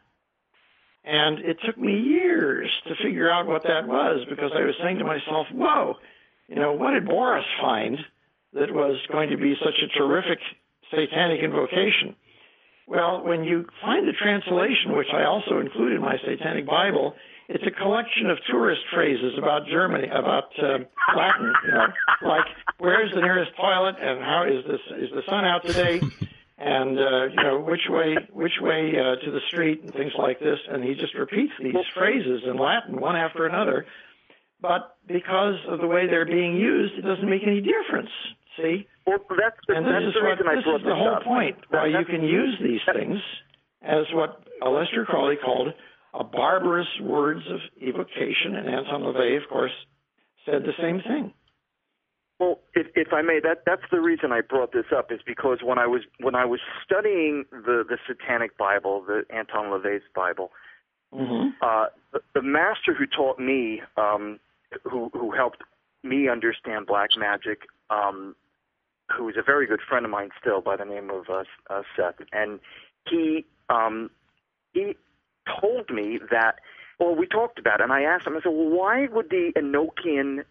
And 1.04 1.38
it 1.38 1.58
took 1.64 1.78
me 1.78 2.00
years 2.00 2.68
to 2.88 2.96
figure 2.96 3.30
out 3.30 3.46
what 3.46 3.62
that 3.62 3.86
was 3.86 4.26
because 4.28 4.50
I 4.52 4.64
was 4.64 4.74
saying 4.82 4.98
to 4.98 5.04
myself, 5.04 5.46
"Whoa, 5.52 5.98
you 6.48 6.56
know, 6.56 6.72
what 6.72 6.92
did 6.92 7.06
Boris 7.06 7.46
find 7.60 8.04
that 8.56 8.72
was 8.72 8.96
going 9.12 9.30
to 9.30 9.36
be 9.36 9.54
such 9.62 9.78
a 9.84 9.88
terrific 9.98 10.38
satanic 10.90 11.40
invocation?" 11.42 12.16
Well, 12.86 13.24
when 13.24 13.42
you 13.44 13.66
find 13.82 14.06
the 14.06 14.12
translation, 14.12 14.96
which 14.96 15.08
I 15.12 15.24
also 15.24 15.58
include 15.58 15.92
in 15.92 16.00
my 16.00 16.16
Satanic 16.24 16.66
Bible, 16.66 17.14
it's 17.48 17.64
a 17.66 17.70
collection 17.70 18.30
of 18.30 18.38
tourist 18.48 18.82
phrases 18.92 19.34
about 19.38 19.66
Germany, 19.66 20.08
about 20.08 20.50
uh, 20.58 20.78
Latin, 21.16 21.52
you 21.66 21.72
know, 21.72 21.86
like 22.22 22.46
"Where's 22.78 23.12
the 23.12 23.20
nearest 23.20 23.52
toilet?" 23.56 23.96
and 24.00 24.20
"How 24.20 24.44
is 24.44 24.64
this? 24.66 24.80
Is 24.98 25.10
the 25.14 25.22
sun 25.28 25.44
out 25.44 25.64
today?" 25.64 26.00
and 26.58 26.98
uh, 26.98 27.24
you 27.26 27.42
know 27.42 27.60
which 27.60 27.86
way 27.88 28.16
which 28.32 28.58
way 28.60 28.92
uh, 28.98 29.24
to 29.24 29.30
the 29.30 29.40
street 29.48 29.82
and 29.82 29.92
things 29.92 30.12
like 30.18 30.40
this, 30.40 30.58
and 30.68 30.82
he 30.82 30.94
just 30.94 31.14
repeats 31.14 31.52
these 31.60 31.74
phrases 31.94 32.42
in 32.46 32.56
Latin 32.56 33.00
one 33.00 33.16
after 33.16 33.46
another. 33.46 33.86
But 34.60 34.96
because 35.06 35.56
of 35.68 35.80
the 35.80 35.86
way 35.86 36.06
they're 36.06 36.24
being 36.24 36.56
used, 36.56 36.94
it 36.94 37.02
doesn't 37.02 37.28
make 37.28 37.42
any 37.46 37.60
difference. 37.60 38.10
See? 38.56 38.86
Well, 39.06 39.18
that's 39.28 39.56
the, 39.68 39.74
and 39.76 39.86
that's 39.86 40.04
this 40.06 40.14
the 40.14 40.22
what 40.22 40.30
reason 40.30 40.46
I 40.48 40.54
this 40.56 40.64
brought 40.64 40.80
is 40.80 40.86
the 40.86 40.94
whole 40.94 41.14
up. 41.16 41.22
point 41.24 41.56
That- 41.70 41.76
why 41.82 41.86
you 41.88 42.04
can 42.04 42.22
use 42.24 42.58
these 42.62 42.80
things 42.92 43.18
as 43.82 44.04
what 44.12 44.42
Aleister 44.62 45.04
Crowley 45.06 45.36
called 45.36 45.68
a 46.14 46.24
barbarous 46.24 46.88
words 47.02 47.42
of 47.50 47.60
evocation, 47.80 48.56
and 48.56 48.68
Anton 48.68 49.02
LaVey, 49.02 49.36
of 49.42 49.48
course, 49.50 49.72
said 50.46 50.62
the 50.64 50.72
same 50.80 51.00
thing. 51.02 51.32
Well, 52.38 52.60
if, 52.74 52.86
if 52.94 53.12
I 53.12 53.22
may, 53.22 53.40
that 53.42 53.62
that's 53.66 53.82
the 53.90 54.00
reason 54.00 54.32
I 54.32 54.40
brought 54.42 54.72
this 54.72 54.86
up 54.94 55.10
is 55.12 55.20
because 55.26 55.58
when 55.62 55.78
I 55.78 55.86
was 55.86 56.02
when 56.20 56.34
I 56.34 56.44
was 56.44 56.60
studying 56.84 57.44
the 57.50 57.84
the 57.88 57.98
Satanic 58.06 58.56
Bible, 58.58 59.02
the 59.06 59.24
Anton 59.34 59.66
LaVey's 59.66 60.02
Bible, 60.14 60.50
Mm-hmm. 61.14 61.50
uh, 61.62 61.86
the, 62.12 62.20
the 62.34 62.42
master 62.42 62.92
who 62.92 63.06
taught 63.06 63.38
me, 63.38 63.80
um, 63.96 64.38
who 64.84 65.08
who 65.12 65.30
helped 65.30 65.62
me 66.02 66.28
understand 66.28 66.86
black 66.86 67.10
magic, 67.16 67.60
um, 67.90 68.34
who 69.14 69.28
is 69.28 69.36
a 69.36 69.42
very 69.42 69.66
good 69.66 69.80
friend 69.88 70.04
of 70.04 70.10
mine 70.10 70.30
still 70.40 70.60
by 70.60 70.76
the 70.76 70.84
name 70.84 71.10
of 71.10 71.24
uh, 71.28 71.44
uh, 71.70 71.82
Seth, 71.96 72.26
and 72.32 72.60
he 73.08 73.44
um, 73.68 74.10
he 74.72 74.96
told 75.60 75.90
me 75.90 76.18
that. 76.30 76.56
Well, 76.98 77.14
we 77.14 77.26
talked 77.26 77.58
about 77.58 77.80
it, 77.80 77.84
and 77.84 77.92
I 77.92 78.02
asked 78.02 78.26
him. 78.26 78.36
I 78.36 78.40
said, 78.40 78.52
"Well, 78.52 78.70
why 78.70 79.06
would 79.06 79.28
the 79.28 79.52
Enochian 79.54 80.44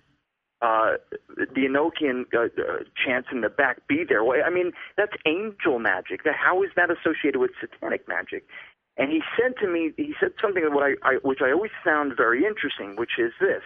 uh, 0.61 0.93
the 1.35 1.61
Enochian 1.67 2.25
uh, 2.33 2.45
uh, 2.45 2.83
chants 2.95 3.29
in 3.31 3.41
the 3.41 3.49
back 3.49 3.87
be 3.87 4.03
there. 4.07 4.23
Well, 4.23 4.41
I 4.45 4.49
mean, 4.49 4.71
that's 4.97 5.11
angel 5.25 5.79
magic. 5.79 6.21
How 6.25 6.63
is 6.63 6.69
that 6.75 6.89
associated 6.89 7.39
with 7.39 7.51
satanic 7.59 8.07
magic? 8.07 8.45
And 8.97 9.11
he 9.11 9.21
said 9.37 9.53
to 9.61 9.67
me, 9.67 9.91
he 9.97 10.13
said 10.19 10.31
something 10.41 10.63
that 10.63 10.71
I, 11.03 11.07
I 11.07 11.15
which 11.23 11.39
I 11.43 11.51
always 11.51 11.71
found 11.83 12.13
very 12.15 12.45
interesting, 12.45 12.95
which 12.95 13.19
is 13.19 13.33
this: 13.41 13.63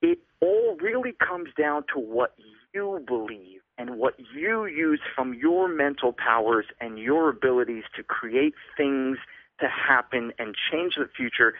it 0.00 0.18
all 0.40 0.76
really 0.80 1.12
comes 1.12 1.50
down 1.58 1.84
to 1.94 2.00
what 2.00 2.34
you 2.74 3.02
believe 3.06 3.60
and 3.78 3.96
what 3.96 4.14
you 4.34 4.66
use 4.66 5.00
from 5.14 5.34
your 5.34 5.68
mental 5.68 6.12
powers 6.12 6.66
and 6.80 6.98
your 6.98 7.30
abilities 7.30 7.84
to 7.96 8.02
create 8.02 8.54
things 8.76 9.18
to 9.60 9.68
happen 9.68 10.32
and 10.38 10.54
change 10.70 10.94
the 10.96 11.08
future 11.16 11.54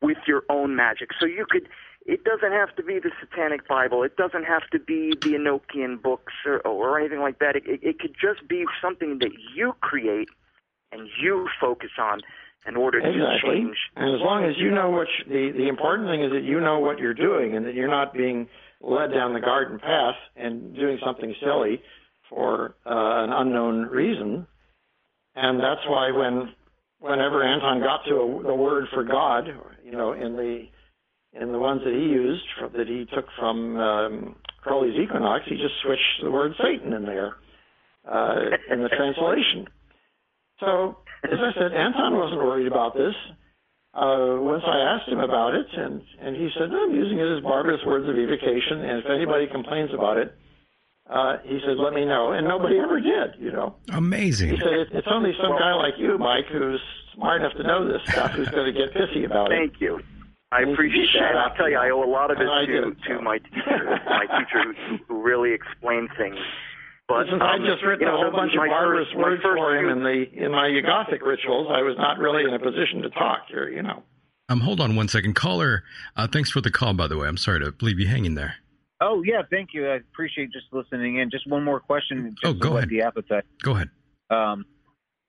with 0.00 0.18
your 0.26 0.42
own 0.48 0.74
magic. 0.76 1.10
So 1.18 1.26
you 1.26 1.46
could 1.48 1.68
it 2.04 2.24
doesn't 2.24 2.50
have 2.50 2.74
to 2.74 2.82
be 2.82 2.98
the 2.98 3.12
Satanic 3.20 3.68
Bible. 3.68 4.02
It 4.02 4.16
doesn't 4.16 4.44
have 4.44 4.68
to 4.72 4.80
be 4.80 5.10
the 5.20 5.34
Enochian 5.34 6.02
books 6.02 6.32
or, 6.44 6.58
or 6.66 6.98
anything 6.98 7.20
like 7.20 7.38
that. 7.38 7.54
It, 7.54 7.62
it, 7.64 7.80
it 7.82 7.98
could 8.00 8.16
just 8.20 8.48
be 8.48 8.64
something 8.82 9.20
that 9.20 9.30
you 9.54 9.74
create 9.80 10.28
and 10.90 11.08
you 11.20 11.48
focus 11.60 11.90
on 12.00 12.22
in 12.66 12.76
order 12.76 13.00
to 13.00 13.08
Exactly. 13.08 13.54
change. 13.54 13.76
And 13.94 14.14
as 14.14 14.20
long 14.20 14.44
as 14.44 14.56
you 14.56 14.70
know 14.70 14.90
what 14.90 15.06
you, 15.18 15.52
the 15.52 15.56
the 15.56 15.68
important 15.68 16.08
thing 16.08 16.24
is 16.24 16.32
that 16.32 16.42
you 16.42 16.60
know 16.60 16.80
what 16.80 16.98
you're 16.98 17.14
doing 17.14 17.56
and 17.56 17.66
that 17.66 17.74
you're 17.74 17.90
not 17.90 18.12
being 18.12 18.48
led 18.82 19.12
down 19.12 19.32
the 19.32 19.40
garden 19.40 19.78
path 19.78 20.14
and 20.36 20.74
doing 20.74 20.98
something 21.04 21.34
silly 21.40 21.80
for 22.28 22.74
uh, 22.84 23.24
an 23.24 23.30
unknown 23.32 23.86
reason. 23.86 24.46
And 25.34 25.60
that's 25.60 25.80
why 25.86 26.10
when 26.10 26.52
whenever 26.98 27.42
Anton 27.42 27.80
got 27.80 28.04
to 28.08 28.14
a, 28.14 28.42
the 28.42 28.54
word 28.54 28.86
for 28.92 29.04
God, 29.04 29.44
you 29.84 29.92
know, 29.92 30.12
in 30.12 30.36
the 30.36 30.66
in 31.34 31.50
the 31.52 31.58
ones 31.58 31.80
that 31.84 31.94
he 31.94 32.00
used 32.00 32.44
that 32.76 32.86
he 32.86 33.06
took 33.14 33.24
from 33.38 33.76
um, 33.76 34.36
Crowley's 34.62 34.98
Equinox, 34.98 35.44
he 35.48 35.56
just 35.56 35.74
switched 35.82 36.22
the 36.22 36.30
word 36.30 36.52
Satan 36.62 36.92
in 36.92 37.04
there 37.04 37.36
uh, 38.10 38.36
in 38.70 38.82
the 38.82 38.88
translation. 38.88 39.66
So, 40.60 40.98
as 41.24 41.38
I 41.38 41.52
said, 41.54 41.72
Anton 41.72 42.16
wasn't 42.16 42.40
worried 42.40 42.66
about 42.66 42.94
this. 42.94 43.14
Uh, 43.94 44.40
once 44.40 44.64
I 44.66 44.78
asked 44.78 45.08
him 45.08 45.20
about 45.20 45.54
it, 45.54 45.66
and, 45.76 46.00
and 46.20 46.34
he 46.34 46.48
said, 46.56 46.70
I'm 46.72 46.94
using 46.94 47.18
it 47.18 47.28
as 47.36 47.42
barbarous 47.42 47.84
words 47.84 48.08
of 48.08 48.16
evocation, 48.16 48.80
and 48.80 49.04
if 49.04 49.10
anybody 49.10 49.46
complains 49.46 49.92
about 49.92 50.16
it, 50.16 50.34
uh, 51.10 51.36
he 51.44 51.60
said, 51.66 51.76
let 51.76 51.92
me 51.92 52.06
know. 52.06 52.32
And 52.32 52.48
nobody 52.48 52.78
ever 52.78 53.00
did, 53.00 53.36
you 53.38 53.52
know. 53.52 53.76
Amazing. 53.92 54.50
He 54.50 54.56
said, 54.56 54.96
it's 54.96 55.08
only 55.10 55.32
some 55.36 55.58
guy 55.58 55.74
like 55.74 55.94
you, 55.98 56.16
Mike, 56.16 56.46
who's 56.50 56.80
smart 57.14 57.42
enough 57.42 57.52
to 57.58 57.64
know 57.64 57.86
this 57.86 58.00
stuff, 58.08 58.30
who's 58.30 58.48
going 58.48 58.72
to 58.72 58.78
get 58.78 58.94
pissy 58.94 59.26
about 59.26 59.52
it. 59.52 59.56
Thank 59.58 59.80
you. 59.80 60.00
I 60.52 60.62
appreciate 60.62 61.08
shut 61.12 61.22
that. 61.22 61.36
Up, 61.36 61.52
I'll 61.52 61.56
tell 61.56 61.68
you, 61.68 61.76
I 61.76 61.90
owe 61.90 62.04
a 62.04 62.08
lot 62.08 62.30
of 62.30 62.38
it 62.38 62.46
And 62.48 62.66
to, 62.66 62.80
did, 62.84 63.02
to 63.08 63.20
my 63.20 63.38
teacher, 63.38 64.00
my 64.06 64.26
teacher 64.38 64.72
who, 64.88 64.98
who 65.08 65.22
really 65.22 65.52
explained 65.52 66.10
things. 66.16 66.36
But 67.08 67.26
Since 67.28 67.42
um, 67.42 67.42
I'd 67.42 67.66
just 67.66 67.82
written 67.84 68.06
you 68.06 68.12
know, 68.12 68.20
a 68.20 68.22
whole 68.22 68.32
bunch 68.32 68.52
of 68.52 68.58
my 68.58 68.68
barbarous 68.68 69.08
words 69.14 69.42
for 69.42 69.76
him 69.76 69.88
in 69.90 70.02
the 70.02 70.44
in 70.44 70.52
my 70.52 70.68
Yuggothic 70.68 71.20
rituals, 71.20 71.68
I 71.70 71.82
was 71.82 71.96
not 71.98 72.18
really 72.18 72.44
in 72.44 72.54
a 72.54 72.58
position 72.58 73.02
to 73.02 73.10
talk 73.10 73.42
here, 73.48 73.68
you 73.68 73.82
know. 73.82 74.02
Um, 74.48 74.60
hold 74.60 74.80
on 74.80 74.96
one 74.96 75.08
second, 75.08 75.34
caller. 75.34 75.84
Uh, 76.16 76.26
thanks 76.26 76.50
for 76.50 76.60
the 76.60 76.70
call, 76.70 76.94
by 76.94 77.06
the 77.06 77.16
way. 77.16 77.28
I'm 77.28 77.36
sorry 77.36 77.60
to 77.60 77.74
leave 77.80 77.98
you 77.98 78.06
hanging 78.06 78.34
there. 78.34 78.56
Oh 79.00 79.22
yeah, 79.24 79.42
thank 79.50 79.70
you. 79.74 79.88
I 79.88 79.96
appreciate 79.96 80.52
just 80.52 80.66
listening 80.72 81.18
in. 81.18 81.30
Just 81.30 81.46
one 81.46 81.64
more 81.64 81.80
question. 81.80 82.36
Just 82.40 82.54
Oh, 82.54 82.54
go 82.54 82.76
ahead. 82.76 82.88
The 82.88 83.02
appetite. 83.02 83.44
Go 83.62 83.72
ahead. 83.72 83.90
Um, 84.30 84.64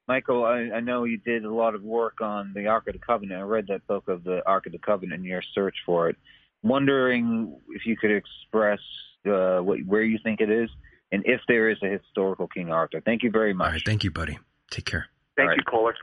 Michael, 0.07 0.43
I, 0.43 0.69
I 0.75 0.79
know 0.79 1.05
you 1.05 1.17
did 1.17 1.45
a 1.45 1.53
lot 1.53 1.75
of 1.75 1.81
work 1.81 2.21
on 2.21 2.53
the 2.53 2.67
Ark 2.67 2.87
of 2.87 2.93
the 2.93 2.99
Covenant. 2.99 3.39
I 3.39 3.43
read 3.43 3.67
that 3.67 3.87
book 3.87 4.07
of 4.07 4.23
the 4.23 4.45
Ark 4.45 4.65
of 4.65 4.73
the 4.73 4.77
Covenant 4.77 5.21
in 5.21 5.25
your 5.25 5.41
search 5.53 5.75
for 5.85 6.09
it. 6.09 6.17
Wondering 6.61 7.57
if 7.69 7.85
you 7.85 7.97
could 7.97 8.11
express 8.11 8.79
uh, 9.25 9.59
what, 9.59 9.79
where 9.85 10.03
you 10.03 10.19
think 10.23 10.41
it 10.41 10.49
is, 10.49 10.69
and 11.11 11.23
if 11.25 11.41
there 11.47 11.69
is 11.69 11.77
a 11.83 11.87
historical 11.87 12.47
King 12.47 12.71
Arthur. 12.71 13.01
Thank 13.01 13.23
you 13.23 13.31
very 13.31 13.53
much. 13.53 13.65
All 13.65 13.73
right, 13.73 13.81
thank 13.85 14.03
you, 14.03 14.11
buddy. 14.11 14.39
Take 14.71 14.85
care. 14.85 15.07
Thank 15.35 15.45
All 15.45 15.49
right. 15.49 15.57
you, 15.57 15.63
caller. 15.63 15.95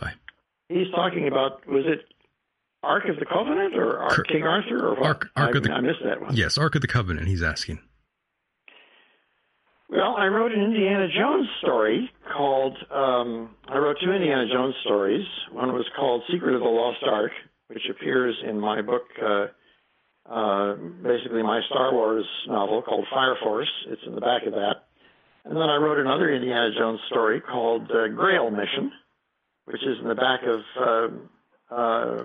Bye. 0.00 0.12
He's 0.68 0.90
talking 0.94 1.28
about 1.28 1.66
was 1.66 1.84
it 1.86 2.06
Ark 2.82 3.04
of 3.08 3.16
the 3.16 3.26
Covenant 3.26 3.76
or 3.76 3.98
Ark, 3.98 4.26
King 4.28 4.42
Arthur 4.42 4.88
or 4.88 4.94
what? 4.94 5.06
Ark, 5.06 5.30
Ark 5.36 5.54
I, 5.54 5.58
of 5.58 5.62
the 5.62 5.72
I 5.72 5.80
missed 5.80 6.00
that 6.04 6.20
one. 6.20 6.34
Yes, 6.34 6.58
Ark 6.58 6.74
of 6.74 6.80
the 6.80 6.88
Covenant. 6.88 7.28
He's 7.28 7.42
asking. 7.42 7.78
Well, 9.88 10.16
I 10.16 10.26
wrote 10.26 10.52
an 10.52 10.62
Indiana 10.62 11.06
Jones 11.06 11.46
story 11.60 12.10
called. 12.34 12.78
Um, 12.90 13.50
I 13.68 13.76
wrote 13.76 13.98
two 14.02 14.10
Indiana 14.10 14.46
Jones 14.50 14.74
stories. 14.84 15.26
One 15.52 15.72
was 15.74 15.84
called 15.94 16.22
Secret 16.32 16.54
of 16.54 16.62
the 16.62 16.68
Lost 16.68 17.04
Ark, 17.06 17.32
which 17.68 17.82
appears 17.90 18.34
in 18.48 18.58
my 18.58 18.80
book, 18.80 19.02
uh, 19.22 19.46
uh, 20.28 20.74
basically 21.02 21.42
my 21.42 21.60
Star 21.68 21.92
Wars 21.92 22.26
novel 22.46 22.82
called 22.82 23.06
Fire 23.12 23.36
Force. 23.42 23.70
It's 23.88 24.02
in 24.06 24.14
the 24.14 24.20
back 24.20 24.46
of 24.46 24.52
that. 24.52 24.84
And 25.44 25.56
then 25.56 25.68
I 25.68 25.76
wrote 25.76 25.98
another 25.98 26.32
Indiana 26.32 26.70
Jones 26.78 27.00
story 27.08 27.40
called 27.40 27.90
uh, 27.90 28.08
Grail 28.08 28.50
Mission, 28.50 28.92
which 29.64 29.82
is 29.82 29.98
in 30.00 30.08
the 30.08 30.14
back 30.14 30.40
of 30.46 30.60
uh, 30.80 31.74
uh, 31.74 32.22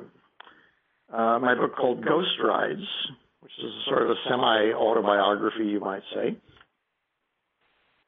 uh, 1.12 1.40
my 1.40 1.56
book 1.56 1.76
called 1.76 2.06
Ghost 2.06 2.38
Rides, 2.44 2.86
which 3.40 3.52
is 3.58 3.66
a 3.66 3.90
sort 3.90 4.04
of 4.04 4.10
a 4.12 4.16
semi 4.30 4.74
autobiography, 4.74 5.66
you 5.66 5.80
might 5.80 6.04
say. 6.14 6.38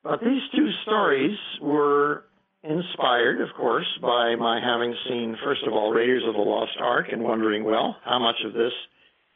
But 0.04 0.20
these 0.22 0.42
two 0.56 0.70
stories 0.84 1.38
were 1.62 2.26
inspired, 2.64 3.42
of 3.42 3.50
course, 3.56 3.88
by 4.02 4.36
my 4.36 4.60
having 4.64 4.94
seen, 5.08 5.38
first 5.44 5.62
of 5.66 5.74
all, 5.74 5.92
Raiders 5.92 6.24
of 6.28 6.36
the 6.36 6.42
Lost 6.42 6.78
Ark 6.80 7.08
and 7.12 7.24
wondering, 7.24 7.64
well, 7.64 7.96
how 8.04 8.20
much 8.20 8.36
of 8.46 8.54
this 8.54 8.74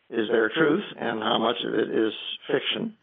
is 0.10 0.28
there 0.32 0.50
truth 0.50 0.84
and 1.00 1.20
how 1.20 1.38
much 1.40 1.58
of 1.66 1.74
it 1.74 1.90
is 1.90 2.14
fiction. 2.48 2.96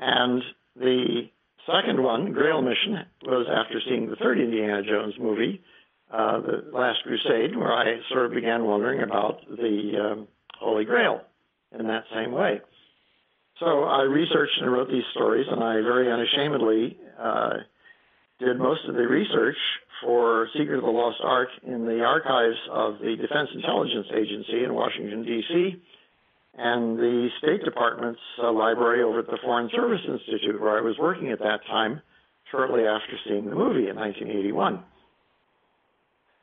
and 0.00 0.42
the 0.76 1.28
second 1.66 2.02
one, 2.02 2.32
Grail 2.32 2.62
Mission, 2.62 2.98
was 3.24 3.46
after 3.50 3.80
seeing 3.88 4.08
the 4.08 4.16
third 4.16 4.38
Indiana 4.40 4.82
Jones 4.82 5.14
movie, 5.18 5.62
uh, 6.12 6.40
The 6.40 6.70
Last 6.72 6.98
Crusade, 7.04 7.56
where 7.56 7.72
I 7.72 8.00
sort 8.12 8.26
of 8.26 8.32
began 8.32 8.64
wondering 8.64 9.02
about 9.02 9.40
the 9.48 9.92
um, 10.12 10.28
Holy 10.58 10.84
Grail 10.84 11.20
in 11.78 11.86
that 11.86 12.04
same 12.14 12.32
way. 12.32 12.60
So 13.58 13.84
I 13.84 14.02
researched 14.02 14.58
and 14.60 14.72
wrote 14.72 14.88
these 14.88 15.04
stories, 15.12 15.46
and 15.50 15.62
I 15.62 15.74
very 15.82 16.10
unashamedly 16.10 16.96
uh, 17.18 17.52
did 18.38 18.58
most 18.58 18.80
of 18.88 18.94
the 18.94 19.06
research 19.06 19.56
for 20.02 20.48
Secret 20.56 20.78
of 20.78 20.84
the 20.84 20.90
Lost 20.90 21.18
Ark 21.22 21.48
in 21.62 21.84
the 21.84 22.02
archives 22.02 22.56
of 22.70 22.98
the 22.98 23.16
Defense 23.16 23.50
Intelligence 23.54 24.06
Agency 24.14 24.64
in 24.64 24.74
Washington, 24.74 25.24
D.C., 25.24 25.82
and 26.58 26.98
the 26.98 27.28
State 27.38 27.64
Department's 27.64 28.20
uh, 28.42 28.52
library 28.52 29.02
over 29.02 29.20
at 29.20 29.26
the 29.26 29.38
Foreign 29.42 29.70
Service 29.74 30.00
Institute, 30.06 30.60
where 30.60 30.76
I 30.76 30.80
was 30.80 30.96
working 30.98 31.30
at 31.30 31.38
that 31.38 31.60
time, 31.66 32.02
shortly 32.50 32.82
after 32.84 33.16
seeing 33.26 33.48
the 33.48 33.54
movie 33.54 33.88
in 33.88 33.96
1981. 33.96 34.82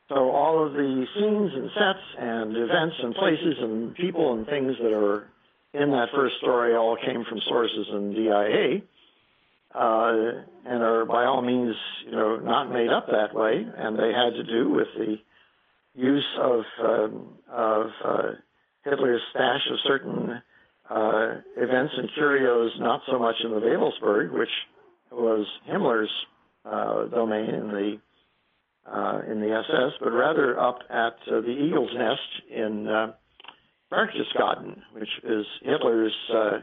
So 0.09 0.31
all 0.31 0.65
of 0.65 0.73
the 0.73 1.05
scenes 1.15 1.51
and 1.53 1.69
sets 1.75 2.05
and 2.17 2.55
events 2.55 2.95
and 3.03 3.13
places 3.15 3.55
and 3.59 3.93
people 3.95 4.33
and 4.33 4.45
things 4.47 4.75
that 4.81 4.93
are 4.93 5.27
in 5.73 5.91
that 5.91 6.07
first 6.15 6.37
story 6.37 6.75
all 6.75 6.95
came 6.95 7.25
from 7.25 7.41
sources 7.41 7.87
in 7.91 8.13
DIA, 8.13 8.81
uh, 9.73 10.13
and 10.65 10.83
are 10.83 11.05
by 11.05 11.25
all 11.25 11.41
means, 11.41 11.75
you 12.05 12.11
know, 12.11 12.37
not 12.37 12.71
made 12.71 12.89
up 12.89 13.07
that 13.07 13.33
way, 13.33 13.65
and 13.77 13.97
they 13.97 14.11
had 14.11 14.33
to 14.33 14.43
do 14.43 14.69
with 14.69 14.87
the 14.97 15.15
use 15.93 16.37
of 16.41 16.61
um, 16.83 17.37
of 17.51 17.87
uh, 18.03 18.21
Hitler's 18.83 19.21
stash 19.31 19.61
of 19.71 19.77
certain 19.85 20.41
uh, 20.89 21.35
events 21.57 21.93
and 21.97 22.09
curios, 22.13 22.71
not 22.79 23.01
so 23.11 23.19
much 23.19 23.35
in 23.43 23.51
the 23.51 23.59
Wewelsburg, 23.59 24.31
which 24.31 24.49
was 25.11 25.45
Himmler's 25.69 26.11
uh, 26.65 27.05
domain 27.07 27.49
in 27.49 27.67
the 27.67 27.99
uh, 28.89 29.19
in 29.29 29.41
the 29.41 29.51
SS, 29.51 29.93
but 29.99 30.11
rather 30.11 30.57
up 30.59 30.79
at 30.89 31.17
uh, 31.29 31.41
the 31.41 31.49
Eagle's 31.49 31.91
Nest 31.93 32.49
in 32.49 32.87
uh, 32.87 33.11
Berchtesgaden, 33.91 34.81
which 34.93 35.09
is 35.23 35.45
Hitler's 35.61 36.15
uh, 36.33 36.59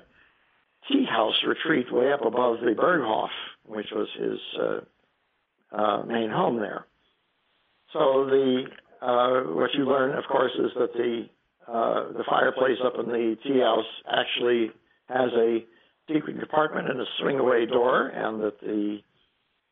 tea 0.89 1.05
house 1.09 1.35
retreat 1.47 1.93
way 1.93 2.13
up 2.13 2.25
above 2.25 2.61
the 2.61 2.73
Berghof, 2.73 3.29
which 3.67 3.87
was 3.93 4.09
his 4.19 4.39
uh, 4.61 4.81
uh, 5.77 6.03
main 6.05 6.31
home 6.31 6.59
there. 6.59 6.87
So 7.93 8.27
the 8.27 8.65
uh, 9.01 9.53
what 9.55 9.71
you 9.75 9.85
learn, 9.85 10.17
of 10.17 10.25
course, 10.31 10.53
is 10.59 10.71
that 10.79 10.93
the 10.95 11.27
uh, 11.67 12.13
the 12.13 12.25
fireplace 12.29 12.79
up 12.85 12.95
in 12.99 13.07
the 13.07 13.37
tea 13.43 13.61
house 13.61 13.85
actually 14.11 14.71
has 15.09 15.31
a 15.37 15.65
secret 16.13 16.39
compartment 16.39 16.91
and 16.91 17.01
a 17.01 17.05
swing 17.21 17.39
away 17.39 17.67
door, 17.67 18.09
and 18.09 18.41
that 18.43 18.61
the 18.61 18.99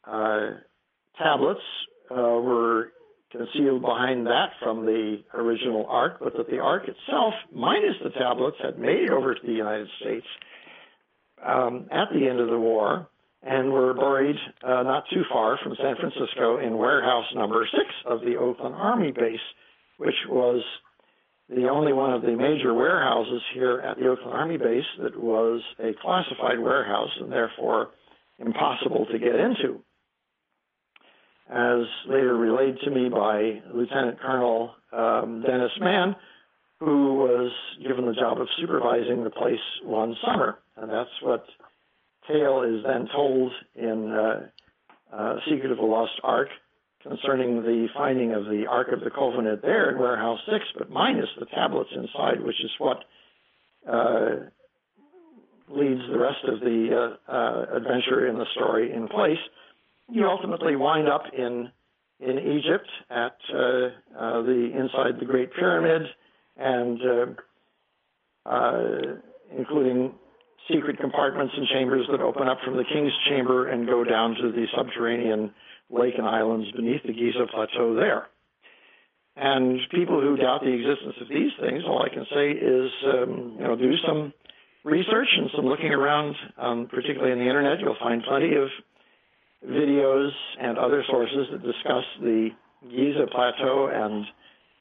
uh, 0.04 0.58
tablets 1.18 1.60
uh, 2.10 2.14
were 2.14 2.92
concealed 3.30 3.80
behind 3.80 4.26
that 4.26 4.50
from 4.62 4.84
the 4.84 5.22
original 5.34 5.86
Ark, 5.88 6.18
but 6.20 6.36
that 6.36 6.48
the 6.50 6.58
Ark 6.58 6.82
itself, 6.82 7.34
minus 7.52 7.96
the 8.02 8.10
tablets, 8.10 8.56
had 8.62 8.78
made 8.78 9.04
it 9.04 9.10
over 9.10 9.34
to 9.34 9.40
the 9.46 9.52
United 9.52 9.88
States 10.00 10.26
um, 11.44 11.88
at 11.90 12.08
the 12.12 12.28
end 12.28 12.40
of 12.40 12.48
the 12.48 12.58
war 12.58 13.08
and 13.42 13.72
were 13.72 13.94
buried 13.94 14.36
uh, 14.62 14.82
not 14.82 15.04
too 15.12 15.22
far 15.30 15.58
from 15.62 15.74
San 15.82 15.96
Francisco 15.96 16.58
in 16.58 16.78
warehouse 16.78 17.26
number 17.34 17.66
six 17.70 17.90
of 18.06 18.20
the 18.20 18.36
Oakland 18.36 18.74
Army 18.74 19.10
base, 19.10 19.40
which 19.98 20.14
was 20.28 20.62
the 21.48 21.68
only 21.68 21.92
one 21.92 22.12
of 22.12 22.22
the 22.22 22.36
major 22.36 22.72
warehouses 22.72 23.42
here 23.52 23.80
at 23.80 23.98
the 23.98 24.08
Oakland 24.08 24.32
Army 24.32 24.58
base 24.58 24.84
that 25.02 25.20
was 25.20 25.60
a 25.80 25.92
classified 26.00 26.58
warehouse 26.60 27.10
and 27.20 27.32
therefore 27.32 27.90
impossible 28.38 29.06
to 29.10 29.18
get 29.18 29.34
into. 29.34 29.80
As 31.50 31.84
later 32.08 32.36
relayed 32.36 32.76
to 32.84 32.90
me 32.90 33.08
by 33.08 33.60
Lieutenant 33.74 34.20
Colonel 34.20 34.74
um, 34.92 35.42
Dennis 35.46 35.72
Mann, 35.80 36.14
who 36.84 37.14
was 37.14 37.52
given 37.86 38.06
the 38.06 38.14
job 38.14 38.40
of 38.40 38.48
supervising 38.58 39.22
the 39.22 39.30
place 39.30 39.60
one 39.84 40.16
summer. 40.24 40.58
And 40.76 40.90
that's 40.90 41.10
what 41.22 41.44
tale 42.26 42.62
is 42.62 42.82
then 42.84 43.08
told 43.14 43.52
in 43.74 44.10
uh, 44.10 45.14
uh, 45.14 45.36
Secret 45.48 45.70
of 45.70 45.78
the 45.78 45.84
Lost 45.84 46.12
Ark 46.24 46.48
concerning 47.02 47.62
the 47.62 47.88
finding 47.94 48.32
of 48.32 48.44
the 48.44 48.64
Ark 48.68 48.88
of 48.92 49.00
the 49.00 49.10
Covenant 49.10 49.62
there 49.62 49.90
in 49.90 49.98
Warehouse 49.98 50.40
6, 50.50 50.64
but 50.78 50.90
minus 50.90 51.28
the 51.38 51.46
tablets 51.46 51.90
inside, 51.94 52.42
which 52.42 52.60
is 52.64 52.70
what 52.78 52.98
uh, 53.88 54.30
leads 55.68 56.00
the 56.10 56.18
rest 56.18 56.44
of 56.48 56.60
the 56.60 57.16
uh, 57.28 57.32
uh, 57.32 57.76
adventure 57.76 58.28
in 58.28 58.38
the 58.38 58.46
story 58.54 58.92
in 58.92 59.08
place. 59.08 59.38
You 60.10 60.26
ultimately 60.26 60.76
wind 60.76 61.08
up 61.08 61.24
in 61.36 61.70
in 62.20 62.38
Egypt 62.38 62.88
at 63.10 63.34
uh, 63.52 64.42
the 64.42 64.70
inside 64.78 65.18
the 65.18 65.26
Great 65.26 65.52
Pyramid, 65.54 66.02
and 66.56 67.00
uh, 68.46 68.96
including 69.56 70.14
secret 70.70 70.98
compartments 70.98 71.54
and 71.56 71.66
chambers 71.68 72.06
that 72.10 72.20
open 72.20 72.48
up 72.48 72.58
from 72.64 72.76
the 72.76 72.84
king's 72.84 73.12
chamber 73.28 73.68
and 73.68 73.86
go 73.86 74.04
down 74.04 74.34
to 74.34 74.52
the 74.52 74.66
subterranean 74.76 75.52
lake 75.90 76.14
and 76.16 76.26
islands 76.26 76.70
beneath 76.72 77.02
the 77.04 77.12
Giza 77.12 77.46
Plateau 77.52 77.94
there. 77.94 78.28
And 79.36 79.80
people 79.90 80.20
who 80.20 80.36
doubt 80.36 80.60
the 80.60 80.72
existence 80.72 81.16
of 81.20 81.28
these 81.28 81.52
things, 81.60 81.82
all 81.86 82.02
I 82.02 82.12
can 82.12 82.26
say 82.34 82.50
is, 82.50 82.90
um, 83.06 83.56
you 83.58 83.64
know, 83.64 83.76
do 83.76 83.92
some 84.06 84.32
research 84.84 85.28
and 85.38 85.48
some 85.56 85.64
looking 85.64 85.92
around, 85.92 86.34
um, 86.58 86.86
particularly 86.90 87.32
on 87.32 87.38
the 87.38 87.46
internet. 87.46 87.80
You'll 87.80 87.96
find 88.00 88.22
plenty 88.22 88.54
of 88.56 88.68
videos 89.66 90.30
and 90.60 90.76
other 90.76 91.02
sources 91.08 91.46
that 91.50 91.62
discuss 91.62 92.04
the 92.20 92.50
Giza 92.90 93.26
Plateau 93.30 93.88
and 93.92 94.26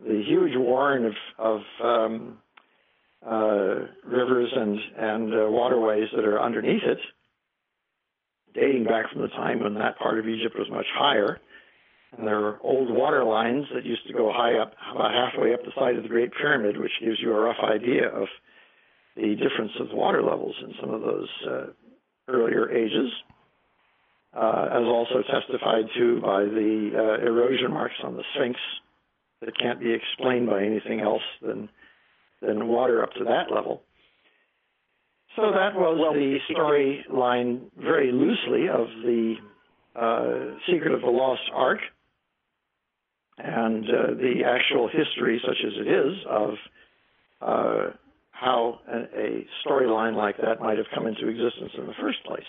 the 0.05 0.23
huge 0.25 0.55
warren 0.55 1.05
of, 1.05 1.13
of 1.37 1.61
um, 1.83 2.37
uh, 3.25 3.85
rivers 4.05 4.51
and 4.55 4.79
and 4.97 5.33
uh, 5.33 5.49
waterways 5.49 6.07
that 6.15 6.25
are 6.25 6.41
underneath 6.41 6.83
it, 6.83 6.97
dating 8.53 8.85
back 8.85 9.11
from 9.11 9.21
the 9.21 9.27
time 9.29 9.61
when 9.61 9.75
that 9.75 9.99
part 9.99 10.19
of 10.19 10.27
Egypt 10.27 10.55
was 10.57 10.67
much 10.71 10.87
higher. 10.93 11.39
And 12.17 12.27
there 12.27 12.39
are 12.39 12.59
old 12.61 12.89
water 12.89 13.23
lines 13.23 13.65
that 13.73 13.85
used 13.85 14.05
to 14.07 14.13
go 14.13 14.33
high 14.33 14.57
up, 14.57 14.73
about 14.93 15.13
halfway 15.13 15.53
up 15.53 15.63
the 15.63 15.71
side 15.75 15.95
of 15.95 16.03
the 16.03 16.09
Great 16.09 16.31
Pyramid, 16.33 16.77
which 16.77 16.91
gives 16.99 17.17
you 17.21 17.31
a 17.31 17.39
rough 17.39 17.63
idea 17.63 18.09
of 18.09 18.27
the 19.15 19.35
difference 19.35 19.71
of 19.79 19.87
water 19.93 20.21
levels 20.21 20.55
in 20.61 20.73
some 20.81 20.93
of 20.93 21.01
those 21.01 21.29
uh, 21.47 21.65
earlier 22.27 22.69
ages. 22.71 23.11
Uh, 24.33 24.67
as 24.71 24.83
also 24.83 25.21
testified 25.29 25.83
to 25.93 26.21
by 26.21 26.45
the 26.45 26.91
uh, 26.95 27.25
erosion 27.25 27.69
marks 27.69 27.95
on 28.01 28.15
the 28.15 28.23
Sphinx 28.33 28.57
that 29.41 29.57
can't 29.57 29.79
be 29.79 29.93
explained 29.93 30.47
by 30.47 30.63
anything 30.63 31.01
else 31.01 31.23
than 31.41 31.69
than 32.41 32.67
water 32.67 33.03
up 33.03 33.11
to 33.13 33.23
that 33.23 33.53
level. 33.53 33.83
So 35.35 35.43
that 35.43 35.75
was 35.75 35.97
well, 35.99 36.13
the 36.13 36.37
storyline, 36.49 37.61
very 37.77 38.11
loosely, 38.11 38.67
of 38.67 38.87
the 39.03 39.35
uh, 39.95 40.57
Secret 40.67 40.93
of 40.93 41.01
the 41.01 41.07
Lost 41.07 41.41
Ark, 41.53 41.79
and 43.37 43.85
uh, 43.85 44.13
the 44.15 44.41
actual 44.45 44.89
history, 44.89 45.41
such 45.45 45.57
as 45.65 45.73
it 45.77 45.87
is, 45.87 46.17
of 46.29 46.49
uh, 47.41 47.93
how 48.31 48.79
a, 48.91 48.97
a 49.17 49.47
storyline 49.65 50.15
like 50.15 50.37
that 50.37 50.59
might 50.59 50.77
have 50.77 50.87
come 50.93 51.07
into 51.07 51.27
existence 51.27 51.71
in 51.77 51.85
the 51.85 51.93
first 52.01 52.23
place. 52.25 52.43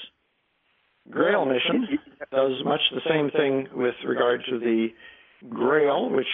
Grail 1.10 1.44
Mission 1.44 1.98
does 2.30 2.52
much 2.64 2.80
the 2.92 3.00
same 3.08 3.30
thing 3.30 3.68
with 3.74 3.94
regard 4.06 4.42
to 4.48 4.58
the 4.58 4.88
Grail, 5.48 6.10
which 6.10 6.26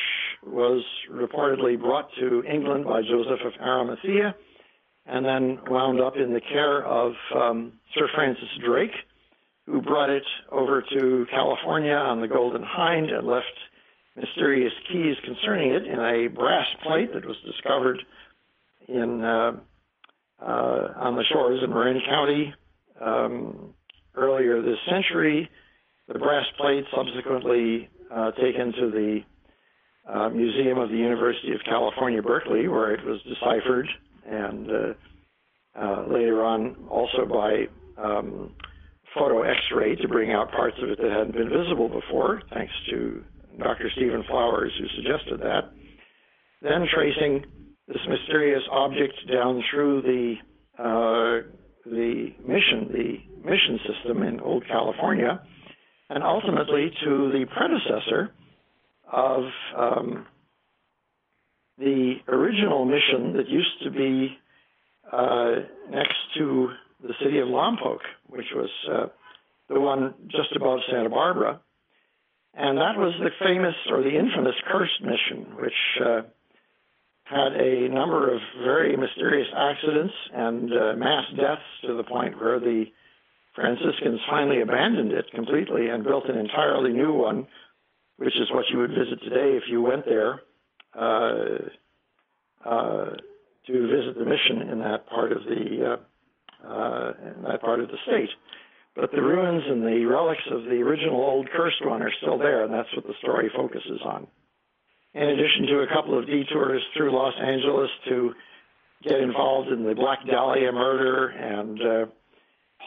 was 0.47 0.85
reportedly 1.11 1.79
brought 1.79 2.09
to 2.19 2.43
England 2.45 2.85
by 2.85 3.03
Joseph 3.03 3.41
of 3.45 3.53
Arimathea 3.61 4.35
and 5.07 5.25
then 5.25 5.59
wound 5.71 6.01
up 6.01 6.17
in 6.17 6.35
the 6.35 6.41
care 6.41 6.85
of 6.85 7.13
um, 7.35 7.73
Sir 7.95 8.09
Francis 8.15 8.49
Drake, 8.65 8.93
who 9.67 9.81
brought 9.81 10.11
it 10.11 10.25
over 10.53 10.83
to 10.83 11.27
California 11.31 11.95
on 11.95 12.21
the 12.21 12.29
Golden 12.29 12.63
Hind 12.63 13.11
and 13.11 13.27
left 13.27 13.47
mysterious 14.17 14.73
keys 14.91 15.17
concerning 15.25 15.73
it 15.73 15.87
in 15.87 15.99
a 15.99 16.29
brass 16.29 16.67
plate 16.83 17.13
that 17.15 17.25
was 17.25 17.37
discovered 17.47 18.03
in 18.87 19.25
uh, 19.25 19.53
uh, 20.41 20.93
on 20.97 21.17
the 21.17 21.25
shores 21.33 21.63
of 21.63 21.71
Marin 21.71 22.01
County 22.09 22.55
um, 23.01 23.75
earlier 24.15 24.63
this 24.63 24.79
century. 24.91 25.49
The 26.07 26.19
brass 26.19 26.47
plate 26.59 26.85
subsequently 26.95 27.89
uh, 28.15 28.31
taken 28.33 28.73
to 28.73 28.91
the 28.91 29.21
uh, 30.09 30.29
Museum 30.31 30.79
of 30.79 30.89
the 30.91 30.97
University 30.97 31.53
of 31.53 31.61
California, 31.65 32.23
Berkeley, 32.23 32.69
where 32.69 32.95
it 32.95 33.05
was 33.05 33.21
deciphered, 33.23 33.89
and 34.27 34.71
uh, 34.71 35.81
uh, 35.81 36.07
later 36.09 36.45
on 36.45 36.77
also 36.89 37.27
by 37.27 37.67
um, 38.03 38.55
photo 39.15 39.43
X-ray 39.43 39.97
to 39.97 40.09
bring 40.09 40.33
out 40.33 40.51
parts 40.51 40.77
of 40.83 40.91
it 40.91 40.99
that 40.99 41.11
hadn't 41.11 41.35
been 41.35 41.49
visible 41.49 41.89
before, 41.89 42.43
thanks 42.53 42.73
to 42.91 43.23
Dr. 43.59 43.91
Stephen 43.97 44.25
Flowers, 44.29 44.73
who 44.79 44.87
suggested 45.03 45.41
that. 45.41 45.73
Then 46.63 46.87
tracing 46.93 47.45
this 47.87 48.01
mysterious 48.09 48.63
object 48.71 49.15
down 49.31 49.63
through 49.71 50.03
the 50.03 50.35
uh, 50.79 51.49
the 51.85 52.35
mission, 52.47 52.89
the 52.93 53.19
mission 53.49 53.81
system 53.87 54.23
in 54.23 54.41
old 54.41 54.65
California, 54.69 55.41
and 56.11 56.23
ultimately 56.23 56.91
to 57.05 57.31
the 57.33 57.47
predecessor 57.55 58.31
of 59.11 59.43
um, 59.77 60.27
the 61.79 62.17
original 62.29 62.85
mission 62.85 63.35
that 63.37 63.49
used 63.49 63.83
to 63.85 63.91
be 63.91 64.37
uh, 65.13 65.53
next 65.91 66.17
to 66.37 66.71
the 67.03 67.15
city 67.23 67.39
of 67.39 67.49
Lompoc, 67.49 67.99
which 68.27 68.47
was 68.55 68.71
uh, 68.91 69.07
the 69.69 69.81
one 69.81 70.15
just 70.29 70.55
above 70.57 70.81
Santa 70.91 71.09
Barbara. 71.09 71.61
And 72.55 72.79
that 72.79 72.97
was 72.97 73.15
the 73.21 73.31
famous 73.45 73.75
or 73.91 74.03
the 74.03 74.19
infamous 74.19 74.57
cursed 74.71 75.01
mission, 75.01 75.57
which 75.61 75.73
uh, 76.05 76.23
had 77.25 77.53
a 77.53 77.89
number 77.89 78.35
of 78.35 78.41
very 78.65 78.97
mysterious 78.97 79.49
accidents 79.55 80.15
and 80.35 80.73
uh, 80.73 80.97
mass 80.97 81.25
deaths 81.37 81.63
to 81.87 81.97
the 81.97 82.03
point 82.03 82.41
where 82.41 82.59
the 82.59 82.87
Franciscans 83.55 84.21
finally 84.29 84.61
abandoned 84.61 85.13
it 85.13 85.27
completely 85.35 85.89
and 85.89 86.05
built 86.05 86.29
an 86.29 86.39
entirely 86.39 86.93
new 86.93 87.13
one, 87.13 87.47
which 88.17 88.37
is 88.37 88.51
what 88.53 88.65
you 88.71 88.79
would 88.79 88.91
visit 88.91 89.21
today 89.23 89.57
if 89.57 89.65
you 89.69 89.83
went 89.83 90.05
there 90.05 90.43
uh, 90.95 91.59
uh, 92.65 93.11
to 93.67 93.87
visit 93.89 94.19
the 94.19 94.25
mission 94.25 94.69
in 94.71 94.79
that 94.81 95.09
part 95.09 95.33
of 95.33 95.45
the 95.45 95.93
uh, 95.93 96.67
uh, 96.67 97.13
in 97.37 97.43
that 97.43 97.61
part 97.61 97.81
of 97.81 97.89
the 97.89 97.99
state. 98.07 98.31
But 98.97 99.13
the 99.13 99.23
ruins 99.23 99.63
and 99.69 99.83
the 99.83 100.05
relics 100.07 100.43
of 100.51 100.65
the 100.65 100.83
original 100.83 101.21
old 101.21 101.49
cursed 101.51 101.85
one 101.85 102.03
are 102.03 102.13
still 102.21 102.37
there, 102.37 102.65
and 102.65 102.75
that's 102.75 102.89
what 102.97 103.07
the 103.07 103.15
story 103.21 103.49
focuses 103.55 104.01
on. 104.05 104.27
In 105.15 105.23
addition 105.23 105.67
to 105.69 105.81
a 105.81 105.87
couple 105.87 106.19
of 106.19 106.27
detours 106.27 106.83
through 106.97 107.13
Los 107.13 107.35
Angeles 107.41 107.91
to 108.09 108.35
get 109.05 109.21
involved 109.21 109.69
in 109.69 109.85
the 109.85 109.95
Black 109.95 110.27
Dahlia 110.27 110.73
murder 110.73 111.29
and 111.29 111.81
uh, 111.81 112.07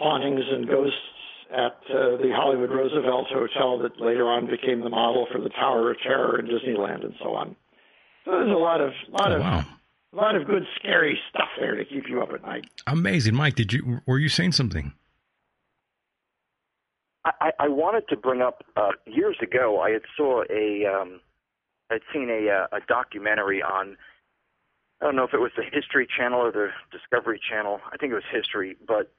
hauntings 0.02 0.41
and 0.52 0.68
ghosts 0.68 0.98
at 1.52 1.78
uh, 1.94 2.18
the 2.18 2.32
Hollywood 2.36 2.72
Roosevelt 2.72 3.28
Hotel 3.30 3.78
that 3.80 3.99
later 4.02 4.28
on 4.30 4.48
became 4.48 4.82
the 4.82 4.90
model 4.90 5.28
for 5.32 5.40
the 5.40 5.49
Tower 5.49 5.91
of 5.91 5.98
Terror 6.02 6.40
in 6.40 6.45
Disneyland 6.48 7.03
and 7.03 7.14
so 7.22 7.36
on. 7.36 7.56
So 8.26 8.32
there's 8.32 8.49
a 8.52 8.53
lot 8.53 8.82
of 8.82 8.91
lot 9.10 9.32
Oh, 9.32 9.36
of 9.36 9.41
wow. 9.41 9.65
a 10.14 10.15
lot 10.15 10.36
of 10.36 10.48
good 10.48 10.64
scary 10.80 11.19
stuff 11.30 11.49
there 11.60 11.76
to 11.76 11.84
keep 11.86 12.07
you 12.10 12.22
up 12.22 12.30
at 12.34 12.41
night. 12.44 12.65
Amazing, 12.88 13.36
Mike. 13.36 13.56
Did 13.56 13.73
you 13.73 14.02
were 14.06 14.18
you 14.19 14.30
saying 14.30 14.53
something? 14.53 14.94
I, 17.26 17.32
I 17.41 17.52
I 17.60 17.68
wanted 17.68 18.07
to 18.10 18.18
bring 18.18 18.41
up 18.41 18.64
uh, 18.76 18.91
years 19.06 19.38
ago. 19.41 19.80
I 19.82 19.91
had 19.91 20.02
saw 20.15 20.44
a 20.49 20.86
um, 20.86 21.19
I'd 21.90 22.02
seen 22.14 22.30
a 22.30 22.49
uh, 22.49 22.78
a 22.78 22.80
documentary 22.88 23.61
on 23.61 23.98
I 25.02 25.06
don't 25.06 25.15
know 25.15 25.23
if 25.23 25.34
it 25.34 25.40
was 25.41 25.52
the 25.57 25.64
History 25.64 26.07
Channel 26.18 26.40
or 26.40 26.52
the 26.52 26.69
Discovery 26.91 27.40
Channel. 27.49 27.80
I 27.91 27.98
think 27.98 28.11
it 28.11 28.15
was 28.15 28.23
History, 28.32 28.78
but 28.88 29.11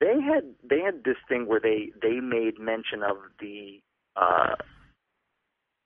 they 0.00 0.20
had 0.20 0.44
they 0.68 0.80
had 0.80 1.04
this 1.04 1.16
thing 1.28 1.46
where 1.46 1.60
they 1.60 1.90
they 2.00 2.20
made 2.20 2.58
mention 2.58 3.02
of 3.02 3.16
the 3.40 3.80
uh, 4.16 4.54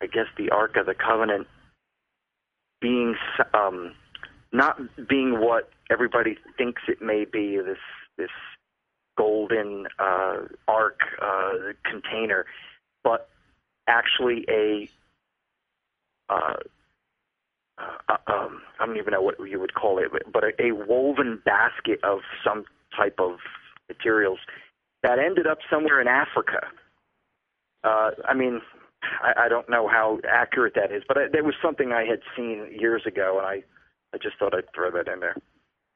I 0.03 0.07
guess 0.07 0.27
the 0.37 0.51
Ark 0.51 0.77
of 0.77 0.87
the 0.87 0.95
Covenant 0.95 1.47
being 2.81 3.17
um, 3.55 3.95
not 4.53 4.79
being 5.09 5.41
what 5.41 5.71
everybody 5.91 6.37
thinks 6.59 6.83
it 6.89 7.01
may 7.01 7.25
be. 7.25 7.57
This 7.65 7.79
this 8.19 8.31
golden 9.17 9.87
uh, 9.99 10.37
ark 10.69 11.01
uh, 11.21 11.73
container, 11.85 12.47
but 13.05 13.29
actually 13.87 14.45
a 14.49 14.89
uh, 16.29 16.55
uh, 17.79 18.17
um, 18.27 18.63
I 18.79 18.87
don't 18.87 18.97
even 18.97 19.13
know 19.13 19.23
what 19.23 19.37
you 19.49 19.59
would 19.61 19.75
call 19.75 19.99
it, 19.99 20.13
but- 20.13 20.31
but 20.33 20.45
a, 20.45 20.53
a 20.63 20.73
woven 20.73 21.41
basket 21.45 22.01
of 22.05 22.21
some 22.45 22.65
type 22.97 23.19
of 23.19 23.39
materials 23.93 24.39
that 25.03 25.19
ended 25.19 25.47
up 25.47 25.59
somewhere 25.71 26.01
in 26.01 26.09
Africa. 26.09 26.61
Uh, 27.85 28.11
I 28.25 28.35
mean, 28.35 28.61
I, 29.03 29.45
I 29.45 29.49
don't 29.49 29.69
know 29.69 29.89
how 29.89 30.19
accurate 30.29 30.75
that 30.77 30.93
is, 30.93 31.03
but 31.09 31.17
I, 31.19 31.25
there 31.33 31.45
was 31.45 31.55
something 31.63 31.93
I 31.93 32.05
had 32.05 32.21
seen 32.37 32.69
years 32.79 33.03
ago, 33.07 33.39
and 33.39 33.47
I, 33.47 33.57
I 34.15 34.19
just 34.23 34.39
thought 34.39 34.55
I'd 34.55 34.73
throw 34.75 34.91
that 34.93 35.09
in 35.13 35.21
there. 35.21 35.37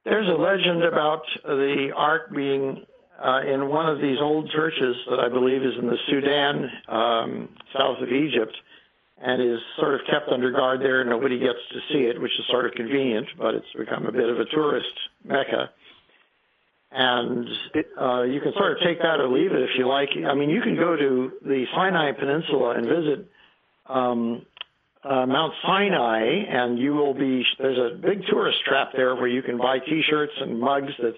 There's 0.04 0.28
a 0.28 0.40
legend 0.40 0.84
about 0.84 1.22
the 1.44 1.90
ark 1.96 2.34
being 2.34 2.84
uh, 3.22 3.40
in 3.42 3.68
one 3.68 3.88
of 3.88 3.98
these 4.00 4.18
old 4.20 4.50
churches 4.50 4.94
that 5.10 5.20
I 5.20 5.28
believe 5.28 5.62
is 5.62 5.74
in 5.80 5.86
the 5.86 5.98
Sudan, 6.08 6.70
um, 6.88 7.48
south 7.72 7.98
of 8.02 8.08
Egypt, 8.08 8.56
and 9.18 9.42
is 9.42 9.58
sort 9.78 9.94
of 9.94 10.00
kept 10.10 10.28
under 10.30 10.50
guard 10.52 10.80
there. 10.80 11.00
And 11.00 11.10
nobody 11.10 11.38
gets 11.38 11.58
to 11.72 11.78
see 11.90 12.04
it, 12.04 12.20
which 12.20 12.32
is 12.38 12.44
sort 12.50 12.66
of 12.66 12.72
convenient, 12.72 13.26
but 13.38 13.54
it's 13.54 13.72
become 13.76 14.06
a 14.06 14.12
bit 14.12 14.28
of 14.28 14.38
a 14.38 14.44
tourist 14.44 14.94
mecca. 15.24 15.70
And 16.90 17.48
uh, 18.00 18.22
you 18.22 18.40
can 18.40 18.52
sort 18.56 18.72
of 18.72 18.78
take 18.84 18.98
that 19.02 19.20
or 19.20 19.28
leave 19.28 19.52
it 19.52 19.60
if 19.60 19.70
you 19.76 19.86
like. 19.88 20.08
I 20.26 20.34
mean, 20.34 20.48
you 20.50 20.62
can 20.62 20.76
go 20.76 20.96
to 20.96 21.32
the 21.44 21.64
Sinai 21.74 22.12
Peninsula 22.12 22.76
and 22.76 22.86
visit 22.86 23.30
um, 23.88 24.46
uh, 25.04 25.26
Mount 25.26 25.52
Sinai, 25.66 26.22
and 26.48 26.78
you 26.78 26.94
will 26.94 27.14
be. 27.14 27.44
There's 27.58 27.78
a 27.78 27.96
big 27.96 28.26
tourist 28.30 28.58
trap 28.66 28.90
there 28.94 29.14
where 29.14 29.28
you 29.28 29.42
can 29.42 29.58
buy 29.58 29.78
T-shirts 29.78 30.32
and 30.40 30.60
mugs 30.60 30.92
that 31.02 31.14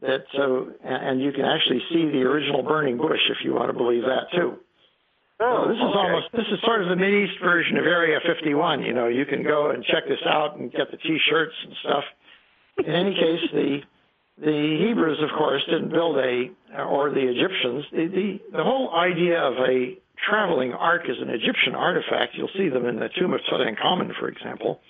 that 0.00 0.24
so, 0.36 0.72
and 0.82 1.20
you 1.20 1.32
can 1.32 1.44
actually 1.44 1.80
see 1.90 2.10
the 2.10 2.22
original 2.22 2.62
burning 2.62 2.98
bush 2.98 3.20
if 3.30 3.38
you 3.44 3.54
want 3.54 3.68
to 3.68 3.72
believe 3.76 4.02
that 4.02 4.32
too. 4.34 4.56
Oh, 5.40 5.64
So 5.64 5.68
this 5.68 5.76
is 5.76 5.82
okay. 5.82 5.98
almost 5.98 6.26
this 6.32 6.46
is 6.52 6.58
sort 6.64 6.82
of 6.82 6.88
the 6.88 6.94
Mideast 7.02 7.40
version 7.42 7.76
of 7.76 7.84
Area 7.84 8.18
51. 8.26 8.82
You 8.82 8.94
know, 8.94 9.08
you 9.08 9.24
can 9.24 9.42
go 9.42 9.70
and 9.70 9.84
check 9.84 10.04
this 10.08 10.20
out 10.26 10.58
and 10.58 10.70
get 10.72 10.90
the 10.90 10.96
T-shirts 10.96 11.54
and 11.64 11.74
stuff. 11.82 12.04
In 12.78 12.92
any 12.92 13.14
case, 13.14 13.50
the 13.52 13.80
the 14.38 14.84
Hebrews, 14.88 15.18
of 15.22 15.30
course, 15.38 15.62
didn't 15.66 15.90
build 15.90 16.16
a, 16.18 16.50
or 16.82 17.10
the 17.10 17.20
Egyptians. 17.20 17.84
The 17.92 18.06
the, 18.08 18.58
the 18.58 18.64
whole 18.64 18.92
idea 18.94 19.38
of 19.38 19.54
a 19.54 19.96
traveling 20.28 20.72
ark 20.72 21.02
is 21.08 21.16
an 21.20 21.30
Egyptian 21.30 21.74
artifact. 21.74 22.34
You'll 22.34 22.50
see 22.56 22.68
them 22.68 22.86
in 22.86 22.96
the 22.96 23.08
tomb 23.18 23.32
of 23.32 23.40
Tutankhamun, 23.50 24.10
for 24.18 24.28
example. 24.28 24.80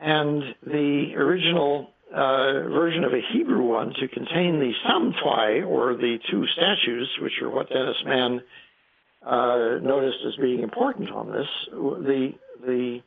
And 0.00 0.42
the 0.66 1.12
original 1.16 1.90
uh, 2.12 2.66
version 2.70 3.04
of 3.04 3.12
a 3.12 3.20
Hebrew 3.32 3.62
one 3.62 3.92
to 4.00 4.08
contain 4.08 4.58
the 4.58 4.72
Samtwai, 4.84 5.66
or 5.66 5.94
the 5.94 6.18
two 6.30 6.44
statues, 6.48 7.08
which 7.22 7.40
are 7.42 7.50
what 7.50 7.68
Dennis 7.68 8.02
Mann 8.04 8.40
uh, 9.24 9.78
noticed 9.80 10.18
as 10.26 10.34
being 10.40 10.60
important 10.60 11.10
on 11.12 11.30
this. 11.30 11.46
The 11.70 12.32
the 12.66 13.00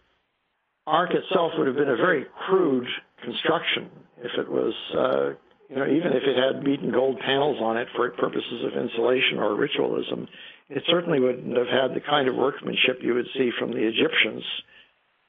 ark 0.88 1.12
itself 1.14 1.52
would 1.58 1.68
have 1.68 1.76
been 1.76 1.90
a 1.90 1.98
very 1.98 2.26
crude 2.48 2.88
construction 3.24 3.90
if 4.24 4.32
it 4.38 4.50
was, 4.50 4.74
uh, 4.98 5.36
you 5.70 5.76
know, 5.76 5.86
even 5.86 6.14
if 6.14 6.24
it 6.24 6.38
had 6.38 6.64
beaten 6.64 6.92
gold 6.92 7.20
panels 7.20 7.58
on 7.62 7.78
it 7.78 7.88
for 7.96 8.10
purposes 8.12 8.64
of 8.66 8.82
insulation 8.82 9.38
or 9.40 9.56
ritualism. 9.56 10.28
It 10.70 10.84
certainly 10.88 11.20
wouldn't 11.20 11.58
have 11.58 11.68
had 11.68 11.96
the 11.96 12.02
kind 12.02 12.28
of 12.28 12.36
workmanship 12.36 13.00
you 13.02 13.14
would 13.14 13.28
see 13.38 13.52
from 13.60 13.72
the 13.72 13.86
Egyptians 13.86 14.44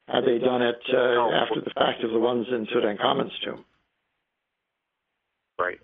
had 0.09 0.25
they 0.25 0.39
done 0.39 0.63
it 0.63 0.81
uh, 0.93 1.31
after 1.43 1.61
the 1.61 1.73
fact 1.75 2.05
of 2.05 2.11
the 2.11 2.19
ones 2.19 2.47
in 2.51 2.67
Tutankhamun's 2.67 3.33
tomb. 3.45 3.65
Right. 5.59 5.81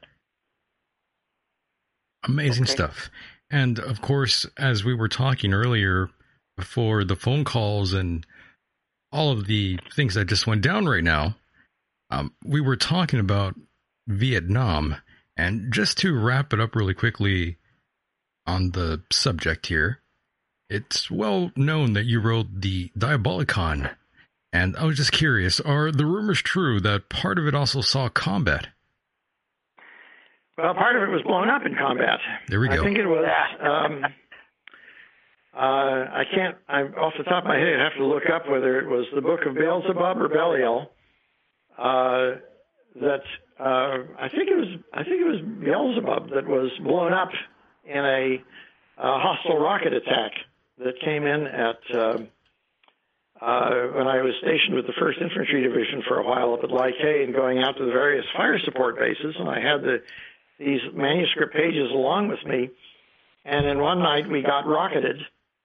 Amazing 2.24 2.66
stuff. 2.66 3.10
And 3.50 3.78
of 3.78 4.00
course, 4.00 4.46
as 4.58 4.84
we 4.84 4.94
were 4.94 5.08
talking 5.08 5.52
earlier 5.52 6.10
before 6.56 7.04
the 7.04 7.16
phone 7.16 7.44
calls 7.44 7.92
and 7.92 8.26
all 9.10 9.32
of 9.32 9.46
the 9.46 9.78
things 9.94 10.14
that 10.14 10.26
just 10.26 10.46
went 10.46 10.62
down 10.62 10.86
right 10.86 11.02
now, 11.02 11.36
um, 12.10 12.34
we 12.44 12.60
were 12.60 12.76
talking 12.76 13.20
about 13.20 13.54
Vietnam. 14.06 14.96
And 15.36 15.72
just 15.72 15.98
to 15.98 16.18
wrap 16.18 16.52
it 16.52 16.60
up 16.60 16.74
really 16.74 16.94
quickly 16.94 17.56
on 18.46 18.72
the 18.72 19.02
subject 19.10 19.66
here, 19.66 20.00
it's 20.68 21.10
well 21.10 21.50
known 21.56 21.94
that 21.94 22.04
you 22.04 22.20
wrote 22.20 22.60
the 22.60 22.90
Diabolicon. 22.98 23.94
And 24.52 24.76
I 24.76 24.84
was 24.84 24.96
just 24.96 25.12
curious 25.12 25.60
are 25.60 25.92
the 25.92 26.04
rumors 26.04 26.42
true 26.42 26.80
that 26.80 27.08
part 27.08 27.38
of 27.38 27.46
it 27.46 27.54
also 27.54 27.80
saw 27.80 28.08
combat? 28.08 28.68
Well, 30.58 30.74
part 30.74 30.96
of 30.96 31.02
it 31.02 31.12
was 31.12 31.22
blown 31.22 31.48
up 31.48 31.62
in 31.64 31.74
combat. 31.74 32.18
There 32.48 32.60
we 32.60 32.68
go. 32.68 32.74
I 32.74 32.84
think 32.84 32.98
it 32.98 33.06
was. 33.06 33.24
Um, 33.60 34.04
uh, 35.54 35.58
I 35.58 36.24
can't. 36.34 36.56
I'm 36.68 36.94
off 36.94 37.14
the 37.16 37.24
top 37.24 37.44
of 37.44 37.48
my 37.48 37.56
head. 37.56 37.80
I 37.80 37.84
have 37.84 37.94
to 37.96 38.04
look 38.04 38.24
up 38.32 38.48
whether 38.48 38.78
it 38.78 38.86
was 38.86 39.06
the 39.14 39.22
Book 39.22 39.40
of 39.46 39.54
Beelzebub 39.54 40.18
or 40.20 40.28
Belial. 40.28 40.90
Uh, 41.78 42.36
that 43.00 43.22
uh, 43.58 44.04
I 44.18 44.28
think 44.28 44.50
it 44.50 44.56
was. 44.56 44.80
I 44.92 45.04
think 45.04 45.20
it 45.20 45.26
was 45.26 45.40
Beelzebub 45.40 46.30
that 46.30 46.46
was 46.46 46.70
blown 46.82 47.12
up 47.12 47.30
in 47.84 48.04
a, 48.04 48.42
uh 48.98 49.18
hostile 49.18 49.58
rocket 49.58 49.92
attack 49.92 50.32
that 50.78 51.00
came 51.00 51.26
in 51.26 51.46
at. 51.46 51.78
Uh, 51.94 52.18
uh, 53.40 53.96
when 53.96 54.06
I 54.06 54.20
was 54.20 54.34
stationed 54.42 54.76
with 54.76 54.86
the 54.86 54.92
First 55.00 55.18
Infantry 55.18 55.62
Division 55.62 56.02
for 56.06 56.18
a 56.18 56.26
while 56.26 56.52
up 56.52 56.60
at 56.62 56.70
Lai 56.70 56.90
Khe 56.92 57.24
and 57.24 57.34
going 57.34 57.58
out 57.62 57.74
to 57.78 57.86
the 57.86 57.90
various 57.90 58.26
fire 58.36 58.58
support 58.66 58.98
bases, 58.98 59.34
and 59.38 59.48
I 59.48 59.60
had 59.60 59.80
the 59.80 60.02
these 60.58 60.80
manuscript 60.92 61.54
pages 61.54 61.90
along 61.90 62.28
with 62.28 62.44
me. 62.44 62.68
And 63.46 63.66
in 63.66 63.78
one 63.78 64.00
night 64.00 64.28
we 64.28 64.42
got 64.42 64.66
rocketed, 64.66 65.16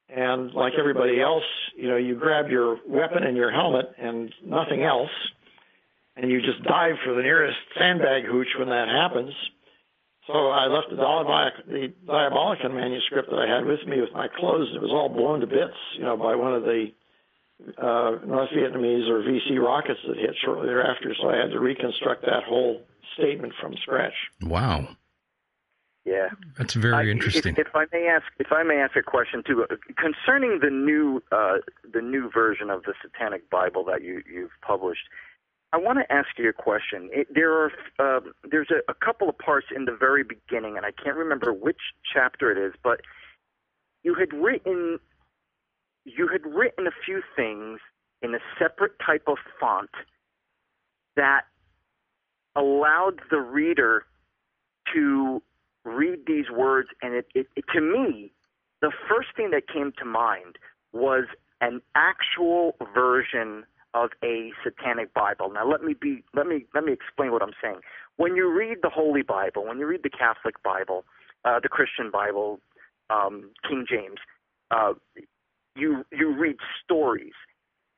and 0.09 0.53
like 0.53 0.73
everybody 0.79 1.19
else, 1.19 1.43
you 1.75 1.89
know, 1.89 1.97
you 1.97 2.15
grab 2.15 2.49
your 2.49 2.79
weapon 2.87 3.23
and 3.23 3.35
your 3.35 3.51
helmet 3.51 3.91
and 3.99 4.33
nothing 4.43 4.83
else, 4.83 5.11
and 6.15 6.31
you 6.31 6.41
just 6.41 6.63
dive 6.63 6.95
for 7.03 7.13
the 7.13 7.21
nearest 7.21 7.57
sandbag 7.77 8.25
hooch 8.25 8.47
when 8.57 8.69
that 8.69 8.87
happens. 8.87 9.33
So 10.27 10.33
I 10.33 10.65
left 10.65 10.89
the, 10.89 10.95
Diabolic, 10.95 11.53
the 11.67 11.93
Diabolicon 12.07 12.73
manuscript 12.73 13.29
that 13.29 13.37
I 13.37 13.47
had 13.47 13.65
with 13.65 13.85
me 13.85 14.01
with 14.01 14.11
my 14.13 14.27
clothes. 14.27 14.69
It 14.75 14.81
was 14.81 14.91
all 14.91 15.09
blown 15.09 15.41
to 15.41 15.47
bits, 15.47 15.77
you 15.97 16.03
know, 16.03 16.17
by 16.17 16.35
one 16.35 16.53
of 16.55 16.63
the 16.63 16.87
uh, 17.77 18.25
North 18.25 18.49
Vietnamese 18.49 19.07
or 19.07 19.21
VC 19.21 19.61
rockets 19.61 19.99
that 20.07 20.17
hit 20.17 20.35
shortly 20.43 20.67
thereafter. 20.67 21.13
So 21.21 21.29
I 21.29 21.37
had 21.37 21.51
to 21.51 21.59
reconstruct 21.59 22.23
that 22.23 22.43
whole 22.43 22.81
statement 23.15 23.53
from 23.61 23.75
scratch. 23.83 24.13
Wow. 24.41 24.87
Yeah. 26.05 26.29
That's 26.57 26.73
very 26.73 27.09
I- 27.09 27.11
interesting. 27.11 27.53
If, 27.57 27.67
if 27.67 27.75
I 27.75 27.85
may 27.91 28.07
ask, 28.07 28.25
if 28.39 28.51
I 28.51 28.63
may 28.63 28.77
ask 28.77 28.95
a 28.95 29.03
question 29.03 29.43
too, 29.45 29.65
uh, 29.69 29.75
concerning 29.97 30.59
the 30.61 30.69
new 30.69 31.21
uh, 31.31 31.57
the 31.91 32.01
new 32.01 32.29
version 32.31 32.69
of 32.69 32.83
the 32.83 32.93
Satanic 33.01 33.49
Bible 33.49 33.83
that 33.85 34.03
you 34.03 34.21
you've 34.31 34.51
published, 34.61 35.07
I 35.75 35.77
want 35.77 35.99
to 35.99 36.09
ask 36.09 36.29
you 36.37 36.47
a 36.47 36.53
question. 36.53 37.09
It, 37.11 37.27
there 37.35 37.51
are 37.51 37.71
uh, 37.99 38.21
there's 38.49 38.69
a, 38.71 38.89
a 38.89 38.93
couple 38.93 39.27
of 39.27 39.37
parts 39.37 39.67
in 39.75 39.83
the 39.83 39.91
very 39.91 40.23
beginning, 40.23 40.77
and 40.77 40.85
I 40.85 40.91
can't 40.91 41.17
remember 41.17 41.51
which 41.51 41.81
chapter 42.13 42.49
it 42.49 42.57
is, 42.57 42.73
but 42.81 43.01
you 44.01 44.15
had 44.15 44.31
written 44.31 44.99
you 46.05 46.29
had 46.29 46.45
written 46.45 46.87
a 46.87 46.91
few 47.05 47.21
things 47.35 47.81
in 48.21 48.33
a 48.33 48.37
separate 48.57 48.93
type 49.05 49.23
of 49.27 49.35
font 49.59 49.89
that 51.17 51.41
allowed 52.55 53.19
the 53.29 53.41
reader 53.41 54.05
to 54.93 55.41
read 55.83 56.19
these 56.25 56.49
words, 56.49 56.87
and 57.01 57.15
it, 57.15 57.27
it, 57.35 57.47
it 57.57 57.65
to 57.73 57.81
me, 57.81 58.31
the 58.81 58.93
first 59.09 59.27
thing 59.35 59.51
that 59.51 59.67
came 59.67 59.91
to 59.97 60.05
mind 60.05 60.55
was 60.93 61.25
an 61.59 61.81
actual 61.95 62.77
version 62.93 63.65
of 63.95 64.11
a 64.23 64.51
satanic 64.63 65.13
Bible. 65.13 65.49
Now 65.51 65.67
let 65.67 65.81
me 65.81 65.95
be 65.99 66.23
let 66.35 66.45
me 66.45 66.65
let 66.75 66.83
me 66.83 66.91
explain 66.91 67.31
what 67.31 67.41
I'm 67.41 67.55
saying. 67.61 67.79
When 68.17 68.35
you 68.35 68.51
read 68.51 68.79
the 68.83 68.89
Holy 68.89 69.23
Bible, 69.23 69.65
when 69.65 69.79
you 69.79 69.87
read 69.87 70.03
the 70.03 70.09
Catholic 70.09 70.61
Bible, 70.61 71.05
uh, 71.45 71.59
the 71.63 71.69
Christian 71.69 72.11
Bible, 72.11 72.59
um, 73.09 73.51
King 73.67 73.85
James, 73.89 74.19
uh, 74.69 74.93
you 75.75 76.05
you 76.11 76.35
read 76.37 76.57
stories, 76.83 77.33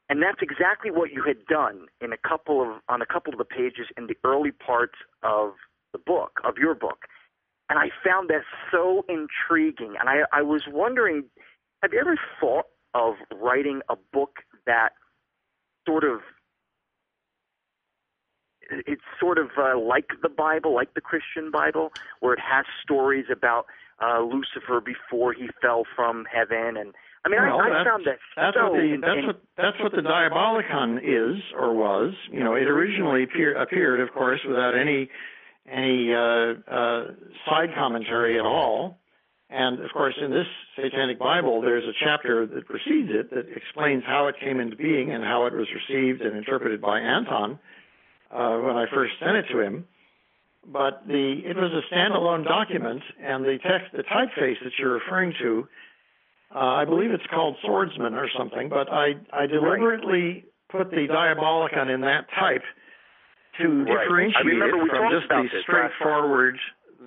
and 0.08 0.22
that's 0.22 0.42
exactly 0.42 0.92
what 0.92 1.12
you 1.12 1.24
had 1.24 1.46
done 1.48 1.88
in 2.00 2.14
a 2.14 2.18
couple 2.18 2.62
of 2.62 2.82
on 2.88 3.02
a 3.02 3.06
couple 3.06 3.34
of 3.34 3.40
the 3.40 3.46
pages 3.46 3.88
in 3.98 4.06
the 4.06 4.16
early 4.24 4.52
parts 4.52 4.96
of 5.24 5.54
the 5.94 6.00
book 6.00 6.40
of 6.44 6.58
your 6.58 6.76
book, 6.76 7.06
and 7.70 7.80
I 7.80 7.90
found 8.06 8.30
that 8.30 8.44
so 8.72 9.04
intriguing. 9.10 9.96
And 10.00 10.10
I 10.10 10.20
I 10.32 10.44
was 10.44 10.62
wondering, 10.70 11.24
have 11.82 11.92
you 11.92 12.00
ever 12.00 12.18
thought 12.40 12.68
of 12.94 13.16
writing 13.34 13.82
a 13.90 13.96
book 14.14 14.38
that 14.68 14.90
sort 15.88 16.04
of 16.04 16.20
it's 18.70 19.02
sort 19.20 19.38
of 19.38 19.48
uh, 19.58 19.80
like 19.80 20.10
the 20.22 20.30
Bible, 20.30 20.76
like 20.76 20.94
the 20.94 21.02
Christian 21.02 21.52
Bible, 21.52 21.92
where 22.20 22.34
it 22.34 22.40
has 22.40 22.66
stories 22.84 23.26
about 23.32 23.66
uh, 24.04 24.20
Lucifer 24.22 24.82
before 24.82 25.34
he 25.34 25.50
fell 25.62 25.84
from 25.96 26.26
heaven, 26.32 26.76
and 26.78 26.94
I 27.26 27.30
mean, 27.30 27.42
well, 27.42 27.60
I, 27.60 27.82
I 27.82 27.84
found 27.84 28.06
that 28.06 28.20
that's 28.36 28.56
so. 28.56 28.72
what 28.72 28.74
the 28.74 28.94
in- 28.94 29.02
that's 29.02 29.18
in- 29.20 29.26
what 29.26 29.42
that's 29.58 29.80
what 29.80 29.92
the 29.92 30.02
Diabolicon 30.02 31.00
is 31.04 31.42
or 31.58 31.74
was. 31.74 32.14
You 32.32 32.44
know, 32.44 32.56
it 32.56 32.68
originally 32.68 33.24
appear, 33.24 33.56
appeared, 33.56 34.00
of 34.00 34.14
course, 34.14 34.40
without 34.48 34.78
any 34.78 35.10
any 35.70 36.14
uh, 36.14 36.54
uh, 36.72 37.06
side 37.46 37.70
commentary 37.76 38.40
at 38.40 38.46
all. 38.46 38.98
And 39.50 39.80
of 39.80 39.90
course, 39.94 40.16
in 40.22 40.30
this 40.30 40.48
Satanic 40.76 41.18
Bible, 41.20 41.62
there's 41.62 41.86
a 41.86 41.94
chapter 42.04 42.46
that 42.46 42.66
precedes 42.68 43.10
it 43.12 43.30
that 43.32 43.46
explains 43.56 44.04
how 44.06 44.28
it 44.28 44.36
came 44.40 44.60
into 44.60 44.76
being 44.76 45.12
and 45.12 45.24
how 45.24 45.46
it 45.46 45.54
was 45.54 45.68
received 45.72 46.22
and 46.22 46.36
interpreted 46.36 46.82
by 46.82 47.00
Anton 47.00 47.58
uh, 48.30 48.58
when 48.58 48.76
I 48.76 48.86
first 48.94 49.14
sent 49.20 49.38
it 49.38 49.46
to 49.54 49.62
him. 49.62 49.86
But 50.68 51.08
the 51.08 51.40
it 51.46 51.56
was 51.56 51.72
a 51.72 51.94
standalone 51.94 52.44
document, 52.44 53.02
and 53.24 53.46
the 53.46 53.58
text, 53.64 53.96
the 53.96 54.04
typeface 54.04 54.60
that 54.64 54.74
you're 54.78 54.96
referring 54.96 55.34
to, 55.42 55.66
uh, 56.54 56.60
I 56.60 56.84
believe 56.84 57.12
it's 57.12 57.24
called 57.34 57.56
Swordsman 57.64 58.16
or 58.16 58.28
something. 58.38 58.68
But 58.68 58.92
I 58.92 59.14
I 59.32 59.48
deliberately 59.48 60.44
put 60.70 60.92
the 60.92 61.08
Diabolicon 61.08 61.90
in 61.94 62.02
that 62.02 62.28
type 62.38 62.64
to 63.62 63.84
Right. 63.86 64.04
Differentiate 64.04 64.46
it 64.60 64.90
from 64.92 65.10
just 65.10 65.30
the 65.30 65.42
this 65.44 65.54
last 65.54 65.54
time. 65.54 65.62
straightforward 65.64 66.60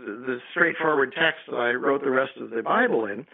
the, 0.05 0.39
straightforward 0.51 1.13
text 1.13 1.41
that 1.49 1.57
I 1.57 1.73
wrote 1.73 2.03
the 2.03 2.11
rest 2.11 2.33
of 2.41 2.51
the 2.51 2.63
Bible 2.63 3.07
in. 3.07 3.27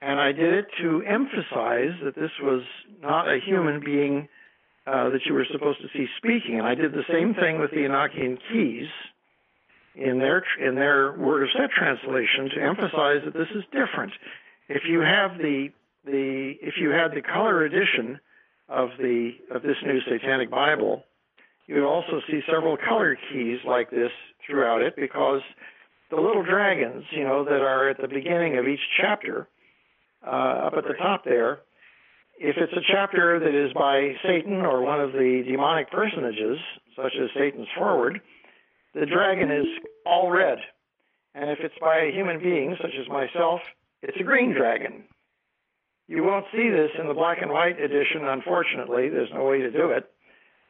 And 0.00 0.20
I 0.20 0.32
did 0.32 0.52
it 0.52 0.66
to 0.80 1.02
emphasize 1.06 1.94
that 2.02 2.14
this 2.16 2.32
was 2.42 2.62
not 3.00 3.28
a 3.28 3.38
human 3.38 3.80
being 3.84 4.28
uh, 4.86 5.10
that 5.10 5.20
you 5.26 5.34
were 5.34 5.46
supposed 5.52 5.80
to 5.80 5.88
see 5.92 6.06
speaking. 6.16 6.58
And 6.58 6.66
I 6.66 6.74
did 6.74 6.92
the 6.92 7.04
same 7.08 7.34
thing 7.34 7.60
with 7.60 7.70
the 7.70 7.86
Enochian 7.86 8.38
keys 8.50 8.88
in 9.94 10.18
their 10.18 10.42
in 10.60 10.74
their 10.74 11.12
Word 11.12 11.44
of 11.44 11.50
Set 11.56 11.70
translation 11.70 12.50
to 12.56 12.62
emphasize 12.62 13.22
that 13.24 13.34
this 13.34 13.48
is 13.54 13.62
different. 13.70 14.12
If 14.68 14.82
you 14.88 15.00
have 15.00 15.38
the 15.38 15.68
the 16.04 16.54
if 16.60 16.74
you 16.80 16.90
had 16.90 17.12
the 17.12 17.22
color 17.22 17.64
edition 17.64 18.18
of 18.68 18.90
the 18.98 19.32
of 19.54 19.62
this 19.62 19.76
new 19.84 20.00
Satanic 20.00 20.50
Bible, 20.50 21.04
you 21.66 21.76
would 21.76 21.86
also 21.86 22.20
see 22.26 22.40
several 22.50 22.76
color 22.76 23.16
keys 23.30 23.58
like 23.64 23.90
this 23.90 24.10
throughout 24.46 24.82
it 24.82 24.96
because 24.96 25.42
the 26.12 26.20
little 26.20 26.44
dragons, 26.44 27.04
you 27.10 27.24
know, 27.24 27.42
that 27.42 27.62
are 27.62 27.88
at 27.88 27.96
the 27.96 28.06
beginning 28.06 28.58
of 28.58 28.68
each 28.68 28.84
chapter, 29.00 29.48
uh, 30.24 30.68
up 30.68 30.74
at 30.76 30.84
the 30.84 30.94
top 31.00 31.24
there, 31.24 31.60
if 32.38 32.56
it's 32.58 32.72
a 32.74 32.84
chapter 32.92 33.40
that 33.40 33.54
is 33.54 33.72
by 33.72 34.12
Satan 34.22 34.60
or 34.60 34.82
one 34.82 35.00
of 35.00 35.12
the 35.12 35.42
demonic 35.48 35.90
personages, 35.90 36.58
such 36.94 37.12
as 37.16 37.30
Satan's 37.34 37.68
forward, 37.76 38.20
the 38.94 39.06
dragon 39.06 39.50
is 39.50 39.64
all 40.04 40.30
red. 40.30 40.58
And 41.34 41.48
if 41.48 41.60
it's 41.60 41.74
by 41.80 41.96
a 42.00 42.12
human 42.12 42.42
being, 42.42 42.76
such 42.80 42.92
as 43.00 43.08
myself, 43.08 43.60
it's 44.02 44.16
a 44.20 44.24
green 44.24 44.52
dragon. 44.52 45.04
You 46.08 46.24
won't 46.24 46.44
see 46.52 46.68
this 46.68 46.90
in 47.00 47.08
the 47.08 47.14
black 47.14 47.38
and 47.40 47.50
white 47.50 47.80
edition, 47.80 48.26
unfortunately. 48.26 49.08
There's 49.08 49.32
no 49.32 49.44
way 49.44 49.60
to 49.60 49.70
do 49.70 49.88
it. 49.90 50.10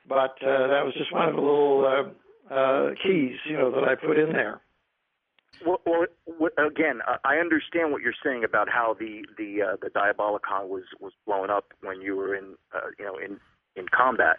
But 0.09 0.39
uh, 0.39 0.69
that 0.69 0.85
was 0.85 0.95
just 0.97 1.13
one 1.13 1.29
of 1.29 1.35
the 1.35 1.41
little 1.41 1.85
uh, 1.85 2.55
uh, 2.55 2.91
keys, 3.03 3.39
you 3.49 3.57
know, 3.57 3.73
that 3.73 3.83
I 3.83 3.97
put 3.97 4.19
in 4.19 4.33
there. 4.33 4.61
Well, 5.65 5.81
well, 5.87 6.51
again, 6.59 7.01
I- 7.25 7.37
understand 7.39 7.93
what 7.93 8.03
you're 8.03 8.15
saying 8.25 8.45
about 8.45 8.69
how 8.69 8.95
the 8.99 9.25
the 9.37 9.63
uh, 9.63 9.77
the 9.81 9.91
Diabolicon 9.91 10.69
was 10.69 10.85
was 11.01 11.13
blown 11.27 11.51
up 11.51 11.73
when 11.83 12.01
you 12.01 12.17
were 12.17 12.35
in 12.35 12.55
uh, 12.75 12.89
you 12.99 13.05
know 13.05 13.17
in 13.17 13.39
in 13.77 13.87
combat. 13.89 14.39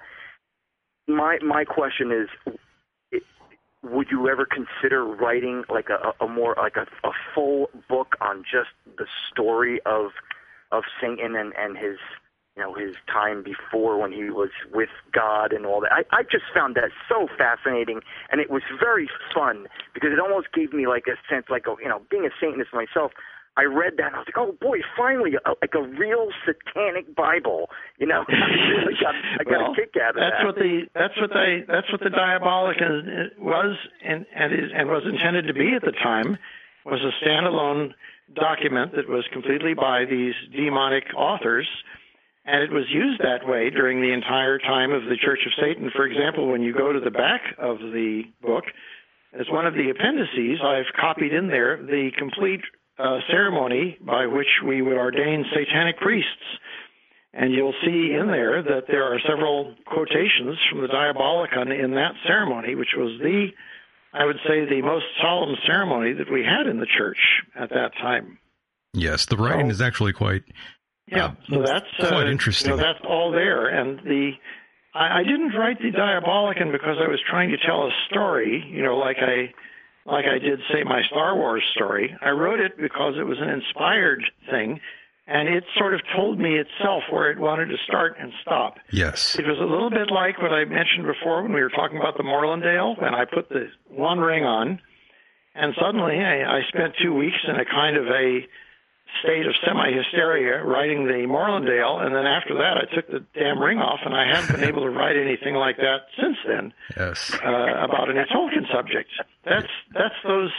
My 1.07 1.38
my 1.41 1.64
question 1.65 2.11
is, 2.11 3.22
would 3.84 4.07
you 4.10 4.27
ever 4.30 4.45
consider 4.45 5.06
writing 5.06 5.64
like 5.69 5.90
a, 5.90 6.14
a 6.23 6.27
more 6.27 6.56
like 6.57 6.77
a, 6.77 6.88
a 7.07 7.11
full 7.35 7.69
book 7.90 8.15
on 8.22 8.44
just 8.44 8.69
the 8.98 9.06
story 9.31 9.80
of 9.85 10.11
of 10.72 10.84
Satan 11.02 11.35
and 11.35 11.53
and 11.57 11.77
his 11.77 11.98
you 12.55 12.61
know 12.63 12.73
his 12.73 12.95
time 13.11 13.43
before 13.43 13.97
when 13.99 14.11
he 14.11 14.30
was 14.30 14.49
with 14.73 14.89
God 15.11 15.53
and 15.53 15.65
all 15.65 15.81
that. 15.81 15.91
I, 15.91 16.03
I 16.11 16.23
just 16.23 16.45
found 16.53 16.75
that 16.75 16.89
so 17.09 17.27
fascinating, 17.38 18.01
and 18.31 18.39
it 18.39 18.49
was 18.49 18.61
very 18.80 19.09
fun 19.34 19.67
because 19.93 20.11
it 20.13 20.19
almost 20.19 20.51
gave 20.53 20.73
me 20.73 20.88
like 20.88 21.05
a 21.07 21.17
sense, 21.34 21.45
like 21.49 21.65
a, 21.67 21.75
you 21.81 21.89
know, 21.89 22.01
being 22.09 22.25
a 22.25 22.30
Satanist 22.39 22.73
myself. 22.73 23.11
I 23.55 23.65
read 23.65 23.97
that 23.97 24.07
and 24.07 24.15
I 24.15 24.19
was 24.19 24.27
like, 24.27 24.38
oh 24.38 24.57
boy, 24.59 24.80
finally, 24.97 25.34
a, 25.45 25.49
like 25.61 25.75
a 25.75 25.81
real 25.84 26.30
satanic 26.43 27.15
Bible. 27.15 27.69
You 27.99 28.07
know, 28.07 28.25
I 28.27 28.34
really 28.67 28.93
got, 28.99 29.13
I 29.13 29.43
got 29.43 29.61
Well, 29.61 29.71
a 29.73 29.75
kick 29.75 29.93
out 30.01 30.09
of 30.09 30.15
that's 30.15 30.38
that. 30.39 30.45
what 30.45 30.55
the 30.55 30.81
that's 30.95 31.13
what 31.21 31.30
they 31.30 31.63
that's 31.67 31.91
what 31.91 32.01
the 32.01 32.09
Diabolicon 32.09 33.38
was 33.38 33.77
and 34.03 34.25
and 34.35 34.53
is 34.53 34.71
and 34.75 34.89
was 34.89 35.03
intended 35.05 35.45
to 35.47 35.53
be 35.53 35.73
at 35.75 35.84
the 35.84 35.91
time 35.91 36.38
was 36.84 36.99
a 37.01 37.13
standalone 37.23 37.93
document 38.34 38.95
that 38.95 39.07
was 39.07 39.23
completely 39.31 39.75
by 39.75 40.05
these 40.05 40.34
demonic 40.51 41.05
authors 41.15 41.67
and 42.45 42.61
it 42.61 42.72
was 42.72 42.86
used 42.90 43.22
that 43.22 43.48
way 43.48 43.70
during 43.70 44.02
the 44.02 44.11
entire 44.11 44.60
time 44.60 44.91
of 44.91 45.03
the 45.03 45.18
Church 45.18 45.40
of 45.45 45.53
Satan. 45.60 45.90
For 45.95 46.06
example, 46.06 46.52
when 46.52 46.61
you 46.61 46.74
go 46.74 46.91
to 46.91 46.99
the 46.99 47.11
back 47.11 47.41
of 47.57 47.80
the 47.80 48.24
book, 48.41 48.65
as 49.40 49.48
one 49.49 49.65
of 49.65 49.74
the 49.74 49.90
appendices, 49.90 50.60
I've 50.64 50.91
copied 50.99 51.34
in 51.34 51.48
there 51.48 51.78
the 51.78 52.11
complete 52.18 52.61
uh, 52.99 53.20
ceremony 53.30 53.98
by 54.02 54.28
which 54.28 54.61
we 54.65 54.82
would 54.82 54.98
ordain 54.98 55.45
satanic 55.53 55.98
priests. 55.98 56.60
And 57.34 57.52
you'll 57.52 57.74
see 57.84 58.14
in 58.14 58.28
there 58.28 58.61
that 58.61 58.84
there 58.88 59.03
are 59.03 59.20
several 59.28 59.74
quotations 59.86 60.60
from 60.70 60.82
the 60.82 60.88
Diabolicon 60.88 61.72
in 61.84 61.91
that 61.95 62.14
ceremony, 62.28 62.76
which 62.76 62.94
was 62.95 63.20
the, 63.20 63.48
I 64.14 64.26
would 64.26 64.38
say, 64.45 64.65
the 64.65 64.84
most 64.84 65.06
solemn 65.20 65.56
ceremony 65.65 66.14
that 66.14 66.32
we 66.32 66.44
had 66.44 66.68
in 66.68 66.80
the 66.80 66.86
church 66.86 67.18
at 67.56 67.70
that 67.70 67.94
time. 67.99 68.38
Yes, 68.94 69.26
the 69.26 69.38
writing 69.38 69.72
is 69.72 69.82
actually 69.82 70.14
quite 70.14 70.44
Yeah, 71.07 71.34
so 71.49 71.61
that's 71.61 71.85
quite 71.99 72.27
uh, 72.27 72.31
interesting. 72.31 72.71
You 72.71 72.77
know, 72.77 72.84
that's 72.84 73.03
all 73.07 73.31
there, 73.31 73.67
and 73.67 73.99
the 73.99 74.31
I, 74.93 75.19
I 75.19 75.23
didn't 75.23 75.53
write 75.53 75.80
the 75.80 75.91
Diabolicon 75.91 76.71
because 76.71 76.97
I 77.03 77.07
was 77.07 77.19
trying 77.30 77.49
to 77.49 77.57
tell 77.57 77.84
a 77.84 77.91
story. 78.09 78.63
You 78.69 78.84
know, 78.84 78.97
like 78.97 79.17
I 79.19 79.53
like 80.05 80.25
I 80.25 80.39
did 80.39 80.59
say 80.71 80.84
my 80.84 81.01
Star 81.09 81.35
Wars 81.35 81.63
story. 81.75 82.15
I 82.21 82.30
wrote 82.30 82.59
it 82.59 82.77
because 82.77 83.15
it 83.17 83.23
was 83.23 83.38
an 83.39 83.49
inspired 83.49 84.23
thing, 84.49 84.80
and 85.27 85.47
it 85.47 85.63
sort 85.77 85.93
of 85.93 86.01
told 86.15 86.39
me 86.39 86.55
itself 86.55 87.03
where 87.09 87.31
it 87.31 87.39
wanted 87.39 87.67
to 87.67 87.77
start 87.88 88.17
and 88.19 88.31
stop. 88.41 88.75
Yes. 88.91 89.35
It 89.38 89.45
was 89.45 89.57
a 89.59 89.65
little 89.65 89.89
bit 89.89 90.11
like 90.11 90.41
what 90.41 90.51
I 90.51 90.65
mentioned 90.65 91.05
before 91.05 91.43
when 91.43 91.53
we 91.53 91.61
were 91.61 91.69
talking 91.69 91.97
about 91.97 92.17
the 92.17 92.23
Morlindale, 92.23 93.01
when 93.01 93.13
I 93.13 93.25
put 93.25 93.49
the 93.49 93.67
one 93.88 94.19
ring 94.19 94.43
on, 94.43 94.80
and 95.55 95.73
suddenly 95.80 96.19
I, 96.19 96.59
I 96.59 96.61
spent 96.67 96.95
two 97.01 97.13
weeks 97.13 97.38
in 97.47 97.55
a 97.55 97.65
kind 97.65 97.97
of 97.97 98.07
a 98.07 98.39
state 99.22 99.45
of 99.45 99.53
semi-hysteria 99.65 100.64
writing 100.64 101.06
the 101.06 101.26
Morlindale, 101.27 102.06
and 102.06 102.15
then 102.15 102.26
after 102.26 102.53
that 102.56 102.77
I 102.77 102.95
took 102.95 103.07
the 103.10 103.23
damn 103.34 103.60
ring 103.60 103.80
off, 103.80 103.99
and 104.06 104.14
I 104.15 104.26
haven't 104.27 104.60
been 104.60 104.68
able 104.69 104.84
to 104.84 104.90
write 104.90 105.15
anything 105.18 105.56
like 105.56 105.77
that 105.77 106.07
since 106.19 106.38
then 106.48 106.73
Yes. 106.98 107.34
uh, 107.44 107.48
about 107.84 108.10
any 108.10 108.19
Tolkien 108.30 108.72
subject. 108.73 109.10
That's 109.45 109.68
that's 109.94 110.15
those 110.26 110.52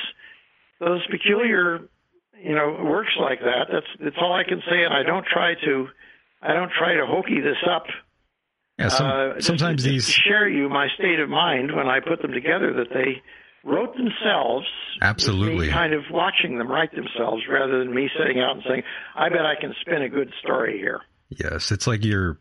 those 0.80 1.06
peculiar, 1.10 1.80
you 2.42 2.54
know, 2.54 2.78
works 2.84 3.12
like 3.20 3.40
that. 3.40 3.68
That's 3.72 3.86
that's 4.00 4.16
all 4.20 4.32
I 4.32 4.44
can 4.44 4.62
say, 4.68 4.84
and 4.84 4.92
I 4.94 5.02
don't 5.02 5.26
try 5.26 5.54
to 5.64 5.88
I 6.42 6.52
don't 6.52 6.70
try 6.72 6.94
to 6.94 7.06
hokey 7.06 7.40
this 7.40 7.56
up. 7.68 7.86
Yeah, 8.78 8.88
some, 8.88 9.06
Uh, 9.06 9.40
sometimes 9.40 9.84
these 9.84 10.08
share 10.10 10.48
you 10.48 10.68
my 10.68 10.88
state 10.98 11.20
of 11.20 11.28
mind 11.28 11.74
when 11.74 11.86
I 11.88 12.00
put 12.00 12.20
them 12.22 12.32
together 12.32 12.72
that 12.74 12.88
they 12.92 13.22
wrote 13.64 13.96
themselves. 13.96 14.66
Absolutely. 15.02 15.68
kind 15.70 15.92
of 15.94 16.02
watching 16.10 16.58
them 16.58 16.68
write 16.70 16.94
themselves 16.94 17.42
rather 17.50 17.78
than 17.80 17.92
me 17.94 18.08
sitting 18.16 18.40
out 18.40 18.56
and 18.56 18.62
saying, 18.68 18.82
"I 19.16 19.28
bet 19.28 19.44
I 19.44 19.54
can 19.60 19.74
spin 19.80 20.02
a 20.02 20.08
good 20.08 20.32
story 20.42 20.78
here." 20.78 21.00
Yes, 21.30 21.72
it's 21.72 21.86
like 21.86 22.04
you're 22.04 22.38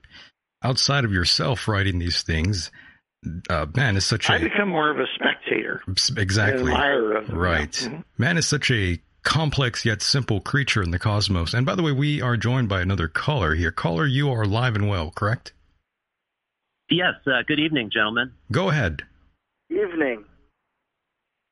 outside 0.63 1.03
of 1.05 1.11
yourself 1.11 1.67
writing 1.67 1.97
these 1.99 2.21
things. 2.23 2.71
Uh, 3.49 3.65
man 3.75 3.95
is 3.95 4.05
such 4.05 4.29
I 4.29 4.35
a 4.35 4.39
become 4.41 4.67
more 4.69 4.89
of 4.91 4.99
a 4.99 5.05
spectator, 5.15 5.81
exactly 6.17 6.63
an 6.71 6.77
admirer 6.77 7.15
of 7.15 7.27
them. 7.27 7.37
right. 7.37 7.71
Mhm. 7.71 8.03
Man 8.17 8.37
is 8.37 8.45
such 8.45 8.69
a 8.69 9.01
complex 9.23 9.85
yet 9.85 10.01
simple 10.01 10.41
creature 10.41 10.83
in 10.83 10.91
the 10.91 10.99
cosmos. 10.99 11.53
And 11.53 11.65
by 11.65 11.75
the 11.75 11.83
way, 11.83 11.93
we 11.93 12.21
are 12.21 12.35
joined 12.35 12.67
by 12.67 12.81
another 12.81 13.07
caller 13.07 13.55
here. 13.55 13.71
Caller, 13.71 14.05
you 14.05 14.29
are 14.29 14.45
live 14.45 14.75
and 14.75 14.89
well, 14.89 15.11
correct? 15.11 15.53
Yes. 16.89 17.13
Uh, 17.25 17.41
good 17.47 17.59
evening, 17.59 17.89
gentlemen. 17.91 18.33
Go 18.51 18.69
ahead. 18.69 19.03
Evening. 19.71 20.25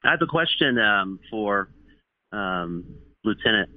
I 0.03 0.11
have 0.11 0.22
a 0.22 0.28
question 0.28 0.78
um, 0.80 1.19
for 1.30 1.69
um, 2.32 2.86
Lieutenant. 3.23 3.69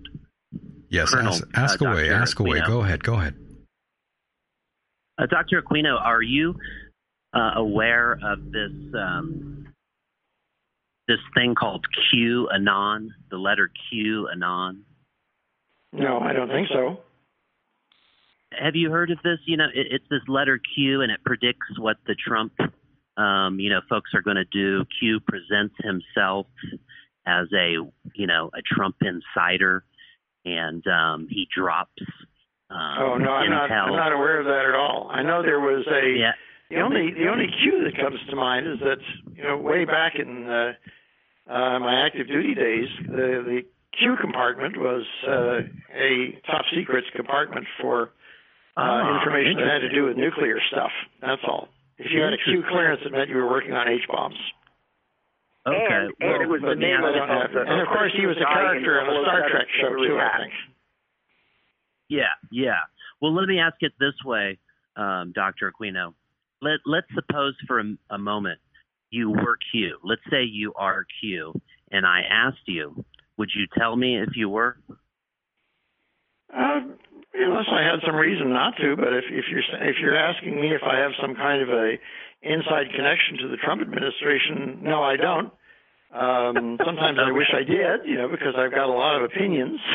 Yes, 0.89 1.11
Colonel, 1.11 1.33
ask, 1.33 1.47
ask 1.55 1.83
uh, 1.83 1.87
away, 1.87 2.09
Dr. 2.09 2.23
ask 2.23 2.41
away. 2.41 2.61
Go 2.67 2.83
ahead, 2.83 3.03
go 3.03 3.15
ahead. 3.15 3.35
Uh, 5.19 5.27
Dr. 5.27 5.63
Aquino, 5.63 6.01
are 6.01 6.23
you 6.23 6.55
uh, 7.35 7.53
aware 7.57 8.19
of 8.23 8.51
this 8.51 8.73
um, 8.97 9.69
this 11.09 11.19
thing 11.35 11.55
called 11.55 11.85
Q 12.11 12.49
anon? 12.53 13.15
The 13.31 13.37
letter 13.37 13.71
Q 13.91 14.29
anon. 14.29 14.85
No, 15.93 16.19
I 16.19 16.33
don't 16.33 16.49
think 16.49 16.69
so. 16.69 17.01
Have 18.53 18.77
you 18.77 18.91
heard 18.91 19.11
of 19.11 19.19
this? 19.23 19.39
You 19.47 19.57
know, 19.57 19.67
it, 19.75 19.87
it's 19.91 20.05
this 20.11 20.23
letter 20.27 20.61
Q, 20.75 21.03
and 21.03 21.13
it 21.13 21.23
predicts 21.25 21.79
what 21.79 21.97
the 22.07 22.15
Trump, 22.15 22.53
um, 23.17 23.59
you 23.61 23.71
know, 23.71 23.81
folks 23.89 24.11
are 24.15 24.23
going 24.23 24.37
to 24.37 24.45
do. 24.45 24.85
Q 25.01 25.21
presents 25.21 25.75
himself 25.83 26.47
as 27.27 27.47
a, 27.55 27.77
you 28.15 28.27
know, 28.27 28.51
a 28.55 28.63
Trump 28.75 28.97
insider, 29.01 29.85
and 30.45 30.85
um, 30.87 31.29
he 31.31 31.47
drops. 31.57 32.03
Um, 32.71 32.97
Oh 32.99 33.17
no, 33.19 33.31
I'm 33.31 33.51
not. 33.51 33.71
I'm 33.71 33.97
not 33.97 34.13
aware 34.13 34.41
of 34.41 34.47
that 34.47 34.67
at 34.69 34.75
all. 34.75 35.09
I 35.13 35.23
know 35.23 35.43
there 35.43 35.61
was 35.61 35.87
a. 35.87 36.19
Yeah. 36.19 36.33
The 36.71 36.81
only 36.81 37.13
the 37.13 37.29
only 37.31 37.47
cue 37.63 37.85
that 37.85 37.97
comes 38.01 38.19
to 38.31 38.37
mind 38.37 38.67
is 38.67 38.81
that 38.81 38.99
you 39.37 39.45
know 39.45 39.59
way 39.59 39.85
back 39.85 40.15
in 40.19 40.49
uh, 40.49 40.73
uh, 41.49 41.79
my 41.79 42.07
active 42.07 42.27
duty 42.27 42.55
days, 42.55 42.89
the 43.07 43.45
the 43.45 43.61
Q 43.99 44.17
compartment 44.21 44.77
was 44.77 45.05
uh, 45.29 45.61
a 45.95 46.41
top 46.47 46.65
secret 46.75 47.05
compartment 47.15 47.67
for 47.81 48.11
uh, 48.77 48.81
Ah, 48.81 49.21
information 49.21 49.57
that 49.59 49.71
had 49.71 49.79
to 49.87 49.95
do 49.95 50.05
with 50.07 50.17
nuclear 50.17 50.59
stuff. 50.73 50.91
That's 51.21 51.43
all. 51.47 51.69
If 51.99 52.11
you 52.11 52.23
had 52.23 52.33
a 52.33 52.39
Q 52.45 52.63
clearance, 52.69 53.01
it 53.05 53.13
meant 53.13 53.29
you 53.29 53.37
were 53.37 53.49
working 53.49 53.73
on 53.73 53.89
H 53.89 54.03
bombs. 54.09 54.37
Okay. 55.67 55.77
And, 55.79 56.13
and 56.21 56.43
it 56.43 56.49
was 56.49 56.61
the 56.61 56.75
name 56.75 57.01
of, 57.03 57.15
the. 57.15 57.61
And 57.61 57.81
of 57.81 57.89
course, 57.89 58.13
he 58.17 58.27
was 58.27 58.37
a 58.37 58.45
character 58.45 59.01
in 59.01 59.07
on 59.07 59.17
a 59.17 59.23
Star 59.25 59.49
Trek 59.49 59.67
show 59.81 59.97
too. 59.97 60.19
I 60.19 60.39
think. 60.43 60.53
Yeah, 62.09 62.35
yeah. 62.51 62.85
Well, 63.23 63.35
let 63.35 63.49
me 63.49 63.59
ask 63.59 63.77
it 63.81 63.93
this 63.99 64.15
way, 64.25 64.59
um, 64.97 65.33
Dr. 65.35 65.73
Aquino. 65.73 66.13
Let 66.61 66.81
Let's 66.85 67.07
suppose 67.15 67.55
for 67.67 67.81
a, 67.81 67.85
a 68.11 68.19
moment 68.19 68.59
you 69.11 69.31
were 69.31 69.57
Q. 69.73 69.99
Let's 70.05 70.23
say 70.31 70.45
you 70.45 70.75
are 70.77 71.07
Q, 71.21 71.59
and 71.91 72.05
I 72.05 72.21
asked 72.31 72.67
you, 72.67 73.05
would 73.39 73.51
you 73.55 73.67
tell 73.79 73.97
me 73.97 74.19
if 74.19 74.31
you 74.37 74.49
were? 74.49 74.77
Uh, 76.55 76.81
unless 77.35 77.67
I 77.71 77.83
had 77.83 78.01
some 78.07 78.15
reason 78.17 78.53
not 78.53 78.77
to, 78.79 78.97
but 78.97 79.13
if 79.13 79.25
if 79.31 79.45
you're 79.51 79.63
if 79.89 79.97
you're 80.01 80.17
asking 80.17 80.61
me 80.61 80.75
if 80.75 80.83
I 80.83 80.99
have 80.99 81.13
some 81.21 81.35
kind 81.35 81.63
of 81.63 81.69
a 81.69 81.95
inside 82.43 82.87
connection 82.95 83.39
to 83.39 83.49
the 83.49 83.57
Trump 83.57 83.83
administration, 83.83 84.79
no, 84.83 85.03
I 85.03 85.17
don't. 85.17 85.53
Um, 86.15 86.79
sometimes 86.85 87.19
I 87.19 87.33
wish 87.33 87.49
I 87.53 87.65
did, 87.65 88.07
you 88.07 88.17
know, 88.17 88.29
because 88.29 88.55
I've 88.57 88.71
got 88.71 88.89
a 88.89 88.93
lot 88.93 89.17
of 89.17 89.23
opinions. 89.25 89.81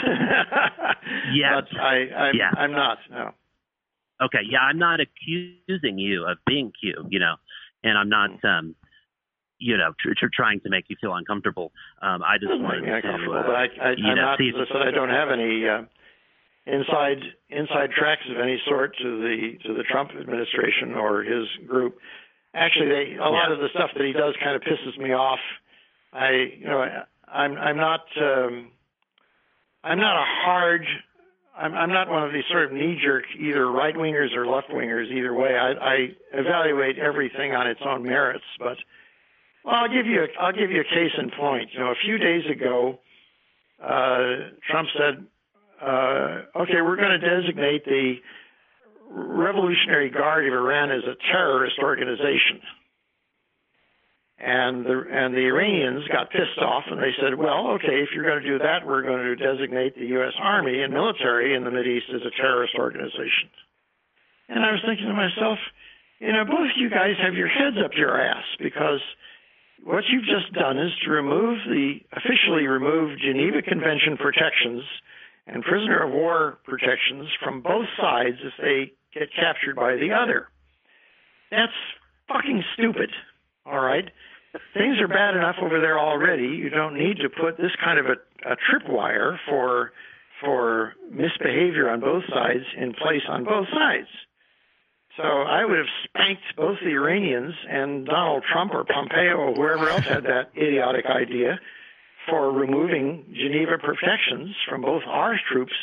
Yes. 1.34 1.64
but 1.72 1.80
I 1.80 1.96
I'm, 2.10 2.36
Yeah. 2.36 2.52
I'm 2.58 2.72
not. 2.72 2.98
No. 3.10 3.32
Okay, 4.22 4.40
yeah, 4.50 4.60
I'm 4.60 4.78
not 4.78 5.00
accusing 5.00 5.98
you 5.98 6.26
of 6.28 6.38
being 6.46 6.72
Q, 6.80 7.08
you 7.10 7.20
know, 7.20 7.36
and 7.84 7.98
I'm 7.98 8.10
not, 8.10 8.32
um, 8.44 8.76
you 9.60 9.78
know, 9.78 9.94
tr- 10.00 10.14
tr- 10.18 10.32
trying 10.34 10.60
to 10.62 10.70
make 10.70 10.86
you 10.90 10.98
feel 11.00 11.14
uncomfortable. 11.16 11.72
Um, 12.02 12.22
I 12.24 12.38
just 12.38 12.60
wanted 12.60 12.82
to, 12.82 13.32
uh, 13.32 13.44
but 13.48 13.56
I, 13.56 13.68
I, 13.82 13.92
you 13.96 14.08
I'm 14.08 14.16
know, 14.16 14.22
not. 14.24 14.38
see 14.38 14.52
I 14.54 14.92
don't 14.92 15.10
have 15.10 15.30
any 15.30 15.68
uh, 15.68 15.84
inside 16.72 17.22
inside 17.50 17.90
tracks 17.92 18.24
of 18.30 18.40
any 18.40 18.62
sort 18.68 18.96
to 18.98 19.22
the 19.22 19.58
to 19.66 19.74
the 19.74 19.84
Trump 19.84 20.12
administration 20.20 20.94
or 20.94 21.24
his 21.24 21.48
group. 21.68 21.98
Actually, 22.54 22.90
they, 22.90 23.16
a 23.16 23.30
lot 23.30 23.52
of 23.52 23.60
the 23.60 23.68
stuff 23.74 23.92
that 23.96 24.06
he 24.06 24.12
does 24.12 24.34
kind 24.44 24.56
of 24.56 24.62
pisses 24.62 24.98
me 24.98 25.14
off. 25.14 25.40
I, 26.14 26.30
you 26.58 26.66
know, 26.66 26.84
I'm 27.28 27.54
I'm 27.58 27.78
not 27.78 28.02
um, 28.20 28.72
I'm 29.84 30.00
not 30.00 30.16
a 30.16 30.26
hard. 30.26 30.86
I'm, 31.58 31.74
I'm 31.74 31.90
not 31.90 32.10
one 32.10 32.24
of 32.24 32.32
these 32.32 32.46
sort 32.50 32.66
of 32.66 32.72
knee-jerk 32.72 33.26
either 33.38 33.70
right 33.70 33.94
wingers 33.94 34.34
or 34.34 34.48
left 34.48 34.70
wingers. 34.70 35.12
Either 35.12 35.34
way, 35.34 35.58
I, 35.58 35.72
I 35.72 35.96
evaluate 36.32 36.98
everything 36.98 37.52
on 37.52 37.68
its 37.68 37.82
own 37.86 38.04
merits. 38.04 38.46
But 38.58 38.78
well, 39.66 39.76
I'll 39.76 39.90
give 39.90 40.06
you 40.06 40.24
a, 40.24 40.28
I'll 40.42 40.54
give 40.54 40.72
you 40.72 40.80
a 40.80 40.86
case 40.86 41.12
in 41.18 41.30
point. 41.32 41.70
You 41.74 41.80
know, 41.80 41.92
a 41.92 42.00
few 42.04 42.18
days 42.18 42.44
ago, 42.50 43.00
uh, 43.84 44.56
Trump 44.70 44.88
said, 44.98 45.26
uh, 45.82 46.62
"Okay, 46.64 46.82
we're 46.82 46.98
going 46.98 47.20
to 47.20 47.42
designate 47.42 47.86
the 47.86 48.16
Revolutionary 49.10 50.10
Guard 50.10 50.48
of 50.48 50.54
Iran 50.54 50.92
as 50.92 51.04
a 51.04 51.16
terrorist 51.32 51.80
organization." 51.80 52.62
And 54.40 54.86
the 54.86 55.04
and 55.12 55.34
the 55.34 55.48
Iranians 55.52 56.08
got 56.08 56.32
pissed 56.32 56.60
off, 56.62 56.84
and 56.90 57.00
they 57.02 57.12
said, 57.20 57.36
"Well, 57.36 57.72
okay, 57.76 58.00
if 58.00 58.10
you're 58.14 58.24
going 58.24 58.42
to 58.42 58.48
do 58.48 58.60
that, 58.60 58.88
we're 58.88 59.04
going 59.04 59.24
to 59.24 59.36
designate 59.36 59.96
the 59.96 60.08
U.S. 60.20 60.34
Army 60.40 60.82
and 60.82 60.94
military 60.94 61.56
in 61.56 61.66
the 61.66 61.72
Middle 61.72 61.92
East 61.92 62.08
as 62.14 62.22
a 62.22 62.32
terrorist 62.40 62.76
organization." 62.80 63.52
And 64.48 64.64
I 64.64 64.72
was 64.72 64.82
thinking 64.86 65.08
to 65.08 65.14
myself, 65.14 65.60
you 66.20 66.32
know, 66.32 66.46
both 66.46 66.72
you 66.76 66.90
guys 66.90 67.16
have 67.22 67.36
your 67.36 67.48
heads 67.48 67.78
up 67.84 67.92
your 67.96 68.20
ass 68.20 68.44
because 68.60 69.00
what 69.84 70.04
you've 70.10 70.26
just 70.26 70.52
done 70.54 70.78
is 70.78 70.92
to 71.06 71.12
remove 71.12 71.60
the 71.68 72.00
officially 72.12 72.68
remove 72.68 73.20
Geneva 73.20 73.62
Convention 73.62 74.18
protections 74.18 74.84
and 75.52 75.64
prisoner 75.64 76.04
of 76.04 76.12
war 76.12 76.60
protections 76.64 77.28
from 77.44 77.62
both 77.62 77.86
sides 78.00 78.38
if 78.44 78.54
they 78.62 78.94
get 79.14 79.30
captured 79.34 79.76
by 79.76 79.96
the 79.96 80.12
other. 80.14 80.48
That's 81.52 81.74
fucking 82.28 82.64
stupid. 82.74 83.10
All 83.66 83.80
right? 83.80 84.10
Things 84.74 85.00
are 85.00 85.08
bad 85.08 85.36
enough 85.36 85.56
over 85.62 85.80
there 85.80 86.00
already. 86.00 86.48
You 86.48 86.70
don't 86.70 86.98
need 86.98 87.18
to 87.18 87.30
put 87.30 87.58
this 87.58 87.72
kind 87.84 88.00
of 88.00 88.06
a, 88.06 88.52
a 88.52 88.56
tripwire 88.56 89.38
for 89.48 89.92
for 90.42 90.94
misbehavior 91.12 91.90
on 91.90 92.00
both 92.00 92.24
sides 92.34 92.64
in 92.78 92.94
place 92.94 93.24
on 93.28 93.44
both 93.44 93.68
sides. 93.74 94.08
So 95.18 95.24
I 95.24 95.66
would 95.66 95.78
have 95.78 95.88
spanked 96.06 96.44
both 96.56 96.78
the 96.82 96.92
Iranians 96.92 97.54
and 97.70 98.06
Donald 98.06 98.46
Trump 98.50 98.74
or 98.74 98.86
Pompeo 98.86 99.36
or 99.36 99.54
whoever 99.54 99.90
else 99.90 100.06
had 100.06 100.24
that 100.24 100.52
idiotic 100.56 101.06
idea 101.08 101.60
for 102.30 102.52
removing 102.52 103.26
Geneva 103.34 103.78
protections 103.78 104.56
from 104.68 104.82
both 104.82 105.04
our 105.08 105.40
troops 105.52 105.74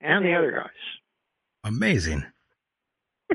and 0.00 0.24
the 0.24 0.34
other 0.34 0.52
guys. 0.52 0.70
Amazing. 1.64 2.24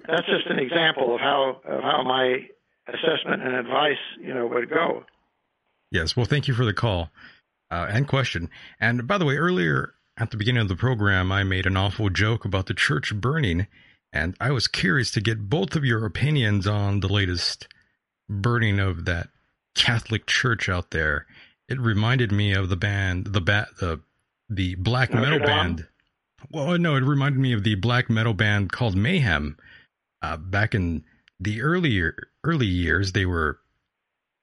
That's 0.08 0.28
just 0.28 0.48
an 0.48 0.60
example 0.60 1.16
of 1.16 1.22
how 1.22 1.62
of 1.66 1.82
how 1.82 2.04
my 2.04 2.48
assessment 2.88 3.44
and 3.44 3.56
advice, 3.56 3.98
you 4.22 4.34
know, 4.34 4.48
would 4.48 4.70
go. 4.70 5.04
Yes. 5.92 6.16
Well, 6.16 6.26
thank 6.26 6.48
you 6.48 6.54
for 6.54 6.66
the 6.66 6.74
call 6.74 7.10
uh, 7.72 7.88
and 7.90 8.08
question. 8.08 8.50
And 8.80 9.08
by 9.08 9.18
the 9.18 9.26
way, 9.26 9.38
earlier 9.38 9.94
at 10.18 10.32
the 10.32 10.38
beginning 10.38 10.62
of 10.62 10.68
the 10.68 10.76
program, 10.76 11.32
I 11.32 11.44
made 11.44 11.66
an 11.66 11.78
awful 11.78 12.10
joke 12.10 12.46
about 12.46 12.68
the 12.68 12.74
church 12.74 13.16
burning, 13.16 13.68
and 14.14 14.36
I 14.40 14.52
was 14.52 14.68
curious 14.68 15.12
to 15.12 15.22
get 15.22 15.50
both 15.50 15.76
of 15.76 15.86
your 15.86 16.06
opinions 16.06 16.68
on 16.68 17.00
the 17.00 17.08
latest 17.08 17.68
burning 18.30 18.80
of 18.80 19.06
that 19.06 19.30
Catholic 19.76 20.26
church 20.26 20.70
out 20.70 20.92
there. 20.92 21.26
It 21.70 21.80
reminded 21.80 22.32
me 22.32 22.54
of 22.54 22.70
the 22.70 22.76
band, 22.76 23.28
the 23.28 23.42
bat, 23.42 23.68
the 23.80 24.02
the 24.50 24.76
black 24.76 25.14
metal 25.14 25.40
band. 25.40 25.88
Well, 26.52 26.78
no, 26.80 26.96
it 26.96 27.04
reminded 27.04 27.40
me 27.40 27.54
of 27.54 27.64
the 27.64 27.76
black 27.76 28.10
metal 28.10 28.34
band 28.34 28.72
called 28.72 28.96
Mayhem. 28.96 29.58
Uh, 30.22 30.38
back 30.38 30.74
in 30.74 31.04
the 31.40 31.62
earlier 31.62 32.16
early 32.44 32.66
years, 32.66 33.12
they 33.12 33.26
were 33.26 33.60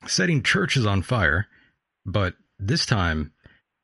setting 0.06 0.42
churches 0.42 0.86
on 0.86 1.02
fire, 1.02 1.48
but 2.04 2.34
this 2.58 2.86
time, 2.86 3.32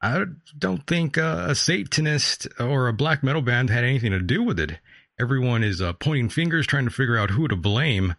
I 0.01 0.24
don't 0.56 0.86
think 0.86 1.19
uh, 1.19 1.47
a 1.48 1.55
Satanist 1.55 2.47
or 2.60 2.86
a 2.89 2.93
black 2.93 3.23
metal 3.23 3.43
band 3.43 3.70
had 3.70 3.85
anything 3.85 4.12
to 4.12 4.20
do 4.20 4.43
with 4.43 4.60
it. 4.60 4.78
Everyone 5.20 5.62
is 5.64 5.82
uh, 5.82 5.93
pointing 5.94 6.28
fingers, 6.28 6.66
trying 6.66 6.85
to 6.85 6.90
figure 6.90 7.19
out 7.19 7.31
who 7.31 7.48
to 7.48 7.56
blame. 7.56 8.14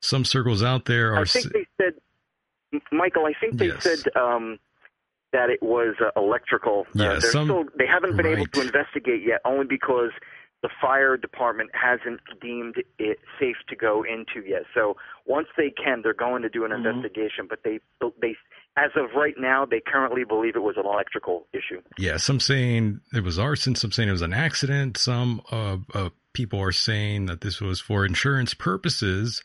Some 0.00 0.24
circles 0.24 0.62
out 0.62 0.84
there 0.84 1.14
are. 1.14 1.22
I 1.22 1.24
think 1.24 1.52
they 1.52 1.66
said, 1.80 1.94
Michael. 2.92 3.26
I 3.26 3.32
think 3.40 3.56
they 3.58 3.66
Yes. 3.68 3.82
said 3.82 4.04
um, 4.16 4.58
that 5.32 5.50
it 5.50 5.62
was 5.62 5.94
uh, 6.00 6.10
electrical. 6.20 6.86
Uh, 6.88 7.02
Yeah, 7.02 7.08
they're 7.20 7.20
some- 7.32 7.46
still 7.46 7.64
they 7.78 7.86
haven't 7.86 8.16
been 8.16 8.26
able 8.26 8.46
to 8.46 8.60
investigate 8.62 9.22
yet, 9.26 9.40
only 9.44 9.66
because 9.66 10.10
the 10.62 10.68
fire 10.80 11.16
department 11.16 11.70
hasn't 11.72 12.18
deemed 12.40 12.74
it 12.98 13.18
safe 13.38 13.56
to 13.68 13.76
go 13.76 14.02
into 14.02 14.44
yet. 14.48 14.62
So 14.74 14.96
once 15.24 15.46
they 15.56 15.70
can, 15.70 16.00
they're 16.02 16.14
going 16.14 16.42
to 16.42 16.48
do 16.48 16.64
an 16.64 16.72
Mm-hmm. 16.72 16.86
investigation. 16.86 17.46
But 17.48 17.60
they 17.62 17.78
they 18.20 18.34
as 18.76 18.90
of 18.96 19.10
right 19.16 19.34
now, 19.38 19.64
they 19.66 19.80
currently 19.84 20.24
believe 20.24 20.56
it 20.56 20.62
was 20.62 20.76
an 20.76 20.86
electrical 20.86 21.46
issue. 21.52 21.80
Yeah, 21.98 22.16
some 22.16 22.40
saying 22.40 23.00
it 23.12 23.22
was 23.24 23.38
arson, 23.38 23.74
some 23.76 23.92
saying 23.92 24.08
it 24.08 24.12
was 24.12 24.22
an 24.22 24.32
accident. 24.34 24.96
Some 24.96 25.42
uh, 25.52 25.76
uh, 25.94 26.08
people 26.32 26.60
are 26.60 26.72
saying 26.72 27.26
that 27.26 27.40
this 27.40 27.60
was 27.60 27.80
for 27.80 28.04
insurance 28.06 28.54
purposes, 28.54 29.42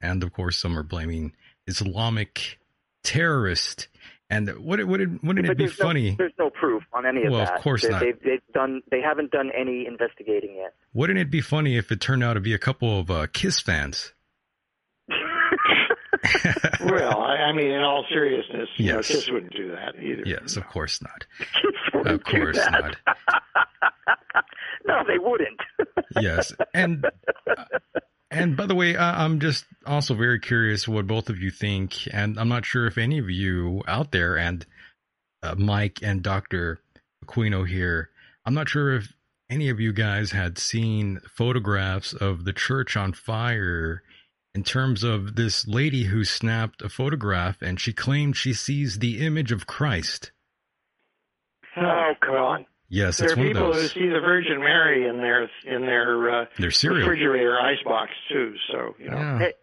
and 0.00 0.22
of 0.22 0.32
course, 0.32 0.58
some 0.58 0.76
are 0.78 0.82
blaming 0.84 1.32
Islamic 1.66 2.58
terrorist. 3.02 3.88
And 4.32 4.50
would 4.64 4.80
it 4.80 4.84
would 4.88 5.00
it 5.02 5.10
wouldn't 5.22 5.46
but 5.46 5.52
it 5.52 5.58
be 5.58 5.64
there's 5.66 5.78
no- 5.78 5.84
funny? 5.84 6.14
there's 6.16 6.32
no 6.38 6.48
proof 6.48 6.82
on 6.94 7.04
any 7.04 7.24
of 7.24 7.32
Well, 7.32 7.42
of 7.42 7.60
course 7.60 7.82
they, 7.82 7.90
not. 7.90 8.00
They've, 8.00 8.18
they've 8.24 8.40
done. 8.54 8.80
They 8.90 9.02
haven't 9.02 9.30
done 9.30 9.50
any 9.54 9.86
investigating 9.86 10.56
yet. 10.56 10.72
Wouldn't 10.94 11.18
it 11.18 11.30
be 11.30 11.42
funny 11.42 11.76
if 11.76 11.92
it 11.92 12.00
turned 12.00 12.24
out 12.24 12.34
to 12.34 12.40
be 12.40 12.54
a 12.54 12.58
couple 12.58 12.98
of 12.98 13.10
uh, 13.10 13.26
Kiss 13.32 13.60
fans? 13.60 14.14
well, 16.80 17.20
I, 17.20 17.36
I 17.48 17.52
mean, 17.52 17.70
in 17.72 17.82
all 17.82 18.04
seriousness, 18.08 18.68
you 18.76 18.86
know, 18.92 18.96
Yes. 18.96 19.08
kids 19.08 19.30
wouldn't 19.30 19.52
do 19.54 19.70
that 19.72 19.96
either. 20.02 20.22
Yes, 20.24 20.56
of 20.56 20.66
course 20.68 21.02
not. 21.02 21.26
wouldn't 21.94 22.14
Of 22.14 22.24
course 22.24 22.56
do 22.56 22.62
that. 22.62 22.96
not. 23.06 24.44
no, 24.86 25.02
they 25.06 25.18
wouldn't. 25.18 25.60
Yes, 26.20 26.52
and 26.74 27.04
and 28.32 28.56
by 28.56 28.66
the 28.66 28.74
way, 28.74 28.96
I, 28.96 29.24
I'm 29.24 29.40
just 29.40 29.66
also 29.86 30.14
very 30.14 30.40
curious 30.40 30.88
what 30.88 31.06
both 31.06 31.28
of 31.28 31.38
you 31.38 31.50
think, 31.50 32.08
and 32.12 32.38
I'm 32.38 32.48
not 32.48 32.64
sure 32.64 32.86
if 32.86 32.98
any 32.98 33.18
of 33.18 33.30
you 33.30 33.82
out 33.86 34.10
there, 34.10 34.36
and 34.36 34.64
uh, 35.42 35.54
Mike 35.56 35.98
and 36.02 36.22
Doctor 36.22 36.80
Aquino 37.24 37.68
here, 37.68 38.10
I'm 38.44 38.54
not 38.54 38.68
sure 38.68 38.94
if 38.94 39.12
any 39.50 39.68
of 39.68 39.80
you 39.80 39.92
guys 39.92 40.32
had 40.32 40.58
seen 40.58 41.20
photographs 41.28 42.14
of 42.14 42.44
the 42.44 42.52
church 42.52 42.96
on 42.96 43.12
fire. 43.12 44.02
In 44.54 44.64
terms 44.64 45.02
of 45.02 45.36
this 45.36 45.66
lady 45.66 46.04
who 46.04 46.24
snapped 46.24 46.82
a 46.82 46.90
photograph 46.90 47.62
and 47.62 47.80
she 47.80 47.92
claimed 47.92 48.36
she 48.36 48.52
sees 48.52 48.98
the 48.98 49.24
image 49.24 49.50
of 49.50 49.66
Christ. 49.66 50.30
Oh, 51.76 52.12
come 52.20 52.34
on. 52.34 52.66
Yes, 52.92 53.16
there 53.16 53.28
it's 53.28 53.32
are 53.32 53.40
one 53.40 53.46
of 53.46 53.52
people 53.54 53.72
who 53.72 53.88
see 53.88 54.06
the 54.06 54.20
Virgin 54.20 54.60
Mary 54.60 55.08
in 55.08 55.16
their 55.16 55.48
in 55.64 55.80
their 55.86 56.42
uh, 56.42 56.44
Their 56.58 56.70
cereal. 56.70 57.08
refrigerator 57.08 57.58
icebox 57.58 58.10
too. 58.30 58.54
So 58.70 58.94
you 58.98 59.08
know, 59.10 59.16
Yeah. 59.16 59.38
Hey, 59.38 59.54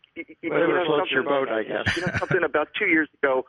you 0.41 0.49
whatever 0.49 0.79
know 0.79 0.85
floats 0.85 1.11
your 1.11 1.21
boat, 1.23 1.47
I 1.47 1.61
guess. 1.61 1.95
You 1.95 2.07
know 2.07 2.13
something? 2.17 2.43
About 2.43 2.69
two 2.77 2.87
years 2.87 3.07
ago, 3.21 3.45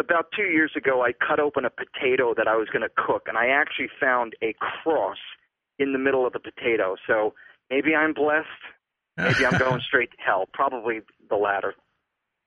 about 0.00 0.26
two 0.34 0.44
years 0.44 0.72
ago, 0.74 1.02
I 1.04 1.12
cut 1.12 1.38
open 1.38 1.66
a 1.66 1.70
potato 1.70 2.32
that 2.36 2.48
I 2.48 2.56
was 2.56 2.68
going 2.72 2.80
to 2.82 2.88
cook, 2.96 3.24
and 3.28 3.36
I 3.36 3.48
actually 3.48 3.88
found 4.00 4.32
a 4.42 4.54
cross 4.58 5.18
in 5.78 5.92
the 5.92 5.98
middle 5.98 6.26
of 6.26 6.32
the 6.32 6.40
potato. 6.40 6.96
So 7.06 7.34
maybe 7.68 7.94
I'm 7.94 8.14
blessed. 8.14 8.48
Maybe 9.18 9.44
I'm 9.44 9.58
going 9.58 9.82
straight 9.86 10.12
to 10.12 10.16
hell. 10.24 10.48
Probably 10.54 11.00
the 11.28 11.36
latter. 11.36 11.74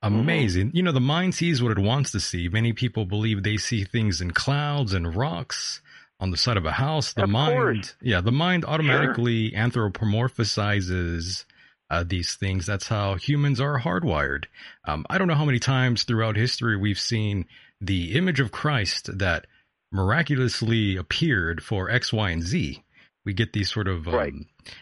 Amazing. 0.01 0.71
You 0.73 0.83
know, 0.83 0.91
the 0.91 0.99
mind 0.99 1.35
sees 1.35 1.61
what 1.63 1.71
it 1.71 1.79
wants 1.79 2.11
to 2.11 2.19
see. 2.19 2.47
Many 2.49 2.73
people 2.73 3.05
believe 3.05 3.43
they 3.43 3.57
see 3.57 3.83
things 3.83 4.21
in 4.21 4.31
clouds 4.31 4.91
and 4.93 5.15
rocks 5.15 5.81
on 6.25 6.31
the 6.31 6.37
side 6.37 6.57
of 6.57 6.65
a 6.65 6.71
house. 6.71 7.13
The 7.13 7.23
Of 7.23 7.29
mind, 7.29 7.55
course. 7.55 7.95
yeah, 8.01 8.19
the 8.19 8.31
mind 8.31 8.65
automatically 8.65 9.51
anthropomorphizes 9.51 11.45
uh, 11.91 12.03
these 12.03 12.33
things. 12.35 12.65
That's 12.65 12.87
how 12.87 13.13
humans 13.15 13.61
are 13.61 13.79
hardwired. 13.79 14.45
Um, 14.87 15.05
I 15.09 15.17
don't 15.19 15.27
know 15.27 15.35
how 15.35 15.45
many 15.45 15.59
times 15.59 16.03
throughout 16.03 16.35
history 16.35 16.75
we've 16.77 16.99
seen 16.99 17.45
the 17.79 18.13
image 18.17 18.39
of 18.39 18.51
Christ 18.51 19.17
that 19.19 19.45
miraculously 19.91 20.95
appeared 20.97 21.63
for 21.63 21.89
X, 21.91 22.11
Y, 22.11 22.29
and 22.31 22.41
Z. 22.41 22.83
We 23.23 23.33
get 23.33 23.53
these 23.53 23.71
sort 23.71 23.87
of, 23.87 24.07
um, 24.07 24.13
Right. 24.15 24.33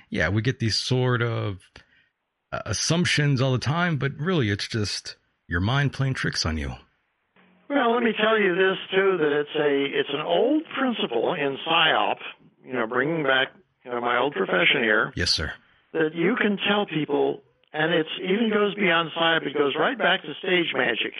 yeah, 0.09 0.29
we 0.29 0.41
get 0.41 0.59
these 0.59 0.77
sort 0.77 1.21
of 1.21 1.59
uh, 2.53 2.61
assumptions 2.65 3.41
all 3.41 3.51
the 3.51 3.57
time, 3.57 3.97
but 3.97 4.13
really 4.17 4.49
it's 4.49 4.67
just 4.67 5.17
your 5.49 5.59
mind 5.59 5.91
playing 5.91 6.13
tricks 6.13 6.45
on 6.45 6.57
you. 6.57 6.73
Well, 7.73 7.93
let 7.93 8.03
me 8.03 8.13
tell 8.17 8.39
you 8.39 8.55
this 8.55 8.77
too: 8.93 9.17
that 9.17 9.31
it's 9.41 9.55
a 9.57 9.99
it's 9.99 10.09
an 10.13 10.21
old 10.21 10.63
principle 10.77 11.33
in 11.33 11.57
psyop. 11.67 12.17
You 12.65 12.73
know, 12.73 12.87
bringing 12.87 13.23
back 13.23 13.49
you 13.83 13.91
know 13.91 14.01
my 14.01 14.17
old 14.19 14.33
profession 14.33 14.81
here. 14.83 15.11
Yes, 15.15 15.31
sir. 15.31 15.53
that 15.93 16.13
you 16.13 16.35
can 16.35 16.57
tell 16.67 16.85
people, 16.85 17.41
and 17.73 17.93
it 17.93 18.05
even 18.23 18.49
goes 18.53 18.75
beyond 18.75 19.09
psyop. 19.17 19.45
It 19.45 19.53
goes 19.57 19.73
right 19.77 19.97
back 19.97 20.21
to 20.21 20.33
stage 20.39 20.73
magic. 20.75 21.13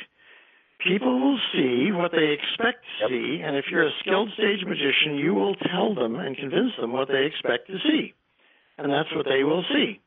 People 0.85 1.19
will 1.19 1.39
see 1.53 1.91
what 1.93 2.11
they 2.11 2.35
expect 2.35 2.83
to 2.99 3.07
see, 3.07 3.41
and 3.41 3.55
if 3.55 3.65
you're 3.71 3.87
a 3.87 3.91
skilled 4.01 4.29
stage 4.33 4.65
magician, 4.67 5.15
you 5.15 5.33
will 5.33 5.55
tell 5.55 5.95
them 5.95 6.15
and 6.15 6.35
convince 6.35 6.73
them 6.79 6.91
what 6.91 7.07
they 7.07 7.23
expect 7.25 7.67
to 7.67 7.77
see, 7.87 8.13
and 8.77 8.91
that's 8.91 9.07
what 9.15 9.25
they 9.25 9.43
will 9.43 9.63
see. 9.71 10.01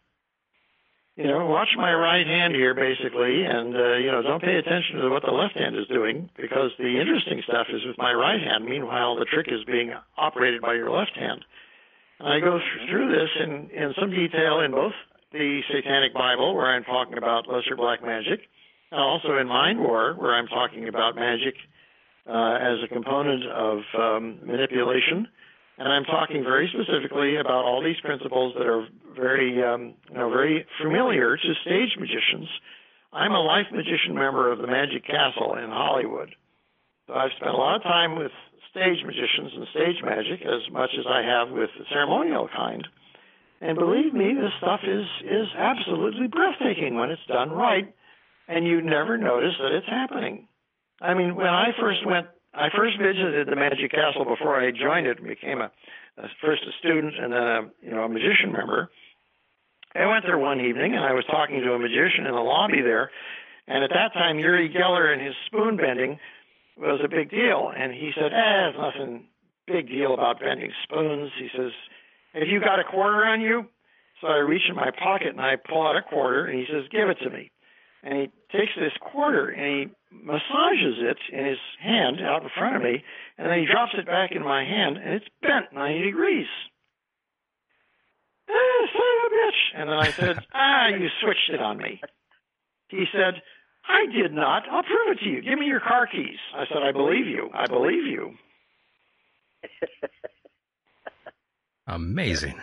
You 1.16 1.24
know, 1.24 1.46
watch 1.46 1.72
my 1.78 1.94
right 1.94 2.26
hand 2.26 2.54
here, 2.54 2.74
basically, 2.74 3.42
and 3.42 3.74
uh, 3.74 3.96
you 3.96 4.12
know, 4.12 4.20
don't 4.20 4.42
pay 4.42 4.56
attention 4.56 5.00
to 5.00 5.08
what 5.08 5.22
the 5.24 5.32
left 5.32 5.56
hand 5.56 5.74
is 5.74 5.88
doing 5.88 6.28
because 6.36 6.72
the 6.78 7.00
interesting 7.00 7.40
stuff 7.48 7.68
is 7.72 7.80
with 7.86 7.96
my 7.96 8.12
right 8.12 8.40
hand. 8.40 8.66
Meanwhile, 8.66 9.16
the 9.16 9.24
trick 9.24 9.48
is 9.48 9.64
being 9.64 9.94
operated 10.18 10.60
by 10.60 10.74
your 10.74 10.90
left 10.90 11.16
hand. 11.16 11.42
And 12.20 12.28
I 12.28 12.40
go 12.40 12.60
through 12.88 13.08
this 13.08 13.30
in, 13.40 13.70
in 13.70 13.94
some 13.98 14.10
detail 14.10 14.60
in 14.60 14.72
both 14.72 14.92
the 15.32 15.62
Satanic 15.72 16.12
Bible, 16.12 16.54
where 16.54 16.66
I'm 16.66 16.84
talking 16.84 17.16
about 17.16 17.48
lesser 17.48 17.76
black 17.76 18.04
magic, 18.04 18.40
and 18.92 19.00
also 19.00 19.38
in 19.38 19.48
Mind 19.48 19.80
War, 19.80 20.14
where 20.18 20.34
I'm 20.34 20.48
talking 20.48 20.86
about 20.86 21.16
magic 21.16 21.54
uh, 22.28 22.58
as 22.60 22.84
a 22.84 22.88
component 22.92 23.46
of 23.46 23.78
um, 23.98 24.40
manipulation. 24.44 25.28
And 25.78 25.88
I'm 25.88 26.04
talking 26.04 26.42
very 26.42 26.70
specifically 26.72 27.36
about 27.36 27.64
all 27.64 27.82
these 27.82 28.00
principles 28.02 28.54
that 28.56 28.66
are 28.66 28.86
very, 29.14 29.62
um, 29.62 29.94
you 30.08 30.16
know, 30.16 30.30
very 30.30 30.66
familiar 30.80 31.36
to 31.36 31.54
stage 31.62 31.96
magicians. 31.98 32.48
I'm 33.12 33.32
a 33.32 33.40
life 33.40 33.66
magician 33.72 34.14
member 34.14 34.50
of 34.50 34.58
the 34.58 34.66
Magic 34.66 35.06
Castle 35.06 35.54
in 35.56 35.68
Hollywood. 35.70 36.34
So 37.06 37.14
I've 37.14 37.30
spent 37.36 37.52
a 37.52 37.56
lot 37.56 37.76
of 37.76 37.82
time 37.82 38.16
with 38.16 38.32
stage 38.70 39.04
magicians 39.04 39.52
and 39.54 39.66
stage 39.70 40.02
magic 40.04 40.44
as 40.44 40.70
much 40.72 40.90
as 40.98 41.04
I 41.08 41.22
have 41.22 41.50
with 41.50 41.70
the 41.78 41.84
ceremonial 41.90 42.48
kind. 42.54 42.86
And 43.60 43.78
believe 43.78 44.12
me, 44.12 44.34
this 44.34 44.52
stuff 44.58 44.80
is 44.84 45.06
is 45.24 45.48
absolutely 45.56 46.26
breathtaking 46.26 46.96
when 46.96 47.10
it's 47.10 47.24
done 47.26 47.50
right, 47.50 47.92
and 48.48 48.66
you 48.66 48.82
never 48.82 49.16
notice 49.16 49.54
that 49.58 49.72
it's 49.72 49.88
happening. 49.88 50.48
I 51.00 51.14
mean, 51.14 51.36
when 51.36 51.46
I 51.46 51.72
first 51.80 52.04
went, 52.04 52.26
I 52.56 52.68
first 52.74 52.96
visited 52.98 53.48
the 53.48 53.56
Magic 53.56 53.90
Castle 53.90 54.24
before 54.24 54.56
I 54.56 54.70
joined 54.70 55.06
it 55.06 55.18
and 55.18 55.28
became 55.28 55.60
a, 55.60 55.70
a 56.16 56.28
first 56.40 56.62
a 56.64 56.72
student 56.78 57.14
and 57.20 57.32
then 57.32 57.42
a 57.42 57.60
you 57.82 57.90
know 57.90 58.04
a 58.04 58.08
magician 58.08 58.52
member. 58.52 58.90
I 59.94 60.06
went 60.06 60.24
there 60.24 60.38
one 60.38 60.60
evening 60.60 60.94
and 60.94 61.04
I 61.04 61.12
was 61.12 61.24
talking 61.30 61.60
to 61.60 61.72
a 61.72 61.78
magician 61.78 62.26
in 62.26 62.32
the 62.32 62.40
lobby 62.40 62.80
there, 62.82 63.10
and 63.68 63.84
at 63.84 63.90
that 63.90 64.12
time 64.12 64.38
Uri 64.38 64.72
Geller 64.72 65.12
and 65.12 65.20
his 65.20 65.34
spoon 65.46 65.76
bending 65.76 66.18
was 66.76 67.00
a 67.04 67.08
big 67.08 67.30
deal. 67.30 67.72
And 67.76 67.92
he 67.92 68.10
said, 68.14 68.32
eh, 68.32 68.68
it's 68.68 68.78
nothing 68.78 69.28
big 69.66 69.88
deal 69.88 70.14
about 70.14 70.40
bending 70.40 70.72
spoons. 70.84 71.30
He 71.38 71.48
says, 71.56 71.72
have 72.34 72.48
you 72.48 72.60
got 72.60 72.80
a 72.80 72.84
quarter 72.84 73.24
on 73.24 73.40
you? 73.40 73.66
So 74.20 74.28
I 74.28 74.36
reach 74.36 74.62
in 74.68 74.76
my 74.76 74.90
pocket 74.90 75.28
and 75.28 75.40
I 75.40 75.56
pull 75.56 75.86
out 75.86 75.96
a 75.96 76.02
quarter 76.02 76.46
and 76.46 76.58
he 76.58 76.66
says, 76.70 76.84
give 76.90 77.08
it 77.08 77.18
to 77.24 77.30
me. 77.30 77.50
And 78.06 78.18
he 78.20 78.56
takes 78.56 78.70
this 78.76 78.92
quarter 79.00 79.48
and 79.48 79.90
he 79.90 79.94
massages 80.12 80.96
it 81.00 81.18
in 81.32 81.44
his 81.44 81.58
hand 81.82 82.20
out 82.22 82.44
in 82.44 82.48
front 82.56 82.76
of 82.76 82.82
me 82.82 83.02
and 83.36 83.50
then 83.50 83.58
he 83.58 83.66
drops 83.66 83.94
it 83.98 84.06
back 84.06 84.30
in 84.30 84.44
my 84.44 84.64
hand 84.64 84.96
and 84.96 85.14
it's 85.14 85.26
bent 85.42 85.72
90 85.74 86.04
degrees. 86.04 86.46
Ah, 88.48 88.86
son 88.92 89.02
of 89.02 89.32
a 89.32 89.34
bitch. 89.34 89.80
And 89.80 89.88
then 89.90 89.98
I 89.98 90.12
said, 90.16 90.44
ah, 90.54 90.86
you 90.88 91.08
switched 91.20 91.50
it 91.52 91.60
on 91.60 91.78
me. 91.78 92.00
He 92.88 93.06
said, 93.12 93.42
I 93.88 94.06
did 94.06 94.32
not. 94.32 94.62
I'll 94.70 94.84
prove 94.84 95.16
it 95.16 95.24
to 95.24 95.28
you. 95.28 95.42
Give 95.42 95.58
me 95.58 95.66
your 95.66 95.80
car 95.80 96.06
keys. 96.06 96.38
I 96.54 96.64
said, 96.68 96.84
I 96.84 96.92
believe 96.92 97.26
you. 97.26 97.50
I 97.52 97.66
believe 97.66 98.06
you. 98.06 98.34
Amazing. 101.88 102.62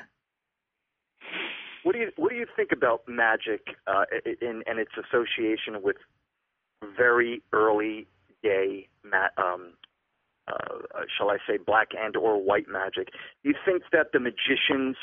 What 1.83 1.93
do 1.93 1.99
you 1.99 2.11
What 2.15 2.29
do 2.29 2.35
you 2.35 2.45
think 2.55 2.71
about 2.71 3.01
magic 3.07 3.61
uh, 3.87 4.05
in, 4.41 4.63
and 4.65 4.79
its 4.79 4.91
association 4.97 5.81
with 5.81 5.97
very 6.97 7.41
early 7.53 8.07
day, 8.41 8.87
um, 9.37 9.73
uh, 10.47 10.53
shall 11.17 11.29
I 11.29 11.37
say, 11.47 11.57
black 11.57 11.89
and 11.97 12.15
or 12.17 12.41
white 12.41 12.67
magic? 12.67 13.07
Do 13.43 13.49
you 13.49 13.55
think 13.65 13.83
that 13.93 14.07
the 14.11 14.19
magicians 14.19 14.97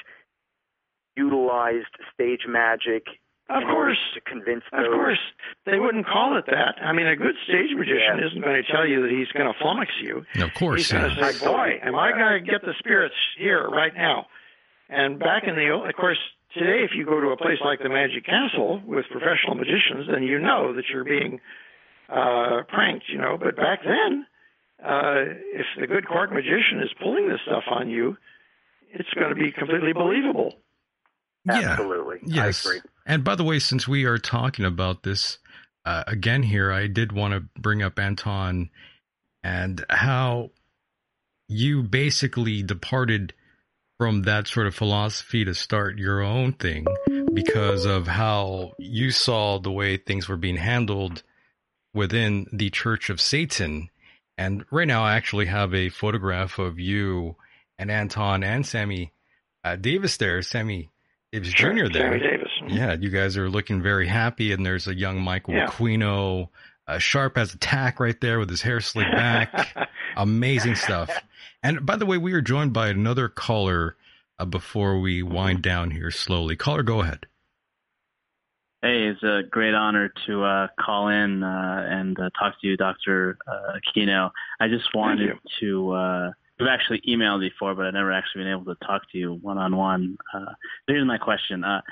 utilized 1.17 1.97
stage 2.15 2.43
magic 2.49 3.07
Of 3.49 3.63
course. 3.65 3.99
to 4.15 4.21
convince 4.21 4.63
Of 4.73 4.85
course. 4.93 5.19
They 5.67 5.79
wouldn't 5.79 6.07
call 6.07 6.37
it 6.39 6.45
that. 6.47 6.77
I 6.83 6.93
mean, 6.93 7.07
a 7.07 7.17
good 7.17 7.35
stage 7.45 7.71
magician 7.77 8.19
Yeah. 8.19 8.27
isn't 8.27 8.41
going 8.43 8.63
to 8.63 8.71
tell 8.73 8.87
you 8.87 9.03
that 9.03 9.11
he's 9.11 9.29
going 9.29 9.53
to 9.53 9.59
flummox 9.59 9.89
you. 10.01 10.25
Of 10.43 10.55
course. 10.55 10.81
He's 10.89 10.93
going 10.93 11.11
to 11.15 11.33
say, 11.33 11.45
boy, 11.45 11.81
am 11.83 11.97
I 11.97 12.13
going 12.13 12.45
to 12.45 12.51
get 12.51 12.63
the 12.63 12.75
spirits 12.79 13.15
here 13.39 13.67
right 13.69 13.95
now? 13.95 14.27
And 14.89 15.19
back 15.19 15.45
in 15.47 15.57
the 15.57 15.71
old, 15.71 15.89
of 15.89 15.95
course, 15.97 16.19
today, 16.55 16.85
if 16.85 16.91
you 16.97 17.05
go 17.05 17.21
to 17.21 17.29
a 17.29 17.37
place 17.37 17.59
like 17.65 17.81
the 17.83 17.89
Magic 17.89 18.25
Castle 18.25 18.81
with 18.87 19.05
professional 19.11 19.55
magicians, 19.55 20.07
then 20.11 20.23
you 20.23 20.39
know 20.39 20.75
that 20.75 20.85
you're 20.93 21.05
being 21.05 21.41
uh, 22.09 22.63
pranked, 22.69 23.07
you 23.09 23.19
know. 23.19 23.39
But 23.39 23.57
back 23.57 23.81
then, 23.85 24.27
uh, 24.85 25.37
if 25.55 25.67
the 25.79 25.87
good 25.87 26.07
court 26.07 26.33
magician 26.33 26.81
is 26.83 26.91
pulling 27.03 27.29
this 27.29 27.41
stuff 27.47 27.65
on 27.71 27.89
you, 27.91 28.17
it's 28.93 29.09
going 29.15 29.31
to 29.31 29.35
be 29.35 29.53
completely 29.53 29.93
believable. 29.93 30.55
Yeah. 31.45 31.71
Absolutely. 31.71 32.19
Yes. 32.27 32.67
I 32.67 32.71
agree. 32.71 32.81
And 33.07 33.25
by 33.25 33.35
the 33.35 33.45
way, 33.45 33.59
since 33.59 33.89
we 33.89 34.05
are 34.05 34.19
talking 34.19 34.65
about 34.65 35.03
this 35.03 35.39
uh, 35.85 36.05
again 36.07 36.43
here, 36.43 36.71
I 36.71 36.87
did 36.87 37.13
want 37.13 37.35
to 37.35 37.61
bring 37.61 37.83
up 37.83 37.99
Anton 37.99 38.71
and 39.43 39.85
how 39.89 40.51
you 41.49 41.83
basically 41.83 42.63
departed 42.63 43.33
from 44.01 44.23
that 44.23 44.49
sort 44.49 44.67
of 44.67 44.75
philosophy 44.75 45.45
to 45.45 45.53
start 45.53 45.99
your 45.99 46.23
own 46.23 46.55
thing 46.55 46.87
because 47.35 47.85
of 47.85 48.07
how 48.07 48.73
you 48.79 49.11
saw 49.11 49.59
the 49.59 49.71
way 49.71 49.99
things 49.99 50.27
were 50.27 50.39
being 50.39 50.57
handled 50.57 51.23
within 51.93 52.47
the 52.51 52.71
Church 52.71 53.11
of 53.11 53.21
Satan. 53.21 53.91
And 54.39 54.65
right 54.71 54.89
now, 54.89 55.03
I 55.05 55.17
actually 55.17 55.45
have 55.47 55.75
a 55.75 55.91
photograph 55.91 56.59
of 56.59 56.79
you 56.81 57.37
and 57.79 57.91
Anton 57.91 58.43
and 58.43 58.65
Sammy 58.65 59.13
uh, 59.65 59.77
Davis 59.77 60.17
there. 60.17 60.41
Sammy 60.41 60.89
Davis 61.31 61.49
Sure, 61.51 61.71
Jr. 61.75 61.93
there. 61.93 62.09
Sammy 62.13 62.21
Davis. 62.21 62.49
Yeah, 62.69 62.95
you 62.99 63.11
guys 63.11 63.37
are 63.37 63.51
looking 63.51 63.83
very 63.83 64.07
happy, 64.09 64.53
and 64.53 64.65
there's 64.65 64.89
a 64.89 64.95
young 64.95 65.21
Michael 65.21 65.53
Yeah. 65.57 65.67
Aquino. 65.67 66.49
Uh, 66.89 66.97
Sharp 66.97 67.37
as 67.37 67.53
a 67.53 67.59
tack 67.59 68.01
right 68.01 68.19
there 68.23 68.39
with 68.39 68.49
his 68.49 68.63
hair 68.63 68.81
slicked 68.81 69.13
back. 69.13 69.77
Amazing 70.17 70.77
stuff. 70.77 71.11
And 71.63 71.85
by 71.85 71.97
the 71.97 72.07
way, 72.07 72.19
we 72.19 72.33
are 72.33 72.41
joined 72.41 72.73
by 72.73 72.89
another 72.89 73.29
caller 73.29 73.97
uh, 74.39 74.47
before 74.47 74.99
we 74.99 75.23
wind 75.23 75.63
down 75.63 75.91
here 75.91 76.11
slowly. 76.11 76.57
Caller, 76.57 76.83
go 76.83 77.01
ahead. 77.03 77.27
Hey, 78.83 79.09
it's 79.09 79.23
a 79.23 79.43
great 79.51 79.75
honor 79.75 80.11
to 80.27 80.43
uh, 80.43 80.69
call 80.81 81.09
in 81.09 81.43
uh, 81.43 81.87
and 81.87 82.19
uh, 82.19 82.31
talk 82.39 82.59
to 82.63 82.67
you, 82.67 82.79
Dr. 82.79 83.37
Uh, 83.47 83.79
Aquino. 83.79 84.31
I 84.59 84.69
just 84.69 84.95
wanted 84.95 85.39
to. 85.61 85.91
Uh, 85.93 86.31
I've 86.59 86.67
actually 86.67 87.03
emailed 87.07 87.41
before, 87.41 87.75
but 87.75 87.87
I've 87.87 87.95
never 87.95 88.13
actually 88.13 88.45
been 88.45 88.53
able 88.53 88.75
to 88.75 88.87
talk 88.87 89.03
to 89.13 89.19
you 89.19 89.35
one 89.35 89.59
on 89.59 89.77
one. 89.77 90.17
Here's 90.87 91.07
my 91.07 91.19
question. 91.19 91.63
Uh, 91.63 91.83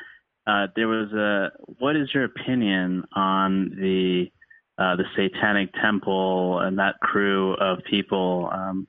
uh, 0.48 0.68
there 0.76 0.88
was 0.88 1.12
a. 1.12 1.52
What 1.78 1.94
is 1.94 2.08
your 2.14 2.24
opinion 2.24 3.04
on 3.14 3.68
the 3.78 4.30
uh, 4.78 4.96
the 4.96 5.04
Satanic 5.14 5.74
Temple 5.74 6.60
and 6.60 6.78
that 6.78 6.98
crew 7.00 7.54
of 7.54 7.80
people? 7.84 8.48
Um, 8.50 8.86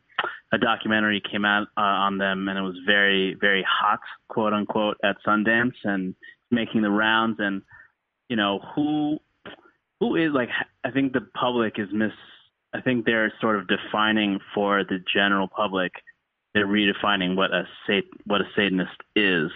a 0.51 0.57
documentary 0.57 1.21
came 1.21 1.45
out 1.45 1.67
uh, 1.77 1.81
on 1.81 2.17
them, 2.17 2.47
and 2.47 2.57
it 2.57 2.61
was 2.61 2.75
very, 2.85 3.35
very 3.39 3.65
hot, 3.67 3.99
quote 4.29 4.53
unquote, 4.53 4.97
at 5.03 5.17
Sundance, 5.25 5.75
and 5.83 6.15
making 6.51 6.81
the 6.81 6.89
rounds. 6.89 7.37
And 7.39 7.61
you 8.29 8.35
know 8.35 8.59
who 8.75 9.19
who 9.99 10.15
is 10.15 10.31
like 10.33 10.49
I 10.83 10.91
think 10.91 11.13
the 11.13 11.21
public 11.21 11.77
is 11.77 11.89
miss 11.91 12.11
I 12.73 12.81
think 12.81 13.05
they're 13.05 13.33
sort 13.41 13.57
of 13.57 13.67
defining 13.67 14.39
for 14.53 14.83
the 14.83 14.99
general 15.13 15.47
public 15.47 15.91
they're 16.53 16.67
redefining 16.67 17.35
what 17.35 17.51
a 17.53 17.67
sat 17.85 18.03
what 18.25 18.41
a 18.41 18.45
satanist 18.55 18.97
is. 19.15 19.51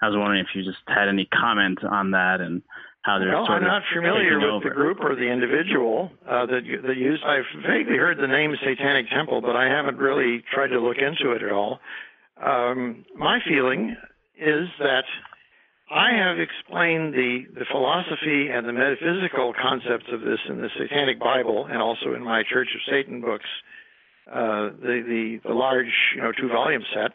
I 0.00 0.08
was 0.08 0.16
wondering 0.16 0.40
if 0.40 0.54
you 0.54 0.64
just 0.64 0.82
had 0.86 1.08
any 1.08 1.26
comment 1.26 1.84
on 1.84 2.12
that 2.12 2.40
and 2.40 2.62
how 3.02 3.18
they're 3.18 3.32
Well, 3.32 3.46
sort 3.46 3.62
I'm 3.62 3.68
not 3.68 3.82
familiar 3.92 4.38
with 4.38 4.64
the 4.64 4.70
group 4.70 4.98
or 5.00 5.14
the 5.14 5.28
individual 5.30 6.10
uh, 6.28 6.46
that 6.46 6.64
you- 6.64 6.80
that 6.82 6.96
used. 6.96 7.22
I've 7.24 7.46
vaguely 7.66 7.96
heard 7.96 8.18
the 8.18 8.26
name 8.28 8.56
Satanic 8.62 9.08
Temple, 9.10 9.40
but 9.40 9.56
I 9.56 9.66
haven't 9.66 9.98
really 9.98 10.42
tried 10.52 10.68
to 10.68 10.80
look 10.80 10.98
into 10.98 11.32
it 11.32 11.42
at 11.42 11.52
all. 11.52 11.80
Um, 12.42 13.04
my 13.16 13.40
feeling 13.46 13.96
is 14.36 14.68
that 14.78 15.04
I 15.90 16.12
have 16.12 16.38
explained 16.38 17.14
the, 17.14 17.46
the 17.54 17.64
philosophy 17.70 18.50
and 18.50 18.68
the 18.68 18.72
metaphysical 18.72 19.54
concepts 19.54 20.06
of 20.12 20.20
this 20.20 20.38
in 20.48 20.60
the 20.60 20.68
Satanic 20.78 21.18
Bible 21.18 21.66
and 21.66 21.78
also 21.80 22.14
in 22.14 22.22
my 22.22 22.42
Church 22.42 22.68
of 22.74 22.80
Satan 22.92 23.20
books, 23.22 23.48
uh, 24.30 24.68
the, 24.82 25.02
the, 25.06 25.40
the 25.48 25.54
large, 25.54 25.90
you 26.14 26.20
know, 26.22 26.32
two 26.32 26.48
volume 26.48 26.82
set. 26.94 27.12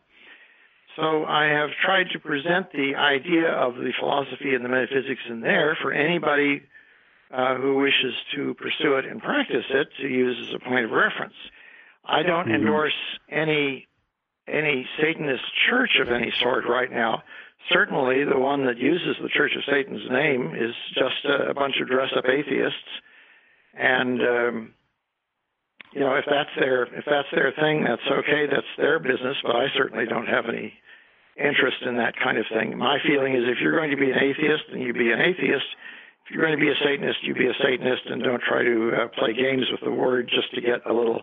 So 0.96 1.26
I 1.26 1.46
have 1.46 1.70
tried 1.84 2.10
to 2.14 2.20
present 2.20 2.72
the 2.72 2.96
idea 2.96 3.50
of 3.50 3.76
the 3.76 3.92
philosophy 4.00 4.54
and 4.54 4.64
the 4.64 4.70
metaphysics 4.70 5.22
in 5.28 5.42
there 5.42 5.76
for 5.82 5.92
anybody 5.92 6.62
uh, 7.32 7.56
who 7.56 7.76
wishes 7.76 8.14
to 8.36 8.54
pursue 8.56 8.96
it 8.98 9.06
and 9.06 9.22
practice 9.22 9.66
it 9.70 9.88
to 10.00 10.08
use 10.08 10.38
as 10.50 10.54
a 10.56 10.60
point 10.60 10.86
of 10.86 10.92
reference. 10.92 11.34
I 12.06 12.22
don't 12.22 12.48
Mhm. 12.48 12.56
endorse 12.56 13.18
any 13.30 13.88
any 14.46 14.86
Satanist 15.00 15.44
church 15.70 15.98
of 16.02 16.12
any 16.12 16.30
sort 16.32 16.66
right 16.66 16.92
now. 16.92 17.24
Certainly, 17.70 18.26
the 18.26 18.38
one 18.38 18.66
that 18.66 18.78
uses 18.78 19.16
the 19.22 19.30
Church 19.30 19.56
of 19.56 19.64
Satan's 19.64 20.10
name 20.10 20.54
is 20.54 20.76
just 20.94 21.24
a, 21.24 21.52
a 21.52 21.54
bunch 21.54 21.80
of 21.80 21.88
dress-up 21.88 22.28
atheists, 22.28 23.00
and 23.74 24.22
um, 24.22 24.74
you 25.94 26.02
know 26.02 26.16
if 26.16 26.26
that's 26.26 26.50
their 26.60 26.84
if 26.84 27.06
that's 27.06 27.28
their 27.34 27.54
thing, 27.54 27.84
that's 27.84 28.06
okay. 28.10 28.48
That's 28.50 28.74
their 28.78 29.00
business. 29.00 29.38
But 29.44 29.56
I 29.56 29.68
certainly 29.78 30.06
don't 30.06 30.28
have 30.28 30.46
any 30.50 30.74
interest 31.38 31.78
in 31.86 31.98
that 31.98 32.14
kind 32.22 32.38
of 32.38 32.46
thing. 32.52 32.78
My 32.78 32.98
feeling 33.06 33.34
is 33.34 33.44
if 33.48 33.58
you're 33.62 33.76
going 33.76 33.92
to 33.92 33.98
be 33.98 34.12
an 34.12 34.18
atheist, 34.18 34.64
then 34.72 34.82
you 34.82 34.94
be 34.94 35.12
an 35.12 35.22
atheist. 35.22 35.66
If 36.26 36.32
you're 36.32 36.46
going 36.46 36.58
to 36.58 36.62
be 36.62 36.72
a 36.72 36.80
Satanist, 36.80 37.20
you 37.24 37.34
be 37.34 37.48
a 37.48 37.58
Satanist, 37.62 38.04
and 38.06 38.24
don't 38.24 38.42
try 38.42 38.64
to 38.64 38.92
uh, 38.96 39.08
play 39.20 39.34
games 39.34 39.66
with 39.70 39.82
the 39.84 39.92
word 39.92 40.30
just 40.30 40.54
to 40.56 40.62
get 40.62 40.86
a 40.86 40.94
little, 40.94 41.22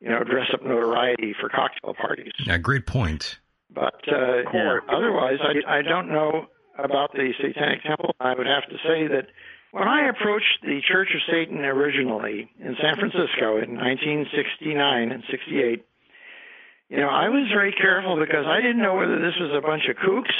you 0.00 0.08
know, 0.08 0.24
dress-up 0.24 0.62
notoriety 0.62 1.34
for 1.38 1.50
cocktail 1.50 1.92
parties. 1.92 2.32
Yeah, 2.46 2.56
great 2.56 2.86
point. 2.86 3.38
But 3.68 4.00
uh, 4.08 4.48
otherwise, 4.88 5.38
I, 5.42 5.78
I 5.78 5.82
don't 5.82 6.08
know 6.08 6.46
about 6.78 7.12
the 7.12 7.32
Satanic 7.36 7.82
Temple. 7.82 8.14
I 8.18 8.34
would 8.34 8.46
have 8.46 8.64
to 8.70 8.76
say 8.76 9.06
that 9.08 9.26
when 9.72 9.86
I 9.86 10.08
approached 10.08 10.62
the 10.62 10.80
Church 10.86 11.08
of 11.14 11.20
Satan 11.30 11.64
originally 11.64 12.50
in 12.58 12.76
San 12.80 12.96
Francisco 12.96 13.62
in 13.62 13.76
1969 13.76 15.12
and 15.12 15.22
68, 15.30 15.84
you 16.88 16.96
know, 16.96 17.08
I 17.08 17.28
was 17.28 17.48
very 17.54 17.72
careful 17.72 18.18
because 18.18 18.46
I 18.46 18.60
didn't 18.60 18.82
know 18.82 18.96
whether 18.96 19.20
this 19.20 19.38
was 19.38 19.52
a 19.54 19.60
bunch 19.60 19.84
of 19.88 19.96
kooks 19.96 20.34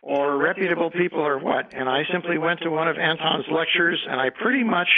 or 0.00 0.36
reputable 0.36 0.90
people 0.90 1.20
or 1.20 1.38
what. 1.38 1.74
And 1.74 1.88
I 1.88 2.02
simply 2.12 2.38
went 2.38 2.60
to 2.60 2.70
one 2.70 2.86
of 2.86 2.96
Anton's 2.96 3.46
lectures 3.50 4.00
and 4.08 4.20
I 4.20 4.30
pretty 4.30 4.62
much 4.62 4.88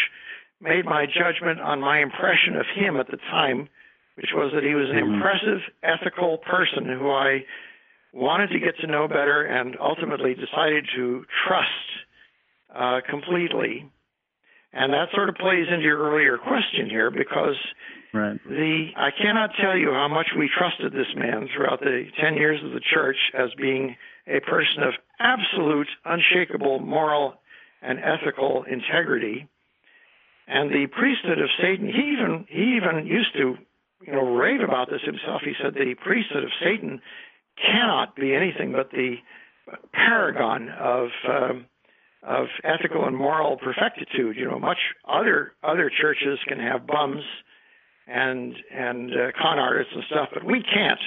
made 0.61 0.85
my 0.85 1.07
judgment 1.07 1.61
on 1.61 1.81
my 1.81 2.01
impression 2.01 2.57
of 2.57 2.67
him 2.75 2.97
at 2.99 3.07
the 3.07 3.17
time, 3.17 3.69
which 4.17 4.31
was 4.35 4.53
that 4.55 4.63
he 4.63 4.75
was 4.75 4.91
an 4.91 4.99
hmm. 4.99 5.15
impressive, 5.15 5.61
ethical 5.83 6.39
person 6.39 6.85
who 6.87 7.11
I 7.11 7.45
wanted 8.13 8.49
to 8.49 8.61
get 8.61 8.79
to 8.81 8.87
know 8.87 9.09
better 9.09 9.45
and 9.45 9.77
ultimately 9.81 10.35
decided 10.35 10.87
to 10.95 11.25
trust 11.47 12.05
uh, 12.75 13.01
completely. 13.09 13.91
And 14.73 14.93
that 14.93 15.09
sort 15.15 15.29
of 15.29 15.37
plays 15.37 15.67
into 15.71 15.85
your 15.85 15.99
earlier 15.99 16.37
question 16.37 16.91
here 16.91 17.11
because 17.11 17.57
Right. 18.15 18.39
the 18.45 18.91
I 18.97 19.11
cannot 19.11 19.51
tell 19.61 19.77
you 19.77 19.91
how 19.91 20.07
much 20.07 20.29
we 20.39 20.49
trusted 20.49 20.93
this 20.93 21.13
man 21.17 21.49
throughout 21.55 21.81
the 21.81 22.07
10 22.21 22.35
years 22.35 22.63
of 22.63 22.71
the 22.71 22.81
church 22.81 23.17
as 23.37 23.51
being 23.59 23.97
a 24.29 24.39
person 24.39 24.85
of 24.85 24.95
absolute, 25.19 25.89
unshakable 26.05 26.79
moral 26.79 27.35
and 27.83 27.99
ethical 27.99 28.65
integrity. 28.71 29.49
And 30.47 30.71
the 30.71 30.87
priesthood 30.87 31.41
of 31.41 31.49
Satan, 31.61 31.87
he 31.89 32.13
even 32.13 32.47
he 32.49 32.77
even 32.77 33.05
used 33.05 33.35
to, 33.35 33.57
you 34.07 34.13
know, 34.13 34.37
rave 34.37 34.61
about 34.61 34.91
this 34.91 35.03
himself. 35.03 35.43
He 35.45 35.55
said 35.61 35.75
the 35.75 35.95
priesthood 35.95 36.45
of 36.45 36.51
Satan 36.63 37.01
cannot 37.57 38.15
be 38.15 38.33
anything 38.33 38.71
but 38.71 38.93
the 38.93 39.17
paragon 39.93 40.69
of 40.69 41.09
um, 41.29 41.67
of 42.27 42.47
ethical 42.65 43.07
and 43.07 43.17
moral 43.17 43.57
perfectitude. 43.57 44.37
You 44.37 44.47
know, 44.51 44.59
much 44.59 44.79
other 45.07 45.53
other 45.63 45.91
churches 45.91 46.39
can 46.49 46.59
have 46.59 46.87
bums 46.87 47.23
and 48.07 48.55
and 48.73 49.11
uh, 49.11 49.33
con 49.41 49.59
artists 49.59 49.93
and 49.95 50.05
stuff, 50.11 50.29
but 50.33 50.45
we 50.45 50.63
can't. 50.63 51.01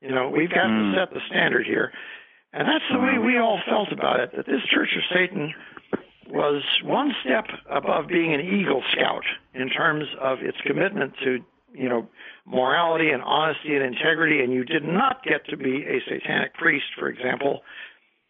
You 0.00 0.14
know, 0.14 0.30
we've 0.30 0.50
got 0.50 0.68
to 0.68 0.94
set 0.96 1.12
the 1.12 1.20
standard 1.28 1.66
here, 1.66 1.92
and 2.52 2.68
that's 2.68 2.84
the 2.92 3.00
way 3.00 3.18
we 3.18 3.36
all 3.36 3.60
felt 3.68 3.90
about 3.92 4.20
it. 4.20 4.30
That 4.36 4.46
this 4.46 4.62
Church 4.72 4.90
of 4.96 5.02
Satan 5.12 5.52
was 6.28 6.62
one 6.84 7.12
step 7.24 7.46
above 7.70 8.06
being 8.06 8.32
an 8.32 8.40
Eagle 8.40 8.82
Scout 8.92 9.24
in 9.54 9.68
terms 9.68 10.04
of 10.20 10.38
its 10.42 10.58
commitment 10.64 11.14
to 11.24 11.38
you 11.72 11.88
know 11.88 12.06
morality 12.46 13.10
and 13.10 13.22
honesty 13.22 13.74
and 13.74 13.84
integrity, 13.84 14.40
and 14.40 14.52
you 14.52 14.64
did 14.64 14.84
not 14.84 15.22
get 15.24 15.46
to 15.46 15.56
be 15.56 15.84
a 15.84 16.00
satanic 16.08 16.54
priest, 16.54 16.86
for 16.98 17.08
example, 17.08 17.60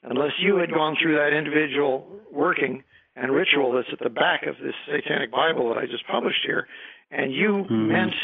unless 0.02 0.32
you 0.40 0.56
had 0.56 0.72
gone 0.72 0.96
through 1.00 1.16
that 1.16 1.36
individual 1.36 2.06
working 2.32 2.82
and 3.16 3.32
ritual 3.32 3.72
that's 3.72 3.88
at 3.92 3.98
the 3.98 4.10
back 4.10 4.46
of 4.46 4.54
this 4.62 4.74
satanic 4.86 5.32
Bible 5.32 5.68
that 5.68 5.78
I 5.78 5.86
just 5.86 6.06
published 6.06 6.40
here, 6.46 6.68
and 7.10 7.32
you 7.32 7.66
mm-hmm. 7.66 7.88
meant 7.88 8.14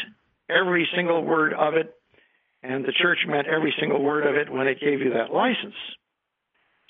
every 0.49 0.87
single 0.95 1.23
word 1.23 1.53
of 1.53 1.73
it, 1.73 1.93
and 2.63 2.85
the 2.85 2.93
church 2.93 3.19
meant 3.27 3.47
every 3.47 3.73
single 3.79 4.01
word 4.01 4.25
of 4.25 4.35
it 4.35 4.51
when 4.51 4.67
it 4.67 4.79
gave 4.79 5.01
you 5.01 5.11
that 5.13 5.33
license. 5.33 5.75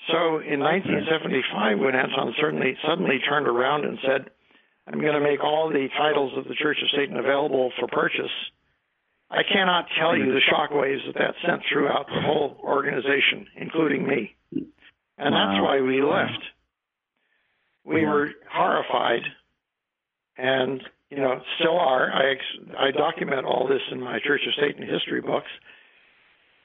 So 0.06 0.38
in 0.38 0.60
1975, 0.62 1.80
when 1.80 1.96
Anton 1.96 2.34
certainly 2.38 2.76
suddenly 2.86 3.18
turned 3.28 3.48
around 3.48 3.84
and 3.84 3.98
said, 4.06 4.30
"I'm 4.86 5.00
going 5.00 5.18
to 5.18 5.20
make 5.20 5.42
all 5.42 5.68
the 5.68 5.88
titles 5.98 6.36
of 6.38 6.44
the 6.44 6.54
Church 6.54 6.78
of 6.80 6.88
Satan 6.94 7.16
available 7.16 7.72
for 7.78 7.88
purchase," 7.88 8.30
I 9.30 9.42
cannot 9.42 9.88
tell 9.98 10.16
you 10.16 10.32
the 10.32 10.40
shockwaves 10.46 11.04
that 11.06 11.18
that 11.18 11.34
sent 11.44 11.62
throughout 11.64 12.06
the 12.06 12.20
whole 12.22 12.56
organization, 12.62 13.48
including 13.56 14.06
me. 14.06 14.36
And 15.18 15.34
that's 15.34 15.60
why 15.62 15.80
we 15.80 16.02
left. 16.02 16.42
We 17.84 18.02
Yeah. 18.02 18.12
were 18.12 18.30
horrified, 18.50 19.22
and 20.36 20.82
you 21.10 21.18
know, 21.18 21.40
still 21.58 21.78
are. 21.78 22.12
I 22.12 22.30
ex- 22.30 22.58
I 22.76 22.90
document 22.90 23.46
all 23.46 23.66
this 23.68 23.82
in 23.90 24.00
my 24.00 24.18
Church 24.18 24.46
of 24.46 24.54
Satan 24.54 24.86
history 24.86 25.20
books, 25.20 25.50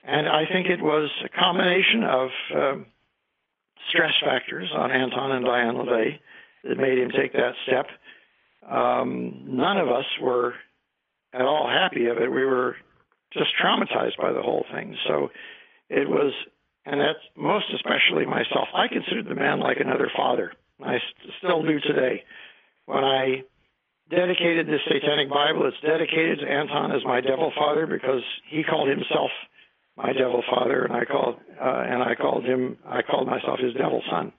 and 0.04 0.28
I 0.28 0.46
think 0.46 0.68
it 0.68 0.82
was 0.82 1.10
a 1.24 1.30
combination 1.30 2.04
of 2.04 2.30
um, 2.56 2.86
stress 3.90 4.14
factors 4.20 4.72
on 4.74 4.92
Anton 4.92 5.32
and 5.32 5.46
Diane 5.46 5.76
LaVey 5.76 6.20
that 6.64 6.78
made 6.78 6.98
him 6.98 7.12
take 7.12 7.34
that 7.34 7.54
step. 7.68 7.88
Um, 8.68 9.44
none 9.46 9.78
of 9.78 9.90
us 9.90 10.06
were 10.20 10.56
at 11.34 11.42
all 11.42 11.68
happy 11.70 12.08
of 12.08 12.18
it. 12.18 12.32
We 12.32 12.46
were 12.46 12.76
just 13.32 13.52
traumatized 13.62 14.18
by 14.18 14.34
the 14.34 14.42
whole 14.42 14.66
thing. 14.72 14.98
So 15.08 15.32
it 15.90 16.10
was, 16.10 16.34
and 16.86 17.00
that's 17.00 17.20
most 17.36 17.66
especially 17.74 18.26
myself. 18.26 18.68
I 18.74 18.88
considered 18.88 19.28
the 19.28 19.36
man 19.36 19.60
like 19.60 19.78
another 19.80 20.10
father. 20.16 20.54
I 20.84 20.98
st- 20.98 21.34
still 21.38 21.62
do 21.64 21.80
today. 21.80 22.24
When 22.86 23.04
I 23.04 23.44
dedicated 24.10 24.68
this 24.68 24.82
Satanic 24.88 25.30
Bible, 25.30 25.68
it's 25.68 25.80
dedicated 25.82 26.40
to 26.40 26.46
Anton 26.46 26.92
as 26.92 27.04
my 27.06 27.22
devil 27.22 27.52
father 27.56 27.88
because 27.88 28.24
he 28.50 28.64
called 28.64 28.90
himself 28.90 29.32
my 29.98 30.14
devil 30.14 30.44
father, 30.50 30.84
and 30.84 30.94
I 30.94 31.06
called 31.06 31.36
uh, 31.62 31.84
and 31.86 32.02
I 32.02 32.16
called 32.16 32.46
him. 32.46 32.78
I 32.86 33.02
called 33.02 33.28
myself 33.28 33.60
his 33.60 33.74
devil 33.74 34.02
son. 34.10 34.34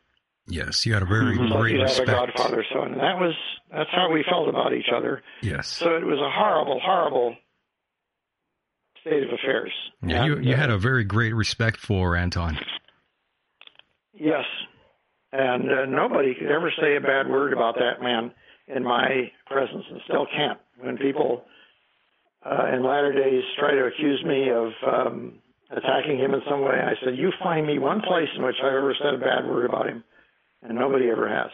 Yes, 0.49 0.85
you 0.85 0.95
had 0.95 1.03
a 1.03 1.07
very 1.07 1.37
So 1.37 1.57
great 1.57 1.77
he'd 1.77 1.89
have 1.89 1.99
a 2.01 2.07
godfather 2.07 2.65
son, 2.73 2.93
and 2.93 3.01
that 3.01 3.19
was 3.21 3.35
that's 3.71 3.91
how 3.93 4.11
we 4.13 4.25
felt 4.29 4.49
about 4.49 4.73
each 4.73 4.91
other. 4.95 5.23
Yes. 5.41 5.69
So 5.69 5.95
it 5.97 6.05
was 6.05 6.19
a 6.19 6.31
horrible, 6.31 6.81
horrible 6.81 7.37
state 9.03 9.23
of 9.23 9.29
affairs. 9.33 9.73
Yeah, 10.03 10.25
you 10.25 10.37
And, 10.37 10.45
you 10.45 10.55
uh, 10.55 10.57
had 10.57 10.71
a 10.71 10.79
very 10.79 11.05
great 11.05 11.35
respect 11.35 11.79
for 11.79 12.17
Anton. 12.17 12.59
Yes. 14.15 14.45
And 15.33 15.71
uh, 15.71 15.85
nobody 15.87 16.35
could 16.35 16.51
ever 16.51 16.73
say 16.81 16.97
a 16.97 17.01
bad 17.01 17.29
word 17.29 17.53
about 17.53 17.77
that 17.77 18.03
man 18.03 18.33
in 18.69 18.85
my 18.85 19.31
presence 19.47 19.85
and 19.91 20.01
still 20.05 20.27
can't. 20.27 20.59
When 20.79 20.97
people 20.99 21.45
uh, 22.45 22.67
in 22.75 22.85
latter 22.85 23.13
days 23.13 23.43
try 23.59 23.73
to 23.73 23.85
accuse 23.87 24.23
me 24.25 24.51
of 24.51 24.73
um, 24.87 25.39
attacking 25.71 26.19
him 26.19 26.35
in 26.35 26.41
some 26.49 26.61
way, 26.63 26.75
I 26.75 26.95
said, 27.05 27.17
You 27.17 27.33
find 27.43 27.67
me 27.67 27.79
one 27.79 28.01
place 28.03 28.29
in 28.37 28.45
which 28.45 28.57
I've 28.63 28.75
ever 28.75 28.95
said 29.03 29.15
a 29.15 29.19
bad 29.19 29.47
word 29.47 29.67
about 29.67 29.89
him. 29.89 30.05
And 30.63 30.79
nobody 30.79 31.09
ever 31.11 31.29
has. 31.29 31.51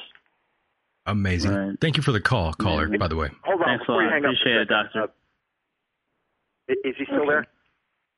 Amazing. 1.07 1.79
Thank 1.81 1.97
you 1.97 2.03
for 2.03 2.13
the 2.13 2.21
call, 2.21 2.53
caller. 2.53 2.89
By 2.99 3.09
the 3.09 3.17
way. 3.17 3.31
Hold 3.45 3.63
on 3.63 3.67
Thanks 3.67 3.83
a 3.83 3.85
before 3.85 4.03
you 4.03 4.09
lot. 4.09 4.13
hang 4.15 4.25
up. 4.25 4.33
Appreciate 4.33 4.57
it, 4.57 4.69
doctor. 4.69 5.09
I- 6.69 6.75
Is 6.85 6.95
he 6.99 7.05
still 7.05 7.27
there? 7.27 7.47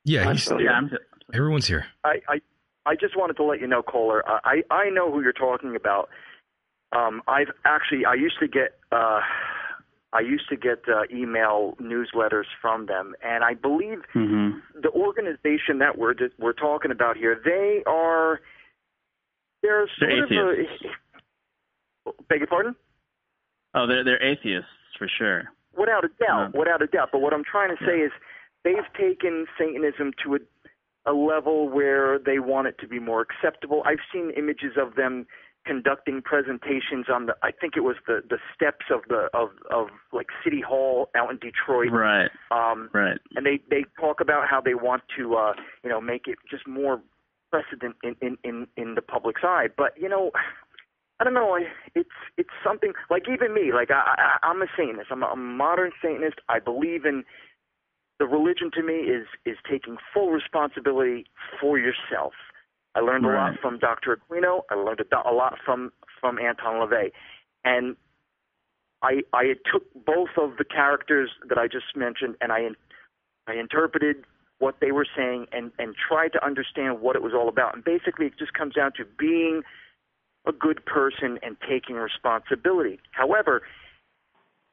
Yeah, 0.03 0.27
I'm 0.27 0.35
he's 0.35 0.43
still 0.43 0.57
here. 0.57 0.71
Yeah, 0.71 0.77
I'm, 0.77 0.91
everyone's 1.33 1.67
here. 1.67 1.85
I, 2.03 2.21
I 2.27 2.41
I 2.85 2.95
just 2.95 3.15
wanted 3.15 3.35
to 3.37 3.43
let 3.43 3.59
you 3.61 3.67
know, 3.67 3.83
caller. 3.83 4.23
I 4.27 4.63
I 4.71 4.89
know 4.89 5.11
who 5.11 5.21
you're 5.21 5.33
talking 5.33 5.75
about. 5.75 6.09
Um, 6.91 7.21
I've 7.27 7.51
actually 7.65 8.05
I 8.05 8.15
used 8.15 8.39
to 8.39 8.47
get 8.47 8.79
uh, 8.91 9.21
I 10.13 10.19
used 10.21 10.49
to 10.49 10.57
get 10.57 10.79
uh, 10.89 11.03
email 11.13 11.75
newsletters 11.81 12.45
from 12.61 12.87
them, 12.87 13.13
and 13.23 13.43
I 13.43 13.53
believe 13.53 13.99
hmm 14.13 14.51
the 14.81 14.89
organization 14.89 15.77
that 15.79 15.97
we're 15.97 16.15
that 16.15 16.31
we're 16.39 16.53
talking 16.53 16.91
about 16.91 17.15
here, 17.17 17.39
they 17.45 17.83
are 17.85 18.41
they're 19.61 19.87
sort 19.99 20.29
They're 20.29 20.51
of 20.53 20.67
a, 22.07 22.11
beg 22.27 22.39
your 22.39 22.47
pardon. 22.47 22.75
Oh, 23.75 23.85
they're 23.87 24.03
they're 24.03 24.21
atheists 24.23 24.67
for 24.97 25.07
sure. 25.07 25.43
Without 25.77 26.03
a 26.03 26.09
doubt, 26.19 26.51
Yeah. 26.53 26.59
without 26.59 26.81
a 26.81 26.87
doubt. 26.87 27.09
But 27.11 27.19
what 27.21 27.33
I'm 27.33 27.43
trying 27.43 27.75
to 27.77 27.85
say 27.85 27.99
is 28.01 28.11
they've 28.63 28.75
taken 28.97 29.45
Satanism 29.57 30.11
to 30.23 30.35
a, 30.35 31.11
a 31.11 31.13
level 31.13 31.69
where 31.69 32.19
they 32.19 32.39
want 32.39 32.67
it 32.67 32.77
to 32.79 32.87
be 32.87 32.99
more 32.99 33.21
acceptable. 33.21 33.83
I've 33.85 34.03
seen 34.13 34.31
images 34.37 34.73
of 34.77 34.95
them 34.95 35.25
conducting 35.65 36.21
presentations 36.23 37.05
on 37.13 37.27
the 37.27 37.35
I 37.43 37.51
think 37.51 37.77
it 37.77 37.81
was 37.81 37.95
the 38.07 38.21
the 38.27 38.37
steps 38.55 38.85
of 38.91 39.01
the 39.07 39.29
of 39.33 39.49
of 39.69 39.87
like 40.11 40.27
City 40.43 40.61
Hall 40.61 41.09
out 41.15 41.29
in 41.29 41.37
Detroit. 41.37 41.91
Right. 41.91 42.31
Um 42.49 42.89
Right. 42.93 43.19
and 43.35 43.45
they 43.45 43.59
they 43.69 43.85
talk 43.99 44.21
about 44.21 44.47
how 44.47 44.59
they 44.59 44.73
want 44.73 45.03
to 45.17 45.35
uh 45.35 45.53
you 45.83 45.89
know 45.89 46.01
make 46.01 46.27
it 46.27 46.39
just 46.49 46.67
more 46.67 47.01
precedent 47.51 47.95
in 48.03 48.15
in 48.21 48.37
in, 48.43 48.67
in 48.75 48.95
the 48.95 49.01
public's 49.01 49.41
eye. 49.43 49.67
But 49.77 49.93
you 49.99 50.09
know 50.09 50.31
I 51.19 51.23
don't 51.23 51.35
know. 51.35 51.55
I, 51.55 51.65
it's 51.93 52.09
it's 52.37 52.49
something 52.65 52.93
like 53.11 53.23
even 53.31 53.53
me. 53.53 53.71
Like 53.71 53.91
I, 53.91 54.15
I 54.17 54.47
I'm 54.47 54.63
a 54.63 54.67
Satanist. 54.75 55.11
I'm 55.11 55.21
a, 55.21 55.27
a 55.27 55.35
modern 55.35 55.91
Satanist. 56.01 56.39
I 56.49 56.57
believe 56.57 57.05
in 57.05 57.23
the 58.21 58.27
religion. 58.27 58.69
To 58.75 58.83
me, 58.83 58.93
is 58.93 59.25
is 59.45 59.57
taking 59.69 59.97
full 60.13 60.29
responsibility 60.29 61.25
for 61.59 61.79
yourself. 61.79 62.33
I 62.93 62.99
learned 62.99 63.25
a 63.25 63.29
lot 63.29 63.53
from 63.59 63.79
Dr. 63.79 64.17
Aquino. 64.17 64.61
I 64.69 64.75
learned 64.75 64.99
a, 64.99 65.29
a 65.29 65.33
lot 65.33 65.57
from 65.65 65.91
from 66.19 66.37
Anton 66.37 66.75
LaVey, 66.75 67.11
and 67.65 67.95
I 69.01 69.21
I 69.33 69.55
took 69.71 69.83
both 70.05 70.29
of 70.37 70.57
the 70.57 70.63
characters 70.63 71.31
that 71.49 71.57
I 71.57 71.67
just 71.67 71.95
mentioned, 71.95 72.35
and 72.41 72.51
I 72.51 72.69
I 73.47 73.55
interpreted 73.55 74.17
what 74.59 74.75
they 74.81 74.91
were 74.91 75.07
saying 75.17 75.47
and 75.51 75.71
and 75.79 75.95
tried 75.95 76.33
to 76.33 76.45
understand 76.45 77.01
what 77.01 77.15
it 77.15 77.23
was 77.23 77.33
all 77.33 77.49
about. 77.49 77.73
And 77.73 77.83
basically, 77.83 78.27
it 78.27 78.33
just 78.37 78.53
comes 78.53 78.75
down 78.75 78.91
to 78.97 79.05
being 79.17 79.63
a 80.45 80.51
good 80.51 80.85
person 80.85 81.39
and 81.41 81.55
taking 81.67 81.95
responsibility. 81.95 82.99
However, 83.11 83.63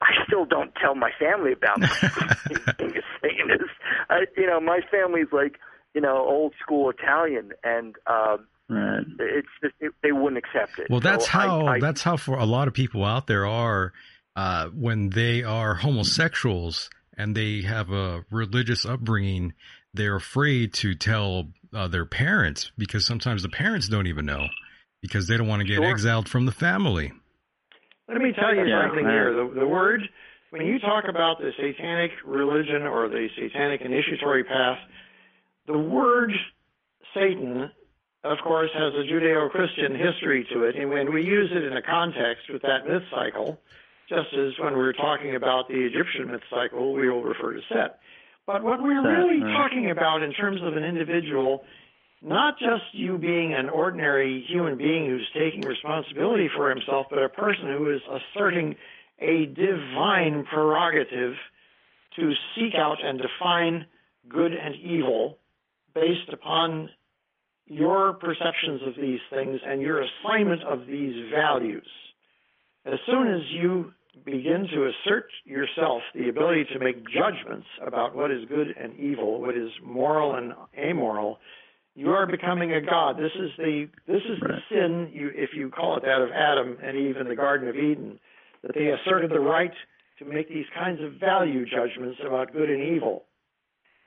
I 0.01 0.11
still 0.27 0.45
don't 0.45 0.73
tell 0.81 0.95
my 0.95 1.11
family 1.19 1.53
about 1.53 1.81
being 2.79 2.97
a 2.97 3.03
Satanist. 3.21 3.71
I, 4.11 4.21
you 4.37 4.47
know, 4.47 4.61
my 4.61 4.81
family's 4.91 5.29
like, 5.33 5.57
you 5.95 6.01
know, 6.01 6.17
old 6.19 6.55
school 6.63 6.91
Italian, 6.91 7.53
and 7.65 7.97
um, 8.07 8.47
Right. 8.71 9.03
it's 9.19 9.49
just 9.63 9.75
it, 9.81 9.93
they 10.03 10.13
wouldn't 10.13 10.37
accept 10.37 10.79
it. 10.79 10.89
Well, 10.91 11.01
that's 11.01 11.25
So 11.25 11.39
I- 11.39 11.43
how 11.47 11.67
I, 11.67 11.81
that's 11.81 12.03
how 12.03 12.19
for 12.19 12.37
a 12.39 12.45
lot 12.45 12.69
of 12.69 12.75
people 12.75 13.03
out 13.05 13.27
there 13.27 13.47
are 13.47 13.93
uh, 14.37 14.69
when 14.69 15.09
they 15.11 15.43
are 15.43 15.75
homosexuals 15.77 16.91
and 17.17 17.35
they 17.35 17.63
have 17.63 17.91
a 17.91 18.25
religious 18.31 18.85
upbringing. 18.85 19.55
They're 19.95 20.17
afraid 20.17 20.75
to 20.75 20.95
tell 20.95 21.49
uh, 21.75 21.89
their 21.89 22.05
parents 22.05 22.71
because 22.77 23.07
sometimes 23.07 23.43
the 23.43 23.49
parents 23.49 23.89
don't 23.89 24.07
even 24.07 24.27
know 24.27 24.49
because 25.01 25.27
they 25.29 25.39
don't 25.39 25.49
want 25.49 25.61
to 25.61 25.67
get 25.67 25.77
Sure. 25.77 25.87
exiled 25.91 26.29
from 26.29 26.45
the 26.45 26.53
family. 26.53 27.11
Let 28.07 28.19
me 28.21 28.33
tell 28.39 28.55
you 28.55 28.67
Yeah, 28.67 28.83
something 28.87 29.05
man. 29.05 29.13
here. 29.15 29.33
The, 29.35 29.61
the 29.61 29.67
word, 29.67 30.03
when 30.51 30.67
you 30.67 30.79
talk 30.79 31.05
about 31.09 31.39
the 31.39 31.53
satanic 31.59 32.11
religion 32.25 32.83
or 32.83 33.09
the 33.09 33.29
satanic 33.37 33.83
initiatory 33.83 34.45
path, 34.45 34.79
the 35.67 35.79
word 35.79 36.33
Satan, 37.15 37.71
of 38.25 38.39
course, 38.43 38.71
has 38.75 38.95
a 38.95 39.05
Judeo 39.11 39.51
Christian 39.51 39.95
history 39.95 40.47
to 40.53 40.65
it. 40.65 40.77
And 40.77 40.91
when 40.91 41.13
we 41.13 41.25
use 41.25 41.51
it 41.53 41.65
in 41.65 41.77
a 41.77 41.83
context 41.83 42.45
with 42.51 42.63
that 42.63 42.87
myth 42.89 43.03
cycle, 43.11 43.61
just 44.09 44.33
as 44.33 44.53
when 44.59 44.77
we're 44.77 44.95
talking 44.95 45.37
about 45.37 45.69
the 45.69 45.85
Egyptian 45.85 46.31
myth 46.31 46.43
cycle, 46.51 46.95
we 46.95 47.09
will 47.11 47.23
refer 47.23 47.53
to 47.53 47.61
Set. 47.69 48.01
But 48.47 48.65
what 48.65 48.83
we're 48.83 49.03
really 49.03 49.41
talking 49.41 49.91
about 49.91 50.23
in 50.23 50.33
terms 50.33 50.63
of 50.63 50.77
an 50.77 50.85
individual 50.85 51.65
not 52.21 52.59
just 52.59 52.83
you 52.93 53.17
being 53.17 53.55
an 53.55 53.69
ordinary 53.69 54.45
human 54.49 54.77
being 54.77 55.07
who's 55.07 55.29
taking 55.35 55.61
responsibility 55.61 56.49
for 56.55 56.69
himself, 56.69 57.07
but 57.11 57.23
a 57.23 57.29
person 57.29 57.67
who 57.77 57.95
is 57.95 58.01
asserting 58.11 58.75
a 59.21 59.47
divine 59.47 60.45
prerogative 60.45 61.35
to 62.17 62.33
seek 62.55 62.75
out 62.77 62.99
and 63.03 63.21
define 63.21 63.87
good 64.29 64.53
and 64.53 64.75
evil 64.77 65.39
based 65.95 66.33
upon 66.33 66.89
your 67.67 68.15
perceptions 68.15 68.81
of 68.87 68.95
these 69.01 69.21
things 69.31 69.61
and 69.65 69.83
your 69.83 70.03
assignment 70.03 70.63
of 70.63 70.87
these 70.87 71.15
values. 71.35 71.89
As 72.87 72.99
soon 73.07 73.29
as 73.29 73.43
you 73.51 73.93
begin 74.25 74.67
to 74.73 74.91
assert 74.91 75.27
yourself 75.45 76.03
the 76.15 76.29
ability 76.29 76.65
to 76.73 76.79
make 76.79 77.05
judgments 77.09 77.67
about 77.87 78.17
what 78.17 78.31
is 78.31 78.45
good 78.49 78.69
and 78.81 78.99
evil, 78.99 79.41
what 79.41 79.57
is 79.57 79.71
moral 79.85 80.35
and 80.35 80.53
amoral, 80.79 81.39
you 81.95 82.11
are 82.11 82.27
becoming 82.27 82.73
a 82.73 82.81
god. 82.81 83.17
This 83.17 83.33
is 83.39 83.51
the 83.59 83.89
this 84.07 84.23
is 84.23 84.41
the 84.41 84.59
sin, 84.71 85.11
you, 85.13 85.31
if 85.35 85.51
you 85.55 85.69
call 85.69 85.97
it 85.97 86.03
that, 86.03 86.21
of 86.23 86.31
Adam 86.31 86.79
and 86.83 86.97
Eve 86.97 87.17
in 87.17 87.29
the 87.29 87.37
Garden 87.37 87.69
of 87.69 87.75
Eden, 87.75 88.19
that 88.63 88.75
they 88.75 88.89
asserted 88.89 89.31
the 89.31 89.41
right 89.41 89.73
to 90.19 90.25
make 90.25 90.49
these 90.49 90.67
kinds 90.75 91.01
of 91.03 91.21
value 91.21 91.65
judgments 91.65 92.19
about 92.25 92.53
good 92.53 92.71
and 92.71 92.83
evil. 92.97 93.25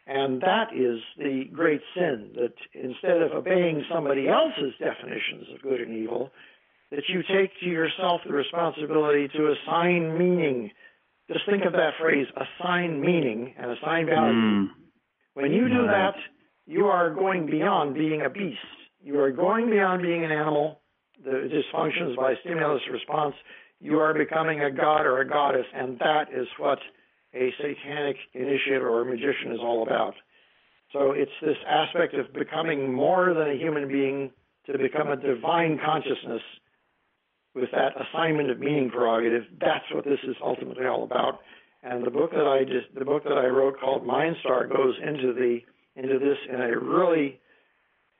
And 0.07 0.41
that 0.41 0.73
is 0.75 0.99
the 1.17 1.45
great 1.53 1.81
sin 1.95 2.31
that 2.35 2.53
instead 2.73 3.21
of 3.21 3.31
obeying 3.31 3.85
somebody 3.91 4.27
else's 4.27 4.73
definitions 4.79 5.47
of 5.53 5.61
good 5.61 5.79
and 5.79 5.95
evil, 5.95 6.31
that 6.91 7.03
you 7.07 7.21
take 7.23 7.51
to 7.61 7.65
yourself 7.65 8.21
the 8.25 8.33
responsibility 8.33 9.29
to 9.29 9.53
assign 9.53 10.17
meaning. 10.17 10.71
Just 11.31 11.45
think 11.49 11.63
of 11.65 11.73
that 11.73 11.91
phrase, 11.99 12.27
assign 12.35 12.99
meaning 12.99 13.53
and 13.57 13.71
assign 13.71 14.07
value. 14.07 14.33
Mm. 14.33 14.67
When 15.35 15.53
you 15.53 15.69
do 15.69 15.85
that, 15.87 16.15
you 16.65 16.87
are 16.87 17.13
going 17.13 17.45
beyond 17.45 17.93
being 17.93 18.21
a 18.25 18.29
beast. 18.29 18.57
You 19.01 19.19
are 19.19 19.31
going 19.31 19.69
beyond 19.69 20.01
being 20.01 20.25
an 20.25 20.31
animal. 20.31 20.81
The 21.23 21.49
dysfunctions 21.49 22.15
by 22.17 22.33
stimulus 22.43 22.81
response. 22.91 23.35
You 23.81 23.99
are 23.99 24.13
becoming 24.13 24.61
a 24.61 24.71
god 24.71 25.07
or 25.07 25.19
a 25.19 25.27
goddess, 25.27 25.65
and 25.73 25.97
that 25.99 26.27
is 26.31 26.47
what 26.59 26.77
a 27.33 27.51
satanic 27.57 28.17
initiate 28.33 28.81
or 28.81 29.01
a 29.01 29.05
magician 29.05 29.51
is 29.51 29.59
all 29.59 29.81
about. 29.83 30.13
So 30.93 31.11
it's 31.11 31.31
this 31.41 31.57
aspect 31.67 32.13
of 32.13 32.31
becoming 32.31 32.93
more 32.93 33.33
than 33.33 33.49
a 33.49 33.57
human 33.57 33.87
being 33.87 34.31
to 34.67 34.77
become 34.77 35.07
a 35.07 35.15
divine 35.15 35.79
consciousness 35.83 36.41
with 37.55 37.69
that 37.71 37.93
assignment 37.99 38.51
of 38.51 38.59
meaning 38.59 38.91
prerogative. 38.91 39.43
That's 39.59 39.85
what 39.93 40.05
this 40.05 40.19
is 40.27 40.35
ultimately 40.43 40.85
all 40.85 41.03
about. 41.03 41.39
And 41.81 42.05
the 42.05 42.11
book 42.11 42.31
that 42.31 42.47
I 42.47 42.63
just 42.63 42.93
the 42.93 43.05
book 43.05 43.23
that 43.23 43.37
I 43.37 43.47
wrote 43.47 43.79
called 43.79 44.05
Mind 44.05 44.35
Star 44.41 44.67
goes 44.67 44.95
into 45.01 45.33
the 45.33 45.59
into 45.95 46.19
this 46.19 46.37
in 46.47 46.61
a 46.61 46.79
really 46.79 47.39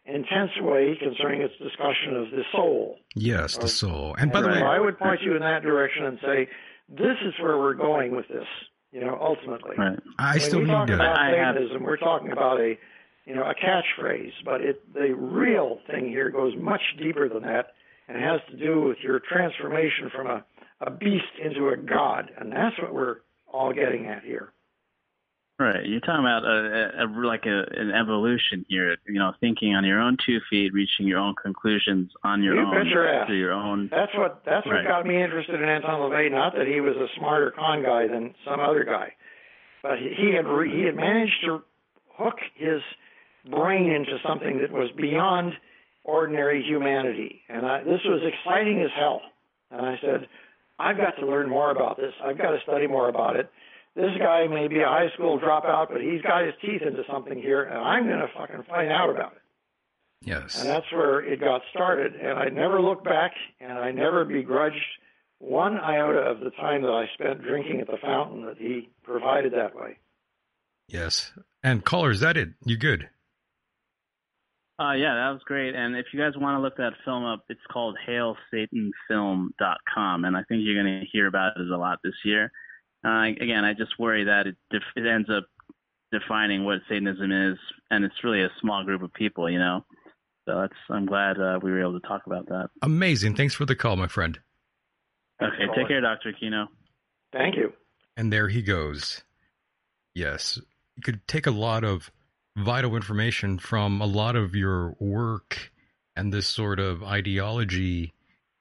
intense 0.06 0.52
way 0.62 0.98
concerning 1.00 1.42
its 1.42 1.54
discussion 1.58 2.16
of 2.16 2.32
the 2.32 2.44
soul. 2.52 2.98
Yes, 3.16 3.58
the 3.58 3.68
soul. 3.68 4.16
And 4.18 4.32
by 4.32 4.42
the 4.42 4.48
way, 4.50 4.62
I 4.62 4.80
would 4.80 4.98
point 4.98 5.22
you 5.22 5.36
in 5.36 5.42
that 5.42 5.62
direction 5.64 6.06
and 6.06 6.20
say, 6.22 6.48
this 6.90 7.18
is 7.26 7.34
where 7.42 7.58
we're 7.58 7.74
going 7.76 8.16
with 8.16 8.28
this. 8.28 8.48
You 8.92 9.00
know, 9.00 9.18
ultimately. 9.22 9.76
Right. 9.78 9.98
I 10.20 10.32
when 10.34 10.40
still 10.42 10.60
we 10.60 10.66
need 10.66 10.72
talk 10.72 10.88
to. 10.88 10.96
about 10.96 11.18
I 11.18 11.28
have- 11.30 11.56
Satanism, 11.56 11.84
we're 11.84 11.96
talking 11.96 12.32
about 12.34 12.60
a, 12.60 12.78
you 13.26 13.34
know, 13.34 13.44
a 13.44 13.54
catchphrase, 13.56 14.34
but 14.44 14.60
it 14.60 14.94
the 14.94 15.14
real 15.16 15.80
thing 15.90 16.10
here 16.10 16.30
goes 16.30 16.54
much 16.58 16.82
deeper 17.00 17.30
than 17.30 17.44
that, 17.44 17.68
and 18.10 18.22
has 18.22 18.42
to 18.50 18.58
do 18.58 18.82
with 18.82 18.98
your 19.02 19.20
transformation 19.22 20.10
from 20.14 20.28
a, 20.28 20.44
a 20.82 20.92
beast 20.92 21.24
into 21.42 21.70
a 21.70 21.78
god, 21.78 22.32
and 22.38 22.52
that's 22.52 22.78
what 22.82 22.94
we're 22.94 23.18
all 23.54 23.72
getting 23.72 24.08
at 24.08 24.24
here. 24.24 24.52
Right. 25.62 25.86
You're 25.86 26.00
talking 26.00 26.26
about 26.26 26.44
a, 26.44 26.90
a, 26.98 27.06
a 27.06 27.08
like 27.22 27.46
a, 27.46 27.66
an 27.80 27.92
evolution 27.92 28.66
here. 28.68 28.98
You 29.06 29.20
know, 29.20 29.34
thinking 29.40 29.76
on 29.76 29.86
your 29.86 30.00
own 30.00 30.18
two 30.26 30.40
feet, 30.50 30.74
reaching 30.74 31.06
your 31.06 31.20
own 31.20 31.36
conclusions 31.36 32.12
on 32.24 32.42
your 32.42 32.56
You 32.56 32.62
own 32.62 32.88
your 32.88 33.32
your 33.32 33.52
own. 33.52 33.88
That's 33.92 34.12
what 34.16 34.42
that's 34.44 34.66
what 34.66 34.84
got 34.88 35.06
me 35.06 35.22
interested 35.22 35.62
in 35.62 35.70
Anton 35.70 36.00
LaVey. 36.00 36.32
Not 36.32 36.56
that 36.56 36.66
he 36.66 36.82
was 36.82 36.96
a 36.98 37.06
smarter 37.16 37.52
con 37.52 37.84
guy 37.84 38.08
than 38.08 38.34
some 38.44 38.60
other 38.60 38.84
guy, 38.84 39.14
but 39.84 40.00
he, 40.00 40.16
he 40.18 40.34
had 40.34 40.48
re, 40.48 40.76
he 40.76 40.84
had 40.84 40.96
managed 40.96 41.46
to 41.46 41.62
hook 42.18 42.40
his 42.56 42.82
brain 43.48 43.92
into 43.92 44.18
something 44.28 44.58
that 44.62 44.72
was 44.72 44.90
beyond 44.98 45.54
ordinary 46.04 46.64
humanity, 46.64 47.42
and 47.50 47.68
I, 47.68 47.84
this 47.84 48.02
was 48.04 48.24
exciting 48.26 48.82
as 48.82 48.90
hell. 48.98 49.22
And 49.70 49.86
I 49.86 50.00
said, 50.02 50.28
I've 50.80 50.98
got 50.98 51.18
to 51.20 51.28
learn 51.28 51.48
more 51.48 51.70
about 51.70 51.98
this. 51.98 52.14
I've 52.26 52.40
got 52.40 52.50
to 52.50 52.58
study 52.64 52.88
more 52.88 53.10
about 53.10 53.36
it. 53.36 53.52
This 53.96 54.12
guy 54.20 54.48
may 54.48 54.68
be 54.68 54.80
a 54.80 54.88
high 54.88 55.10
school 55.14 55.40
dropout, 55.40 55.90
but 55.92 56.02
he's 56.02 56.22
got 56.22 56.46
his 56.46 56.54
teeth 56.62 56.82
into 56.82 57.04
something 57.12 57.42
here, 57.42 57.64
and 57.64 57.78
I'm 57.78 58.06
going 58.06 58.20
to 58.20 58.30
fucking 58.38 58.64
find 58.70 58.90
out 58.90 59.10
about 59.10 59.34
it. 59.34 59.42
Yes. 60.22 60.58
And 60.60 60.70
that's 60.70 60.90
where 60.92 61.20
it 61.20 61.42
got 61.42 61.62
started. 61.72 62.16
And 62.16 62.40
I 62.40 62.46
never 62.46 62.82
looked 62.82 63.04
back, 63.04 63.34
and 63.60 63.74
I 63.74 63.92
never 63.92 64.24
begrudged 64.24 64.78
one 65.40 65.78
iota 65.78 66.20
of 66.20 66.40
the 66.40 66.52
time 66.52 66.84
that 66.84 66.92
I 66.92 67.10
spent 67.16 67.42
drinking 67.42 67.82
at 67.82 67.88
the 67.88 67.98
fountain 68.02 68.46
that 68.46 68.58
he 68.58 68.90
provided 69.04 69.52
that 69.54 69.76
way. 69.76 69.98
Yes. 70.88 71.34
And 71.64 71.84
caller, 71.84 72.12
is 72.12 72.22
that 72.22 72.38
it? 72.38 72.50
You 72.64 72.78
good? 72.78 73.10
Uh, 74.80 74.94
yeah, 74.94 75.16
that 75.16 75.32
was 75.32 75.42
great. 75.46 75.76
And 75.76 75.96
if 75.96 76.06
you 76.14 76.20
guys 76.20 76.34
want 76.36 76.58
to 76.58 76.62
look 76.62 76.78
that 76.78 76.94
film 77.04 77.26
up, 77.26 77.44
it's 77.50 77.60
called 77.72 77.98
HailSatanFilm.com, 78.08 80.26
and 80.26 80.38
I 80.38 80.44
think 80.44 80.62
you're 80.64 80.82
going 80.82 81.02
to 81.02 81.06
hear 81.12 81.28
about 81.28 81.58
it 81.58 81.70
a 81.70 81.78
lot 81.78 82.00
this 82.04 82.16
year. 82.24 82.52
Uh, 83.04 83.24
again, 83.42 83.64
I 83.66 83.74
just 83.74 83.98
worry 83.98 84.26
that 84.26 84.48
it, 84.48 84.56
def- 84.70 84.84
it 84.96 85.06
ends 85.08 85.30
up 85.30 85.46
defining 86.12 86.66
what 86.66 86.80
Satanism 86.88 87.32
is, 87.32 87.58
and 87.90 88.06
it's 88.06 88.24
really 88.24 88.44
a 88.44 88.50
small 88.60 88.84
group 88.84 89.02
of 89.02 89.14
people, 89.14 89.50
you 89.50 89.60
know. 89.60 89.86
So 90.46 90.60
that's 90.60 90.74
I'm 90.90 91.06
glad 91.06 91.40
uh, 91.40 91.60
we 91.62 91.72
were 91.72 91.82
able 91.82 92.00
to 92.00 92.08
talk 92.08 92.24
about 92.26 92.48
that. 92.48 92.70
Amazing. 92.82 93.36
Thanks 93.36 93.54
for 93.54 93.66
the 93.66 93.76
call, 93.76 93.96
my 93.96 94.08
friend. 94.08 94.40
Okay, 95.42 95.66
take 95.76 95.88
care, 95.88 96.02
Doctor 96.02 96.34
Kino. 96.38 96.68
Thank 97.32 97.56
you. 97.56 97.74
And 98.18 98.32
there 98.32 98.50
he 98.50 98.62
goes. 98.62 99.24
Yes. 100.14 100.60
You 100.96 101.04
could 101.04 101.28
take 101.28 101.48
a 101.48 101.52
lot 101.52 101.84
of 101.84 102.12
vital 102.58 102.96
information 102.96 103.58
from 103.58 104.02
a 104.02 104.06
lot 104.06 104.36
of 104.36 104.56
your 104.56 104.96
work 105.00 105.72
and 106.16 106.34
this 106.34 106.48
sort 106.48 106.80
of 106.80 107.02
ideology 107.04 108.14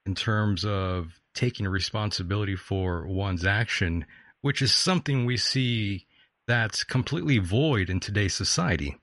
in 0.07 0.15
terms 0.15 0.65
of 0.65 1.21
taking 1.35 1.67
responsibility 1.67 2.57
for 2.57 3.07
one's 3.07 3.45
action, 3.45 4.07
which 4.41 4.62
is 4.62 4.75
something 4.75 5.25
we 5.25 5.37
see 5.37 6.07
that's 6.47 6.85
completely 6.85 7.39
void 7.39 7.91
in 7.91 8.01
today's 8.01 8.35
society. 8.35 8.97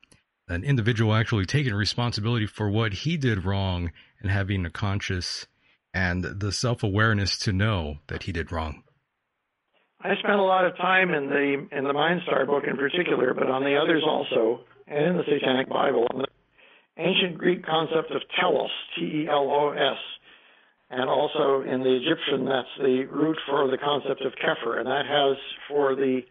An 0.50 0.64
individual 0.64 1.14
actually 1.14 1.46
taking 1.46 1.74
responsibility 1.74 2.46
for 2.46 2.70
what 2.70 2.94
he 2.94 3.18
did 3.18 3.46
wrong 3.46 3.92
and 4.22 4.32
having 4.32 4.66
a 4.66 4.70
conscious 4.70 5.48
and 5.94 6.24
the 6.24 6.52
self 6.52 6.84
awareness 6.84 7.38
to 7.40 7.54
know 7.54 7.98
that 8.08 8.24
he 8.24 8.32
did 8.32 8.52
wrong. 8.52 8.84
I 10.02 10.16
spent 10.20 10.40
a 10.40 10.44
lot 10.44 10.66
of 10.66 10.78
time 10.78 11.14
in 11.14 11.28
the 11.28 11.68
in 11.78 11.84
the 11.84 11.94
Mind 11.94 12.22
Star 12.24 12.46
book 12.46 12.64
in 12.70 12.78
particular, 12.78 13.34
but 13.34 13.50
on 13.50 13.64
the 13.64 13.76
others 13.76 14.04
also, 14.06 14.62
and 14.86 15.06
in 15.06 15.18
the 15.18 15.24
Satanic 15.24 15.70
Bible, 15.70 16.08
on 16.14 16.22
the 16.22 16.28
ancient 16.98 17.38
Greek 17.38 17.66
concept 17.66 18.12
of 18.12 18.22
telos, 18.40 18.70
T-E-L-O-S, 18.96 19.98
and 20.90 21.10
also 21.10 21.62
in 21.62 21.84
the 21.84 21.96
Egyptian, 21.96 22.46
that's 22.46 22.68
the 22.80 23.06
root 23.12 23.38
for 23.46 23.70
the 23.70 23.78
concept 23.78 24.22
of 24.22 24.34
Xeper, 24.34 24.80
and 24.80 24.88
that 24.88 25.06
has 25.06 25.38
for 25.68 25.96
the 25.96 26.22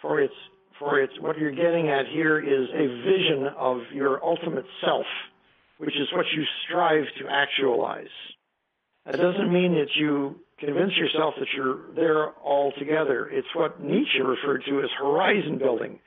for 0.00 0.20
its 0.20 0.34
for 0.78 1.00
its 1.00 1.12
what 1.20 1.38
you're 1.38 1.52
getting 1.54 1.88
at 1.88 2.06
here 2.12 2.40
is 2.40 2.68
a 2.74 2.86
vision 3.04 3.48
of 3.56 3.78
your 3.92 4.24
ultimate 4.24 4.66
self, 4.84 5.06
which 5.78 5.94
is 5.94 6.08
what 6.12 6.26
you 6.34 6.42
strive 6.64 7.04
to 7.20 7.28
actualize. 7.28 8.10
That 9.06 9.16
doesn't 9.16 9.52
mean 9.52 9.74
that 9.74 9.94
you 9.94 10.40
convince 10.58 10.96
yourself 10.96 11.34
that 11.38 11.48
you're 11.56 11.92
there 11.94 12.32
altogether. 12.44 13.28
It's 13.28 13.52
what 13.54 13.80
Nietzsche 13.82 14.20
referred 14.20 14.64
to 14.66 14.80
as 14.80 14.90
horizon 14.98 15.58
building. 15.58 15.98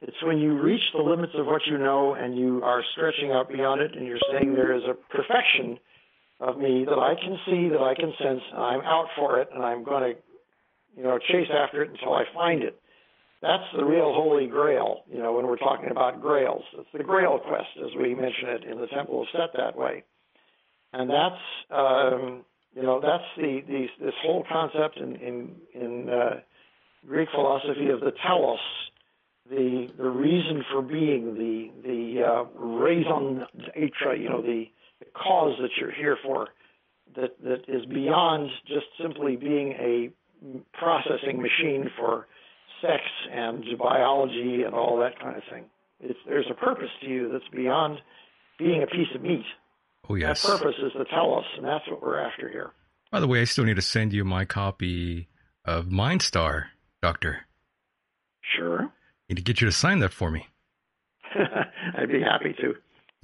It's 0.00 0.22
when 0.22 0.38
you 0.38 0.60
reach 0.60 0.82
the 0.92 1.02
limits 1.02 1.32
of 1.36 1.46
what 1.46 1.62
you 1.66 1.78
know 1.78 2.14
and 2.14 2.36
you 2.36 2.62
are 2.62 2.82
stretching 2.92 3.32
out 3.32 3.48
beyond 3.48 3.80
it 3.80 3.96
and 3.96 4.06
you're 4.06 4.20
saying 4.32 4.54
there 4.54 4.76
is 4.76 4.82
a 4.84 4.94
perfection 4.94 5.78
of 6.40 6.58
me 6.58 6.84
that 6.84 6.98
I 6.98 7.14
can 7.14 7.38
see, 7.46 7.68
that 7.68 7.80
I 7.80 7.94
can 7.94 8.12
sense, 8.22 8.42
and 8.52 8.62
I'm 8.62 8.80
out 8.80 9.06
for 9.16 9.40
it 9.40 9.48
and 9.54 9.64
I'm 9.64 9.84
going 9.84 10.14
to, 10.14 10.20
you 10.96 11.02
know, 11.02 11.18
chase 11.18 11.48
after 11.52 11.82
it 11.82 11.90
until 11.90 12.12
I 12.14 12.24
find 12.34 12.62
it. 12.62 12.80
That's 13.42 13.64
the 13.76 13.84
real 13.84 14.12
holy 14.14 14.46
grail, 14.46 15.02
you 15.10 15.18
know, 15.18 15.32
when 15.34 15.46
we're 15.46 15.58
talking 15.58 15.90
about 15.90 16.20
grails. 16.20 16.62
It's 16.78 16.88
the 16.92 17.04
grail 17.04 17.38
quest, 17.38 17.68
as 17.84 17.90
we 17.98 18.14
mention 18.14 18.48
it 18.48 18.64
in 18.64 18.80
the 18.80 18.86
Temple 18.86 19.22
of 19.22 19.28
Set 19.32 19.50
that 19.56 19.76
way. 19.76 20.04
And 20.92 21.10
that's, 21.10 21.42
um, 21.70 22.44
you 22.74 22.82
know, 22.82 23.00
that's 23.00 23.24
the, 23.36 23.60
the 23.66 23.86
this 24.04 24.14
whole 24.22 24.44
concept 24.50 24.96
in 24.98 25.16
in, 25.16 25.56
in 25.74 26.08
uh, 26.08 26.40
Greek 27.06 27.28
philosophy 27.34 27.88
of 27.90 28.00
the 28.00 28.12
telos, 28.26 28.58
the 29.48 29.88
the 29.98 30.08
reason 30.08 30.64
for 30.72 30.82
being, 30.82 31.34
the 31.34 31.70
the 31.86 32.22
uh, 32.24 32.44
raison 32.58 33.46
d'être, 33.58 34.18
you 34.18 34.28
know, 34.28 34.42
the, 34.42 34.64
the 35.00 35.06
cause 35.14 35.56
that 35.60 35.70
you're 35.80 35.92
here 35.92 36.16
for, 36.24 36.48
that 37.16 37.36
that 37.42 37.64
is 37.68 37.84
beyond 37.86 38.50
just 38.66 38.86
simply 39.00 39.36
being 39.36 39.72
a 39.72 40.10
processing 40.78 41.40
machine 41.40 41.90
for 41.98 42.26
sex 42.82 43.02
and 43.32 43.64
biology 43.78 44.62
and 44.64 44.74
all 44.74 44.98
that 44.98 45.18
kind 45.20 45.36
of 45.36 45.42
thing. 45.50 45.64
It's, 46.00 46.18
there's 46.26 46.46
a 46.50 46.54
purpose 46.54 46.90
to 47.02 47.06
you 47.08 47.30
that's 47.32 47.48
beyond 47.54 47.98
being 48.58 48.82
a 48.82 48.86
piece 48.86 49.08
of 49.14 49.22
meat. 49.22 49.44
Oh, 50.08 50.14
yes. 50.14 50.42
That 50.42 50.58
purpose 50.58 50.76
is 50.84 50.92
to 50.92 51.04
tell 51.06 51.34
us, 51.38 51.44
and 51.56 51.66
that's 51.66 51.88
what 51.88 52.02
we're 52.02 52.20
after 52.20 52.48
here. 52.48 52.70
By 53.10 53.20
the 53.20 53.26
way, 53.26 53.40
I 53.40 53.44
still 53.44 53.64
need 53.64 53.76
to 53.76 53.82
send 53.82 54.12
you 54.12 54.24
my 54.24 54.44
copy 54.44 55.28
of 55.64 55.86
Mindstar, 55.86 56.66
Doctor. 57.02 57.46
Sure. 58.56 58.90
Need 59.28 59.36
to 59.36 59.42
get 59.42 59.60
you 59.60 59.66
to 59.66 59.72
sign 59.72 60.00
that 60.00 60.12
for 60.12 60.30
me. 60.30 60.46
I'd 61.98 62.08
be 62.08 62.20
happy 62.20 62.54
to. 62.60 62.74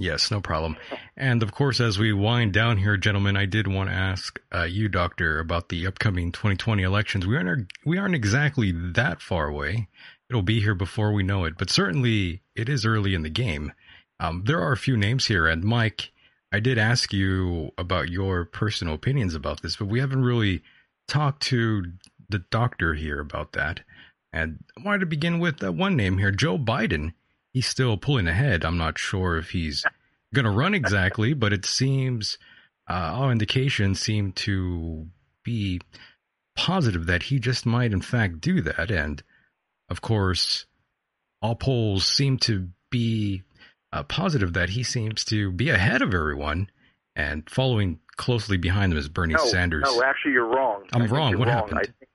Yes, 0.03 0.33
no 0.33 0.41
problem. 0.41 0.77
And 1.17 1.45
of 1.45 1.53
course, 1.53 1.81
as 1.81 1.97
we 1.97 2.13
wind 2.13 2.53
down 2.53 2.79
here, 2.79 2.97
gentlemen, 2.97 3.37
I 3.37 3.47
did 3.47 3.69
want 3.69 3.89
to 3.89 3.95
ask 3.95 4.41
uh, 4.53 4.65
you, 4.65 4.89
Doctor, 4.89 5.39
about 5.39 5.69
the 5.69 5.87
upcoming 5.87 6.33
2020 6.33 6.83
elections. 6.83 7.25
We 7.25 7.37
aren't 7.37 7.73
we 7.87 7.99
aren't 7.99 8.17
exactly 8.17 8.73
that 8.73 9.23
far 9.23 9.47
away. 9.47 9.87
It'll 10.29 10.43
be 10.43 10.61
here 10.61 10.75
before 10.75 11.13
we 11.13 11.23
know 11.23 11.45
it, 11.45 11.57
but 11.57 11.71
certainly 11.71 12.43
it 12.57 12.69
is 12.69 12.85
early 12.85 13.15
in 13.15 13.23
the 13.23 13.31
game. 13.31 13.73
Um, 14.19 14.43
there 14.45 14.61
are 14.61 14.73
a 14.73 14.77
few 14.77 14.97
names 14.97 15.27
here, 15.27 15.47
and 15.47 15.63
Mike, 15.63 16.11
I 16.51 16.59
did 16.59 16.79
ask 16.79 17.13
you 17.13 17.71
about 17.79 18.09
your 18.09 18.45
personal 18.45 18.95
opinions 18.95 19.37
about 19.37 19.63
this, 19.63 19.77
but 19.77 19.87
we 19.87 20.01
haven't 20.01 20.25
really 20.25 20.65
talked 21.07 21.45
to 21.45 21.85
the 22.29 22.41
doctor 22.51 22.95
here 22.95 23.21
about 23.21 23.53
that. 23.53 23.83
And 24.33 24.65
I 24.77 24.83
wanted 24.83 25.01
to 25.01 25.07
begin 25.07 25.39
with 25.39 25.63
uh, 25.63 25.71
one 25.71 25.95
name 25.95 26.19
here, 26.19 26.33
Joe 26.33 26.59
Biden. 26.59 27.13
He's 27.53 27.67
still 27.67 27.97
pulling 27.97 28.29
ahead. 28.29 28.65
I'm 28.65 28.79
not 28.79 28.99
sure 28.99 29.37
if 29.37 29.51
he's 29.51 29.85
going 30.35 30.45
to 30.45 30.51
run 30.51 30.75
exactly, 30.75 31.35
but 31.35 31.53
it 31.53 31.67
seems 31.67 32.39
uh, 32.89 33.13
all 33.15 33.31
indications 33.31 34.01
seem 34.01 34.33
to 34.33 35.07
be 35.45 35.81
positive 36.57 37.07
that 37.07 37.25
he 37.25 37.39
just 37.39 37.67
might, 37.67 37.93
in 37.93 38.01
fact, 38.01 38.41
do 38.41 38.61
that. 38.63 38.91
And 38.91 39.23
of 39.91 40.01
course, 40.01 40.67
all 41.41 41.55
polls 41.55 42.07
seem 42.07 42.39
to 42.39 42.69
be 42.91 43.43
uh, 43.93 44.03
positive 44.05 44.55
that 44.55 44.71
he 44.71 44.83
seems 44.83 45.25
to 45.27 45.53
be 45.53 45.69
ahead 45.69 46.03
of 46.03 46.15
everyone, 46.15 46.71
and 47.15 47.49
following 47.51 47.99
closely 48.17 48.57
behind 48.57 48.93
him 48.93 48.99
is 48.99 49.09
Bernie 49.09 49.35
no, 49.35 49.45
Sanders. 49.45 49.85
No, 49.85 50.03
actually, 50.03 50.33
you're 50.33 50.47
wrong. 50.47 50.85
I'm 50.95 51.03
I 51.03 51.07
wrong. 51.07 51.39
What 51.39 51.49
wrong. 51.49 51.57
happened? 51.57 51.79
I 51.79 51.83
think, 51.83 52.11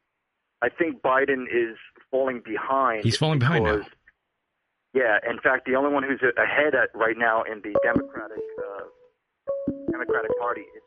I 0.64 0.70
think 0.70 1.02
Biden 1.02 1.44
is 1.44 1.78
falling 2.10 2.42
behind. 2.44 3.04
He's 3.04 3.18
falling 3.18 3.40
behind 3.40 3.66
now. 3.66 3.82
Yeah, 4.94 5.18
in 5.30 5.40
fact, 5.40 5.66
the 5.66 5.76
only 5.76 5.94
one 5.94 6.04
who's 6.04 6.22
ahead 6.38 6.74
at 6.74 6.90
right 6.96 7.18
now 7.18 7.44
in 7.44 7.62
the 7.62 7.76
Democratic 7.84 8.40
uh, 8.58 8.84
Democratic 9.92 10.32
Party 10.40 10.62
is 10.62 10.84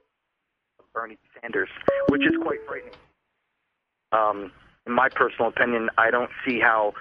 Bernie 0.93 1.19
Sanders, 1.41 1.69
which 2.09 2.23
is 2.23 2.33
quite 2.43 2.59
frightening. 2.67 2.95
Um, 4.13 4.53
in 4.87 4.93
my 4.93 5.09
personal 5.09 5.49
opinion, 5.49 5.89
I 5.99 6.11
don't 6.11 6.31
see 6.47 6.59
how 6.59 6.95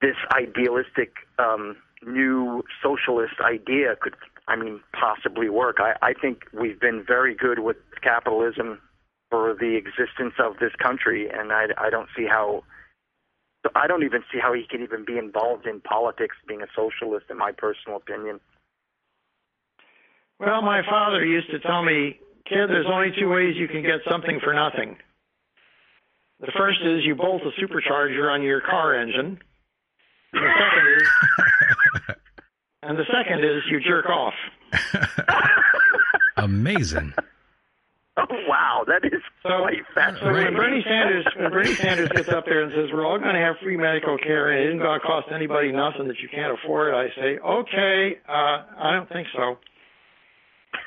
this 0.00 0.16
idealistic 0.32 1.12
um, 1.38 1.76
new 2.06 2.62
socialist 2.82 3.34
idea 3.44 3.96
could, 4.00 4.14
I 4.48 4.56
mean, 4.56 4.80
possibly 4.92 5.48
work. 5.48 5.76
I, 5.80 5.94
I 6.02 6.12
think 6.14 6.44
we've 6.52 6.80
been 6.80 7.04
very 7.06 7.34
good 7.34 7.58
with 7.58 7.76
capitalism 8.02 8.80
for 9.30 9.54
the 9.54 9.76
existence 9.76 10.34
of 10.38 10.58
this 10.60 10.72
country, 10.82 11.28
and 11.28 11.52
I, 11.52 11.66
I 11.78 11.90
don't 11.90 12.08
see 12.16 12.26
how. 12.26 12.64
I 13.74 13.86
don't 13.86 14.02
even 14.02 14.22
see 14.32 14.38
how 14.40 14.52
he 14.52 14.64
can 14.68 14.82
even 14.82 15.04
be 15.04 15.18
involved 15.18 15.66
in 15.66 15.80
politics, 15.80 16.36
being 16.46 16.62
a 16.62 16.66
socialist, 16.76 17.26
in 17.30 17.38
my 17.38 17.52
personal 17.52 17.96
opinion. 17.96 18.40
Well, 20.38 20.62
my 20.62 20.82
father 20.88 21.24
used 21.24 21.50
to 21.50 21.60
tell 21.60 21.82
me, 21.82 22.18
kid, 22.46 22.68
there's 22.68 22.86
only 22.90 23.12
two 23.18 23.28
ways 23.28 23.54
you 23.56 23.68
can 23.68 23.82
get 23.82 24.00
something 24.10 24.40
for 24.42 24.52
nothing. 24.52 24.96
The 26.40 26.52
first 26.56 26.80
is 26.84 27.04
you 27.04 27.14
bolt 27.14 27.42
a 27.42 27.60
supercharger 27.60 28.30
on 28.30 28.42
your 28.42 28.60
car 28.60 28.94
engine, 28.94 29.38
And 30.32 30.42
the 30.42 30.52
second 30.58 30.86
is, 30.96 32.16
and 32.82 32.98
the 32.98 33.04
second 33.12 33.44
is 33.44 33.62
you 33.70 33.80
jerk 33.80 34.06
off. 34.06 34.34
Amazing. 36.36 37.14
Wow, 38.48 38.84
that 38.86 39.04
is 39.04 39.20
quite 39.42 39.78
So 39.88 39.94
fascinating. 39.94 40.32
when 40.32 40.54
Bernie 40.54 40.84
Sanders, 40.86 41.26
when 41.36 41.50
Bernie 41.50 41.74
Sanders 41.74 42.08
gets 42.10 42.28
up 42.28 42.44
there 42.44 42.62
and 42.62 42.72
says 42.72 42.90
we're 42.92 43.06
all 43.06 43.18
going 43.18 43.34
to 43.34 43.40
have 43.40 43.56
free 43.62 43.76
medical 43.76 44.16
care 44.18 44.50
and 44.50 44.60
it 44.60 44.66
isn't 44.68 44.78
going 44.80 45.00
to 45.00 45.06
cost 45.06 45.28
anybody 45.34 45.72
nothing 45.72 46.08
that 46.08 46.18
you 46.20 46.28
can't 46.28 46.52
afford, 46.58 46.94
I 46.94 47.08
say 47.16 47.38
okay, 47.38 48.18
uh, 48.28 48.32
I 48.78 48.92
don't 48.94 49.08
think 49.08 49.28
so. 49.34 49.58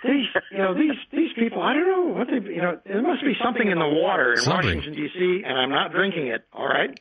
These, 0.04 0.26
you 0.52 0.58
know, 0.58 0.74
these 0.74 0.96
these 1.12 1.32
people, 1.38 1.62
I 1.62 1.74
don't 1.74 1.88
know 1.88 2.14
what 2.20 2.28
they, 2.28 2.54
you 2.54 2.62
know, 2.62 2.80
there 2.86 3.02
must 3.02 3.24
be 3.24 3.34
something 3.44 3.70
in 3.72 3.80
the 3.80 3.88
water 3.88 4.34
in 4.34 4.40
Something. 4.42 4.78
Washington 4.78 4.94
D.C. 4.94 5.44
and 5.46 5.58
I'm 5.58 5.70
not 5.70 5.92
drinking 5.92 6.28
it. 6.28 6.44
All 6.54 6.68
right, 6.68 7.00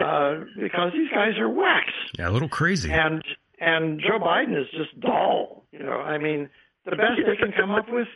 uh, 0.00 0.44
because 0.58 0.92
these 0.94 1.10
guys 1.10 1.38
are 1.38 1.48
whacks. 1.48 1.92
Yeah, 2.18 2.28
a 2.28 2.32
little 2.32 2.48
crazy. 2.48 2.90
And 2.90 3.22
and 3.60 4.00
Joe 4.00 4.18
Biden 4.18 4.58
is 4.60 4.66
just 4.72 4.98
dull. 5.00 5.64
You 5.70 5.80
know, 5.80 6.00
I 6.00 6.16
mean, 6.18 6.48
the 6.86 6.92
best 6.92 7.20
they 7.26 7.36
can 7.36 7.52
come 7.52 7.70
up 7.70 7.86
with. 7.90 8.08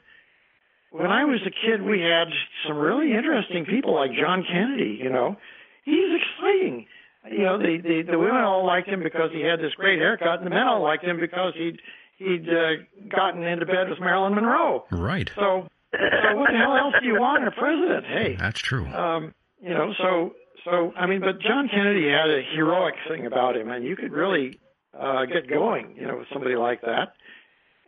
When 0.91 1.07
I 1.07 1.25
was 1.25 1.41
a 1.47 1.51
kid, 1.51 1.83
we 1.83 2.01
had 2.01 2.29
some 2.67 2.77
really 2.77 3.13
interesting 3.15 3.65
people 3.65 3.95
like 3.95 4.11
John 4.13 4.45
Kennedy. 4.51 4.99
You 5.03 5.11
know, 5.11 5.37
he's 5.85 6.21
exciting. 6.21 6.87
You 7.31 7.45
know, 7.45 7.59
the 7.59 7.79
the 7.83 8.03
the 8.13 8.19
women 8.19 8.43
all 8.43 8.67
liked 8.67 8.89
him 8.89 9.03
because 9.03 9.31
he 9.33 9.41
had 9.43 9.61
this 9.61 9.73
great 9.75 9.99
haircut, 9.99 10.39
and 10.39 10.47
the 10.47 10.51
men 10.51 10.67
all 10.67 10.83
liked 10.83 11.05
him 11.05 11.21
because 11.21 11.53
he'd 11.57 11.79
he'd 12.17 12.49
uh, 12.49 12.83
gotten 13.09 13.43
into 13.43 13.67
bed 13.67 13.89
with 13.89 14.01
Marilyn 14.01 14.35
Monroe. 14.35 14.85
Right. 14.91 15.31
So, 15.37 15.69
so 15.93 16.37
what 16.37 16.51
the 16.51 16.59
hell 16.59 16.77
else 16.77 16.95
do 17.01 17.07
you 17.07 17.21
want 17.21 17.43
in 17.43 17.49
a 17.49 17.53
president? 17.53 18.07
Hey, 18.07 18.37
That's 18.39 18.61
true. 18.61 18.87
um, 18.87 19.35
you 19.63 19.71
know, 19.71 19.93
so 19.99 20.33
so 20.65 20.93
I 20.97 21.07
mean, 21.07 21.21
but 21.21 21.41
John 21.41 21.69
Kennedy 21.69 22.09
had 22.09 22.31
a 22.31 22.43
heroic 22.55 22.95
thing 23.09 23.27
about 23.27 23.57
him, 23.57 23.71
and 23.71 23.85
you 23.85 23.97
could 23.97 24.13
really 24.13 24.59
uh, 24.99 25.25
get 25.27 25.49
going, 25.49 25.95
you 25.97 26.07
know, 26.07 26.17
with 26.19 26.27
somebody 26.33 26.57
like 26.57 26.81
that. 26.83 27.15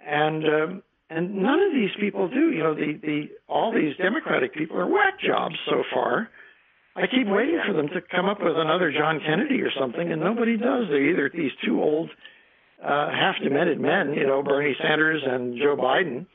And 0.07 0.45
um, 0.45 0.83
and 1.17 1.35
none 1.37 1.61
of 1.61 1.73
these 1.73 1.91
people 2.01 2.29
do. 2.29 2.51
You 2.51 2.63
know, 2.63 2.75
the 2.75 2.99
the 3.03 3.29
all 3.49 3.73
these 3.73 3.97
Democratic 3.97 4.55
people 4.55 4.79
are 4.79 4.87
whack 4.87 5.21
jobs 5.21 5.57
so 5.69 5.83
far. 5.93 6.29
I 6.95 7.07
keep 7.07 7.27
waiting 7.27 7.61
for 7.67 7.73
them 7.73 7.89
to 7.89 8.01
come 8.11 8.27
up 8.27 8.39
with 8.43 8.55
another 8.57 8.93
John 8.93 9.21
Kennedy 9.25 9.63
or 9.63 9.71
something, 9.79 10.13
and 10.13 10.21
nobody 10.21 10.57
does. 10.57 10.87
They're 10.89 11.11
either 11.11 11.31
these 11.33 11.53
two 11.65 11.81
old, 11.81 12.11
uh, 12.85 13.09
half 13.11 13.37
demented 13.43 13.81
men, 13.81 14.13
you 14.13 14.27
know, 14.27 14.43
Bernie 14.43 14.77
Sanders 14.81 15.23
and 15.25 15.57
Joe 15.57 15.75
Biden, 15.75 16.27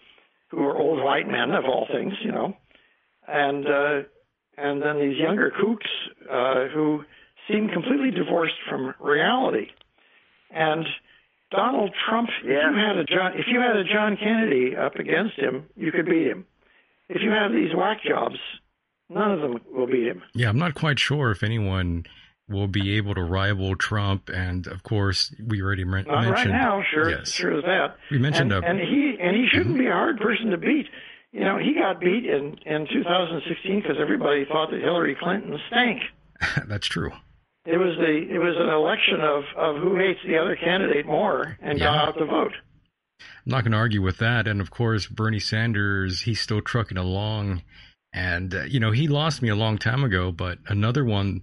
who 0.50 0.64
are 0.64 0.76
old 0.76 1.04
white 1.04 1.28
men 1.28 1.52
of 1.52 1.66
all 1.66 1.88
things, 1.92 2.14
you 2.24 2.32
know, 2.32 2.54
and 3.28 3.68
uh, 3.68 4.08
and 4.58 4.82
then 4.82 5.00
these 5.00 5.18
younger 5.18 5.52
kooks 5.52 5.88
uh, 6.32 6.74
who 6.74 7.04
seem 7.48 7.70
completely 7.70 8.12
divorced 8.12 8.56
from 8.68 8.94
reality. 9.00 9.68
And 10.50 10.86
Donald 11.52 11.92
Trump, 12.08 12.30
if 12.44 12.46
you 12.46 12.52
had 12.78 12.98
a 12.98 13.04
John, 13.06 13.34
if 13.40 13.46
you 13.48 13.60
had 13.62 13.76
a 13.78 13.84
John 13.84 14.18
Kennedy 14.18 14.76
up 14.76 14.96
against 14.96 15.36
him, 15.38 15.66
you 15.76 15.92
could 15.92 16.06
beat 16.06 16.28
him. 16.28 16.46
If 17.10 17.22
you 17.22 17.30
have 17.32 17.52
these 17.54 17.74
whack 17.76 18.00
jobs, 18.08 18.36
none 19.10 19.32
of 19.32 19.40
them 19.42 19.60
will 19.72 19.88
beat 19.88 20.08
him. 20.08 20.22
Yeah, 20.34 20.50
I'm 20.50 20.60
not 20.60 20.76
quite 20.76 21.00
sure 21.00 21.32
if 21.32 21.44
anyone 21.44 22.06
will 22.50 22.68
be 22.68 22.96
able 22.98 23.16
to 23.16 23.24
rival 23.24 23.76
Trump. 23.78 24.30
And 24.30 24.68
of 24.68 24.84
course, 24.84 25.34
we 25.46 25.62
already 25.62 25.86
men- 25.86 26.06
Not 26.08 26.26
mentioned. 26.26 26.52
right 26.52 26.60
now, 26.62 26.84
sure, 26.92 27.10
Yes. 27.10 27.32
sure 27.32 27.58
as 27.58 27.64
that. 27.64 27.96
We 28.12 28.18
mentioned 28.18 28.52
and, 28.52 28.64
a- 28.66 28.68
and 28.70 28.80
he 28.80 29.18
and 29.20 29.36
he 29.36 29.48
shouldn't 29.52 29.78
be 29.78 29.88
a 29.88 29.92
hard 29.94 30.20
person 30.20 30.52
to 30.52 30.58
beat. 30.58 30.88
You 31.32 31.42
know, 31.42 31.58
he 31.58 31.74
got 31.74 32.00
beat 32.02 32.26
in 32.26 32.58
in 32.66 32.88
2016 32.92 33.82
because 33.82 33.98
everybody 34.02 34.44
thought 34.46 34.72
that 34.72 34.82
Hillary 34.82 35.16
Clinton 35.16 35.58
stank. 35.68 36.02
That's 36.68 36.88
true. 36.88 37.12
It 37.70 37.78
was 37.78 37.98
the 37.98 38.34
it 38.34 38.40
was 38.40 38.56
an 38.58 38.70
election 38.70 39.20
of 39.20 39.44
of 39.58 39.82
who 39.82 39.98
hates 39.98 40.20
the 40.26 40.38
other 40.38 40.56
candidate 40.56 41.06
more 41.06 41.58
and 41.62 41.78
got 41.78 42.08
out 42.08 42.18
the 42.18 42.26
vote. 42.26 42.54
I'm 43.20 43.52
not 43.52 43.64
going 43.64 43.74
to 43.74 43.78
argue 43.78 44.02
with 44.02 44.20
that. 44.20 44.48
And 44.48 44.62
of 44.62 44.72
course, 44.72 45.06
Bernie 45.08 45.40
Sanders, 45.40 46.22
he's 46.22 46.40
still 46.40 46.62
trucking 46.62 46.98
along. 46.98 47.64
And, 48.14 48.54
uh, 48.56 48.64
you 48.64 48.80
know, 48.80 48.92
he 48.92 49.08
lost 49.08 49.42
me 49.42 49.50
a 49.50 49.56
long 49.56 49.78
time 49.78 50.04
ago, 50.04 50.32
but 50.32 50.60
another 50.68 51.04
one, 51.04 51.42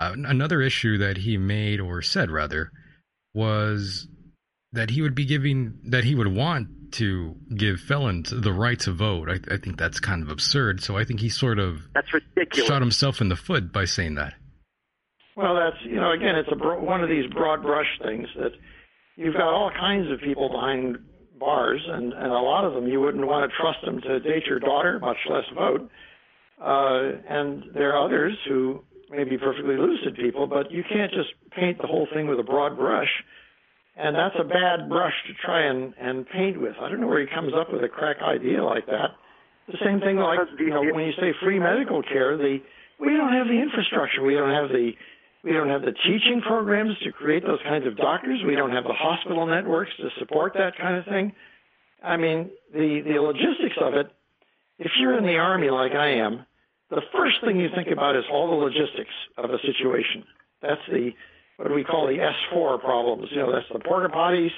uh, 0.00 0.12
another 0.16 0.60
issue 0.60 0.98
that 0.98 1.18
he 1.18 1.36
made, 1.36 1.78
or 1.80 2.02
said 2.02 2.30
rather, 2.30 2.72
was 3.34 4.08
that 4.72 4.90
he 4.90 5.02
would 5.02 5.14
be 5.14 5.24
giving, 5.24 5.78
that 5.84 6.04
he 6.04 6.14
would 6.14 6.28
want 6.28 6.68
to 6.92 7.36
give 7.54 7.80
felons 7.80 8.30
the 8.34 8.52
right 8.52 8.80
to 8.80 8.92
vote. 8.92 9.28
I, 9.30 9.54
I 9.54 9.58
think 9.58 9.78
that's 9.78 10.00
kind 10.00 10.22
of 10.22 10.30
absurd. 10.30 10.82
So 10.82 10.96
I 10.96 11.04
think 11.04 11.20
he 11.20 11.28
sort 11.28 11.58
of 11.58 11.82
That's 11.94 12.12
ridiculous. 12.12 12.66
shot 12.66 12.82
himself 12.82 13.20
in 13.20 13.28
the 13.28 13.36
foot 13.36 13.72
by 13.72 13.84
saying 13.84 14.16
that. 14.16 14.34
Well, 15.36 15.54
that's 15.54 15.76
you 15.84 15.96
know 15.96 16.12
again, 16.12 16.34
it's 16.36 16.48
a 16.52 16.56
bro- 16.56 16.82
one 16.82 17.02
of 17.02 17.08
these 17.08 17.30
broad 17.32 17.62
brush 17.62 17.86
things 18.04 18.26
that 18.36 18.52
you've 19.16 19.34
got 19.34 19.52
all 19.52 19.70
kinds 19.70 20.10
of 20.10 20.20
people 20.20 20.48
behind 20.48 20.98
bars, 21.38 21.80
and 21.86 22.12
and 22.12 22.32
a 22.32 22.38
lot 22.38 22.64
of 22.64 22.74
them 22.74 22.86
you 22.88 23.00
wouldn't 23.00 23.26
want 23.26 23.50
to 23.50 23.56
trust 23.56 23.78
them 23.84 24.00
to 24.02 24.20
date 24.20 24.46
your 24.46 24.58
daughter, 24.60 24.98
much 24.98 25.18
less 25.28 25.44
vote. 25.54 25.90
Uh, 26.60 27.16
and 27.28 27.64
there 27.74 27.94
are 27.94 28.04
others 28.04 28.36
who 28.46 28.82
may 29.10 29.24
be 29.24 29.38
perfectly 29.38 29.76
lucid 29.76 30.14
people, 30.14 30.46
but 30.46 30.70
you 30.70 30.84
can't 30.88 31.10
just 31.10 31.30
paint 31.56 31.78
the 31.80 31.86
whole 31.86 32.06
thing 32.14 32.28
with 32.28 32.38
a 32.38 32.42
broad 32.42 32.76
brush. 32.76 33.08
And 33.96 34.14
that's 34.14 34.36
a 34.38 34.44
bad 34.44 34.88
brush 34.88 35.14
to 35.26 35.34
try 35.44 35.66
and, 35.66 35.92
and 36.00 36.26
paint 36.28 36.60
with. 36.60 36.74
I 36.80 36.88
don't 36.88 37.00
know 37.00 37.08
where 37.08 37.20
he 37.20 37.26
comes 37.26 37.52
up 37.58 37.72
with 37.72 37.82
a 37.82 37.88
crack 37.88 38.16
idea 38.22 38.62
like 38.62 38.86
that. 38.86 39.16
The 39.66 39.78
same 39.84 40.00
thing 40.00 40.16
like 40.16 40.38
you 40.58 40.70
know 40.70 40.82
when 40.82 41.04
you 41.04 41.12
say 41.20 41.32
free 41.42 41.58
medical 41.58 42.02
care, 42.02 42.36
the 42.36 42.58
we 42.98 43.16
don't 43.16 43.32
have 43.32 43.46
the 43.46 43.60
infrastructure, 43.60 44.22
we 44.22 44.34
don't 44.34 44.52
have 44.52 44.68
the 44.68 44.92
we 45.42 45.52
don't 45.52 45.68
have 45.68 45.82
the 45.82 45.92
teaching 45.92 46.42
programs 46.46 46.98
to 47.02 47.12
create 47.12 47.44
those 47.44 47.60
kinds 47.62 47.86
of 47.86 47.96
doctors. 47.96 48.40
We 48.46 48.56
don't 48.56 48.72
have 48.72 48.84
the 48.84 48.92
hospital 48.92 49.46
networks 49.46 49.90
to 49.98 50.10
support 50.18 50.54
that 50.54 50.76
kind 50.76 50.96
of 50.96 51.04
thing. 51.06 51.32
I 52.02 52.16
mean, 52.16 52.50
the 52.72 53.02
the 53.02 53.20
logistics 53.20 53.76
of 53.80 53.94
it. 53.94 54.10
If 54.78 54.92
you're 54.98 55.16
in 55.16 55.24
the 55.24 55.36
army 55.36 55.70
like 55.70 55.92
I 55.92 56.08
am, 56.08 56.46
the 56.88 57.02
first 57.12 57.36
thing 57.44 57.60
you 57.60 57.68
think 57.74 57.88
about 57.88 58.16
is 58.16 58.24
all 58.30 58.48
the 58.48 58.64
logistics 58.64 59.12
of 59.36 59.50
a 59.50 59.58
situation. 59.60 60.24
That's 60.62 60.80
the 60.90 61.12
what 61.56 61.74
we 61.74 61.84
call 61.84 62.06
the 62.06 62.16
S4 62.16 62.80
problems? 62.80 63.28
You 63.30 63.38
know, 63.38 63.52
that's 63.52 63.68
the 63.70 63.80
porta 63.80 64.08
potties 64.08 64.52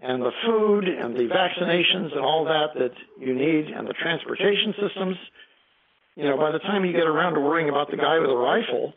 and 0.00 0.22
the 0.22 0.32
food 0.44 0.88
and 0.88 1.16
the 1.16 1.28
vaccinations 1.28 2.12
and 2.12 2.20
all 2.20 2.44
that 2.44 2.74
that 2.78 2.92
you 3.18 3.34
need 3.34 3.68
and 3.68 3.86
the 3.86 3.94
transportation 3.94 4.74
systems. 4.80 5.16
You 6.16 6.24
know, 6.24 6.36
by 6.36 6.50
the 6.50 6.58
time 6.58 6.84
you 6.84 6.92
get 6.92 7.06
around 7.06 7.34
to 7.34 7.40
worrying 7.40 7.68
about 7.68 7.90
the 7.90 7.96
guy 7.96 8.18
with 8.18 8.30
a 8.30 8.36
rifle, 8.36 8.94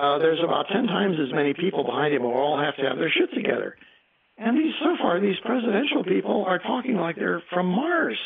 uh, 0.00 0.18
there's 0.18 0.40
about 0.42 0.66
10 0.72 0.86
times 0.86 1.16
as 1.20 1.32
many 1.32 1.52
people 1.54 1.84
behind 1.84 2.14
him 2.14 2.22
who 2.22 2.32
all 2.32 2.58
have 2.58 2.76
to 2.76 2.82
have 2.82 2.96
their 2.96 3.10
shit 3.10 3.32
together. 3.34 3.76
And 4.38 4.56
these, 4.56 4.72
so 4.82 4.96
far, 5.00 5.20
these 5.20 5.36
presidential 5.44 6.02
people 6.04 6.44
are 6.46 6.58
talking 6.58 6.96
like 6.96 7.16
they're 7.16 7.42
from 7.52 7.66
Mars. 7.66 8.18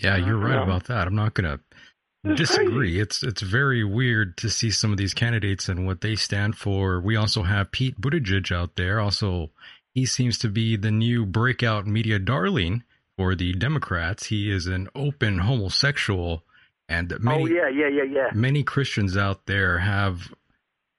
Yeah, 0.00 0.16
you're 0.16 0.36
right 0.36 0.54
Yeah. 0.54 0.62
about 0.64 0.84
that. 0.84 1.06
I'm 1.06 1.14
not 1.14 1.34
going 1.34 1.46
to 1.58 1.60
It's 2.24 2.40
disagree. 2.40 3.00
It's 3.00 3.22
it's 3.22 3.40
very 3.42 3.82
weird 3.84 4.36
to 4.38 4.50
see 4.50 4.70
some 4.70 4.92
of 4.92 4.98
these 4.98 5.14
candidates 5.14 5.68
and 5.68 5.86
what 5.86 6.02
they 6.02 6.14
stand 6.14 6.56
for. 6.56 7.00
We 7.00 7.16
also 7.16 7.42
have 7.44 7.72
Pete 7.72 7.98
Buttigieg 8.00 8.52
out 8.52 8.76
there. 8.76 9.00
Also, 9.00 9.50
he 9.94 10.04
seems 10.04 10.36
to 10.38 10.48
be 10.48 10.76
the 10.76 10.90
new 10.90 11.24
breakout 11.24 11.86
media 11.86 12.18
darling 12.18 12.82
for 13.16 13.34
the 13.34 13.52
Democrats. 13.54 14.26
He 14.26 14.50
is 14.50 14.66
an 14.66 14.88
open 14.94 15.38
homosexual, 15.38 16.44
and 16.88 17.12
many 17.20 17.42
oh 17.44 17.46
yeah, 17.46 17.68
yeah, 17.68 17.88
yeah, 17.88 18.04
yeah. 18.04 18.30
many 18.34 18.62
Christians 18.62 19.16
out 19.16 19.46
there 19.46 19.78
have 19.78 20.32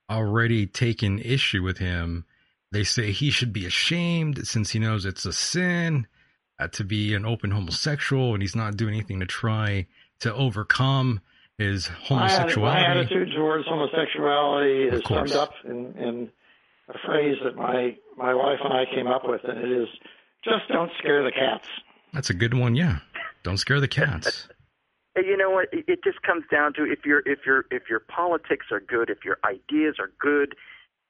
already 0.10 0.66
taken 0.66 1.20
issue 1.20 1.64
with 1.64 1.78
him. 1.78 2.26
They 2.72 2.84
say 2.84 3.12
he 3.12 3.32
should 3.32 3.54
be 3.54 3.66
ashamed 3.66 4.48
since 4.48 4.72
he 4.72 4.80
knows 4.80 5.06
it's 5.06 5.26
a 5.26 5.34
sin 5.34 6.08
uh, 6.60 6.68
to 6.70 6.84
be 6.84 7.14
an 7.14 7.26
open 7.26 7.52
homosexual, 7.52 8.34
and 8.34 8.42
he's 8.42 8.56
not 8.56 8.78
doing 8.78 8.94
anything 8.94 9.20
to 9.22 9.26
try 9.26 9.88
to 10.20 10.34
overcome 10.34 11.22
his 11.58 11.88
homosexuality. 11.88 12.82
my 12.82 12.92
attitude 12.92 13.30
towards 13.36 13.66
homosexuality 13.68 14.84
is 14.96 15.02
summed 15.08 15.32
up 15.34 15.52
in, 15.66 15.94
in 15.98 16.30
a 16.90 16.98
phrase 17.06 17.38
that 17.44 17.56
my, 17.56 17.96
my 18.18 18.34
wife 18.34 18.60
and 18.64 18.74
I 18.74 18.86
came 18.94 19.08
up 19.08 19.24
with, 19.26 19.42
and 19.44 19.58
it 19.58 19.72
is 19.72 19.88
just 20.44 20.68
don't 20.72 20.92
scare 21.00 21.24
the 21.24 21.32
cats. 21.32 21.68
That's 22.14 22.30
a 22.30 22.34
good 22.34 22.54
one, 22.54 22.76
yeah. 22.76 23.00
Don't 23.44 23.58
scare 23.58 23.80
the 23.80 23.88
cats. 23.88 24.48
You 25.16 25.36
know 25.36 25.50
what? 25.50 25.70
It, 25.72 26.04
just 26.04 26.22
comes 26.22 26.44
down 26.52 26.74
to 26.74 26.84
if 26.84 27.06
your 27.06 27.20
if 27.26 27.40
your 27.46 27.66
if 27.72 27.84
your 27.90 28.00
politics 28.00 28.68
are 28.72 28.80
good, 28.80 29.10
if 29.10 29.20
your 29.26 29.38
ideas 29.44 29.96
are 30.00 30.12
good, 30.20 30.56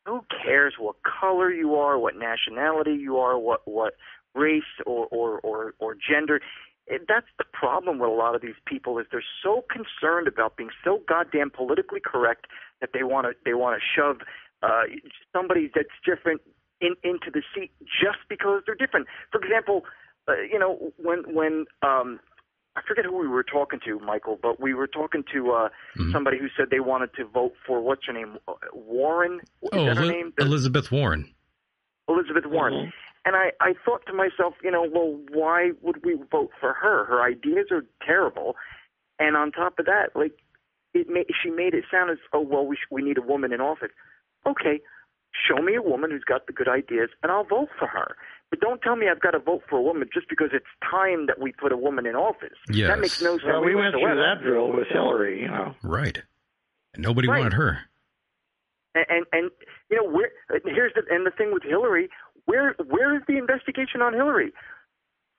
who 0.06 0.22
cares 0.44 0.76
what 0.80 0.96
color 1.04 1.52
you 1.52 1.76
are, 1.76 2.00
what 2.00 2.16
nationality 2.16 2.94
you 2.94 3.18
are, 3.18 3.38
what 3.38 3.62
what 3.66 3.94
race 4.34 4.64
or 4.86 5.08
or 5.12 5.40
or, 5.40 5.74
or 5.80 5.96
gender. 5.96 6.40
That's 7.08 7.28
the 7.38 7.46
problem 7.54 8.00
with 8.00 8.10
a 8.10 8.14
lot 8.14 8.34
of 8.34 8.42
these 8.42 8.58
people 8.66 8.98
is 8.98 9.06
they're 9.12 9.24
so 9.44 9.64
concerned 9.70 10.28
about 10.28 10.58
being 10.58 10.72
so 10.84 11.02
goddamn 11.08 11.52
politically 11.52 12.00
correct 12.04 12.48
that 12.82 12.92
they 12.94 13.04
want 13.04 13.28
to 13.28 13.34
they 13.46 13.54
want 13.54 13.80
to 13.80 13.86
shove 13.96 14.22
uh, 14.64 14.84
somebody 15.32 15.70
that's 15.76 15.90
different 16.04 16.42
in, 16.82 16.96
into 17.04 17.30
the 17.32 17.44
seat 17.54 17.72
just 17.84 18.18
because 18.28 18.64
they're 18.66 18.76
different. 18.76 19.08
For 19.32 19.40
example, 19.40 19.84
uh, 20.28 20.42
you 20.52 20.58
know 20.58 20.92
when 20.98 21.24
when 21.34 21.66
um, 21.84 22.20
I 22.76 22.82
forget 22.88 23.06
who 23.06 23.18
we 23.18 23.28
were 23.28 23.44
talking 23.44 23.80
to, 23.86 24.00
Michael, 24.00 24.40
but 24.42 24.60
we 24.60 24.74
were 24.74 24.88
talking 24.88 25.24
to 25.34 25.52
uh, 25.52 25.70
Mm-hmm. 25.98 26.12
somebody 26.12 26.38
who 26.38 26.48
said 26.56 26.68
they 26.70 26.80
wanted 26.80 27.14
to 27.16 27.26
vote 27.26 27.54
for 27.66 27.82
what's 27.82 28.06
her 28.08 28.14
name, 28.14 28.38
Uh, 28.48 28.54
Warren. 28.74 29.40
Is 29.64 29.70
Oh, 29.74 29.86
that 29.86 29.98
her 29.98 30.04
Eli- 30.04 30.14
name? 30.14 30.34
Elizabeth 30.40 30.92
Warren. 30.92 31.34
Elizabeth 32.08 32.46
Warren. 32.46 32.92
And 33.26 33.36
I, 33.36 33.52
I 33.60 33.74
thought 33.86 34.06
to 34.08 34.14
myself, 34.14 34.54
you 34.64 34.72
know, 34.72 34.88
well, 34.92 35.20
why 35.32 35.72
would 35.82 36.04
we 36.06 36.16
vote 36.32 36.52
for 36.60 36.74
her? 36.74 37.06
Her 37.06 37.22
ideas 37.22 37.68
are 37.72 37.84
terrible, 38.06 38.56
and 39.20 39.36
on 39.36 39.52
top 39.52 39.78
of 39.80 39.86
that, 39.86 40.16
like, 40.16 40.32
it 40.94 41.08
made 41.10 41.28
she 41.44 41.50
made 41.52 41.74
it 41.74 41.84
sound 41.92 42.10
as, 42.10 42.18
oh, 42.34 42.40
well, 42.42 42.66
we 42.66 42.76
sh- 42.78 42.88
we 42.90 43.02
need 43.04 43.18
a 43.18 43.22
woman 43.22 43.52
in 43.52 43.62
office. 43.62 43.92
Okay, 44.48 44.80
show 45.34 45.62
me 45.62 45.76
a 45.76 45.82
woman 45.82 46.12
who's 46.12 46.24
got 46.24 46.48
the 46.48 46.54
good 46.54 46.68
ideas, 46.68 47.10
and 47.24 47.32
I'll 47.32 47.44
vote 47.44 47.70
for 47.78 47.88
her. 47.88 48.16
But 48.50 48.60
don't 48.62 48.82
tell 48.82 48.96
me 48.96 49.08
I've 49.10 49.22
got 49.22 49.32
to 49.32 49.40
vote 49.40 49.62
for 49.70 49.78
a 49.78 49.82
woman 49.82 50.10
just 50.12 50.28
because 50.28 50.50
it's 50.54 50.66
time 50.90 51.28
that 51.28 51.40
we 51.40 51.52
put 51.52 51.72
a 51.72 51.78
woman 51.78 52.06
in 52.08 52.16
office. 52.16 52.58
Yes. 52.72 52.88
That 52.90 53.00
makes 53.00 53.22
no 53.22 53.38
sense. 53.38 53.44
Well, 53.46 53.64
we 53.64 53.76
went 53.76 53.94
through 53.94 54.16
that 54.16 54.42
drill 54.42 54.74
with 54.74 54.88
Hillary, 54.88 55.42
you 55.42 55.48
know. 55.48 55.76
Right. 55.84 56.18
And 56.96 57.04
nobody 57.04 57.28
Right. 57.28 57.40
wanted 57.40 57.54
her. 57.54 57.80
And, 58.96 59.06
and 59.08 59.26
and 59.32 59.52
you 59.92 59.98
know 59.98 60.10
where 60.10 60.32
here's 60.66 60.94
the 60.96 61.04
and 61.14 61.24
the 61.28 61.30
thing 61.32 61.54
with 61.54 61.62
Hillary, 61.62 62.10
where 62.46 62.74
where 62.88 63.16
is 63.16 63.22
the 63.28 63.38
investigation 63.38 64.02
on 64.02 64.14
Hillary? 64.14 64.52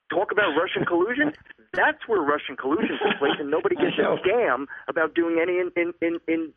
Talk 0.09 0.31
about 0.31 0.55
Russian 0.57 0.85
collusion. 0.87 1.33
That's 1.75 1.99
where 2.07 2.21
Russian 2.21 2.57
collusion 2.57 2.97
took 3.03 3.19
place, 3.19 3.35
and 3.41 3.51
nobody 3.51 3.75
gives 3.83 3.99
a 3.99 4.17
damn 4.25 4.69
about 4.87 5.15
doing 5.17 5.39
any 5.43 5.59
in 5.59 5.73
in 5.77 5.93
in, 6.01 6.21
in 6.29 6.53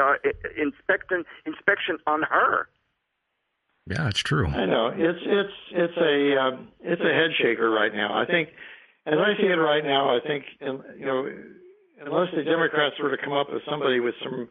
uh, 0.00 0.14
inspection 0.56 1.24
inspection 1.46 1.98
on 2.06 2.22
her. 2.22 2.68
Yeah, 3.86 4.08
it's 4.08 4.20
true. 4.20 4.46
I 4.46 4.66
know 4.66 4.92
it's 4.94 5.18
it's 5.22 5.56
it's 5.72 5.96
a 5.96 6.40
um, 6.40 6.68
it's 6.80 7.02
a 7.02 7.12
head 7.14 7.30
shaker 7.40 7.70
right 7.70 7.92
now. 7.92 8.16
I 8.16 8.26
think, 8.26 8.50
as 9.06 9.18
I 9.18 9.34
see 9.40 9.46
it 9.46 9.54
right 9.54 9.84
now, 9.84 10.14
I 10.14 10.20
think 10.20 10.44
you 10.60 11.06
know, 11.06 11.28
unless 12.04 12.28
the 12.34 12.44
Democrats 12.44 12.96
were 13.02 13.14
to 13.14 13.22
come 13.22 13.32
up 13.32 13.52
with 13.52 13.62
somebody 13.68 14.00
with 14.00 14.14
some 14.22 14.48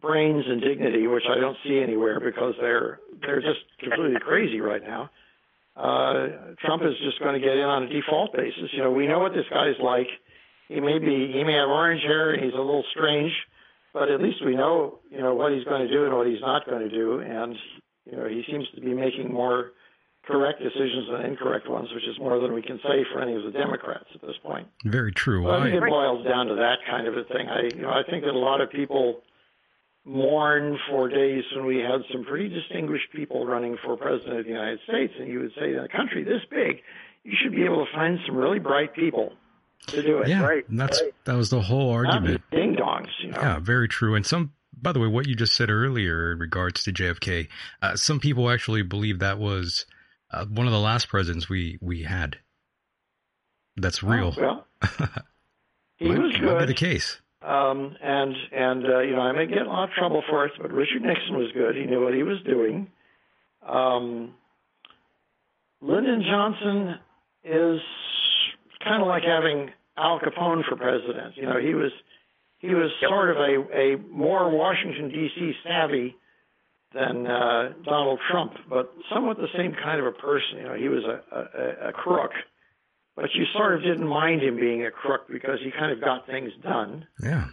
brains 0.00 0.44
and 0.46 0.60
dignity, 0.60 1.06
which 1.06 1.24
I 1.30 1.38
don't 1.38 1.56
see 1.64 1.80
anywhere 1.80 2.20
because 2.20 2.54
they're 2.60 2.98
they're 3.20 3.40
just 3.40 3.60
completely 3.78 4.20
crazy 4.20 4.60
right 4.60 4.82
now. 4.82 5.10
Uh, 5.76 6.54
Trump 6.60 6.82
is 6.82 6.92
just 7.02 7.18
going 7.20 7.32
to 7.34 7.40
get 7.40 7.56
in 7.56 7.64
on 7.64 7.84
a 7.84 7.88
default 7.88 8.34
basis. 8.34 8.70
You 8.72 8.82
know, 8.82 8.90
we 8.90 9.06
know 9.06 9.20
what 9.20 9.32
this 9.32 9.46
guy's 9.48 9.80
like. 9.82 10.08
He 10.68 10.80
may 10.80 10.98
be 10.98 11.32
he 11.32 11.44
may 11.44 11.54
have 11.54 11.68
orange 11.68 12.02
hair 12.02 12.32
and 12.32 12.42
he's 12.42 12.52
a 12.52 12.60
little 12.60 12.84
strange, 12.90 13.32
but 13.92 14.10
at 14.10 14.20
least 14.20 14.44
we 14.44 14.54
know 14.54 14.98
you 15.10 15.20
know 15.20 15.34
what 15.34 15.52
he's 15.52 15.64
going 15.64 15.86
to 15.86 15.92
do 15.92 16.04
and 16.04 16.14
what 16.14 16.26
he's 16.26 16.40
not 16.40 16.66
going 16.66 16.88
to 16.88 16.90
do, 16.90 17.20
and 17.20 17.56
you 18.10 18.16
know 18.16 18.26
he 18.28 18.42
seems 18.50 18.66
to 18.74 18.80
be 18.80 18.94
making 18.94 19.32
more 19.32 19.72
correct 20.24 20.62
decisions 20.62 21.08
than 21.10 21.26
incorrect 21.26 21.68
ones, 21.68 21.88
which 21.94 22.04
is 22.04 22.18
more 22.18 22.38
than 22.38 22.52
we 22.52 22.62
can 22.62 22.78
say 22.78 23.04
for 23.12 23.20
any 23.20 23.34
of 23.34 23.42
the 23.42 23.50
Democrats 23.50 24.06
at 24.14 24.20
this 24.20 24.36
point. 24.42 24.68
Very 24.84 25.12
true. 25.12 25.44
Well, 25.44 25.60
I 25.60 25.64
think 25.64 25.82
it 25.82 25.88
boils 25.88 26.24
down 26.24 26.46
to 26.46 26.54
that 26.54 26.78
kind 26.88 27.08
of 27.08 27.16
a 27.16 27.24
thing. 27.24 27.48
I, 27.48 27.62
you 27.74 27.82
know, 27.82 27.90
I 27.90 28.02
think 28.08 28.24
that 28.24 28.30
a 28.30 28.38
lot 28.38 28.60
of 28.60 28.70
people 28.70 29.22
mourn 30.04 30.78
for 30.88 31.08
days 31.08 31.44
when 31.54 31.66
we 31.66 31.78
had 31.78 32.02
some 32.12 32.24
pretty 32.24 32.48
distinguished 32.48 33.12
people 33.12 33.46
running 33.46 33.76
for 33.84 33.96
president 33.96 34.38
of 34.38 34.44
the 34.44 34.50
United 34.50 34.80
States, 34.88 35.12
and 35.18 35.28
you 35.28 35.40
would 35.40 35.52
say, 35.58 35.72
in 35.72 35.78
a 35.78 35.88
country 35.88 36.24
this 36.24 36.42
big, 36.50 36.82
you 37.24 37.34
should 37.40 37.52
be 37.52 37.64
able 37.64 37.84
to 37.84 37.92
find 37.92 38.18
some 38.26 38.36
really 38.36 38.58
bright 38.58 38.94
people 38.94 39.32
to 39.88 40.02
do 40.02 40.18
it. 40.18 40.28
yeah, 40.28 40.48
and 40.68 40.78
that's 40.80 41.02
that 41.24 41.34
was 41.34 41.50
the 41.50 41.60
whole 41.60 41.90
argument. 41.90 42.42
Ding 42.50 42.76
dongs, 42.76 43.08
you 43.22 43.30
know. 43.30 43.40
Yeah, 43.40 43.58
very 43.58 43.88
true. 43.88 44.14
And 44.14 44.24
some, 44.24 44.52
by 44.80 44.92
the 44.92 45.00
way, 45.00 45.08
what 45.08 45.26
you 45.26 45.34
just 45.34 45.54
said 45.54 45.70
earlier 45.70 46.32
in 46.32 46.38
regards 46.38 46.84
to 46.84 46.92
JFK, 46.92 47.48
uh, 47.82 47.96
some 47.96 48.20
people 48.20 48.50
actually 48.50 48.82
believe 48.82 49.18
that 49.20 49.38
was 49.38 49.86
uh, 50.30 50.46
one 50.46 50.66
of 50.66 50.72
the 50.72 50.80
last 50.80 51.08
presidents 51.08 51.48
we 51.48 51.78
we 51.80 52.02
had. 52.02 52.36
That's 53.76 54.02
real. 54.02 54.34
Oh, 54.36 54.40
well, 54.40 54.66
he 55.96 56.08
might, 56.08 56.18
was 56.18 56.32
might 56.34 56.40
good. 56.40 56.58
be 56.60 56.66
the 56.66 56.74
case. 56.74 57.18
Um, 57.42 57.96
and 58.00 58.34
and 58.52 58.84
uh, 58.86 59.00
you 59.00 59.16
know, 59.16 59.22
I 59.22 59.32
may 59.32 59.46
get 59.46 59.58
in 59.58 59.66
a 59.66 59.70
lot 59.70 59.84
of 59.84 59.90
trouble 59.90 60.22
for 60.28 60.44
it, 60.46 60.52
but 60.60 60.70
Richard 60.72 61.02
Nixon 61.02 61.36
was 61.36 61.50
good. 61.54 61.74
He 61.74 61.84
knew 61.86 62.04
what 62.04 62.14
he 62.14 62.22
was 62.22 62.38
doing. 62.46 62.88
Um, 63.66 64.34
Lyndon 65.80 66.22
Johnson 66.22 66.94
is 67.44 67.80
kind 68.84 69.02
of 69.02 69.08
like 69.08 69.22
having 69.22 69.70
Al 69.96 70.20
Capone 70.20 70.62
for 70.68 70.76
president. 70.76 71.36
You 71.36 71.44
know, 71.44 71.58
he 71.58 71.74
was 71.74 71.92
he 72.58 72.74
was 72.74 72.90
sort 73.00 73.30
of 73.30 73.36
a 73.36 73.76
a 73.76 73.96
more 74.10 74.50
Washington 74.50 75.08
D.C. 75.08 75.52
savvy 75.64 76.16
than 76.94 77.26
uh, 77.26 77.72
Donald 77.84 78.20
Trump, 78.30 78.52
but 78.68 78.92
somewhat 79.12 79.38
the 79.38 79.48
same 79.56 79.74
kind 79.82 80.00
of 80.00 80.06
a 80.06 80.12
person. 80.12 80.58
You 80.58 80.62
know, 80.64 80.74
he 80.74 80.88
was 80.88 81.04
a, 81.04 81.36
a, 81.36 81.88
a 81.88 81.92
crook, 81.92 82.32
but 83.16 83.26
you 83.34 83.44
sort 83.56 83.74
of 83.74 83.82
didn't 83.82 84.06
mind 84.06 84.42
him 84.42 84.56
being 84.56 84.84
a 84.84 84.90
crook 84.90 85.22
because 85.30 85.58
he 85.64 85.70
kind 85.70 85.92
of 85.92 86.00
got 86.00 86.26
things 86.26 86.52
done. 86.62 87.06
Yeah. 87.22 87.46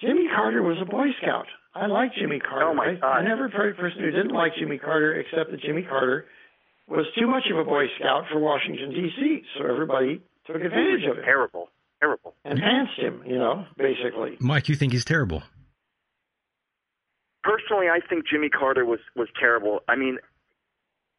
Jimmy 0.00 0.28
Carter 0.34 0.62
was 0.62 0.76
a 0.80 0.84
Boy 0.84 1.06
Scout. 1.20 1.46
I 1.74 1.86
like 1.86 2.14
Jimmy 2.14 2.38
Carter. 2.38 2.66
Oh, 2.66 2.74
my 2.74 2.90
I, 2.90 2.94
God. 2.94 3.10
I 3.10 3.24
never 3.24 3.48
heard 3.48 3.74
a 3.74 3.80
person 3.80 4.00
who 4.00 4.10
didn't 4.10 4.32
like 4.34 4.52
Jimmy 4.58 4.78
Carter 4.78 5.18
except 5.18 5.50
that 5.50 5.60
Jimmy 5.60 5.82
Carter 5.82 6.26
was 6.86 7.06
too 7.18 7.26
much 7.26 7.44
of 7.50 7.58
a 7.58 7.64
Boy 7.64 7.86
Scout 7.98 8.24
for 8.30 8.38
Washington 8.38 8.90
D.C. 8.90 9.42
So 9.58 9.66
everybody 9.66 10.20
took 10.46 10.56
advantage 10.56 11.04
of 11.10 11.18
it 11.18 11.24
Terrible, 11.24 11.70
terrible. 12.00 12.34
Enhanced 12.44 12.98
him. 12.98 13.22
You 13.26 13.38
know, 13.38 13.66
basically. 13.76 14.36
Mike, 14.40 14.68
you 14.68 14.74
think 14.74 14.92
he's 14.92 15.04
terrible? 15.04 15.42
personally, 17.44 17.86
I 17.88 18.00
think 18.00 18.24
Jimmy 18.26 18.48
Carter 18.48 18.84
was 18.84 19.00
was 19.14 19.28
terrible. 19.38 19.80
I 19.86 19.94
mean, 19.94 20.18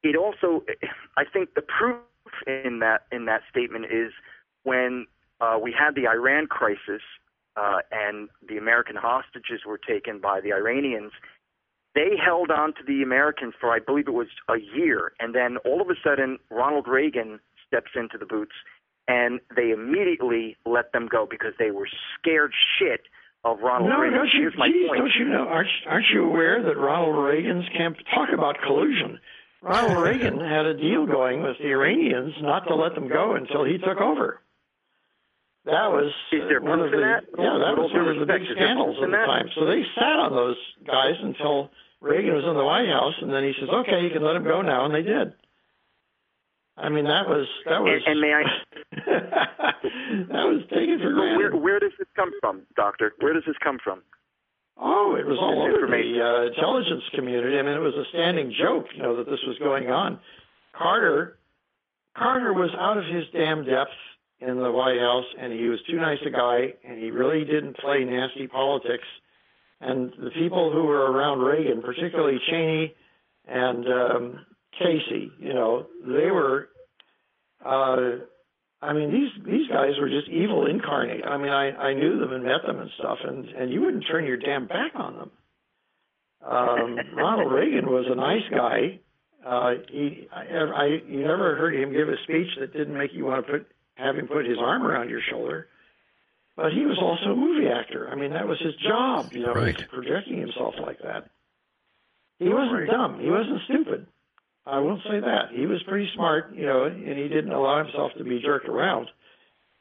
it 0.03 0.17
also, 0.17 0.63
I 1.17 1.23
think 1.31 1.53
the 1.53 1.61
proof 1.61 1.97
in 2.47 2.79
that 2.79 3.03
in 3.11 3.25
that 3.25 3.41
statement 3.49 3.85
is 3.85 4.11
when 4.63 5.05
uh, 5.39 5.57
we 5.61 5.73
had 5.77 5.95
the 5.95 6.07
Iran 6.07 6.47
crisis 6.47 7.01
uh, 7.55 7.79
and 7.91 8.29
the 8.47 8.57
American 8.57 8.95
hostages 8.95 9.61
were 9.65 9.77
taken 9.77 10.19
by 10.19 10.41
the 10.41 10.51
Iranians. 10.51 11.11
They 11.93 12.17
held 12.21 12.51
on 12.51 12.73
to 12.73 12.83
the 12.85 13.01
Americans 13.03 13.53
for, 13.57 13.71
I 13.71 13.79
believe 13.79 14.09
it 14.09 14.13
was 14.13 14.27
a 14.49 14.57
year, 14.59 15.13
and 15.21 15.33
then 15.33 15.55
all 15.63 15.81
of 15.81 15.89
a 15.89 15.95
sudden, 16.03 16.39
Ronald 16.51 16.89
Reagan 16.89 17.39
steps 17.65 17.91
into 17.95 18.17
the 18.17 18.25
boots, 18.25 18.51
and 19.07 19.39
they 19.55 19.71
immediately 19.71 20.57
let 20.65 20.91
them 20.93 21.07
go 21.11 21.27
because 21.29 21.53
they 21.59 21.71
were 21.71 21.87
scared 22.19 22.51
shit 22.79 23.01
of 23.43 23.59
Ronald 23.59 23.89
no, 23.91 23.99
Reagan. 23.99 24.17
don't 24.17 24.33
you? 24.33 24.41
Here's 24.41 24.57
my 24.57 24.67
Geez, 24.67 24.87
point. 24.87 24.99
don't 24.99 25.15
you 25.19 25.25
know? 25.25 25.47
Aren't, 25.47 25.69
aren't 25.87 26.05
you 26.13 26.25
aware 26.25 26.63
that 26.63 26.77
Ronald 26.77 27.15
Reagan's 27.23 27.65
camp 27.77 27.97
talk 28.13 28.29
about 28.33 28.57
collusion? 28.65 29.19
Ronald 29.61 30.03
Reagan 30.03 30.39
had 30.55 30.65
a 30.65 30.73
deal 30.73 31.05
going 31.05 31.43
with 31.43 31.57
the 31.59 31.69
Iranians 31.69 32.33
not 32.41 32.67
to 32.67 32.75
let 32.75 32.95
them 32.95 33.07
go 33.07 33.35
until 33.35 33.63
he 33.63 33.77
took 33.77 34.01
over. 34.01 34.41
That 35.65 35.89
was 35.89 36.13
Is 36.31 36.41
there 36.47 36.61
one 36.61 36.79
of 36.79 36.91
the 36.91 36.97
that? 36.97 37.25
yeah, 37.37 37.57
that 37.57 37.73
was 37.73 37.89
one 37.93 38.07
of 38.07 38.19
the 38.21 38.25
big 38.29 38.45
scandals 38.53 38.97
at 39.01 39.09
the 39.09 39.17
that? 39.17 39.25
time. 39.25 39.49
So 39.57 39.65
they 39.65 39.81
sat 39.97 40.21
on 40.21 40.29
those 40.33 40.57
guys 40.85 41.17
until 41.23 41.71
Reagan 42.01 42.35
was 42.37 42.45
in 42.45 42.53
the 42.53 42.63
White 42.63 42.85
House, 42.85 43.15
and 43.21 43.33
then 43.33 43.41
he 43.43 43.53
says, 43.59 43.69
"Okay, 43.69 44.01
you 44.05 44.11
can 44.13 44.21
let 44.21 44.33
them 44.33 44.43
go 44.43 44.61
now," 44.61 44.85
and 44.85 44.93
they 44.93 45.01
did. 45.01 45.33
I 46.77 46.89
mean, 46.89 47.05
that 47.05 47.27
was 47.27 47.47
that 47.65 47.81
was 47.81 48.01
And, 48.05 48.11
and 48.11 48.21
may 48.21 48.33
I? 48.33 48.43
that 50.31 50.43
was 50.43 50.61
taken 50.69 50.99
for 50.99 51.13
granted. 51.13 51.37
Where, 51.37 51.55
where 51.55 51.79
does 51.79 51.93
this 51.97 52.07
come 52.15 52.31
from, 52.41 52.63
Doctor? 52.75 53.13
Where 53.19 53.33
does 53.33 53.43
this 53.47 53.55
come 53.63 53.79
from? 53.83 54.01
Oh, 54.77 55.15
it 55.17 55.25
was 55.25 55.37
all 55.39 55.63
over 55.63 55.87
the 55.87 56.19
uh, 56.19 56.47
intelligence 56.47 57.03
community. 57.13 57.57
I 57.57 57.61
mean, 57.61 57.75
it 57.75 57.79
was 57.79 57.95
a 57.95 58.03
standing 58.09 58.53
joke, 58.59 58.87
you 58.93 59.03
know, 59.03 59.15
that 59.15 59.25
this 59.25 59.39
was 59.47 59.57
going 59.59 59.89
on. 59.89 60.19
Carter, 60.77 61.37
Carter 62.17 62.53
was 62.53 62.71
out 62.77 62.97
of 62.97 63.05
his 63.05 63.23
damn 63.31 63.63
depth 63.63 63.95
in 64.41 64.57
the 64.57 64.71
White 64.71 64.99
House, 64.99 65.25
and 65.39 65.53
he 65.53 65.69
was 65.69 65.79
too 65.89 65.95
nice 65.95 66.19
a 66.27 66.29
guy, 66.29 66.73
and 66.83 66.99
he 67.01 67.09
really 67.09 67.45
didn't 67.45 67.77
play 67.77 68.03
nasty 68.03 68.47
politics. 68.47 69.07
And 69.79 70.11
the 70.21 70.31
people 70.31 70.73
who 70.73 70.83
were 70.83 71.09
around 71.09 71.39
Reagan, 71.39 71.81
particularly 71.81 72.39
Cheney 72.49 72.93
and 73.47 73.87
um, 73.87 74.45
Casey, 74.79 75.31
you 75.39 75.53
know, 75.53 75.87
they 76.05 76.31
were. 76.31 76.69
Uh, 77.63 78.25
I 78.81 78.93
mean, 78.93 79.11
these 79.11 79.31
these 79.45 79.67
guys 79.67 79.93
were 79.99 80.09
just 80.09 80.29
evil 80.29 80.67
incarnate. 80.67 81.25
I 81.25 81.37
mean, 81.37 81.51
I 81.51 81.71
I 81.71 81.93
knew 81.93 82.19
them 82.19 82.33
and 82.33 82.43
met 82.43 82.61
them 82.65 82.79
and 82.79 82.89
stuff, 82.99 83.17
and 83.23 83.47
and 83.49 83.71
you 83.71 83.81
wouldn't 83.81 84.05
turn 84.09 84.25
your 84.25 84.37
damn 84.37 84.67
back 84.67 84.91
on 84.95 85.17
them. 85.17 85.31
Um, 86.45 86.99
Ronald 87.15 87.51
Reagan 87.51 87.87
was 87.87 88.05
a 88.09 88.15
nice 88.15 88.47
guy. 88.51 88.99
Uh, 89.45 89.75
he, 89.91 90.27
I, 90.33 90.41
I, 90.41 90.85
you 91.07 91.21
never 91.21 91.55
heard 91.55 91.75
him 91.75 91.93
give 91.93 92.09
a 92.09 92.17
speech 92.23 92.47
that 92.59 92.73
didn't 92.73 92.97
make 92.97 93.13
you 93.13 93.25
want 93.25 93.45
to 93.45 93.51
put 93.51 93.67
have 93.95 94.17
him 94.17 94.27
put 94.27 94.45
his 94.45 94.57
arm 94.59 94.83
around 94.83 95.09
your 95.09 95.21
shoulder. 95.29 95.67
But 96.55 96.71
he 96.71 96.85
was 96.85 96.97
also 97.01 97.33
a 97.33 97.35
movie 97.35 97.67
actor. 97.67 98.09
I 98.09 98.15
mean, 98.15 98.31
that 98.31 98.47
was 98.47 98.59
his 98.59 98.75
job, 98.75 99.33
you 99.33 99.41
know, 99.45 99.53
was 99.53 99.75
projecting 99.89 100.39
himself 100.39 100.75
like 100.81 100.99
that. 101.03 101.29
He 102.39 102.47
wasn't 102.49 102.89
dumb. 102.89 103.19
He 103.19 103.29
wasn't 103.29 103.61
stupid. 103.65 104.07
I 104.65 104.79
will 104.79 104.99
say 105.03 105.19
that. 105.19 105.49
He 105.53 105.67
was 105.67 105.83
pretty 105.87 106.09
smart, 106.15 106.55
you 106.55 106.65
know, 106.65 106.85
and 106.85 107.17
he 107.17 107.27
didn't 107.27 107.51
allow 107.51 107.83
himself 107.83 108.11
to 108.17 108.23
be 108.23 108.41
jerked 108.41 108.67
around. 108.67 109.09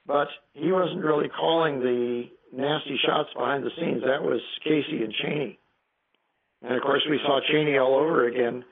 But 0.07 0.29
he 0.53 0.71
wasn't 0.71 1.03
really 1.03 1.29
calling 1.29 1.81
the 1.81 2.25
nasty 2.53 2.99
shots 3.05 3.31
behind 3.35 3.65
the 3.65 3.71
scenes. 3.79 4.03
That 4.05 4.23
was 4.23 4.41
Casey 4.63 5.03
and 5.03 5.15
Cheney. 5.15 5.59
And 6.63 6.75
of 6.75 6.83
course, 6.83 7.03
we 7.09 7.19
saw 7.25 7.41
Cheney 7.51 7.79
all 7.79 7.95
over 7.97 8.27
again, 8.27 8.65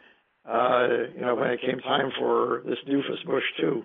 uh, 0.49 0.89
you 1.15 1.21
know, 1.21 1.35
when 1.35 1.51
it 1.51 1.61
came 1.61 1.79
time 1.81 2.11
for 2.19 2.63
this 2.67 2.79
doofus 2.89 3.25
Bush 3.27 3.45
too. 3.59 3.85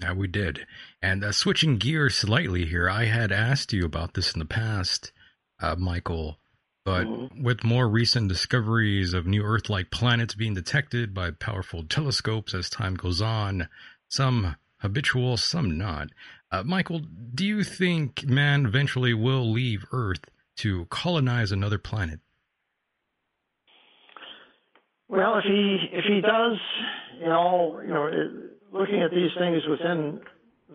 Yeah, 0.00 0.12
we 0.12 0.28
did. 0.28 0.66
And 1.02 1.24
uh, 1.24 1.32
switching 1.32 1.76
gears 1.76 2.16
slightly 2.16 2.66
here, 2.66 2.88
I 2.88 3.06
had 3.06 3.32
asked 3.32 3.72
you 3.72 3.84
about 3.84 4.14
this 4.14 4.32
in 4.32 4.38
the 4.38 4.44
past, 4.44 5.12
uh, 5.60 5.76
Michael, 5.76 6.38
but 6.90 7.06
Mm-hmm. 7.06 7.44
with 7.44 7.62
more 7.62 7.88
recent 7.88 8.28
discoveries 8.28 9.14
of 9.14 9.24
new 9.24 9.44
Earth 9.44 9.70
like 9.70 9.92
planets 9.92 10.34
being 10.34 10.54
detected 10.54 11.14
by 11.14 11.30
powerful 11.30 11.84
telescopes 11.84 12.52
as 12.52 12.68
time 12.68 12.96
goes 12.96 13.22
on, 13.22 13.68
some 14.08 14.56
habitual, 14.78 15.36
some 15.36 15.78
not. 15.78 16.08
Uh, 16.50 16.64
Michael, 16.64 17.02
do 17.32 17.46
you 17.46 17.62
think 17.62 18.24
man 18.26 18.66
eventually 18.66 19.14
will 19.14 19.48
leave 19.48 19.84
Earth 19.92 20.24
to 20.56 20.86
colonize 20.86 21.52
another 21.52 21.78
planet? 21.78 22.18
Well, 25.08 25.38
if 25.38 25.44
he 25.44 25.88
if 25.92 26.04
he 26.04 26.20
does, 26.20 26.58
you 27.20 27.26
know, 27.26 27.80
you 27.86 27.94
know, 27.94 28.10
looking 28.72 29.00
at 29.00 29.12
these 29.12 29.30
things 29.38 29.62
within 29.68 30.20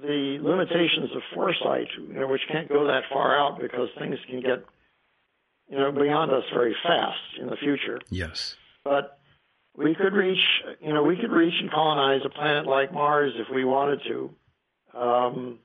the 0.02 0.38
limitations 0.42 1.12
of 1.14 1.22
foresight, 1.34 1.88
you 1.98 2.20
know, 2.20 2.28
which 2.28 2.42
can't 2.50 2.70
go 2.70 2.88
that 2.88 3.04
far 3.12 3.38
out 3.38 3.60
because 3.60 3.90
things 4.00 4.18
can 4.30 4.40
get, 4.42 4.64
you 5.70 5.78
know, 5.78 5.92
beyond 5.92 6.32
us 6.32 6.44
very 6.54 6.76
fast 6.84 7.18
in 7.40 7.48
the 7.48 7.56
future. 7.56 8.00
Yes. 8.10 8.56
But 8.84 9.20
we 9.76 9.96
could 9.96 10.14
reach, 10.14 10.44
you 10.82 10.94
know, 10.94 11.04
we 11.04 11.18
could 11.18 11.32
reach 11.32 11.56
and 11.60 11.72
colonize 11.72 12.22
a 12.26 12.30
planet 12.30 12.66
like 12.66 12.94
Mars 12.94 13.34
if 13.36 13.48
we 13.54 13.66
wanted 13.66 14.02
to. 14.08 14.30
Um, 14.98 15.60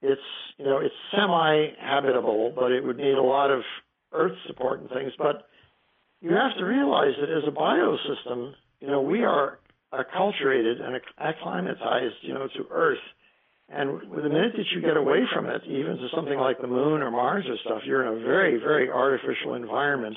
it's, 0.00 0.20
you 0.58 0.64
know, 0.64 0.78
it's 0.78 0.94
semi-habitable, 1.14 2.54
but 2.56 2.72
it 2.72 2.84
would 2.84 2.96
need 2.96 3.14
a 3.14 3.22
lot 3.22 3.50
of 3.50 3.62
Earth 4.12 4.36
support 4.46 4.80
and 4.80 4.88
things. 4.88 5.12
But 5.18 5.48
you 6.20 6.30
have 6.34 6.56
to 6.58 6.64
realize 6.64 7.14
that 7.20 7.30
as 7.30 7.44
a 7.46 7.50
biosystem, 7.50 8.54
you 8.80 8.86
know, 8.88 9.00
we 9.00 9.24
are 9.24 9.58
acculturated 9.92 10.80
and 10.80 11.00
acclimatized, 11.18 12.14
you 12.22 12.34
know, 12.34 12.48
to 12.48 12.66
Earth. 12.70 12.98
And 13.74 14.00
the 14.10 14.28
minute 14.28 14.52
that 14.56 14.66
you 14.74 14.82
get 14.82 14.96
away 14.98 15.20
from 15.34 15.46
it, 15.46 15.62
even 15.66 15.96
to 15.96 16.08
something 16.14 16.38
like 16.38 16.60
the 16.60 16.66
moon 16.66 17.00
or 17.02 17.10
Mars 17.10 17.46
or 17.48 17.56
stuff, 17.64 17.82
you're 17.86 18.02
in 18.06 18.20
a 18.20 18.24
very, 18.24 18.58
very 18.58 18.90
artificial 18.90 19.54
environment. 19.54 20.16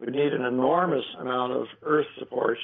Would 0.00 0.14
need 0.14 0.32
an 0.32 0.44
enormous 0.44 1.04
amount 1.20 1.52
of 1.52 1.66
Earth 1.82 2.06
support, 2.18 2.58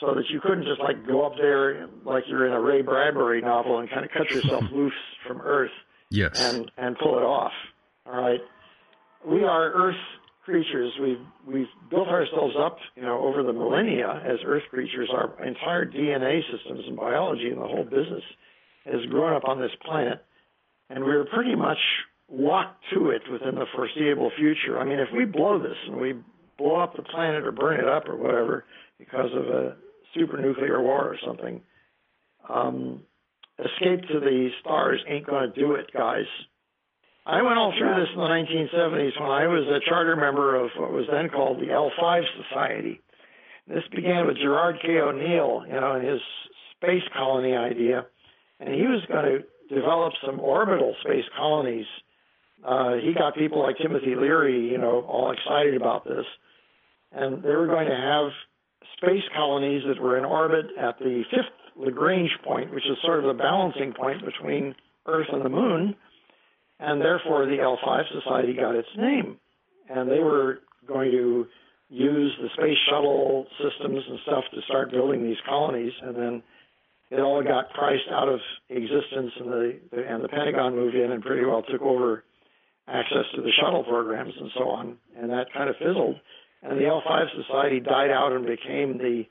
so 0.00 0.14
that 0.14 0.24
you 0.28 0.40
couldn't 0.40 0.64
just 0.64 0.80
like 0.80 1.06
go 1.06 1.24
up 1.24 1.32
there 1.38 1.88
like 2.04 2.24
you're 2.28 2.46
in 2.46 2.52
a 2.52 2.60
Ray 2.60 2.82
Bradbury 2.82 3.40
novel 3.40 3.78
and 3.78 3.88
kind 3.88 4.04
of 4.04 4.10
cut 4.10 4.30
yourself 4.30 4.64
loose 4.72 4.92
from 5.26 5.40
Earth 5.40 5.70
Yes. 6.10 6.38
and 6.54 6.70
and 6.76 6.96
pull 6.98 7.16
it 7.18 7.22
off. 7.22 7.52
All 8.06 8.20
right, 8.20 8.40
we 9.26 9.44
are 9.44 9.72
Earth 9.72 9.96
creatures. 10.44 10.92
We've 11.00 11.24
we've 11.46 11.68
built 11.90 12.08
ourselves 12.08 12.54
up, 12.58 12.78
you 12.96 13.02
know, 13.02 13.18
over 13.26 13.42
the 13.42 13.52
millennia 13.54 14.22
as 14.24 14.38
Earth 14.46 14.64
creatures. 14.70 15.08
Our 15.12 15.42
entire 15.44 15.86
DNA 15.86 16.40
systems 16.52 16.84
and 16.86 16.96
biology 16.96 17.48
and 17.48 17.60
the 17.60 17.66
whole 17.66 17.84
business 17.84 18.22
has 18.86 19.04
grown 19.10 19.34
up 19.34 19.44
on 19.46 19.60
this 19.60 19.70
planet, 19.84 20.24
and 20.90 21.04
we're 21.04 21.24
pretty 21.26 21.54
much 21.54 21.78
locked 22.30 22.82
to 22.94 23.10
it 23.10 23.22
within 23.30 23.54
the 23.54 23.66
foreseeable 23.74 24.30
future. 24.36 24.78
I 24.78 24.84
mean, 24.84 24.98
if 24.98 25.08
we 25.14 25.24
blow 25.24 25.58
this 25.58 25.76
and 25.86 25.96
we 25.96 26.14
blow 26.58 26.76
up 26.76 26.96
the 26.96 27.02
planet 27.02 27.44
or 27.44 27.52
burn 27.52 27.80
it 27.80 27.88
up 27.88 28.08
or 28.08 28.16
whatever 28.16 28.64
because 28.98 29.30
of 29.34 29.46
a 29.46 29.76
supernuclear 30.16 30.82
war 30.82 31.04
or 31.04 31.16
something, 31.24 31.60
um, 32.48 33.02
escape 33.58 34.02
to 34.08 34.20
the 34.20 34.48
stars 34.60 35.00
ain't 35.08 35.26
going 35.26 35.52
to 35.52 35.60
do 35.60 35.72
it, 35.72 35.86
guys. 35.92 36.26
I 37.24 37.42
went 37.42 37.58
all 37.58 37.74
through 37.76 37.94
this 37.96 38.08
in 38.14 38.20
the 38.20 38.28
1970s 38.28 39.20
when 39.20 39.30
I 39.30 39.46
was 39.48 39.66
a 39.66 39.88
charter 39.88 40.14
member 40.14 40.54
of 40.54 40.70
what 40.78 40.92
was 40.92 41.06
then 41.10 41.28
called 41.28 41.58
the 41.58 41.66
L5 41.66 42.22
Society. 42.48 43.00
This 43.66 43.82
began 43.92 44.28
with 44.28 44.36
Gerard 44.36 44.76
K. 44.80 45.00
O'Neill, 45.00 45.64
you 45.66 45.74
know, 45.74 45.94
and 45.94 46.06
his 46.06 46.20
space 46.76 47.02
colony 47.16 47.56
idea, 47.56 48.06
and 48.60 48.74
he 48.74 48.82
was 48.82 49.02
going 49.08 49.24
to 49.24 49.74
develop 49.74 50.12
some 50.24 50.40
orbital 50.40 50.94
space 51.04 51.24
colonies. 51.36 51.86
Uh, 52.64 52.94
he 52.94 53.12
got 53.12 53.34
people 53.34 53.62
like 53.62 53.76
Timothy 53.78 54.14
Leary, 54.14 54.70
you 54.70 54.78
know, 54.78 55.02
all 55.02 55.32
excited 55.32 55.76
about 55.76 56.04
this, 56.04 56.24
and 57.12 57.42
they 57.42 57.54
were 57.54 57.66
going 57.66 57.86
to 57.86 57.96
have 57.96 58.30
space 58.96 59.24
colonies 59.34 59.82
that 59.86 60.00
were 60.00 60.16
in 60.16 60.24
orbit 60.24 60.66
at 60.78 60.98
the 60.98 61.22
fifth 61.30 61.52
Lagrange 61.76 62.30
point, 62.44 62.72
which 62.72 62.84
is 62.86 62.96
sort 63.04 63.18
of 63.18 63.24
the 63.24 63.42
balancing 63.42 63.92
point 63.92 64.24
between 64.24 64.74
Earth 65.06 65.28
and 65.32 65.44
the 65.44 65.50
Moon, 65.50 65.94
and 66.80 67.00
therefore 67.00 67.46
the 67.46 67.58
L5 67.58 68.02
Society 68.22 68.54
got 68.54 68.74
its 68.74 68.88
name. 68.96 69.38
And 69.88 70.10
they 70.10 70.20
were 70.20 70.60
going 70.86 71.10
to 71.10 71.46
use 71.88 72.36
the 72.40 72.48
space 72.56 72.78
shuttle 72.88 73.46
systems 73.58 74.02
and 74.08 74.18
stuff 74.26 74.44
to 74.54 74.60
start 74.62 74.90
building 74.90 75.22
these 75.22 75.36
colonies, 75.46 75.92
and 76.02 76.16
then 76.16 76.42
it 77.10 77.20
all 77.20 77.42
got 77.42 77.72
priced 77.72 78.08
out 78.10 78.28
of 78.28 78.40
existence, 78.68 79.32
and 79.38 79.48
the, 79.48 79.80
the 79.92 80.06
and 80.06 80.24
the 80.24 80.28
Pentagon 80.28 80.74
moved 80.74 80.94
in 80.94 81.12
and 81.12 81.22
pretty 81.22 81.44
well 81.44 81.62
took 81.62 81.82
over 81.82 82.24
access 82.88 83.24
to 83.34 83.42
the 83.42 83.50
shuttle 83.60 83.84
programs 83.84 84.34
and 84.38 84.50
so 84.56 84.68
on, 84.68 84.96
and 85.16 85.30
that 85.30 85.52
kind 85.52 85.68
of 85.68 85.76
fizzled. 85.76 86.16
And 86.62 86.78
the 86.78 86.84
L5 86.84 87.26
Society 87.44 87.80
died 87.80 88.10
out 88.10 88.32
and 88.32 88.46
became 88.46 88.98
the 88.98 89.24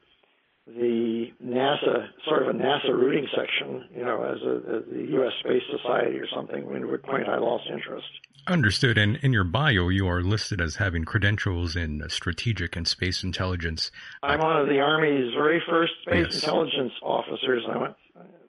the 0.68 1.31
NASA 1.43 2.07
sort 2.27 2.41
of 2.41 2.49
a 2.49 2.57
NASA 2.57 2.89
routing 2.89 3.27
section, 3.35 3.85
you 3.95 4.03
know, 4.03 4.23
as 4.23 4.41
a, 4.41 4.77
as 4.77 4.84
the 4.91 5.06
U.S. 5.11 5.34
Space 5.39 5.61
Society 5.69 6.18
or 6.18 6.27
something. 6.34 6.65
When 6.65 6.84
at 6.91 7.03
point 7.03 7.27
I 7.30 7.38
lost 7.38 7.65
interest. 7.72 8.07
Understood. 8.47 8.97
And 8.97 9.17
in 9.23 9.34
your 9.34 9.43
bio, 9.43 9.89
you 9.89 10.07
are 10.07 10.22
listed 10.22 10.61
as 10.61 10.76
having 10.76 11.03
credentials 11.03 11.76
in 11.76 12.03
strategic 12.09 12.76
and 12.76 12.88
space 12.88 13.23
intelligence. 13.23 13.89
I'm 14.22 14.39
one 14.39 14.57
of 14.61 14.67
the 14.67 14.80
Army's 14.80 15.34
very 15.34 15.61
first 15.67 15.93
space 16.03 16.26
Yes. 16.31 16.43
intelligence 16.43 16.93
officers. 17.01 17.63
I 17.67 17.77
went 17.77 17.95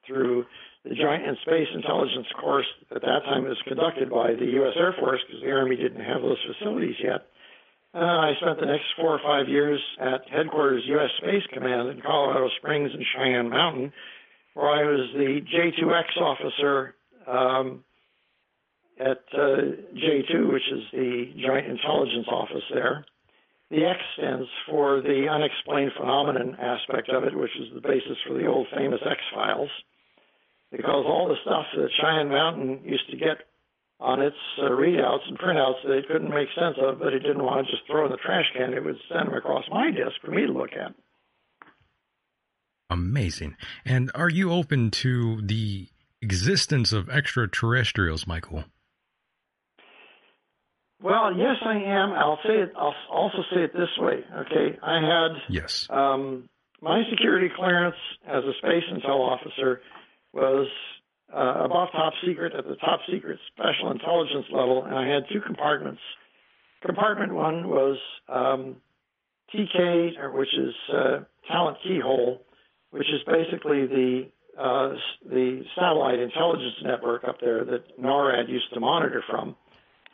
through 0.07 0.45
the 0.85 0.95
Joint 0.95 1.27
and 1.27 1.37
Space 1.43 1.69
Intelligence 1.75 2.27
course. 2.39 2.67
At 2.95 3.01
that 3.01 3.25
time, 3.25 3.47
it 3.47 3.49
was 3.49 3.63
conducted 3.67 4.11
by 4.11 4.35
the 4.35 4.47
U.S. 4.61 4.75
Air 4.77 4.93
Force 5.01 5.21
because 5.27 5.43
the 5.43 5.51
Army 5.51 5.77
didn't 5.77 6.05
have 6.05 6.21
those 6.23 6.39
facilities 6.47 6.97
yet. 7.03 7.27
Uh, 7.95 7.99
I 7.99 8.35
spent 8.41 8.61
the 8.61 8.67
next 8.67 8.85
four 9.01 9.15
or 9.17 9.21
five 9.25 9.49
years 9.49 9.81
at 9.99 10.29
headquarters 10.29 10.83
U.S. 10.87 11.11
Space 11.17 11.43
Command 11.53 11.89
in 11.89 12.03
Colorado 12.03 12.51
Springs 12.59 12.91
and 12.93 13.03
Cheyenne 13.17 13.49
Mountain, 13.49 13.93
where 14.53 14.69
I 14.69 14.85
was 14.85 15.09
the 15.15 15.41
J2X 15.41 16.21
officer 16.21 16.95
um, 17.27 17.83
at 18.99 19.23
uh, 19.33 19.77
J2, 19.95 20.53
which 20.53 20.67
is 20.73 20.83
the 20.93 21.33
Joint 21.45 21.67
Intelligence 21.67 22.27
Office 22.29 22.65
there. 22.73 23.05
The 23.71 23.85
X 23.85 23.99
stands 24.17 24.49
for 24.69 25.01
the 25.01 25.27
unexplained 25.29 25.93
phenomenon 25.99 26.57
aspect 26.61 27.09
of 27.11 27.25
it, 27.25 27.37
which 27.37 27.51
is 27.59 27.75
the 27.75 27.81
basis 27.81 28.17
for 28.27 28.35
the 28.35 28.47
old 28.47 28.69
famous 28.75 29.01
X 29.05 29.21
Files. 29.35 29.71
Because 30.71 31.05
all 31.07 31.29
the 31.29 31.37
stuff 31.43 31.67
that 31.77 31.91
Cheyenne 32.01 32.29
Mountain 32.29 32.81
used 32.85 33.11
to 33.11 33.17
get 33.17 33.39
on 33.99 34.21
its 34.21 34.37
uh, 34.59 34.71
readouts 34.71 35.27
and 35.29 35.39
printouts 35.39 35.83
that 35.85 35.93
it 35.93 36.07
couldn't 36.07 36.31
make 36.31 36.49
sense 36.55 36.77
of, 36.81 36.99
but 36.99 37.13
it 37.15 37.21
didn't 37.21 37.43
want 37.43 37.67
to 37.67 37.73
just 37.73 37.87
throw 37.87 38.05
in 38.05 38.11
the 38.11 38.19
trash 38.19 38.45
can, 38.57 38.75
it 38.75 38.85
would 38.85 38.97
send 39.09 39.29
them 39.29 39.35
across 39.35 39.65
my 39.71 39.91
desk 39.91 40.15
for 40.23 40.31
me 40.31 40.47
to 40.47 40.53
look 40.53 40.73
at. 40.73 40.95
Amazing. 42.91 43.57
And 43.85 44.11
are 44.15 44.29
you 44.29 44.53
open 44.53 44.91
to 44.93 45.41
the 45.43 45.89
existence 46.21 46.93
of 46.93 47.09
extraterrestrials, 47.09 48.27
Michael? 48.27 48.65
Well, 51.03 51.37
yes, 51.37 51.57
I 51.65 51.75
am. 51.77 52.13
I'll 52.13 52.39
say 52.47 52.55
it. 52.55 52.73
I'll 52.77 52.95
also 53.11 53.39
say 53.55 53.63
it 53.63 53.73
this 53.73 53.91
way. 53.99 54.25
Okay, 54.47 54.79
I 54.83 55.01
had 55.01 55.43
Yes. 55.51 55.87
um, 55.91 56.49
my 56.81 57.03
security 57.11 57.49
clearance 57.55 57.97
as 58.27 58.45
a 58.45 58.53
space 58.59 58.85
intel 58.93 59.21
officer 59.21 59.83
was 60.33 60.69
uh, 61.33 61.65
above 61.65 61.89
top 61.93 62.15
secret 62.27 62.55
at 62.55 62.67
the 62.67 62.77
top 62.77 63.01
secret 63.11 63.39
special 63.53 63.91
intelligence 63.91 64.47
level, 64.51 64.85
and 64.85 64.95
I 64.95 65.07
had 65.07 65.25
two 65.33 65.41
compartments. 65.41 66.01
Compartment 66.85 67.35
one 67.35 67.69
was 67.69 67.99
um, 68.29 68.77
TK, 69.55 70.19
or 70.19 70.33
which 70.33 70.55
is 70.57 70.75
uh, 70.93 71.19
talent 71.51 71.79
keyhole, 71.83 72.43
which 72.91 73.07
is 73.09 73.21
basically 73.27 73.87
the 73.87 74.29
uh, 74.59 74.95
the 75.29 75.63
satellite 75.75 76.19
intelligence 76.19 76.75
network 76.83 77.25
up 77.25 77.37
there 77.41 77.65
that 77.65 77.99
NORAD 78.01 78.49
used 78.49 78.73
to 78.73 78.81
monitor 78.81 79.23
from, 79.29 79.55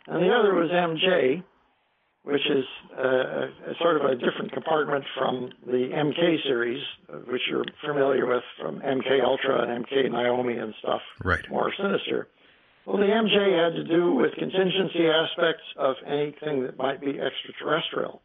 and 0.06 0.22
the 0.22 0.32
other 0.34 0.54
was 0.54 0.70
MJ, 0.70 1.42
which 2.24 2.42
is 2.48 2.64
uh, 2.96 3.02
a, 3.02 3.44
a 3.70 3.74
sort 3.80 3.96
of 3.96 4.04
a 4.10 4.14
different 4.14 4.52
compartment 4.52 5.04
from 5.18 5.50
the 5.66 5.90
MK 5.92 6.42
series, 6.44 6.82
uh, 7.12 7.16
which 7.30 7.42
you're 7.50 7.64
familiar 7.84 8.26
with 8.26 8.42
from 8.60 8.80
MK 8.80 9.22
Ultra 9.24 9.62
and 9.74 9.84
MK 9.86 10.10
Naomi 10.10 10.56
and 10.56 10.74
stuff, 10.80 11.00
Right. 11.24 11.44
more 11.50 11.72
sinister. 11.76 12.28
Well, 12.86 12.96
the 12.96 13.04
MJ 13.04 13.64
had 13.64 13.74
to 13.76 13.84
do 13.84 14.12
with 14.14 14.32
contingency 14.34 15.06
aspects 15.08 15.62
of 15.78 15.96
anything 16.06 16.62
that 16.64 16.76
might 16.76 17.00
be 17.00 17.18
extraterrestrial. 17.18 18.22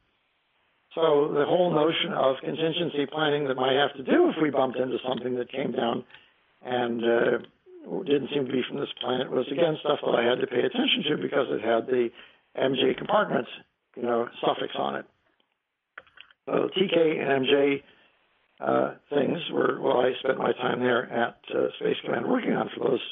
So 0.96 1.32
the 1.32 1.46
whole 1.46 1.72
notion 1.72 2.14
of 2.14 2.38
contingency 2.44 3.06
planning 3.06 3.48
that 3.48 3.56
might 3.56 3.76
have 3.76 3.94
to 3.98 4.04
do 4.04 4.30
if 4.30 4.36
we 4.42 4.50
bumped 4.50 4.78
into 4.80 4.98
something 5.08 5.36
that 5.36 5.52
came 5.52 5.72
down 5.74 6.04
and 6.64 7.04
uh, 7.04 7.38
didn't 8.06 8.30
seem 8.34 8.46
to 8.46 8.52
be 8.52 8.64
from 8.68 8.80
this 8.80 8.92
planet 9.02 9.32
was 9.32 9.48
again 9.52 9.78
stuff 9.80 10.00
that 10.04 10.16
I 10.16 10.24
had 10.24 10.40
to 10.42 10.48
pay 10.48 10.60
attention 10.60 11.04
to 11.10 11.18
because 11.18 11.48
it 11.50 11.62
had 11.62 11.88
the 11.88 12.10
MJ 12.58 12.98
compartments, 12.98 13.50
you 13.96 14.04
know, 14.04 14.28
suffix 14.42 14.74
on 14.78 14.96
it. 14.96 15.06
So 16.46 16.70
TK 16.76 17.22
and 17.22 17.46
MJ 17.46 17.84
uh, 18.60 18.96
things 19.10 19.40
were 19.52 19.80
well, 19.80 20.00
I 20.00 20.12
spent 20.24 20.38
my 20.38 20.52
time 20.54 20.80
there 20.80 21.06
at 21.12 21.38
uh, 21.54 21.68
Space 21.80 21.98
Command 22.04 22.28
working 22.28 22.54
on 22.54 22.70
for 22.76 22.90
those 22.90 23.06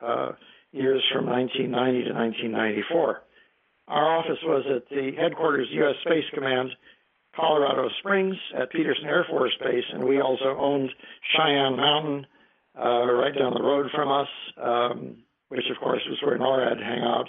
uh, 0.00 0.32
years 0.72 1.02
from 1.12 1.26
1990 1.26 2.08
to 2.08 2.14
1994. 2.14 3.22
Our 3.88 4.18
office 4.18 4.38
was 4.44 4.64
at 4.74 4.88
the 4.88 5.12
headquarters, 5.18 5.68
U.S. 5.72 5.96
Space 6.02 6.24
Command, 6.32 6.70
Colorado 7.34 7.88
Springs 7.98 8.36
at 8.56 8.70
Peterson 8.70 9.06
Air 9.06 9.26
Force 9.28 9.56
Base, 9.62 9.84
and 9.92 10.04
we 10.04 10.20
also 10.20 10.56
owned 10.58 10.90
Cheyenne 11.34 11.76
Mountain 11.76 12.26
uh, 12.78 13.12
right 13.12 13.36
down 13.36 13.54
the 13.54 13.62
road 13.62 13.90
from 13.94 14.10
us, 14.10 14.28
um, 14.62 15.16
which 15.48 15.64
of 15.70 15.76
course 15.82 16.02
was 16.08 16.18
where 16.22 16.38
NORAD 16.38 16.82
hang 16.82 17.02
out, 17.02 17.28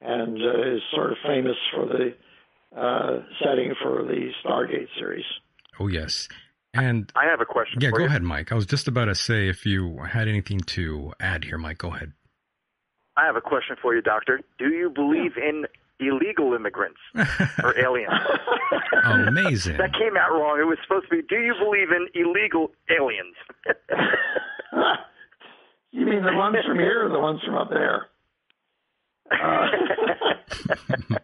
and 0.00 0.36
uh, 0.42 0.74
is 0.76 0.82
sort 0.94 1.12
of 1.12 1.18
famous 1.26 1.56
for 1.74 1.86
the 1.86 2.14
uh, 2.78 3.22
setting 3.42 3.74
for 3.82 4.02
the 4.02 4.30
Stargate 4.44 4.88
series. 4.98 5.24
Oh 5.78 5.88
yes, 5.88 6.28
and 6.74 7.12
I 7.14 7.26
have 7.26 7.40
a 7.40 7.44
question. 7.44 7.80
yeah, 7.80 7.90
for 7.90 7.98
go 7.98 8.02
you. 8.04 8.08
ahead, 8.08 8.22
Mike. 8.22 8.50
I 8.52 8.54
was 8.54 8.66
just 8.66 8.88
about 8.88 9.06
to 9.06 9.14
say 9.14 9.48
if 9.48 9.66
you 9.66 9.98
had 9.98 10.28
anything 10.28 10.60
to 10.60 11.12
add 11.20 11.44
here, 11.44 11.58
Mike. 11.58 11.78
Go 11.78 11.94
ahead. 11.94 12.12
I 13.16 13.26
have 13.26 13.36
a 13.36 13.42
question 13.42 13.76
for 13.80 13.94
you, 13.94 14.00
Doctor. 14.00 14.40
Do 14.58 14.68
you 14.68 14.88
believe 14.88 15.36
in 15.36 15.66
illegal 16.08 16.54
immigrants 16.54 17.00
or 17.62 17.78
aliens? 17.84 18.12
Amazing. 19.04 19.76
that 19.78 19.92
came 19.94 20.16
out 20.16 20.32
wrong. 20.32 20.58
It 20.60 20.64
was 20.66 20.78
supposed 20.82 21.06
to 21.10 21.16
be, 21.16 21.22
do 21.28 21.36
you 21.40 21.54
believe 21.62 21.88
in 21.90 22.08
illegal 22.14 22.70
aliens? 22.90 23.36
You 25.94 26.06
mean 26.06 26.24
the 26.24 26.32
ones 26.32 26.56
from 26.66 26.78
here 26.78 27.04
or 27.04 27.10
the 27.10 27.18
ones 27.20 27.40
from 27.44 27.54
up 27.54 27.68
there? 27.68 28.06
Uh, 29.30 29.36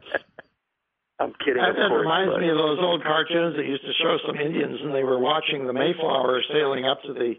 I'm 1.21 1.33
kidding, 1.43 1.57
That, 1.57 1.71
of 1.71 1.77
that 1.77 1.89
course. 1.89 2.03
reminds 2.03 2.33
but- 2.35 2.41
me 2.41 2.49
of 2.51 2.59
those 2.59 2.79
old 2.79 3.03
cartoons 3.03 3.57
that 3.57 3.65
used 3.67 3.83
to 3.83 3.93
show 4.01 4.19
some 4.27 4.37
Indians, 4.37 4.79
and 4.83 4.95
they 4.95 5.03
were 5.05 5.19
watching 5.19 5.67
the 5.67 5.73
Mayflower 5.73 6.43
sailing 6.53 6.85
up 6.85 7.03
to 7.05 7.13
the, 7.15 7.35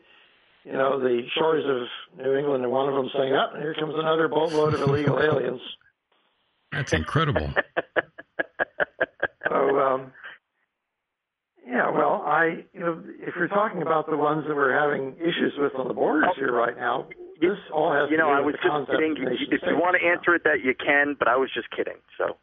you 0.66 0.74
know, 0.74 1.00
the 1.00 1.22
shores 1.38 1.64
of 1.66 1.88
New 2.26 2.36
England, 2.36 2.64
and 2.64 2.72
one 2.74 2.90
of 2.90 2.96
them 2.96 3.10
saying, 3.16 3.34
"Up, 3.34 3.56
here 3.56 3.74
comes 3.80 3.94
another 3.96 4.28
boatload 4.28 4.74
of 4.74 4.82
illegal 4.82 5.20
aliens." 5.22 5.62
That's 6.72 6.94
incredible. 6.94 7.52
So, 9.50 9.80
um, 9.80 10.12
yeah, 11.68 11.90
well, 11.90 12.24
I, 12.26 12.66
you 12.74 12.80
know, 12.80 13.04
if 13.20 13.36
you're 13.36 13.48
talking 13.48 13.82
about 13.82 14.10
the 14.10 14.18
ones 14.18 14.46
that 14.48 14.56
we're 14.56 14.78
having 14.78 15.16
issues 15.18 15.54
with 15.58 15.74
on 15.76 15.88
the 15.88 15.94
borders 15.94 16.30
here 16.36 16.54
right 16.54 16.78
now, 16.78 17.08
this 17.42 17.58
all 17.74 17.92
has 17.94 18.12
you 18.12 18.18
know, 18.18 18.28
to 18.28 18.36
do 18.36 18.38
I 18.38 18.42
with 18.42 18.46
was 18.46 18.56
the 18.56 18.68
just 18.68 18.72
concept 18.72 18.98
kidding. 19.00 19.16
If 19.52 19.62
you 19.66 19.78
want 19.78 19.98
to 20.00 20.08
answer 20.08 20.36
it, 20.36 20.44
that 20.44 20.64
you 20.64 20.74
can, 20.76 21.16
but 21.18 21.28
I 21.28 21.38
was 21.38 21.50
just 21.54 21.70
kidding. 21.72 21.98
So. 22.18 22.38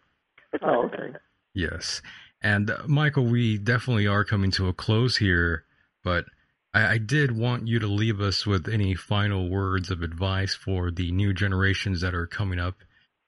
Oh, 0.63 0.87
okay. 0.87 1.19
Yes. 1.55 2.03
And 2.43 2.71
uh, 2.71 2.79
Michael, 2.87 3.27
we 3.27 3.59
definitely 3.59 4.07
are 4.07 4.25
coming 4.25 4.51
to 4.53 4.69
a 4.69 4.73
close 4.73 5.17
here, 5.19 5.65
but 6.03 6.25
I, 6.73 6.95
I 6.95 6.99
did 6.99 7.37
want 7.37 7.67
you 7.67 7.79
to 7.79 7.87
leave 7.87 8.21
us 8.21 8.47
with 8.47 8.69
any 8.69 8.95
final 8.95 9.49
words 9.49 9.91
of 9.91 10.03
advice 10.03 10.55
for 10.55 10.91
the 10.91 11.13
new 11.13 11.33
generations 11.33 12.01
that 12.01 12.15
are 12.15 12.27
coming 12.27 12.59
up 12.59 12.77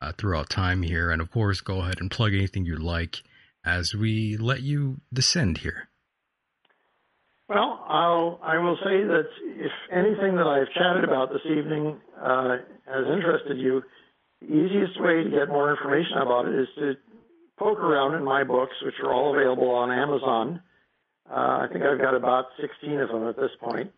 uh, 0.00 0.12
throughout 0.12 0.50
time 0.50 0.82
here. 0.82 1.10
And 1.10 1.20
of 1.20 1.30
course, 1.30 1.60
go 1.60 1.80
ahead 1.80 2.00
and 2.00 2.10
plug 2.10 2.34
anything 2.34 2.64
you 2.64 2.76
like 2.76 3.22
as 3.64 3.94
we 3.94 4.36
let 4.36 4.62
you 4.62 5.00
descend 5.12 5.58
here. 5.58 5.88
Well, 7.48 7.84
I'll 7.88 8.40
I 8.42 8.58
will 8.58 8.76
say 8.76 9.04
that 9.04 9.26
if 9.42 9.72
anything 9.90 10.36
that 10.36 10.46
I've 10.46 10.72
chatted 10.74 11.04
about 11.04 11.30
this 11.30 11.44
evening 11.46 11.98
uh, 12.20 12.58
has 12.86 13.06
interested 13.10 13.58
you, 13.58 13.82
the 14.40 14.46
easiest 14.46 15.00
way 15.00 15.24
to 15.24 15.30
get 15.30 15.48
more 15.48 15.70
information 15.70 16.18
about 16.18 16.46
it 16.46 16.54
is 16.54 16.68
to 16.78 16.94
poke 17.58 17.78
around 17.78 18.14
in 18.14 18.24
my 18.24 18.44
books, 18.44 18.74
which 18.84 18.94
are 19.02 19.12
all 19.12 19.34
available 19.34 19.70
on 19.70 19.90
Amazon. 19.90 20.60
Uh, 21.28 21.64
I 21.64 21.66
think 21.72 21.84
I've 21.84 22.00
got 22.00 22.14
about 22.14 22.46
16 22.60 23.00
of 23.00 23.08
them 23.08 23.28
at 23.28 23.36
this 23.36 23.50
point. 23.60 23.90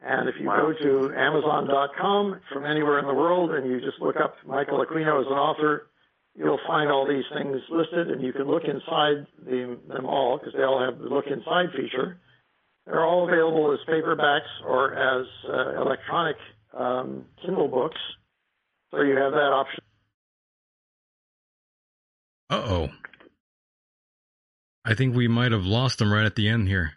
And 0.00 0.28
if 0.28 0.34
you 0.38 0.46
go 0.46 0.72
to 0.72 1.14
Amazon.com 1.16 2.40
from 2.52 2.66
anywhere 2.66 2.98
in 2.98 3.06
the 3.06 3.14
world 3.14 3.50
and 3.52 3.70
you 3.70 3.80
just 3.80 4.00
look 4.00 4.16
up 4.16 4.36
Michael 4.46 4.84
Aquino 4.84 5.20
as 5.20 5.26
an 5.26 5.38
author, 5.38 5.88
you'll 6.36 6.60
find 6.66 6.90
all 6.90 7.08
these 7.08 7.24
things 7.34 7.56
listed, 7.70 8.10
and 8.10 8.22
you 8.22 8.32
can 8.32 8.44
look 8.46 8.64
inside 8.64 9.26
the, 9.44 9.78
them 9.88 10.06
all 10.06 10.38
because 10.38 10.52
they 10.54 10.62
all 10.62 10.84
have 10.84 10.98
the 10.98 11.08
look 11.08 11.26
inside 11.26 11.66
feature. 11.74 12.18
They're 12.84 13.04
all 13.04 13.26
available 13.26 13.72
as 13.72 13.80
paperbacks 13.88 14.64
or 14.64 14.94
as 14.94 15.26
uh, 15.48 15.80
electronic 15.80 16.36
um, 16.76 17.24
Kindle 17.44 17.68
books. 17.68 17.98
So 18.90 19.00
you 19.00 19.16
have 19.16 19.32
that 19.32 19.52
option. 19.52 19.82
Uh 22.48 22.62
oh. 22.64 22.88
I 24.84 24.94
think 24.94 25.16
we 25.16 25.26
might 25.26 25.50
have 25.50 25.64
lost 25.64 25.98
them 25.98 26.12
right 26.12 26.24
at 26.24 26.36
the 26.36 26.48
end 26.48 26.68
here. 26.68 26.92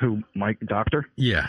Who, 0.00 0.22
Mike, 0.34 0.58
doctor? 0.66 1.06
Yeah. 1.16 1.48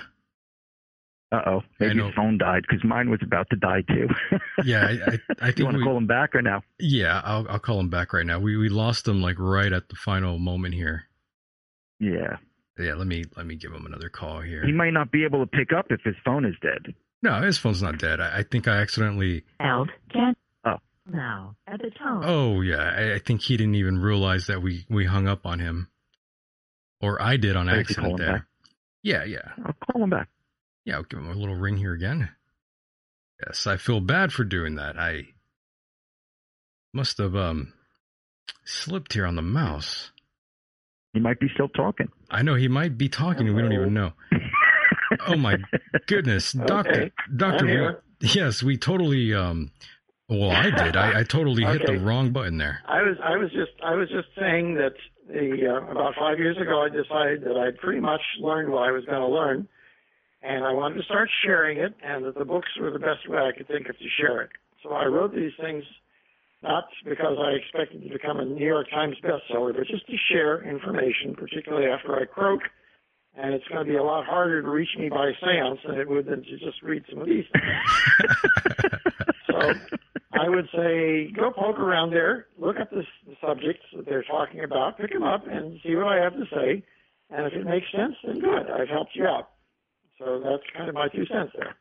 Uh 1.31 1.41
oh. 1.45 1.61
Maybe 1.79 2.01
his 2.03 2.13
phone 2.13 2.37
died 2.37 2.63
because 2.67 2.83
mine 2.83 3.09
was 3.09 3.21
about 3.23 3.49
to 3.51 3.55
die 3.55 3.83
too. 3.87 4.07
Yeah, 4.65 4.85
I, 4.85 4.91
I, 4.91 5.47
I 5.47 5.53
you 5.55 5.63
want 5.65 5.77
to 5.77 5.83
call 5.83 5.97
him 5.97 6.05
back 6.05 6.35
or 6.35 6.41
now? 6.41 6.61
Yeah, 6.77 7.19
I'll 7.23 7.47
I'll 7.49 7.57
call 7.59 7.79
him 7.79 7.89
back 7.89 8.11
right 8.13 8.25
now. 8.25 8.39
We 8.39 8.57
we 8.57 8.67
lost 8.69 9.07
him 9.07 9.21
like 9.21 9.39
right 9.39 9.71
at 9.71 9.87
the 9.89 9.95
final 9.95 10.37
moment 10.37 10.75
here. 10.75 11.05
Yeah. 11.99 12.37
Yeah, 12.77 12.95
let 12.95 13.07
me 13.07 13.23
let 13.37 13.45
me 13.45 13.55
give 13.55 13.71
him 13.71 13.85
another 13.85 14.09
call 14.09 14.41
here. 14.41 14.63
He 14.65 14.71
might 14.73 14.91
not 14.91 15.11
be 15.11 15.23
able 15.23 15.39
to 15.39 15.47
pick 15.47 15.71
up 15.71 15.87
if 15.89 16.01
his 16.03 16.15
phone 16.25 16.45
is 16.45 16.55
dead. 16.61 16.93
No, 17.23 17.41
his 17.41 17.57
phone's 17.57 17.81
not 17.81 17.97
dead. 17.97 18.19
I, 18.19 18.39
I 18.39 18.43
think 18.43 18.67
I 18.67 18.77
accidentally. 18.81 19.43
Out. 19.59 19.89
Can 20.11 20.35
Oh. 20.65 20.77
now 21.11 21.55
at 21.67 21.79
the 21.81 21.89
tone. 21.91 22.23
Oh 22.25 22.61
yeah, 22.61 22.77
I, 22.83 23.13
I 23.15 23.19
think 23.19 23.41
he 23.41 23.55
didn't 23.57 23.75
even 23.75 23.99
realize 23.99 24.47
that 24.47 24.61
we 24.61 24.85
we 24.89 25.05
hung 25.05 25.27
up 25.27 25.45
on 25.45 25.59
him, 25.59 25.87
or 27.01 27.21
I 27.21 27.37
did 27.37 27.55
on 27.55 27.67
call 27.67 27.79
accident 27.79 28.17
there. 28.17 28.33
back. 28.33 28.45
Yeah, 29.03 29.23
yeah, 29.23 29.51
I'll 29.65 29.75
call 29.91 30.03
him 30.03 30.09
back. 30.11 30.29
yeah. 30.85 30.95
I'll 30.95 31.03
give 31.03 31.19
him 31.19 31.29
a 31.29 31.33
little 31.33 31.55
ring 31.55 31.77
here 31.77 31.93
again. 31.93 32.29
Yes, 33.45 33.65
I 33.65 33.77
feel 33.77 33.99
bad 33.99 34.31
for 34.31 34.43
doing 34.43 34.75
that. 34.75 34.97
I 34.99 35.27
must 36.93 37.17
have 37.17 37.35
um 37.35 37.73
slipped 38.65 39.13
here 39.13 39.25
on 39.25 39.35
the 39.35 39.41
mouse. 39.41 40.11
He 41.13 41.19
might 41.19 41.39
be 41.39 41.47
still 41.53 41.69
talking. 41.69 42.07
I 42.29 42.41
know 42.41 42.55
he 42.55 42.67
might 42.67 42.97
be 42.97 43.09
talking 43.09 43.47
and 43.47 43.55
we 43.55 43.61
don't 43.61 43.73
even 43.73 43.93
know. 43.93 44.13
oh 45.27 45.35
my 45.35 45.57
goodness, 46.07 46.53
Doctor, 46.53 46.91
Okay, 47.01 47.11
Doctor, 47.35 48.03
yes, 48.21 48.63
we 48.63 48.77
totally. 48.77 49.33
Um, 49.33 49.71
well, 50.29 50.51
I 50.51 50.69
did. 50.69 50.95
I, 50.95 51.19
I 51.19 51.23
totally 51.23 51.65
hit 51.65 51.85
the 51.85 51.99
wrong 51.99 52.31
button 52.31 52.57
there. 52.57 52.79
I 52.87 53.01
was 53.01 53.17
I 53.23 53.35
was 53.35 53.51
just 53.51 53.71
I 53.83 53.95
was 53.95 54.07
just 54.09 54.29
saying 54.39 54.75
that 54.75 54.93
the 55.31 55.67
uh, 55.67 55.91
about 55.91 56.13
five 56.19 56.39
years 56.39 56.57
ago 56.57 56.81
I 56.81 56.89
decided 56.89 57.43
that 57.43 57.57
I'd 57.57 57.77
pretty 57.77 57.99
much 57.99 58.21
learned 58.39 58.71
what 58.71 58.87
I 58.87 58.91
was 58.91 59.05
going 59.05 59.21
to 59.21 59.27
learn, 59.27 59.67
and 60.41 60.63
I 60.65 60.73
wanted 60.73 60.95
to 60.95 61.03
start 61.03 61.29
sharing 61.43 61.77
it, 61.77 61.93
and 62.03 62.25
that 62.25 62.37
the 62.37 62.45
books 62.45 62.69
were 62.79 62.91
the 62.91 62.99
best 62.99 63.27
way 63.27 63.37
I 63.37 63.51
could 63.55 63.67
think 63.67 63.89
of 63.89 63.97
to 63.97 64.09
share 64.19 64.41
it. 64.41 64.51
So 64.83 64.91
I 64.91 65.05
wrote 65.05 65.33
these 65.33 65.53
things 65.59 65.83
not 66.63 66.85
because 67.03 67.37
I 67.39 67.51
expected 67.51 68.03
to 68.03 68.09
become 68.09 68.39
a 68.39 68.45
New 68.45 68.65
York 68.65 68.89
Times 68.89 69.17
bestseller, 69.23 69.75
but 69.75 69.87
just 69.87 70.05
to 70.07 70.15
share 70.31 70.63
information, 70.63 71.35
particularly 71.35 71.87
after 71.87 72.15
I 72.15 72.25
croak. 72.25 72.61
And 73.35 73.53
it's 73.53 73.67
going 73.67 73.85
to 73.85 73.89
be 73.89 73.97
a 73.97 74.03
lot 74.03 74.25
harder 74.25 74.61
to 74.61 74.69
reach 74.69 74.89
me 74.99 75.09
by 75.09 75.31
seance 75.41 75.79
than 75.87 75.97
it 75.97 76.07
would 76.09 76.25
than 76.25 76.43
to 76.43 76.59
just 76.59 76.83
read 76.83 77.03
some 77.09 77.21
of 77.21 77.27
these 77.27 77.45
things. 77.53 78.91
so 79.51 79.73
I 80.33 80.49
would 80.49 80.67
say 80.75 81.31
go 81.31 81.51
poke 81.51 81.79
around 81.79 82.11
there, 82.11 82.47
look 82.57 82.77
at 82.77 82.89
the, 82.89 83.03
the 83.27 83.35
subjects 83.45 83.83
that 83.95 84.05
they're 84.05 84.23
talking 84.23 84.63
about, 84.63 84.97
pick 84.97 85.11
them 85.11 85.23
up, 85.23 85.45
and 85.47 85.79
see 85.83 85.95
what 85.95 86.07
I 86.07 86.23
have 86.23 86.33
to 86.33 86.45
say. 86.53 86.83
And 87.29 87.45
if 87.47 87.53
it 87.53 87.65
makes 87.65 87.87
sense, 87.91 88.15
then 88.25 88.39
good. 88.39 88.69
I've 88.69 88.89
helped 88.89 89.15
you 89.15 89.25
out. 89.25 89.49
So 90.19 90.41
that's 90.43 90.63
kind 90.75 90.89
of 90.89 90.95
my 90.95 91.07
two 91.07 91.25
cents 91.25 91.51
there. 91.57 91.75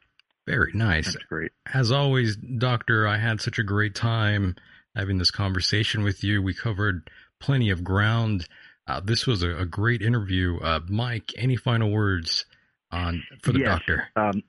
Very 0.47 0.73
nice. 0.75 1.07
That's 1.07 1.25
great. 1.25 1.53
As 1.73 1.93
always, 1.93 2.37
Doctor, 2.37 3.07
I 3.07 3.19
had 3.19 3.41
such 3.41 3.59
a 3.59 3.63
great 3.63 3.95
time 3.95 4.57
having 4.97 5.19
this 5.19 5.31
conversation 5.31 6.03
with 6.03 6.25
you. 6.25 6.43
We 6.43 6.55
covered 6.55 7.11
plenty 7.41 7.71
of 7.71 7.85
ground. 7.85 8.47
Uh, 8.87 9.01
this 9.01 9.27
was 9.27 9.43
a, 9.43 9.51
a 9.59 9.67
great 9.67 10.03
interview. 10.03 10.59
Uh, 10.61 10.81
Mike, 10.89 11.33
any 11.37 11.57
final 11.57 11.91
words 11.91 12.47
on 12.91 13.23
for 13.43 13.53
the 13.53 13.61
Yes. 13.61 13.69
doctor? 13.69 14.09
Um, 14.17 14.43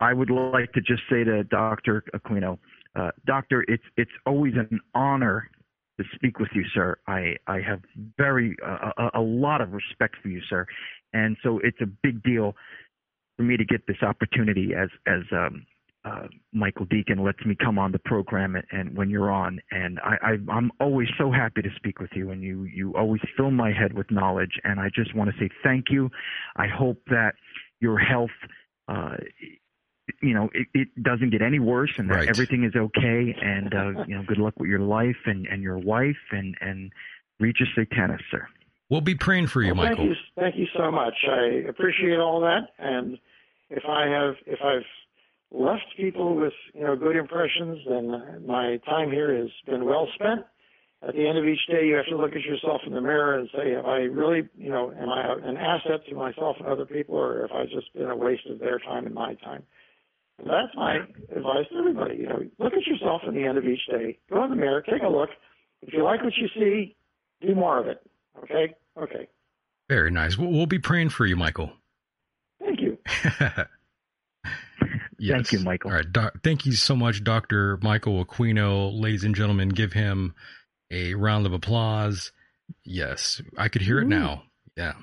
I 0.00 0.12
would 0.12 0.30
like 0.30 0.72
to 0.72 0.80
just 0.80 1.02
say 1.10 1.24
to 1.24 1.44
Dr. 1.44 2.04
Aquino, 2.14 2.58
uh, 2.94 3.10
Doctor, 3.26 3.64
it's 3.68 3.82
it's 3.96 4.10
always 4.26 4.54
an 4.54 4.80
honor 4.94 5.50
to 5.98 6.04
speak 6.14 6.38
with 6.38 6.50
you, 6.54 6.64
sir. 6.74 6.98
I 7.06 7.36
I 7.46 7.60
have 7.60 7.80
very 8.16 8.56
uh, 8.64 8.90
a, 8.98 9.20
a 9.20 9.20
lot 9.20 9.60
of 9.60 9.72
respect 9.72 10.16
for 10.22 10.28
you, 10.28 10.40
sir, 10.48 10.66
and 11.12 11.36
so 11.42 11.60
it's 11.62 11.80
a 11.80 11.86
big 11.86 12.22
deal 12.22 12.54
for 13.36 13.42
me 13.42 13.56
to 13.56 13.64
get 13.64 13.86
this 13.86 14.02
opportunity 14.02 14.72
as 14.74 14.88
as 15.06 15.22
um, 15.32 15.66
uh, 16.04 16.28
Michael 16.52 16.86
Deacon 16.86 17.24
lets 17.24 17.44
me 17.44 17.56
come 17.58 17.78
on 17.78 17.92
the 17.92 17.98
program 17.98 18.54
and, 18.54 18.64
and 18.70 18.96
when 18.96 19.10
you're 19.10 19.30
on, 19.30 19.60
and 19.70 19.98
I, 20.00 20.16
I 20.22 20.52
I'm 20.52 20.70
always 20.80 21.08
so 21.18 21.32
happy 21.32 21.62
to 21.62 21.70
speak 21.76 21.98
with 22.00 22.10
you, 22.14 22.30
and 22.30 22.42
you 22.42 22.64
you 22.64 22.94
always 22.96 23.20
fill 23.36 23.50
my 23.50 23.72
head 23.72 23.92
with 23.92 24.10
knowledge, 24.10 24.52
and 24.64 24.78
I 24.78 24.88
just 24.94 25.14
want 25.14 25.30
to 25.30 25.36
say 25.38 25.50
thank 25.62 25.86
you. 25.90 26.10
I 26.56 26.66
hope 26.66 27.02
that 27.08 27.34
your 27.80 27.98
health. 27.98 28.30
Uh, 28.88 29.16
you 30.22 30.34
know, 30.34 30.48
it, 30.54 30.66
it 30.74 31.02
doesn't 31.02 31.30
get 31.30 31.42
any 31.42 31.58
worse, 31.58 31.92
and 31.98 32.08
that 32.10 32.14
Right. 32.14 32.28
everything 32.28 32.64
is 32.64 32.74
okay. 32.74 33.34
And 33.40 33.74
uh, 33.74 34.04
you 34.06 34.14
know, 34.14 34.22
good 34.26 34.38
luck 34.38 34.54
with 34.58 34.68
your 34.68 34.80
life 34.80 35.16
and, 35.26 35.46
and 35.46 35.62
your 35.62 35.78
wife, 35.78 36.16
and 36.30 36.56
and 36.60 36.92
reach 37.40 37.58
Rege 37.60 37.88
Satanas, 37.90 38.20
sir. 38.30 38.46
We'll 38.88 39.00
be 39.00 39.16
praying 39.16 39.48
for 39.48 39.62
you, 39.62 39.74
Well, 39.74 39.84
Michael. 39.84 39.96
Thank 39.96 40.08
you, 40.08 40.16
thank 40.36 40.56
you 40.56 40.66
so 40.76 40.90
much. 40.90 41.14
I 41.28 41.68
appreciate 41.68 42.18
all 42.18 42.40
that, 42.40 42.68
and 42.78 43.18
if 43.68 43.82
I 43.88 44.06
have, 44.06 44.34
if 44.46 44.60
I've 44.62 44.86
left 45.50 45.84
people 45.96 46.36
with 46.36 46.52
you 46.74 46.84
know 46.84 46.96
good 46.96 47.16
impressions, 47.16 47.80
then 47.88 48.44
my 48.46 48.78
time 48.86 49.10
here 49.10 49.36
has 49.36 49.50
been 49.66 49.84
well 49.84 50.08
spent. 50.14 50.42
At 51.06 51.14
the 51.14 51.28
end 51.28 51.36
of 51.36 51.44
each 51.44 51.66
day, 51.68 51.86
you 51.86 51.94
have 51.94 52.06
to 52.06 52.16
look 52.16 52.32
at 52.34 52.42
yourself 52.42 52.80
in 52.86 52.94
the 52.94 53.02
mirror 53.02 53.38
and 53.38 53.48
say, 53.54 53.74
am 53.74 53.84
I 53.84 53.98
really, 53.98 54.48
you 54.56 54.70
know, 54.70 54.90
am 54.92 55.10
I 55.10 55.34
an 55.46 55.56
asset 55.56 56.00
to 56.08 56.14
myself 56.14 56.56
and 56.58 56.66
other 56.66 56.86
people, 56.86 57.16
or 57.16 57.42
have 57.42 57.52
I 57.52 57.64
just 57.66 57.92
been 57.92 58.08
a 58.10 58.16
waste 58.16 58.46
of 58.48 58.58
their 58.60 58.78
time 58.78 59.04
and 59.06 59.14
my 59.14 59.34
time?" 59.34 59.62
And 60.38 60.48
that's 60.48 60.74
my 60.74 60.96
advice 61.34 61.66
to 61.72 61.78
everybody. 61.78 62.16
You 62.16 62.28
know, 62.28 62.42
look 62.58 62.74
at 62.74 62.86
yourself 62.86 63.22
in 63.26 63.34
the 63.34 63.44
end 63.44 63.58
of 63.58 63.64
each 63.64 63.86
day. 63.90 64.18
Go 64.30 64.44
in 64.44 64.50
the 64.50 64.56
mirror, 64.56 64.82
take 64.82 65.02
a 65.02 65.08
look. 65.08 65.30
If 65.82 65.92
you 65.92 66.04
like 66.04 66.22
what 66.22 66.34
you 66.36 66.48
see, 66.54 66.96
do 67.40 67.54
more 67.54 67.78
of 67.78 67.86
it. 67.86 68.00
Okay? 68.42 68.74
Okay. 68.98 69.28
Very 69.88 70.10
nice. 70.10 70.36
We'll, 70.36 70.50
we'll 70.50 70.66
be 70.66 70.78
praying 70.78 71.10
for 71.10 71.26
you, 71.26 71.36
Michael. 71.36 71.72
Thank 72.60 72.80
you. 72.80 72.98
yes. 75.18 75.34
Thank 75.34 75.52
you, 75.52 75.60
Michael. 75.60 75.90
All 75.90 75.96
right. 75.96 76.12
Doc, 76.12 76.34
thank 76.42 76.66
you 76.66 76.72
so 76.72 76.96
much, 76.96 77.24
Dr. 77.24 77.78
Michael 77.82 78.24
Aquino. 78.24 78.90
Ladies 78.98 79.24
and 79.24 79.34
gentlemen, 79.34 79.68
give 79.70 79.92
him 79.92 80.34
a 80.90 81.14
round 81.14 81.46
of 81.46 81.52
applause. 81.52 82.32
Yes, 82.84 83.40
I 83.56 83.68
could 83.68 83.82
hear 83.82 84.00
it 84.00 84.08
now. 84.08 84.42
Yeah. 84.76 84.94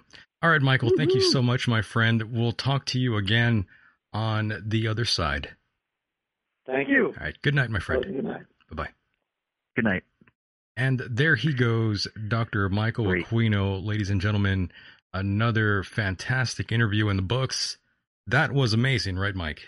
All 0.42 0.50
right, 0.50 0.62
Michael, 0.62 0.92
thank 0.98 1.14
you 1.14 1.22
so 1.22 1.42
much, 1.42 1.68
my 1.68 1.82
friend. 1.82 2.22
We'll 2.34 2.52
talk 2.52 2.86
to 2.88 3.00
you 3.00 3.16
again 3.16 3.66
on 4.14 4.64
the 4.66 4.88
other 4.88 5.06
side. 5.06 5.56
Thank 6.66 6.90
you. 6.90 7.08
All 7.08 7.14
right. 7.26 7.36
Good 7.42 7.56
night, 7.56 7.70
my 7.70 7.80
friend. 7.80 8.04
Good 8.04 8.24
night. 8.24 8.44
Bye 8.70 8.84
bye. 8.84 8.90
Good 9.76 9.86
night. 9.86 10.04
And 10.76 11.04
there 11.10 11.36
he 11.36 11.54
goes, 11.54 12.08
Dr. 12.28 12.70
Michael 12.70 13.06
Aquino. 13.06 13.84
Ladies 13.84 14.10
and 14.10 14.22
gentlemen, 14.22 14.72
another 15.14 15.84
fantastic 15.84 16.72
interview 16.72 17.10
in 17.10 17.16
the 17.16 17.22
books. 17.22 17.78
That 18.26 18.54
was 18.54 18.74
amazing, 18.74 19.18
right, 19.18 19.36
Mike? 19.36 19.62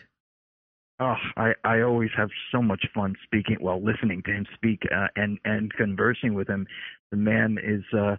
Oh, 0.99 1.15
I, 1.35 1.51
I 1.65 1.81
always 1.81 2.11
have 2.15 2.29
so 2.51 2.61
much 2.61 2.85
fun 2.93 3.15
speaking, 3.25 3.57
well, 3.59 3.83
listening 3.83 4.23
to 4.23 4.31
him 4.31 4.45
speak 4.55 4.83
uh, 4.95 5.07
and 5.17 5.37
and 5.43 5.73
conversing 5.73 6.33
with 6.33 6.47
him. 6.47 6.65
The 7.11 7.17
man 7.17 7.57
is 7.61 7.83
uh, 7.93 8.15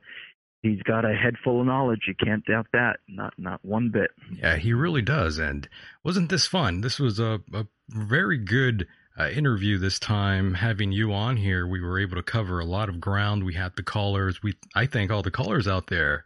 he's 0.62 0.82
got 0.82 1.04
a 1.04 1.14
head 1.14 1.34
full 1.42 1.60
of 1.60 1.66
knowledge. 1.66 2.02
You 2.06 2.14
can't 2.14 2.44
doubt 2.44 2.66
that. 2.72 2.98
Not 3.08 3.34
not 3.38 3.64
one 3.64 3.90
bit. 3.90 4.10
Yeah, 4.32 4.56
he 4.56 4.72
really 4.72 5.02
does. 5.02 5.38
And 5.38 5.68
wasn't 6.04 6.30
this 6.30 6.46
fun? 6.46 6.80
This 6.80 6.98
was 6.98 7.18
a, 7.18 7.40
a 7.52 7.66
very 7.88 8.38
good 8.38 8.86
uh, 9.18 9.28
interview 9.28 9.78
this 9.78 9.98
time. 9.98 10.54
Having 10.54 10.92
you 10.92 11.12
on 11.12 11.36
here, 11.36 11.66
we 11.66 11.80
were 11.80 11.98
able 11.98 12.16
to 12.16 12.22
cover 12.22 12.60
a 12.60 12.64
lot 12.64 12.88
of 12.88 13.00
ground. 13.00 13.44
We 13.44 13.54
had 13.54 13.76
the 13.76 13.82
callers. 13.82 14.42
We 14.42 14.54
I 14.74 14.86
thank 14.86 15.10
all 15.10 15.22
the 15.22 15.30
callers 15.30 15.68
out 15.68 15.88
there 15.88 16.24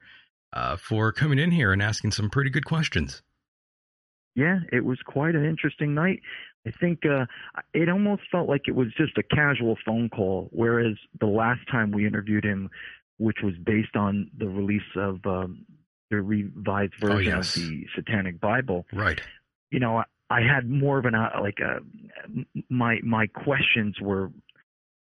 uh, 0.52 0.76
for 0.76 1.12
coming 1.12 1.38
in 1.38 1.50
here 1.50 1.72
and 1.72 1.82
asking 1.82 2.12
some 2.12 2.30
pretty 2.30 2.50
good 2.50 2.64
questions. 2.64 3.22
Yeah, 4.36 4.60
it 4.72 4.84
was 4.84 4.98
quite 5.04 5.34
an 5.34 5.44
interesting 5.44 5.94
night. 5.94 6.20
I 6.66 6.70
think 6.78 7.00
uh, 7.06 7.24
it 7.72 7.88
almost 7.88 8.22
felt 8.30 8.48
like 8.48 8.62
it 8.68 8.74
was 8.74 8.88
just 8.96 9.16
a 9.18 9.22
casual 9.22 9.76
phone 9.84 10.08
call, 10.08 10.48
whereas 10.52 10.94
the 11.18 11.26
last 11.26 11.60
time 11.70 11.90
we 11.90 12.06
interviewed 12.06 12.44
him, 12.44 12.70
which 13.20 13.36
was 13.44 13.54
based 13.64 13.94
on 13.96 14.30
the 14.38 14.48
release 14.48 14.90
of 14.96 15.24
um, 15.26 15.64
the 16.10 16.20
revised 16.22 16.94
Oh, 17.02 17.08
version 17.08 17.32
yes. 17.36 17.54
of 17.56 17.62
the 17.62 17.86
Satanic 17.94 18.40
Bible, 18.40 18.86
Right. 18.92 19.20
you 19.70 19.78
know, 19.78 20.02
I, 20.30 20.40
had 20.40 20.68
more 20.68 20.98
of 20.98 21.04
an 21.04 21.14
uh, 21.14 21.30
like 21.40 21.58
a 21.60 21.80
my 22.70 22.98
my 23.04 23.26
questions 23.26 24.00
were 24.00 24.30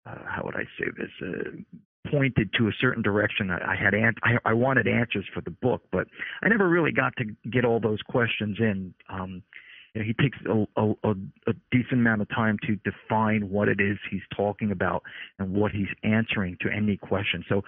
uh, 0.05 0.15
how 0.25 0.41
would 0.43 0.55
I 0.55 0.65
say 0.77 0.85
this 0.97 1.09
uh, 1.21 2.09
pointed 2.09 2.49
to 2.57 2.67
a 2.67 2.71
certain 2.79 3.03
direction. 3.03 3.49
I, 3.51 3.73
I 3.73 3.75
had 3.75 3.93
an, 3.93 4.15
I, 4.23 4.37
I 4.43 4.53
wanted 4.53 4.87
answers 4.87 5.25
for 5.33 5.41
the 5.41 5.51
book, 5.51 5.83
but 5.91 6.07
I 6.43 6.49
never 6.49 6.67
really 6.67 6.91
got 6.91 7.13
to 7.17 7.25
get 7.49 7.63
all 7.65 7.79
those 7.79 8.01
questions 8.01 8.57
in. 8.59 8.93
Um, 9.09 9.43
you 9.93 10.01
know, 10.01 10.07
he 10.07 10.13
takes 10.13 10.37
a, 10.47 10.81
a, 10.81 10.93
a, 11.03 11.11
a 11.47 11.53
decent 11.71 11.93
amount 12.01 12.21
of 12.21 12.29
time 12.29 12.57
to 12.65 12.75
define 12.77 13.49
what 13.49 13.67
it 13.67 13.79
is 13.79 13.97
he's 14.09 14.21
talking 14.35 14.71
about 14.71 15.03
and 15.37 15.53
what 15.53 15.71
he's 15.71 15.89
answering 16.03 16.57
to 16.61 16.69
any 16.75 16.97
question. 16.97 17.43
So 17.47 17.61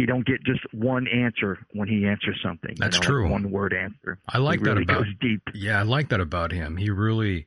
you 0.00 0.06
don't 0.06 0.26
get 0.26 0.42
just 0.44 0.60
one 0.72 1.06
answer 1.08 1.58
when 1.72 1.88
he 1.88 2.06
answers 2.06 2.38
something. 2.42 2.70
you 2.70 2.76
That's 2.78 2.96
know, 2.96 3.00
like 3.00 3.08
true. 3.08 3.30
one 3.30 3.50
word 3.50 3.72
answer. 3.74 4.18
I 4.28 4.38
like 4.38 4.60
He 4.60 4.64
really 4.64 4.84
that 4.84 4.92
about 4.92 5.04
goes 5.04 5.14
deep. 5.20 5.42
Yeah, 5.54 5.78
I 5.78 5.82
like 5.82 6.08
that 6.08 6.20
about 6.20 6.52
him. 6.52 6.76
He 6.76 6.90
really 6.90 7.46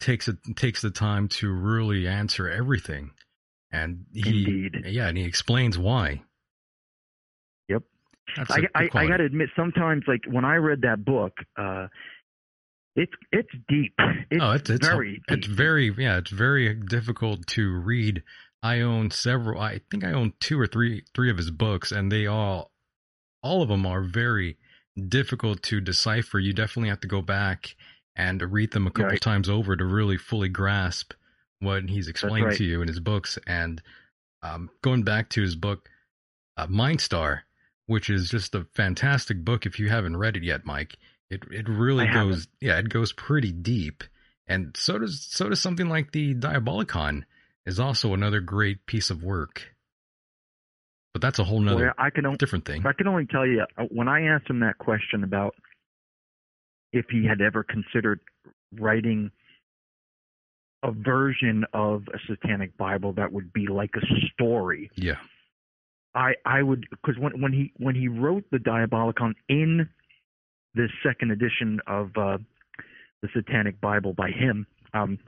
takes 0.00 0.28
it 0.28 0.36
takes 0.56 0.80
the 0.82 0.90
time 0.90 1.28
to 1.28 1.50
really 1.50 2.06
answer 2.06 2.48
everything, 2.48 3.10
and 3.72 4.04
he 4.14 4.44
Indeed. 4.44 4.84
yeah, 4.86 5.08
and 5.08 5.18
he 5.18 5.24
explains 5.24 5.76
why. 5.76 6.22
Yep. 7.68 7.82
That's 8.36 8.50
I, 8.50 8.60
I, 8.74 8.88
I 8.94 9.06
got 9.08 9.16
to 9.18 9.24
admit, 9.24 9.50
sometimes 9.56 10.04
like 10.06 10.20
when 10.30 10.44
I 10.44 10.56
read 10.56 10.82
that 10.82 11.04
book, 11.04 11.32
uh, 11.56 11.88
it's 12.94 13.12
it's 13.32 13.48
deep. 13.68 13.94
It's, 14.30 14.42
oh, 14.42 14.52
it's, 14.52 14.70
it's 14.70 14.86
very 14.86 15.22
it's 15.28 15.46
very 15.46 15.94
yeah, 15.96 16.18
it's 16.18 16.30
very 16.30 16.74
difficult 16.74 17.46
to 17.48 17.72
read. 17.78 18.22
I 18.62 18.80
own 18.80 19.10
several. 19.10 19.60
I 19.60 19.80
think 19.90 20.04
I 20.04 20.12
own 20.12 20.32
two 20.40 20.58
or 20.60 20.66
three 20.66 21.04
three 21.14 21.30
of 21.30 21.36
his 21.36 21.50
books, 21.50 21.92
and 21.92 22.10
they 22.10 22.26
all 22.26 22.72
all 23.42 23.62
of 23.62 23.68
them 23.68 23.86
are 23.86 24.02
very 24.02 24.56
difficult 25.08 25.62
to 25.64 25.80
decipher. 25.80 26.38
You 26.38 26.52
definitely 26.52 26.88
have 26.88 27.00
to 27.00 27.08
go 27.08 27.22
back 27.22 27.76
and 28.16 28.42
read 28.52 28.72
them 28.72 28.86
a 28.86 28.90
couple 28.90 29.10
Right. 29.10 29.20
times 29.20 29.48
over 29.48 29.76
to 29.76 29.84
really 29.84 30.16
fully 30.16 30.48
grasp 30.48 31.12
what 31.60 31.88
he's 31.88 32.08
explained 32.08 32.46
right. 32.46 32.56
to 32.56 32.64
you 32.64 32.82
in 32.82 32.88
his 32.88 32.98
books. 33.00 33.38
And 33.46 33.80
um, 34.42 34.70
going 34.82 35.04
back 35.04 35.30
to 35.30 35.42
his 35.42 35.54
book, 35.54 35.88
uh, 36.56 36.66
Mindstar, 36.66 37.40
which 37.86 38.10
is 38.10 38.28
just 38.28 38.54
a 38.56 38.66
fantastic 38.74 39.44
book. 39.44 39.66
If 39.66 39.78
you 39.78 39.88
haven't 39.88 40.16
read 40.16 40.36
it 40.36 40.42
yet, 40.42 40.66
Mike, 40.66 40.96
it 41.30 41.42
it 41.50 41.68
really 41.68 42.08
I 42.08 42.12
goes 42.14 42.48
yeah, 42.60 42.78
it 42.78 42.88
goes 42.88 43.12
pretty 43.12 43.52
deep. 43.52 44.02
And 44.48 44.76
so 44.76 44.98
does 44.98 45.20
so 45.30 45.48
does 45.48 45.60
something 45.60 45.88
like 45.88 46.10
the 46.10 46.34
Diabolicon 46.34 47.22
is 47.68 47.78
also 47.78 48.14
another 48.14 48.40
great 48.40 48.86
piece 48.86 49.10
of 49.10 49.22
work. 49.22 49.74
But 51.12 51.20
that's 51.20 51.38
a 51.38 51.44
whole 51.44 51.60
nother 51.60 51.84
Well, 51.84 51.94
I 51.98 52.08
can 52.08 52.24
only, 52.24 52.38
different 52.38 52.64
thing. 52.64 52.84
I 52.86 52.94
can 52.94 53.06
only 53.06 53.26
tell 53.26 53.46
you 53.46 53.64
uh, 53.76 53.84
when 53.90 54.08
I 54.08 54.22
asked 54.22 54.48
him 54.48 54.60
that 54.60 54.78
question 54.78 55.22
about 55.22 55.54
if 56.94 57.04
he 57.10 57.26
had 57.26 57.42
ever 57.42 57.62
considered 57.62 58.20
writing 58.72 59.30
a 60.82 60.92
version 60.92 61.64
of 61.74 62.04
a 62.14 62.18
satanic 62.26 62.74
Bible 62.78 63.12
that 63.14 63.32
would 63.32 63.52
be 63.52 63.66
like 63.66 63.90
a 63.96 64.06
story. 64.32 64.90
Yeah. 64.94 65.16
I 66.14 66.34
I 66.46 66.62
would 66.62 66.86
because 66.90 67.20
when 67.20 67.40
when 67.42 67.52
he 67.52 67.72
when 67.76 67.94
he 67.94 68.08
wrote 68.08 68.44
the 68.50 68.58
Diabolicon 68.58 69.34
in 69.48 69.90
the 70.74 70.88
second 71.02 71.32
edition 71.32 71.80
of 71.86 72.10
uh, 72.16 72.38
the 73.20 73.28
Satanic 73.34 73.78
Bible 73.80 74.14
by 74.14 74.30
him, 74.30 74.66
um, 74.94 75.18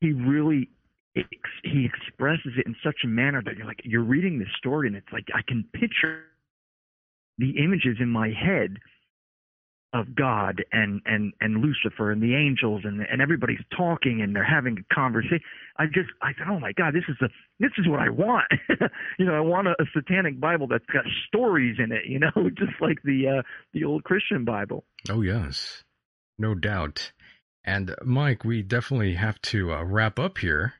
he 0.00 0.12
really 0.12 0.70
ex- 1.16 1.60
he 1.64 1.86
expresses 1.86 2.52
it 2.58 2.66
in 2.66 2.76
such 2.84 2.96
a 3.04 3.06
manner 3.08 3.42
that 3.44 3.56
you're 3.56 3.66
like 3.66 3.80
you're 3.84 4.04
reading 4.04 4.38
this 4.38 4.48
story 4.58 4.88
and 4.88 4.96
it's 4.96 5.12
like 5.12 5.26
I 5.34 5.40
can 5.46 5.64
picture 5.72 6.24
the 7.38 7.58
images 7.58 7.96
in 8.00 8.08
my 8.08 8.28
head 8.28 8.78
of 9.92 10.14
God 10.14 10.64
and 10.72 11.00
and 11.06 11.32
and 11.40 11.62
Lucifer 11.62 12.10
and 12.10 12.22
the 12.22 12.34
angels 12.34 12.82
and 12.84 13.00
and 13.10 13.22
everybody's 13.22 13.64
talking 13.76 14.20
and 14.20 14.34
they're 14.34 14.44
having 14.44 14.76
a 14.78 14.94
conversation. 14.94 15.40
I 15.78 15.86
just 15.86 16.10
I 16.22 16.32
said, 16.36 16.48
oh 16.50 16.58
my 16.58 16.72
God, 16.72 16.94
this 16.94 17.04
is 17.08 17.16
a 17.22 17.28
this 17.60 17.70
is 17.78 17.88
what 17.88 18.00
I 18.00 18.10
want. 18.10 18.46
you 19.18 19.24
know, 19.24 19.34
I 19.34 19.40
want 19.40 19.68
a, 19.68 19.72
a 19.80 19.86
satanic 19.94 20.40
Bible 20.40 20.66
that's 20.66 20.84
got 20.86 21.04
stories 21.28 21.76
in 21.78 21.92
it. 21.92 22.06
You 22.06 22.18
know, 22.18 22.32
just 22.58 22.80
like 22.80 23.02
the 23.04 23.38
uh, 23.38 23.42
the 23.72 23.84
old 23.84 24.04
Christian 24.04 24.44
Bible. 24.44 24.84
Oh 25.08 25.22
yes, 25.22 25.84
no 26.38 26.54
doubt. 26.54 27.12
And 27.64 27.94
Mike, 28.04 28.44
we 28.44 28.62
definitely 28.62 29.14
have 29.14 29.40
to 29.42 29.72
uh, 29.72 29.82
wrap 29.82 30.18
up 30.18 30.38
here. 30.38 30.74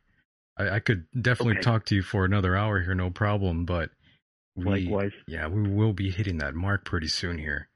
I, 0.59 0.70
I 0.76 0.81
could 0.81 1.07
definitely 1.20 1.55
Okay. 1.55 1.62
talk 1.62 1.85
to 1.86 1.94
you 1.94 2.02
for 2.02 2.25
another 2.25 2.57
hour 2.57 2.81
here, 2.83 2.94
no 2.94 3.10
problem. 3.10 3.65
But 3.65 3.91
we, 4.57 4.65
Likewise. 4.86 5.12
yeah, 5.26 5.49
we 5.49 5.68
will 5.68 5.93
be 5.93 6.10
hitting 6.10 6.39
that 6.39 6.55
mark 6.55 6.85
pretty 6.85 7.09
soon 7.09 7.39
here. 7.39 7.68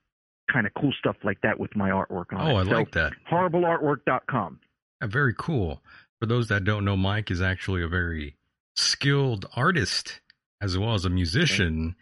kind 0.51 0.65
of 0.67 0.73
cool 0.79 0.93
stuff 0.97 1.15
like 1.23 1.41
that 1.41 1.59
with 1.59 1.75
my 1.75 1.89
artwork 1.89 2.31
on 2.31 2.39
Oh, 2.41 2.57
it. 2.59 2.61
I 2.61 2.69
So, 2.69 2.75
like 2.77 2.91
that. 2.91 3.13
Horribleartwork.com. 3.31 4.59
Uh, 5.01 5.07
very 5.07 5.33
cool. 5.37 5.81
For 6.19 6.25
those 6.27 6.47
that 6.47 6.63
don't 6.63 6.85
know, 6.85 6.95
Mike 6.95 7.29
is 7.31 7.41
actually 7.41 7.83
a 7.83 7.87
very 7.87 8.35
skilled 8.75 9.45
artist 9.55 10.21
as 10.61 10.77
well 10.77 10.93
as 10.93 11.05
a 11.05 11.09
musician. 11.09 11.95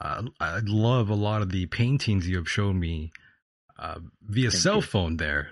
Uh, 0.00 0.22
I 0.40 0.60
love 0.64 1.08
a 1.10 1.14
lot 1.14 1.42
of 1.42 1.50
the 1.50 1.66
paintings 1.66 2.28
you 2.28 2.36
have 2.36 2.48
shown 2.48 2.78
me 2.78 3.12
uh, 3.78 3.98
via 4.22 4.50
cell 4.50 4.80
phone 4.80 5.16
there. 5.16 5.50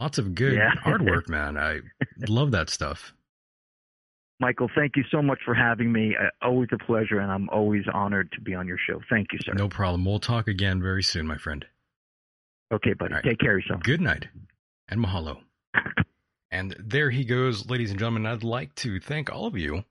Lots 0.00 0.18
of 0.18 0.34
good 0.34 0.54
Yeah. 0.54 0.72
artwork, 0.84 1.28
man. 1.28 1.56
I 1.56 1.80
love 2.28 2.50
that 2.50 2.68
stuff. 2.70 3.13
Michael, 4.40 4.68
thank 4.74 4.96
you 4.96 5.04
so 5.10 5.22
much 5.22 5.38
for 5.44 5.54
having 5.54 5.92
me. 5.92 6.16
Uh, 6.20 6.28
always 6.44 6.68
a 6.72 6.78
pleasure, 6.78 7.20
and 7.20 7.30
I'm 7.30 7.48
always 7.50 7.84
honored 7.92 8.32
to 8.32 8.40
be 8.40 8.54
on 8.54 8.66
your 8.66 8.78
show. 8.78 9.00
Thank 9.08 9.28
you, 9.32 9.38
sir. 9.44 9.52
No 9.54 9.68
problem. 9.68 10.04
We'll 10.04 10.18
talk 10.18 10.48
again 10.48 10.82
very 10.82 11.02
soon, 11.02 11.26
my 11.26 11.36
friend. 11.38 11.64
Okay, 12.72 12.94
buddy. 12.94 13.14
Right. 13.14 13.24
Take 13.24 13.38
care 13.38 13.56
of 13.56 13.62
yourself. 13.62 13.82
Good 13.82 14.00
night 14.00 14.26
and 14.88 15.00
mahalo. 15.00 15.38
And 16.50 16.76
there 16.78 17.10
he 17.10 17.24
goes, 17.24 17.68
ladies 17.68 17.90
and 17.90 17.98
gentlemen. 17.98 18.26
I'd 18.26 18.44
like 18.44 18.74
to 18.76 19.00
thank 19.00 19.32
all 19.32 19.46
of 19.46 19.56
you 19.56 19.84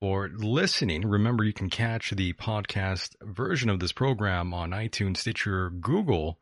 for 0.00 0.30
listening. 0.34 1.02
Remember, 1.02 1.44
you 1.44 1.52
can 1.52 1.68
catch 1.68 2.10
the 2.10 2.32
podcast 2.34 3.14
version 3.22 3.68
of 3.68 3.80
this 3.80 3.92
program 3.92 4.54
on 4.54 4.70
iTunes, 4.70 5.18
Stitcher, 5.18 5.70
Google, 5.70 6.38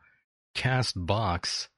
Castbox. 0.54 1.68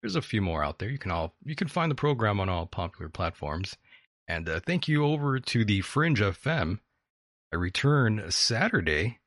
There's 0.00 0.16
a 0.16 0.22
few 0.22 0.40
more 0.40 0.64
out 0.64 0.78
there. 0.78 0.88
You 0.88 0.98
can 0.98 1.10
all 1.10 1.34
you 1.44 1.54
can 1.54 1.68
find 1.68 1.90
the 1.90 1.96
program 1.96 2.40
on 2.40 2.48
all 2.48 2.66
popular 2.66 3.08
platforms. 3.08 3.76
And 4.28 4.48
uh, 4.48 4.60
thank 4.64 4.88
you 4.88 5.04
over 5.04 5.38
to 5.38 5.64
the 5.64 5.80
Fringe 5.82 6.20
FM. 6.20 6.80
I 7.52 7.56
return 7.56 8.24
Saturday, 8.30 9.20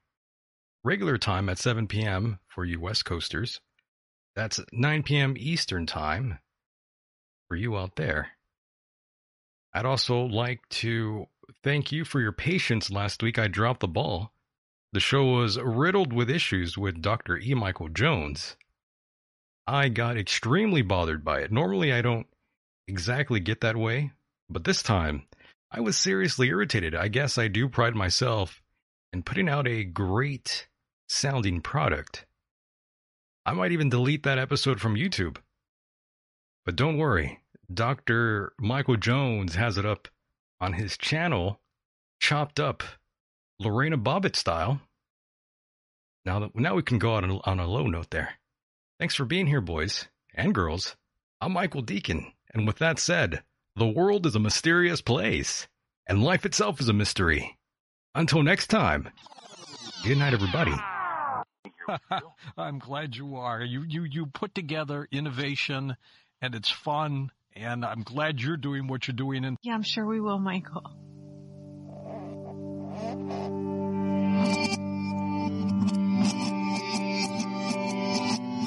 regular 0.84 1.18
time 1.18 1.50
at 1.50 1.58
7 1.58 1.88
p.m. 1.88 2.40
for 2.48 2.66
you 2.66 2.80
West 2.80 3.06
Coasters. 3.06 3.62
That's 4.36 4.60
9 4.72 5.04
p.m. 5.04 5.36
Eastern 5.38 5.86
Time 5.86 6.40
for 7.48 7.56
you 7.56 7.78
out 7.78 7.96
there. 7.96 8.30
I'd 9.74 9.86
also 9.86 10.22
like 10.22 10.68
to 10.70 11.28
thank 11.64 11.92
you 11.92 12.04
for 12.04 12.20
your 12.20 12.32
patience 12.32 12.92
last 12.92 13.22
week. 13.24 13.38
I 13.38 13.48
dropped 13.48 13.82
the 13.82 13.88
ball. 13.88 14.32
The 14.92 15.00
show 15.00 15.26
was 15.26 15.60
riddled 15.60 16.14
with 16.14 16.30
issues 16.30 16.78
with 16.78 17.02
Dr. 17.02 17.38
E. 17.38 17.54
Michael 17.54 17.90
Jones. 17.90 18.56
I 19.68 19.90
got 19.90 20.18
extremely 20.18 20.82
bothered 20.82 21.24
by 21.24 21.42
it. 21.42 21.52
Normally, 21.52 21.94
I 21.94 22.02
don't 22.02 22.26
exactly 22.88 23.40
get 23.40 23.62
that 23.62 23.78
way, 23.78 24.12
but 24.50 24.64
this 24.64 24.82
time 24.82 25.24
I 25.72 25.82
was 25.82 25.98
seriously 25.98 26.48
irritated. 26.48 26.96
I 26.96 27.08
guess 27.08 27.38
I 27.38 27.48
do 27.48 27.70
pride 27.70 27.96
myself 27.96 28.62
in 29.14 29.24
putting 29.24 29.48
out 29.48 29.68
a 29.68 29.84
great 29.84 30.68
sounding 31.08 31.62
product. 31.62 32.26
I 33.46 33.54
might 33.54 33.72
even 33.72 33.90
delete 33.90 34.24
that 34.24 34.40
episode 34.40 34.80
from 34.80 34.96
YouTube. 34.96 35.38
But 36.66 36.76
don't 36.76 36.98
worry, 36.98 37.40
Dr. 37.72 38.54
Michael 38.60 38.98
Jones 38.98 39.56
has 39.56 39.78
it 39.78 39.86
up 39.86 40.08
on 40.60 40.74
his 40.74 40.98
channel, 40.98 41.60
chopped 42.20 42.60
up 42.60 42.84
Lorena 43.60 43.98
Bobbitt 43.98 44.36
style. 44.36 44.82
Now 46.26 46.40
that 46.40 46.56
now 46.56 46.76
we 46.76 46.84
can 46.84 47.00
go 47.00 47.16
out 47.16 47.24
on 47.24 47.40
on 47.44 47.60
a 47.60 47.68
low 47.68 47.88
note 47.88 48.10
there. 48.10 48.36
Thanks 49.00 49.16
for 49.16 49.26
being 49.26 49.48
here, 49.48 49.62
boys 49.62 50.08
and 50.34 50.54
girls. 50.54 50.96
I'm 51.42 51.54
Michael 51.54 51.82
Deacon, 51.82 52.34
and 52.54 52.68
with 52.68 52.78
that 52.80 53.00
said, 53.00 53.44
the 53.76 53.88
world 53.88 54.26
is 54.26 54.36
a 54.36 54.40
mysterious 54.40 55.02
place, 55.02 55.68
and 56.08 56.24
life 56.24 56.46
itself 56.46 56.80
is 56.82 56.90
a 56.90 56.94
mystery. 56.94 57.58
Until 58.16 58.44
next 58.44 58.68
time, 58.68 59.10
good 60.04 60.18
night, 60.18 60.34
everybody. 60.34 60.74
I'm 62.58 62.80
glad 62.80 63.16
you 63.16 63.36
are. 63.38 63.62
You 63.62 63.84
you 63.84 64.04
you 64.04 64.26
put 64.28 64.54
together 64.54 65.08
innovation, 65.12 65.96
and 66.42 66.56
it's 66.56 66.70
fun. 66.70 67.32
And 67.56 67.84
I'm 67.84 68.04
glad 68.04 68.40
you're 68.42 68.58
doing 68.58 68.88
what 68.88 69.08
you're 69.08 69.16
doing. 69.16 69.44
And 69.44 69.58
Yeah, 69.64 69.74
I'm 69.74 69.84
sure 69.84 70.06
we 70.06 70.20
will, 70.22 70.40
Michael. 70.40 70.84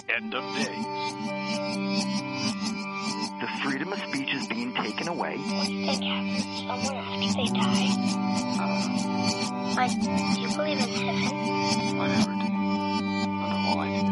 end 0.09 0.35
of 0.35 0.43
days. 0.57 2.22
The 3.43 3.49
freedom 3.61 3.93
of 3.93 3.99
speech 3.99 4.33
is 4.35 4.47
being 4.47 4.73
taken 4.73 5.09
away. 5.09 5.37
What 5.37 5.67
do 5.67 5.73
you 5.73 5.85
think 5.85 6.05
happens 6.05 6.45
somewhere 6.65 7.03
after 7.03 7.33
they 7.35 7.47
die? 7.51 7.91
Uh, 8.61 9.75
like, 9.75 9.91
do 10.01 10.41
you 10.41 10.49
believe 10.55 10.79
in 10.79 10.89
heaven? 10.89 11.99
But 11.99 12.11
all 13.67 13.81
I 13.81 13.89
can 13.89 14.05
do 14.07 14.12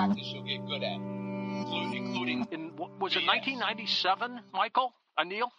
Mm-hmm. 0.00 0.12
practice, 0.12 0.32
you'll 0.32 0.44
get 0.44 0.66
good 0.66 0.82
at. 0.82 0.96
Including, 0.96 2.06
including 2.06 2.48
in 2.52 2.72
was 2.76 3.16
it 3.16 3.26
1997, 3.26 4.40
Michael? 4.54 4.94
Anil? 5.18 5.50